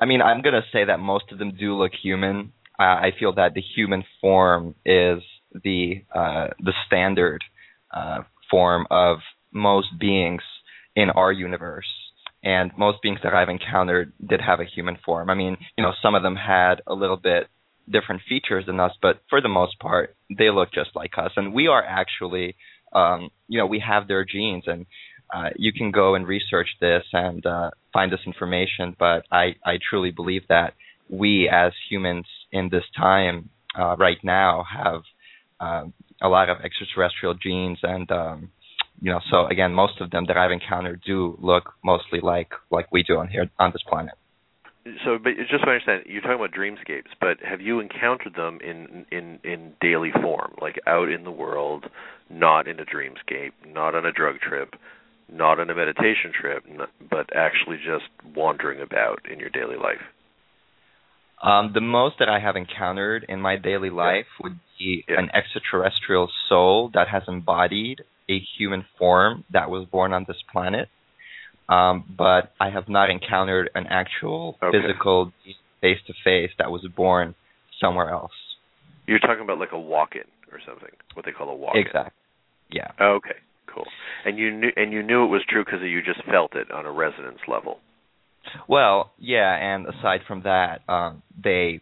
I 0.00 0.04
mean, 0.04 0.20
I'm 0.20 0.42
gonna 0.42 0.62
say 0.72 0.84
that 0.84 1.00
most 1.00 1.32
of 1.32 1.38
them 1.38 1.52
do 1.58 1.74
look 1.74 1.92
human. 2.02 2.52
Uh, 2.78 2.82
I 2.82 3.12
feel 3.18 3.32
that 3.34 3.54
the 3.54 3.62
human 3.74 4.04
form 4.20 4.74
is 4.84 5.22
the 5.64 6.04
uh, 6.14 6.48
the 6.60 6.72
standard 6.86 7.42
uh, 7.90 8.20
form 8.50 8.86
of 8.90 9.18
most 9.52 9.88
beings 9.98 10.42
in 10.94 11.10
our 11.10 11.32
universe 11.32 11.86
and 12.42 12.72
most 12.76 13.00
beings 13.02 13.20
that 13.22 13.34
I've 13.34 13.48
encountered 13.48 14.12
did 14.26 14.40
have 14.40 14.60
a 14.60 14.64
human 14.64 14.98
form. 15.04 15.30
I 15.30 15.34
mean, 15.34 15.56
you 15.76 15.84
know, 15.84 15.92
some 16.02 16.14
of 16.14 16.22
them 16.22 16.34
had 16.36 16.76
a 16.86 16.94
little 16.94 17.16
bit 17.16 17.46
different 17.90 18.22
features 18.28 18.66
than 18.66 18.80
us, 18.80 18.92
but 19.00 19.20
for 19.30 19.40
the 19.40 19.48
most 19.48 19.78
part, 19.78 20.16
they 20.36 20.50
look 20.50 20.72
just 20.72 20.90
like 20.94 21.12
us. 21.18 21.30
And 21.36 21.54
we 21.54 21.68
are 21.68 21.84
actually, 21.84 22.56
um, 22.92 23.30
you 23.48 23.58
know, 23.58 23.66
we 23.66 23.82
have 23.86 24.08
their 24.08 24.24
genes, 24.24 24.64
and 24.66 24.86
uh, 25.32 25.50
you 25.56 25.72
can 25.72 25.92
go 25.92 26.14
and 26.14 26.26
research 26.26 26.68
this 26.80 27.04
and 27.12 27.44
uh, 27.46 27.70
find 27.92 28.12
this 28.12 28.20
information. 28.26 28.96
But 28.98 29.24
I, 29.30 29.54
I 29.64 29.78
truly 29.88 30.10
believe 30.10 30.42
that 30.48 30.74
we, 31.08 31.48
as 31.48 31.72
humans 31.90 32.26
in 32.50 32.68
this 32.70 32.84
time 32.96 33.50
uh, 33.78 33.96
right 33.96 34.18
now, 34.22 34.64
have 34.64 35.02
uh, 35.60 35.84
a 36.20 36.28
lot 36.28 36.48
of 36.48 36.58
extraterrestrial 36.64 37.34
genes 37.34 37.78
and 37.82 38.10
um, 38.10 38.50
you 39.02 39.10
know, 39.10 39.20
so 39.30 39.46
again, 39.46 39.74
most 39.74 40.00
of 40.00 40.10
them 40.10 40.26
that 40.28 40.36
I've 40.36 40.52
encountered 40.52 41.02
do 41.04 41.36
look 41.40 41.74
mostly 41.84 42.20
like 42.22 42.52
like 42.70 42.90
we 42.92 43.02
do 43.02 43.18
on 43.18 43.26
here 43.28 43.50
on 43.58 43.72
this 43.72 43.82
planet. 43.86 44.14
So, 45.04 45.18
but 45.22 45.32
just 45.50 45.62
so 45.64 45.70
I 45.70 45.74
understand, 45.74 46.04
you're 46.06 46.22
talking 46.22 46.36
about 46.36 46.52
dreamscapes, 46.52 47.10
but 47.20 47.38
have 47.44 47.60
you 47.60 47.80
encountered 47.80 48.34
them 48.34 48.60
in 48.62 49.04
in 49.10 49.40
in 49.42 49.72
daily 49.80 50.12
form, 50.22 50.54
like 50.60 50.78
out 50.86 51.08
in 51.08 51.24
the 51.24 51.32
world, 51.32 51.86
not 52.30 52.68
in 52.68 52.78
a 52.78 52.84
dreamscape, 52.84 53.52
not 53.66 53.96
on 53.96 54.06
a 54.06 54.12
drug 54.12 54.38
trip, 54.38 54.74
not 55.28 55.58
on 55.58 55.68
a 55.68 55.74
meditation 55.74 56.32
trip, 56.40 56.64
but 57.10 57.28
actually 57.34 57.78
just 57.78 58.06
wandering 58.36 58.80
about 58.80 59.20
in 59.30 59.40
your 59.40 59.50
daily 59.50 59.76
life? 59.76 60.02
Um, 61.42 61.72
the 61.74 61.80
most 61.80 62.16
that 62.20 62.28
I 62.28 62.38
have 62.38 62.54
encountered 62.54 63.26
in 63.28 63.40
my 63.40 63.56
daily 63.56 63.90
life 63.90 64.26
would 64.40 64.58
be 64.78 65.04
Yeah. 65.08 65.18
an 65.18 65.30
extraterrestrial 65.34 66.30
soul 66.48 66.90
that 66.94 67.08
has 67.08 67.24
embodied 67.26 68.02
a 68.30 68.40
human 68.58 68.84
form 68.98 69.44
that 69.52 69.70
was 69.70 69.86
born 69.90 70.12
on 70.12 70.24
this 70.26 70.36
planet. 70.50 70.88
Um, 71.68 72.04
but 72.16 72.52
I 72.60 72.70
have 72.70 72.88
not 72.88 73.10
encountered 73.10 73.70
an 73.74 73.86
actual 73.88 74.58
Okay. 74.62 74.80
physical 74.80 75.32
face 75.80 75.98
to 76.06 76.12
face 76.24 76.50
that 76.58 76.70
was 76.70 76.86
born 76.94 77.34
somewhere 77.80 78.10
else. 78.10 78.32
You're 79.06 79.18
talking 79.18 79.42
about 79.42 79.58
like 79.58 79.72
a 79.72 79.78
walk-in 79.78 80.24
or 80.52 80.60
something, 80.66 80.90
what 81.14 81.24
they 81.24 81.32
call 81.32 81.48
a 81.48 81.54
walk-in. 81.54 81.82
Exactly. 81.82 82.12
Yeah. 82.70 82.90
Okay, 83.00 83.36
cool. 83.66 83.86
And 84.24 84.38
you 84.38 84.50
knew 84.50 84.70
and 84.76 84.92
you 84.92 85.02
knew 85.02 85.24
it 85.24 85.28
was 85.28 85.42
true 85.48 85.64
because 85.64 85.80
you 85.82 86.02
just 86.02 86.24
felt 86.24 86.54
it 86.54 86.70
on 86.70 86.86
a 86.86 86.92
resonance 86.92 87.40
level. 87.48 87.78
Well, 88.68 89.12
yeah, 89.18 89.54
and 89.54 89.86
aside 89.86 90.20
from 90.26 90.42
that, 90.42 90.80
um, 90.88 91.22
they 91.42 91.80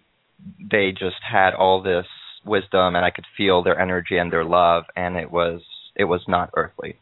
they 0.71 0.93
just 0.93 1.21
had 1.23 1.55
all 1.55 1.83
this 1.83 2.07
wisdom, 2.45 2.97
and 2.97 3.05
I 3.05 3.11
could 3.11 3.27
feel 3.37 3.62
their 3.62 3.79
energy 3.79 4.17
and 4.17 4.33
their 4.33 4.45
love, 4.45 4.85
and 4.97 5.17
it 5.17 5.31
was 5.31 5.61
it 5.97 6.05
was 6.05 6.23
not 6.29 6.51
earthly. 6.57 6.97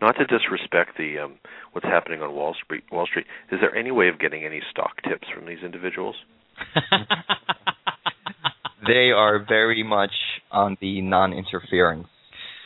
Not 0.00 0.16
to 0.18 0.26
disrespect 0.26 0.98
the 0.98 1.18
um, 1.24 1.38
what's 1.72 1.86
happening 1.86 2.20
on 2.20 2.34
Wall 2.34 2.54
Street. 2.62 2.84
Wall 2.92 3.06
Street. 3.06 3.26
Is 3.50 3.60
there 3.60 3.74
any 3.74 3.90
way 3.90 4.08
of 4.08 4.18
getting 4.18 4.44
any 4.44 4.60
stock 4.70 5.02
tips 5.08 5.26
from 5.34 5.46
these 5.46 5.62
individuals? 5.64 6.16
They 8.86 9.10
are 9.10 9.44
very 9.46 9.82
much 9.82 10.12
on 10.50 10.76
the 10.80 11.00
non-interference 11.00 12.06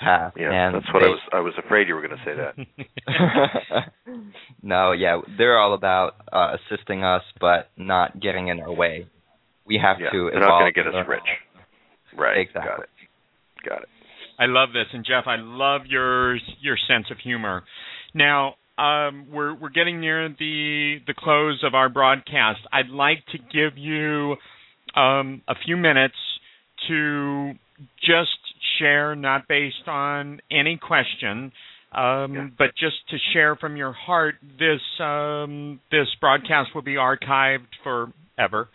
path, 0.01 0.35
Yeah, 0.37 0.53
and 0.53 0.75
that's 0.75 0.93
what 0.93 1.01
they, 1.01 1.07
I 1.07 1.11
was. 1.11 1.21
I 1.33 1.41
was 1.41 1.55
afraid 1.65 1.89
you 1.89 1.95
were 1.95 2.07
going 2.07 2.17
to 2.17 2.25
say 2.25 2.35
that. 3.07 3.93
no, 4.63 4.93
yeah, 4.93 5.21
they're 5.39 5.59
all 5.59 5.75
about 5.75 6.15
uh, 6.33 6.57
assisting 6.57 7.05
us, 7.05 7.23
but 7.41 7.71
not 7.77 8.21
getting 8.21 8.49
in 8.49 8.61
our 8.61 8.73
way. 8.73 9.07
We 9.67 9.81
have 9.83 9.99
yeah, 10.01 10.11
to. 10.11 10.31
they're 10.31 10.41
not 10.41 10.47
evolve 10.47 10.61
going 10.63 10.75
to 10.75 10.83
get 10.83 10.95
us 10.95 11.07
rich. 11.09 11.23
Right. 12.17 12.39
Exactly. 12.39 12.63
Got 12.69 12.81
it. 12.81 12.89
Got 13.69 13.83
it. 13.83 13.89
I 14.41 14.47
love 14.47 14.71
this, 14.73 14.87
and 14.95 15.05
Jeff, 15.05 15.25
I 15.27 15.37
love 15.39 15.83
your 15.87 16.37
your 16.61 16.77
sense 16.89 17.07
of 17.11 17.19
humor. 17.19 17.63
Now, 18.15 18.55
um, 18.79 19.27
we're 19.31 19.55
we're 19.55 19.69
getting 19.69 20.01
near 20.01 20.29
the 20.31 20.97
the 21.07 21.15
close 21.17 21.63
of 21.63 21.75
our 21.75 21.91
broadcast. 21.91 22.61
I'd 22.73 22.89
like 22.89 23.23
to 23.33 23.39
give 23.39 23.77
you 23.77 24.37
um, 24.97 25.43
a 25.47 25.55
few 25.67 25.77
minutes 25.77 26.15
to 26.89 27.53
just 28.01 28.31
share, 28.79 29.15
not 29.15 29.47
based 29.47 29.87
on 29.87 30.41
any 30.51 30.79
question, 30.79 31.53
um, 31.93 32.35
Yeah. 32.35 32.47
but 32.59 32.71
just 32.79 32.97
to 33.11 33.17
share 33.35 33.57
from 33.57 33.77
your 33.77 33.93
heart. 33.93 34.37
This 34.59 34.81
um, 35.01 35.81
this 35.91 36.09
broadcast 36.21 36.71
will 36.75 36.83
be 36.83 36.95
archived 36.95 37.67
forever, 38.41 38.69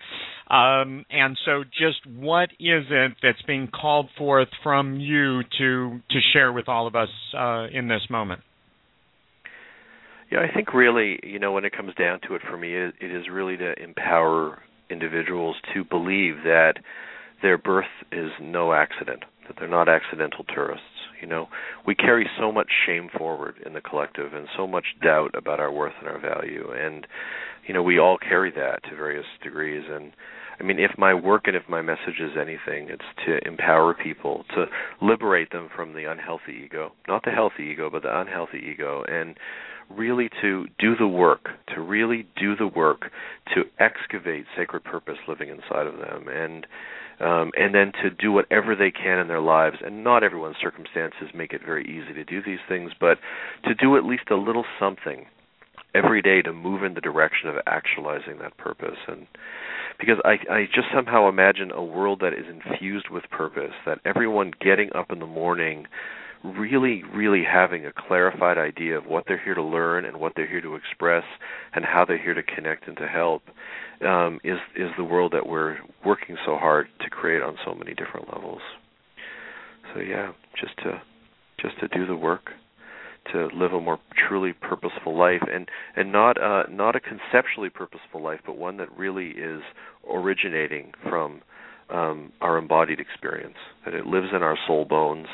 um, 0.49 1.05
and 1.09 1.37
so 1.45 1.63
just 1.63 2.05
what 2.05 2.49
is 2.59 2.85
it 2.89 3.13
that's 3.23 3.41
being 3.47 3.67
called 3.67 4.09
forth 4.17 4.49
from 4.63 4.99
you 4.99 5.41
to 5.57 6.01
to 6.09 6.19
share 6.33 6.51
with 6.51 6.69
all 6.69 6.87
of 6.87 6.95
us 6.95 7.09
uh, 7.37 7.67
in 7.71 7.87
this 7.87 8.01
moment? 8.09 8.41
Yeah, 10.31 10.39
I 10.39 10.53
think 10.53 10.73
really, 10.73 11.19
you 11.23 11.39
know, 11.39 11.51
when 11.51 11.65
it 11.65 11.75
comes 11.75 11.93
down 11.95 12.19
to 12.27 12.35
it 12.35 12.41
for 12.49 12.57
me, 12.57 12.73
it, 12.73 12.95
it 12.99 13.11
is 13.11 13.25
really 13.31 13.57
to 13.57 13.73
empower 13.81 14.59
individuals 14.89 15.55
to 15.73 15.83
believe 15.83 16.37
that 16.43 16.73
their 17.41 17.57
birth 17.57 17.85
is 18.11 18.31
no 18.41 18.73
accident, 18.73 19.23
that 19.47 19.55
they're 19.59 19.67
not 19.67 19.87
accidental 19.87 20.43
tourists. 20.53 20.83
You 21.21 21.27
know, 21.27 21.47
we 21.85 21.95
carry 21.95 22.29
so 22.39 22.51
much 22.51 22.69
shame 22.85 23.09
forward 23.15 23.55
in 23.65 23.73
the 23.73 23.81
collective 23.81 24.33
and 24.33 24.47
so 24.55 24.67
much 24.67 24.85
doubt 25.01 25.31
about 25.35 25.59
our 25.59 25.71
worth 25.71 25.93
and 25.99 26.07
our 26.07 26.19
value. 26.19 26.71
And, 26.71 27.07
you 27.67 27.73
know, 27.73 27.83
we 27.83 27.99
all 27.99 28.17
carry 28.17 28.51
that 28.51 28.83
to 28.89 28.95
various 28.95 29.25
degrees. 29.43 29.83
And, 29.89 30.11
I 30.59 30.63
mean, 30.63 30.79
if 30.79 30.97
my 30.97 31.13
work 31.13 31.43
and 31.45 31.55
if 31.55 31.63
my 31.67 31.81
message 31.81 32.19
is 32.19 32.31
anything, 32.39 32.89
it's 32.89 33.03
to 33.25 33.45
empower 33.47 33.93
people, 33.93 34.45
to 34.55 34.65
liberate 35.01 35.51
them 35.51 35.69
from 35.75 35.93
the 35.93 36.09
unhealthy 36.09 36.63
ego, 36.65 36.93
not 37.07 37.23
the 37.23 37.31
healthy 37.31 37.63
ego, 37.63 37.89
but 37.89 38.03
the 38.03 38.19
unhealthy 38.19 38.59
ego, 38.59 39.03
and 39.07 39.37
really 39.89 40.29
to 40.41 40.65
do 40.79 40.95
the 40.95 41.07
work, 41.07 41.49
to 41.73 41.81
really 41.81 42.25
do 42.39 42.55
the 42.55 42.67
work 42.67 43.11
to 43.53 43.63
excavate 43.79 44.45
sacred 44.57 44.83
purpose 44.83 45.17
living 45.27 45.49
inside 45.49 45.85
of 45.85 45.97
them, 45.97 46.27
and 46.27 46.65
um, 47.19 47.51
and 47.55 47.73
then 47.73 47.91
to 48.03 48.09
do 48.09 48.31
whatever 48.31 48.75
they 48.75 48.91
can 48.91 49.19
in 49.19 49.27
their 49.27 49.41
lives. 49.41 49.77
And 49.83 50.03
not 50.03 50.23
everyone's 50.23 50.57
circumstances 50.61 51.29
make 51.33 51.53
it 51.53 51.61
very 51.65 51.83
easy 51.83 52.13
to 52.13 52.23
do 52.23 52.41
these 52.41 52.59
things, 52.67 52.91
but 52.99 53.17
to 53.65 53.73
do 53.73 53.97
at 53.97 54.05
least 54.05 54.29
a 54.31 54.35
little 54.35 54.65
something 54.79 55.25
every 55.95 56.21
day 56.21 56.41
to 56.41 56.51
move 56.51 56.83
in 56.83 56.93
the 56.93 57.01
direction 57.01 57.49
of 57.49 57.55
actualizing 57.65 58.37
that 58.39 58.57
purpose 58.57 58.97
and 59.07 59.27
because 59.97 60.17
I 60.25 60.33
I 60.51 60.65
just 60.65 60.87
somehow 60.93 61.29
imagine 61.29 61.71
a 61.71 61.83
world 61.83 62.19
that 62.19 62.33
is 62.33 62.45
infused 62.49 63.09
with 63.09 63.23
purpose 63.31 63.71
that 63.85 63.99
everyone 64.03 64.51
getting 64.59 64.89
up 64.93 65.11
in 65.11 65.19
the 65.19 65.25
morning 65.25 65.87
really 66.43 67.03
really 67.13 67.43
having 67.43 67.85
a 67.85 67.93
clarified 67.93 68.57
idea 68.57 68.97
of 68.97 69.05
what 69.05 69.23
they're 69.27 69.41
here 69.41 69.55
to 69.55 69.63
learn 69.63 70.05
and 70.05 70.19
what 70.19 70.33
they're 70.35 70.49
here 70.49 70.61
to 70.61 70.75
express 70.75 71.23
and 71.73 71.85
how 71.85 72.03
they're 72.05 72.21
here 72.21 72.33
to 72.33 72.43
connect 72.43 72.87
and 72.87 72.97
to 72.97 73.07
help 73.07 73.43
um, 74.03 74.39
is 74.43 74.57
is 74.75 74.89
the 74.97 75.03
world 75.03 75.33
that 75.33 75.47
we're 75.47 75.77
working 76.05 76.37
so 76.45 76.57
hard 76.57 76.87
to 77.01 77.09
create 77.09 77.41
on 77.41 77.57
so 77.65 77.73
many 77.73 77.93
different 77.93 78.27
levels. 78.33 78.61
So 79.93 80.01
yeah, 80.01 80.33
just 80.59 80.77
to 80.79 81.01
just 81.61 81.79
to 81.79 81.87
do 81.87 82.05
the 82.05 82.15
work, 82.15 82.51
to 83.31 83.47
live 83.53 83.73
a 83.73 83.79
more 83.79 83.99
truly 84.27 84.53
purposeful 84.53 85.17
life, 85.17 85.41
and 85.51 85.69
and 85.95 86.11
not 86.11 86.41
uh, 86.41 86.63
not 86.69 86.95
a 86.95 86.99
conceptually 86.99 87.69
purposeful 87.69 88.21
life, 88.21 88.39
but 88.45 88.57
one 88.57 88.77
that 88.77 88.95
really 88.97 89.29
is 89.29 89.61
originating 90.11 90.91
from 91.09 91.41
um, 91.89 92.31
our 92.41 92.57
embodied 92.57 92.99
experience. 92.99 93.57
That 93.85 93.93
it 93.93 94.05
lives 94.05 94.27
in 94.35 94.43
our 94.43 94.57
soul 94.67 94.85
bones. 94.85 95.27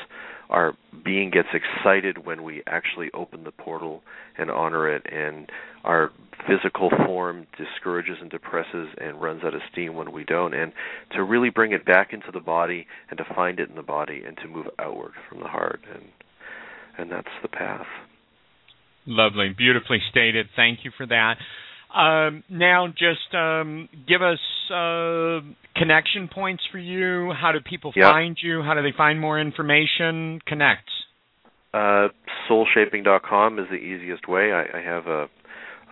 Our 0.52 0.74
being 1.04 1.30
gets 1.30 1.48
excited 1.52 2.24
when 2.24 2.42
we 2.44 2.62
actually 2.66 3.10
open 3.14 3.42
the 3.42 3.50
portal 3.50 4.02
and 4.36 4.50
honor 4.50 4.94
it, 4.94 5.04
and 5.10 5.50
our 5.82 6.10
physical 6.46 6.90
form 7.06 7.46
discourages 7.56 8.18
and 8.20 8.30
depresses 8.30 8.88
and 8.98 9.20
runs 9.20 9.42
out 9.44 9.54
of 9.54 9.62
steam 9.72 9.94
when 9.94 10.12
we 10.12 10.24
don't. 10.24 10.52
And 10.54 10.72
to 11.12 11.24
really 11.24 11.50
bring 11.50 11.72
it 11.72 11.86
back 11.86 12.12
into 12.12 12.30
the 12.32 12.40
body 12.40 12.86
and 13.08 13.16
to 13.18 13.24
find 13.34 13.58
it 13.60 13.70
in 13.70 13.76
the 13.76 13.82
body 13.82 14.22
and 14.26 14.36
to 14.38 14.48
move 14.48 14.66
outward 14.78 15.12
from 15.28 15.40
the 15.40 15.48
heart, 15.48 15.80
and 15.92 16.04
and 16.98 17.10
that's 17.10 17.34
the 17.40 17.48
path. 17.48 17.86
Lovely, 19.06 19.54
beautifully 19.56 19.98
stated. 20.10 20.46
Thank 20.54 20.80
you 20.84 20.92
for 20.96 21.06
that. 21.06 21.36
Um, 21.94 22.42
now, 22.48 22.88
just 22.88 23.34
um, 23.34 23.88
give 24.08 24.22
us 24.22 24.38
uh, 24.70 25.40
connection 25.76 26.28
points 26.32 26.62
for 26.70 26.78
you. 26.78 27.32
How 27.38 27.52
do 27.52 27.60
people 27.60 27.92
Yeah. 27.94 28.10
find 28.12 28.36
you? 28.42 28.62
How 28.62 28.74
do 28.74 28.82
they 28.82 28.92
find 28.96 29.20
more 29.20 29.38
information? 29.40 30.40
Connect. 30.46 30.88
Uh, 31.74 32.08
soulshaping.com 32.50 33.58
is 33.58 33.66
the 33.70 33.76
easiest 33.76 34.28
way. 34.28 34.52
I, 34.52 34.78
I 34.78 34.80
have 34.82 35.06
a, 35.06 35.28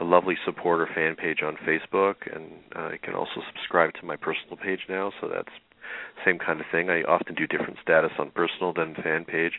a 0.01 0.05
lovely 0.05 0.37
supporter 0.45 0.87
fan 0.95 1.17
page 1.17 1.43
on 1.43 1.57
Facebook, 1.67 2.17
and 2.35 2.51
uh, 2.77 2.93
you 2.93 2.99
can 3.03 3.15
also 3.15 3.41
subscribe 3.55 3.95
to 3.95 4.05
my 4.05 4.17
personal 4.17 4.57
page 4.57 4.81
now. 4.89 5.13
So 5.21 5.29
that's 5.29 5.49
same 6.25 6.39
kind 6.39 6.61
of 6.61 6.67
thing. 6.71 6.91
I 6.91 7.03
often 7.03 7.35
do 7.35 7.47
different 7.47 7.79
status 7.83 8.13
on 8.19 8.31
personal 8.31 8.73
than 8.73 8.95
fan 8.95 9.25
page. 9.25 9.55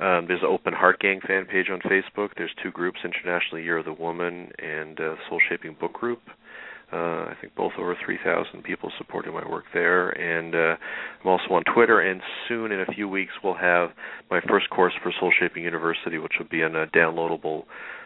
Um, 0.00 0.26
there's 0.26 0.42
an 0.42 0.48
Open 0.48 0.72
Heart 0.72 1.00
Gang 1.00 1.20
fan 1.26 1.46
page 1.46 1.66
on 1.70 1.80
Facebook. 1.80 2.30
There's 2.36 2.54
two 2.62 2.70
groups: 2.70 3.00
International 3.04 3.60
Year 3.60 3.78
of 3.78 3.84
the 3.84 3.92
Woman 3.92 4.50
and 4.58 4.98
uh, 4.98 5.14
Soul 5.28 5.40
Shaping 5.48 5.76
Book 5.78 5.92
Group. 5.92 6.20
Uh, 6.92 7.26
I 7.26 7.34
think 7.40 7.54
both 7.56 7.72
over 7.78 7.96
3,000 8.04 8.62
people 8.62 8.92
supporting 8.98 9.32
my 9.32 9.48
work 9.48 9.64
there, 9.72 10.10
and 10.10 10.54
uh, 10.54 10.76
I'm 11.22 11.26
also 11.26 11.54
on 11.54 11.64
Twitter. 11.64 11.98
And 12.00 12.20
soon, 12.46 12.70
in 12.70 12.80
a 12.80 12.86
few 12.86 13.08
weeks, 13.08 13.32
we'll 13.42 13.54
have 13.54 13.90
my 14.30 14.40
first 14.48 14.70
course 14.70 14.92
for 15.02 15.12
Soul 15.18 15.32
Shaping 15.40 15.64
University, 15.64 16.18
which 16.18 16.34
will 16.38 16.46
be 16.48 16.60
a 16.60 16.68
downloadable 16.68 17.64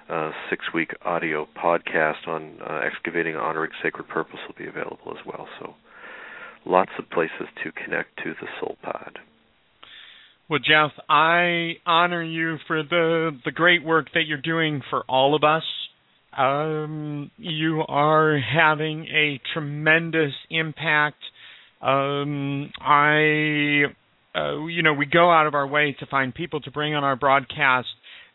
uh, 0.08 0.30
six-week 0.48 0.92
audio 1.04 1.46
podcast 1.54 2.26
on 2.26 2.58
uh, 2.66 2.80
excavating 2.82 3.36
honoring 3.36 3.72
sacred 3.82 4.08
purpose 4.08 4.38
will 4.46 4.54
be 4.56 4.68
available 4.68 5.10
as 5.10 5.26
well. 5.26 5.46
So, 5.60 5.74
lots 6.64 6.90
of 6.98 7.08
places 7.10 7.48
to 7.64 7.72
connect 7.72 8.16
to 8.18 8.34
the 8.40 8.48
Soul 8.60 8.76
Pod. 8.82 9.18
Well, 10.48 10.60
Jeff, 10.60 10.92
I 11.10 11.74
honor 11.84 12.22
you 12.22 12.56
for 12.66 12.82
the 12.82 13.32
the 13.44 13.50
great 13.50 13.84
work 13.84 14.06
that 14.14 14.22
you're 14.26 14.40
doing 14.40 14.82
for 14.88 15.04
all 15.08 15.34
of 15.34 15.44
us. 15.44 15.64
Um, 16.36 17.30
you 17.36 17.82
are 17.86 18.38
having 18.38 19.06
a 19.06 19.40
tremendous 19.52 20.32
impact. 20.50 21.18
Um, 21.82 22.70
I, 22.80 23.84
uh, 24.34 24.64
you 24.66 24.82
know, 24.82 24.94
we 24.94 25.06
go 25.06 25.30
out 25.30 25.46
of 25.46 25.54
our 25.54 25.66
way 25.66 25.96
to 26.00 26.06
find 26.06 26.34
people 26.34 26.60
to 26.62 26.70
bring 26.70 26.94
on 26.94 27.04
our 27.04 27.16
broadcast 27.16 27.88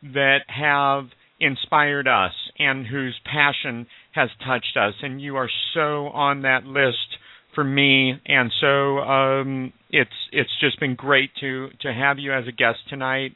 that 0.03 0.39
have 0.47 1.05
inspired 1.39 2.07
us 2.07 2.33
and 2.59 2.85
whose 2.85 3.19
passion 3.25 3.87
has 4.13 4.29
touched 4.45 4.77
us, 4.77 4.93
and 5.01 5.21
you 5.21 5.35
are 5.37 5.49
so 5.73 6.07
on 6.07 6.43
that 6.43 6.65
list 6.65 7.17
for 7.55 7.63
me. 7.63 8.13
And 8.25 8.51
so 8.61 8.99
um, 8.99 9.73
it's 9.89 10.11
it's 10.31 10.49
just 10.59 10.79
been 10.79 10.95
great 10.95 11.31
to 11.41 11.69
to 11.81 11.93
have 11.93 12.19
you 12.19 12.33
as 12.33 12.47
a 12.47 12.51
guest 12.51 12.79
tonight. 12.89 13.31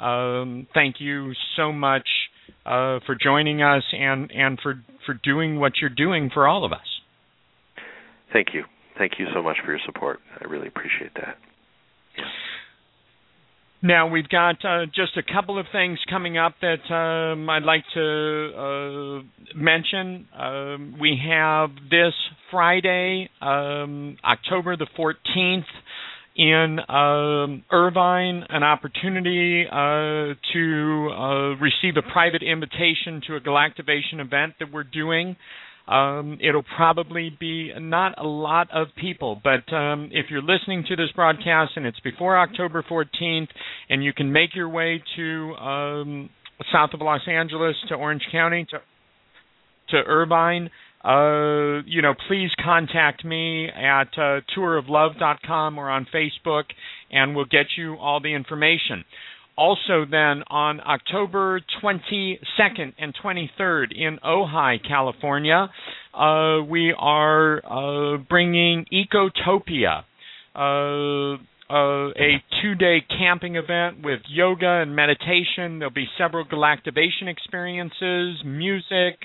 Um, 0.00 0.66
thank 0.74 0.96
you 0.98 1.32
so 1.56 1.72
much 1.72 2.08
uh, 2.66 2.98
for 3.06 3.16
joining 3.20 3.62
us 3.62 3.84
and 3.92 4.30
and 4.32 4.58
for 4.60 4.82
for 5.06 5.14
doing 5.14 5.58
what 5.58 5.72
you're 5.80 5.90
doing 5.90 6.30
for 6.32 6.46
all 6.46 6.64
of 6.64 6.72
us. 6.72 6.80
Thank 8.32 8.48
you. 8.54 8.64
Thank 8.98 9.12
you 9.18 9.26
so 9.34 9.42
much 9.42 9.56
for 9.64 9.72
your 9.72 9.80
support. 9.86 10.20
I 10.40 10.48
really 10.48 10.68
appreciate 10.68 11.14
that. 11.14 11.36
Now 13.84 14.08
we've 14.08 14.28
got 14.28 14.64
uh, 14.64 14.86
just 14.86 15.16
a 15.16 15.24
couple 15.24 15.58
of 15.58 15.66
things 15.72 15.98
coming 16.08 16.38
up 16.38 16.54
that 16.60 16.94
um, 16.94 17.50
I'd 17.50 17.64
like 17.64 17.82
to 17.94 18.52
uh, 18.56 19.58
mention. 19.58 20.28
Um, 20.38 20.96
we 21.00 21.20
have 21.28 21.70
this 21.90 22.12
Friday, 22.52 23.28
um, 23.40 24.18
October 24.24 24.76
the 24.76 24.86
14th, 24.96 25.64
in 26.36 26.78
um, 26.88 27.64
Irvine, 27.72 28.44
an 28.48 28.62
opportunity 28.62 29.64
uh, 29.66 30.34
to 30.52 31.10
uh, 31.10 31.56
receive 31.56 31.96
a 31.96 32.12
private 32.12 32.44
invitation 32.44 33.20
to 33.26 33.34
a 33.34 33.40
galactivation 33.40 34.20
event 34.20 34.54
that 34.60 34.72
we're 34.72 34.84
doing. 34.84 35.34
Um, 35.88 36.38
it'll 36.40 36.64
probably 36.76 37.36
be 37.38 37.72
not 37.76 38.14
a 38.16 38.26
lot 38.26 38.68
of 38.72 38.88
people, 39.00 39.40
but 39.42 39.72
um, 39.74 40.10
if 40.12 40.26
you're 40.30 40.42
listening 40.42 40.84
to 40.88 40.96
this 40.96 41.10
broadcast 41.14 41.72
and 41.76 41.86
it's 41.86 41.98
before 42.00 42.38
October 42.38 42.84
14th, 42.88 43.48
and 43.88 44.04
you 44.04 44.12
can 44.12 44.32
make 44.32 44.54
your 44.54 44.68
way 44.68 45.02
to 45.16 45.54
um, 45.54 46.30
south 46.72 46.90
of 46.94 47.00
Los 47.00 47.22
Angeles 47.26 47.74
to 47.88 47.94
Orange 47.94 48.22
County 48.30 48.66
to 48.70 48.78
to 49.88 49.96
Irvine, 50.06 50.70
uh, 51.04 51.82
you 51.86 52.00
know, 52.00 52.14
please 52.28 52.50
contact 52.64 53.24
me 53.24 53.68
at 53.68 54.08
uh, 54.16 54.40
touroflove.com 54.56 55.78
or 55.78 55.90
on 55.90 56.06
Facebook, 56.14 56.64
and 57.10 57.34
we'll 57.34 57.44
get 57.44 57.66
you 57.76 57.96
all 57.96 58.20
the 58.20 58.32
information. 58.32 59.04
Also, 59.56 60.06
then 60.10 60.42
on 60.48 60.80
October 60.80 61.60
22nd 61.82 62.94
and 62.98 63.14
23rd 63.22 63.86
in 63.94 64.18
Ojai, 64.24 64.78
California, 64.86 65.68
uh, 66.14 66.62
we 66.68 66.94
are 66.98 67.60
uh, 67.64 68.16
bringing 68.28 68.86
Ecotopia, 68.92 70.04
uh, 70.54 71.36
uh, 71.70 72.10
a 72.10 72.42
two-day 72.62 73.04
camping 73.08 73.56
event 73.56 74.02
with 74.02 74.20
yoga 74.28 74.82
and 74.82 74.96
meditation. 74.96 75.78
There'll 75.78 75.90
be 75.90 76.08
several 76.18 76.44
galactivation 76.44 77.28
experiences, 77.28 78.42
music, 78.44 79.18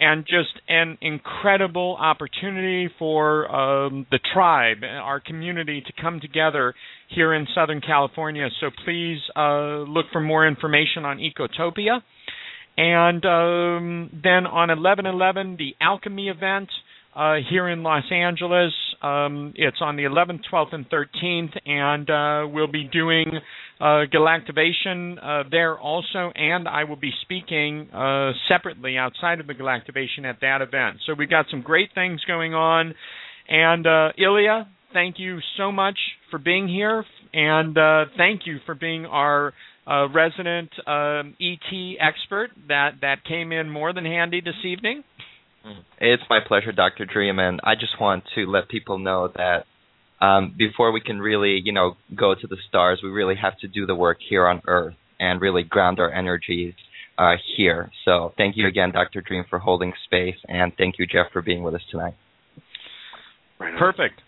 and 0.00 0.24
just 0.24 0.60
an 0.68 0.98
incredible 1.00 1.96
opportunity 1.98 2.88
for 2.98 3.50
um, 3.54 4.06
the 4.10 4.18
tribe, 4.32 4.78
our 4.82 5.20
community, 5.20 5.80
to 5.80 5.92
come 6.02 6.20
together 6.20 6.74
here 7.08 7.32
in 7.34 7.46
Southern 7.54 7.80
California. 7.80 8.48
So 8.60 8.70
please 8.84 9.18
uh, 9.36 9.78
look 9.88 10.06
for 10.12 10.20
more 10.20 10.46
information 10.46 11.04
on 11.04 11.18
Ecotopia. 11.18 12.00
And 12.76 13.24
um, 13.24 14.10
then 14.22 14.46
on 14.46 14.68
11/11, 14.68 15.58
the 15.58 15.76
Alchemy 15.80 16.28
event 16.28 16.68
uh, 17.14 17.36
here 17.48 17.68
in 17.68 17.82
Los 17.82 18.04
Angeles. 18.10 18.72
Um, 19.02 19.52
it's 19.56 19.78
on 19.80 19.96
the 19.96 20.04
11th, 20.04 20.40
12th, 20.52 20.74
and 20.74 20.86
13th, 20.90 21.58
and 21.66 22.10
uh, 22.10 22.48
we'll 22.52 22.70
be 22.70 22.84
doing 22.84 23.26
uh, 23.80 24.04
Galactivation 24.12 25.18
uh, 25.22 25.48
there 25.50 25.78
also, 25.78 26.32
and 26.34 26.66
I 26.68 26.84
will 26.84 26.96
be 26.96 27.12
speaking 27.22 27.88
uh, 27.92 28.32
separately 28.48 28.96
outside 28.96 29.40
of 29.40 29.46
the 29.46 29.54
Galactivation 29.54 30.24
at 30.24 30.40
that 30.40 30.62
event. 30.62 30.98
So 31.06 31.14
we've 31.14 31.30
got 31.30 31.46
some 31.50 31.62
great 31.62 31.90
things 31.94 32.20
going 32.26 32.54
on. 32.54 32.94
And 33.48 33.86
uh, 33.86 34.08
Ilya, 34.18 34.68
thank 34.92 35.18
you 35.18 35.38
so 35.56 35.70
much 35.70 35.98
for 36.30 36.38
being 36.38 36.66
here, 36.68 37.04
and 37.32 37.76
uh, 37.76 38.06
thank 38.16 38.42
you 38.46 38.58
for 38.64 38.74
being 38.74 39.04
our 39.06 39.52
uh, 39.86 40.08
resident 40.08 40.70
um, 40.86 41.36
ET 41.40 41.96
expert 42.00 42.50
that 42.68 42.92
that 43.02 43.16
came 43.28 43.52
in 43.52 43.68
more 43.68 43.92
than 43.92 44.04
handy 44.06 44.40
this 44.40 44.54
evening. 44.64 45.04
It's 46.00 46.22
my 46.28 46.40
pleasure, 46.46 46.72
Dr. 46.72 47.06
Dream, 47.06 47.38
and 47.38 47.60
I 47.64 47.74
just 47.74 48.00
want 48.00 48.24
to 48.34 48.46
let 48.46 48.68
people 48.68 48.98
know 48.98 49.30
that 49.34 49.64
um, 50.24 50.54
before 50.56 50.92
we 50.92 51.00
can 51.00 51.20
really, 51.20 51.60
you 51.64 51.72
know, 51.72 51.96
go 52.14 52.34
to 52.34 52.46
the 52.46 52.56
stars, 52.68 53.00
we 53.02 53.10
really 53.10 53.36
have 53.36 53.58
to 53.58 53.68
do 53.68 53.86
the 53.86 53.94
work 53.94 54.18
here 54.28 54.46
on 54.46 54.62
Earth 54.66 54.94
and 55.18 55.40
really 55.40 55.62
ground 55.62 56.00
our 56.00 56.12
energies 56.12 56.74
uh, 57.18 57.34
here. 57.56 57.90
So 58.04 58.32
thank 58.36 58.56
you 58.56 58.66
again, 58.66 58.92
Dr. 58.92 59.22
Dream, 59.22 59.44
for 59.48 59.58
holding 59.58 59.92
space, 60.04 60.36
and 60.48 60.72
thank 60.76 60.96
you, 60.98 61.06
Jeff, 61.06 61.32
for 61.32 61.42
being 61.42 61.62
with 61.62 61.74
us 61.74 61.82
tonight. 61.90 62.14
Right 63.58 63.78
Perfect. 63.78 64.20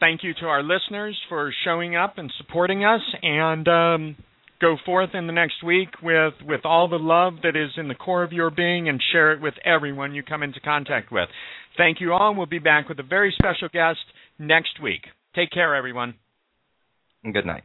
Thank 0.00 0.24
you 0.24 0.34
to 0.40 0.46
our 0.46 0.62
listeners 0.62 1.16
for 1.28 1.52
showing 1.64 1.94
up 1.94 2.18
and 2.18 2.32
supporting 2.38 2.84
us, 2.84 3.02
and 3.22 3.68
um, 3.68 4.16
go 4.62 4.76
forth 4.86 5.10
in 5.12 5.26
the 5.26 5.32
next 5.32 5.62
week 5.62 5.88
with 6.02 6.34
with 6.46 6.60
all 6.64 6.88
the 6.88 6.96
love 6.98 7.34
that 7.42 7.56
is 7.56 7.70
in 7.76 7.88
the 7.88 7.94
core 7.94 8.22
of 8.22 8.32
your 8.32 8.50
being 8.50 8.88
and 8.88 9.02
share 9.12 9.32
it 9.32 9.42
with 9.42 9.54
everyone 9.64 10.14
you 10.14 10.22
come 10.22 10.42
into 10.42 10.60
contact 10.60 11.12
with. 11.12 11.28
Thank 11.76 12.00
you 12.00 12.12
all. 12.12 12.34
We'll 12.34 12.46
be 12.46 12.60
back 12.60 12.88
with 12.88 12.98
a 13.00 13.02
very 13.02 13.34
special 13.36 13.68
guest 13.72 13.98
next 14.38 14.80
week. 14.80 15.02
Take 15.34 15.50
care, 15.50 15.74
everyone. 15.74 16.14
Good 17.24 17.44
night. 17.44 17.64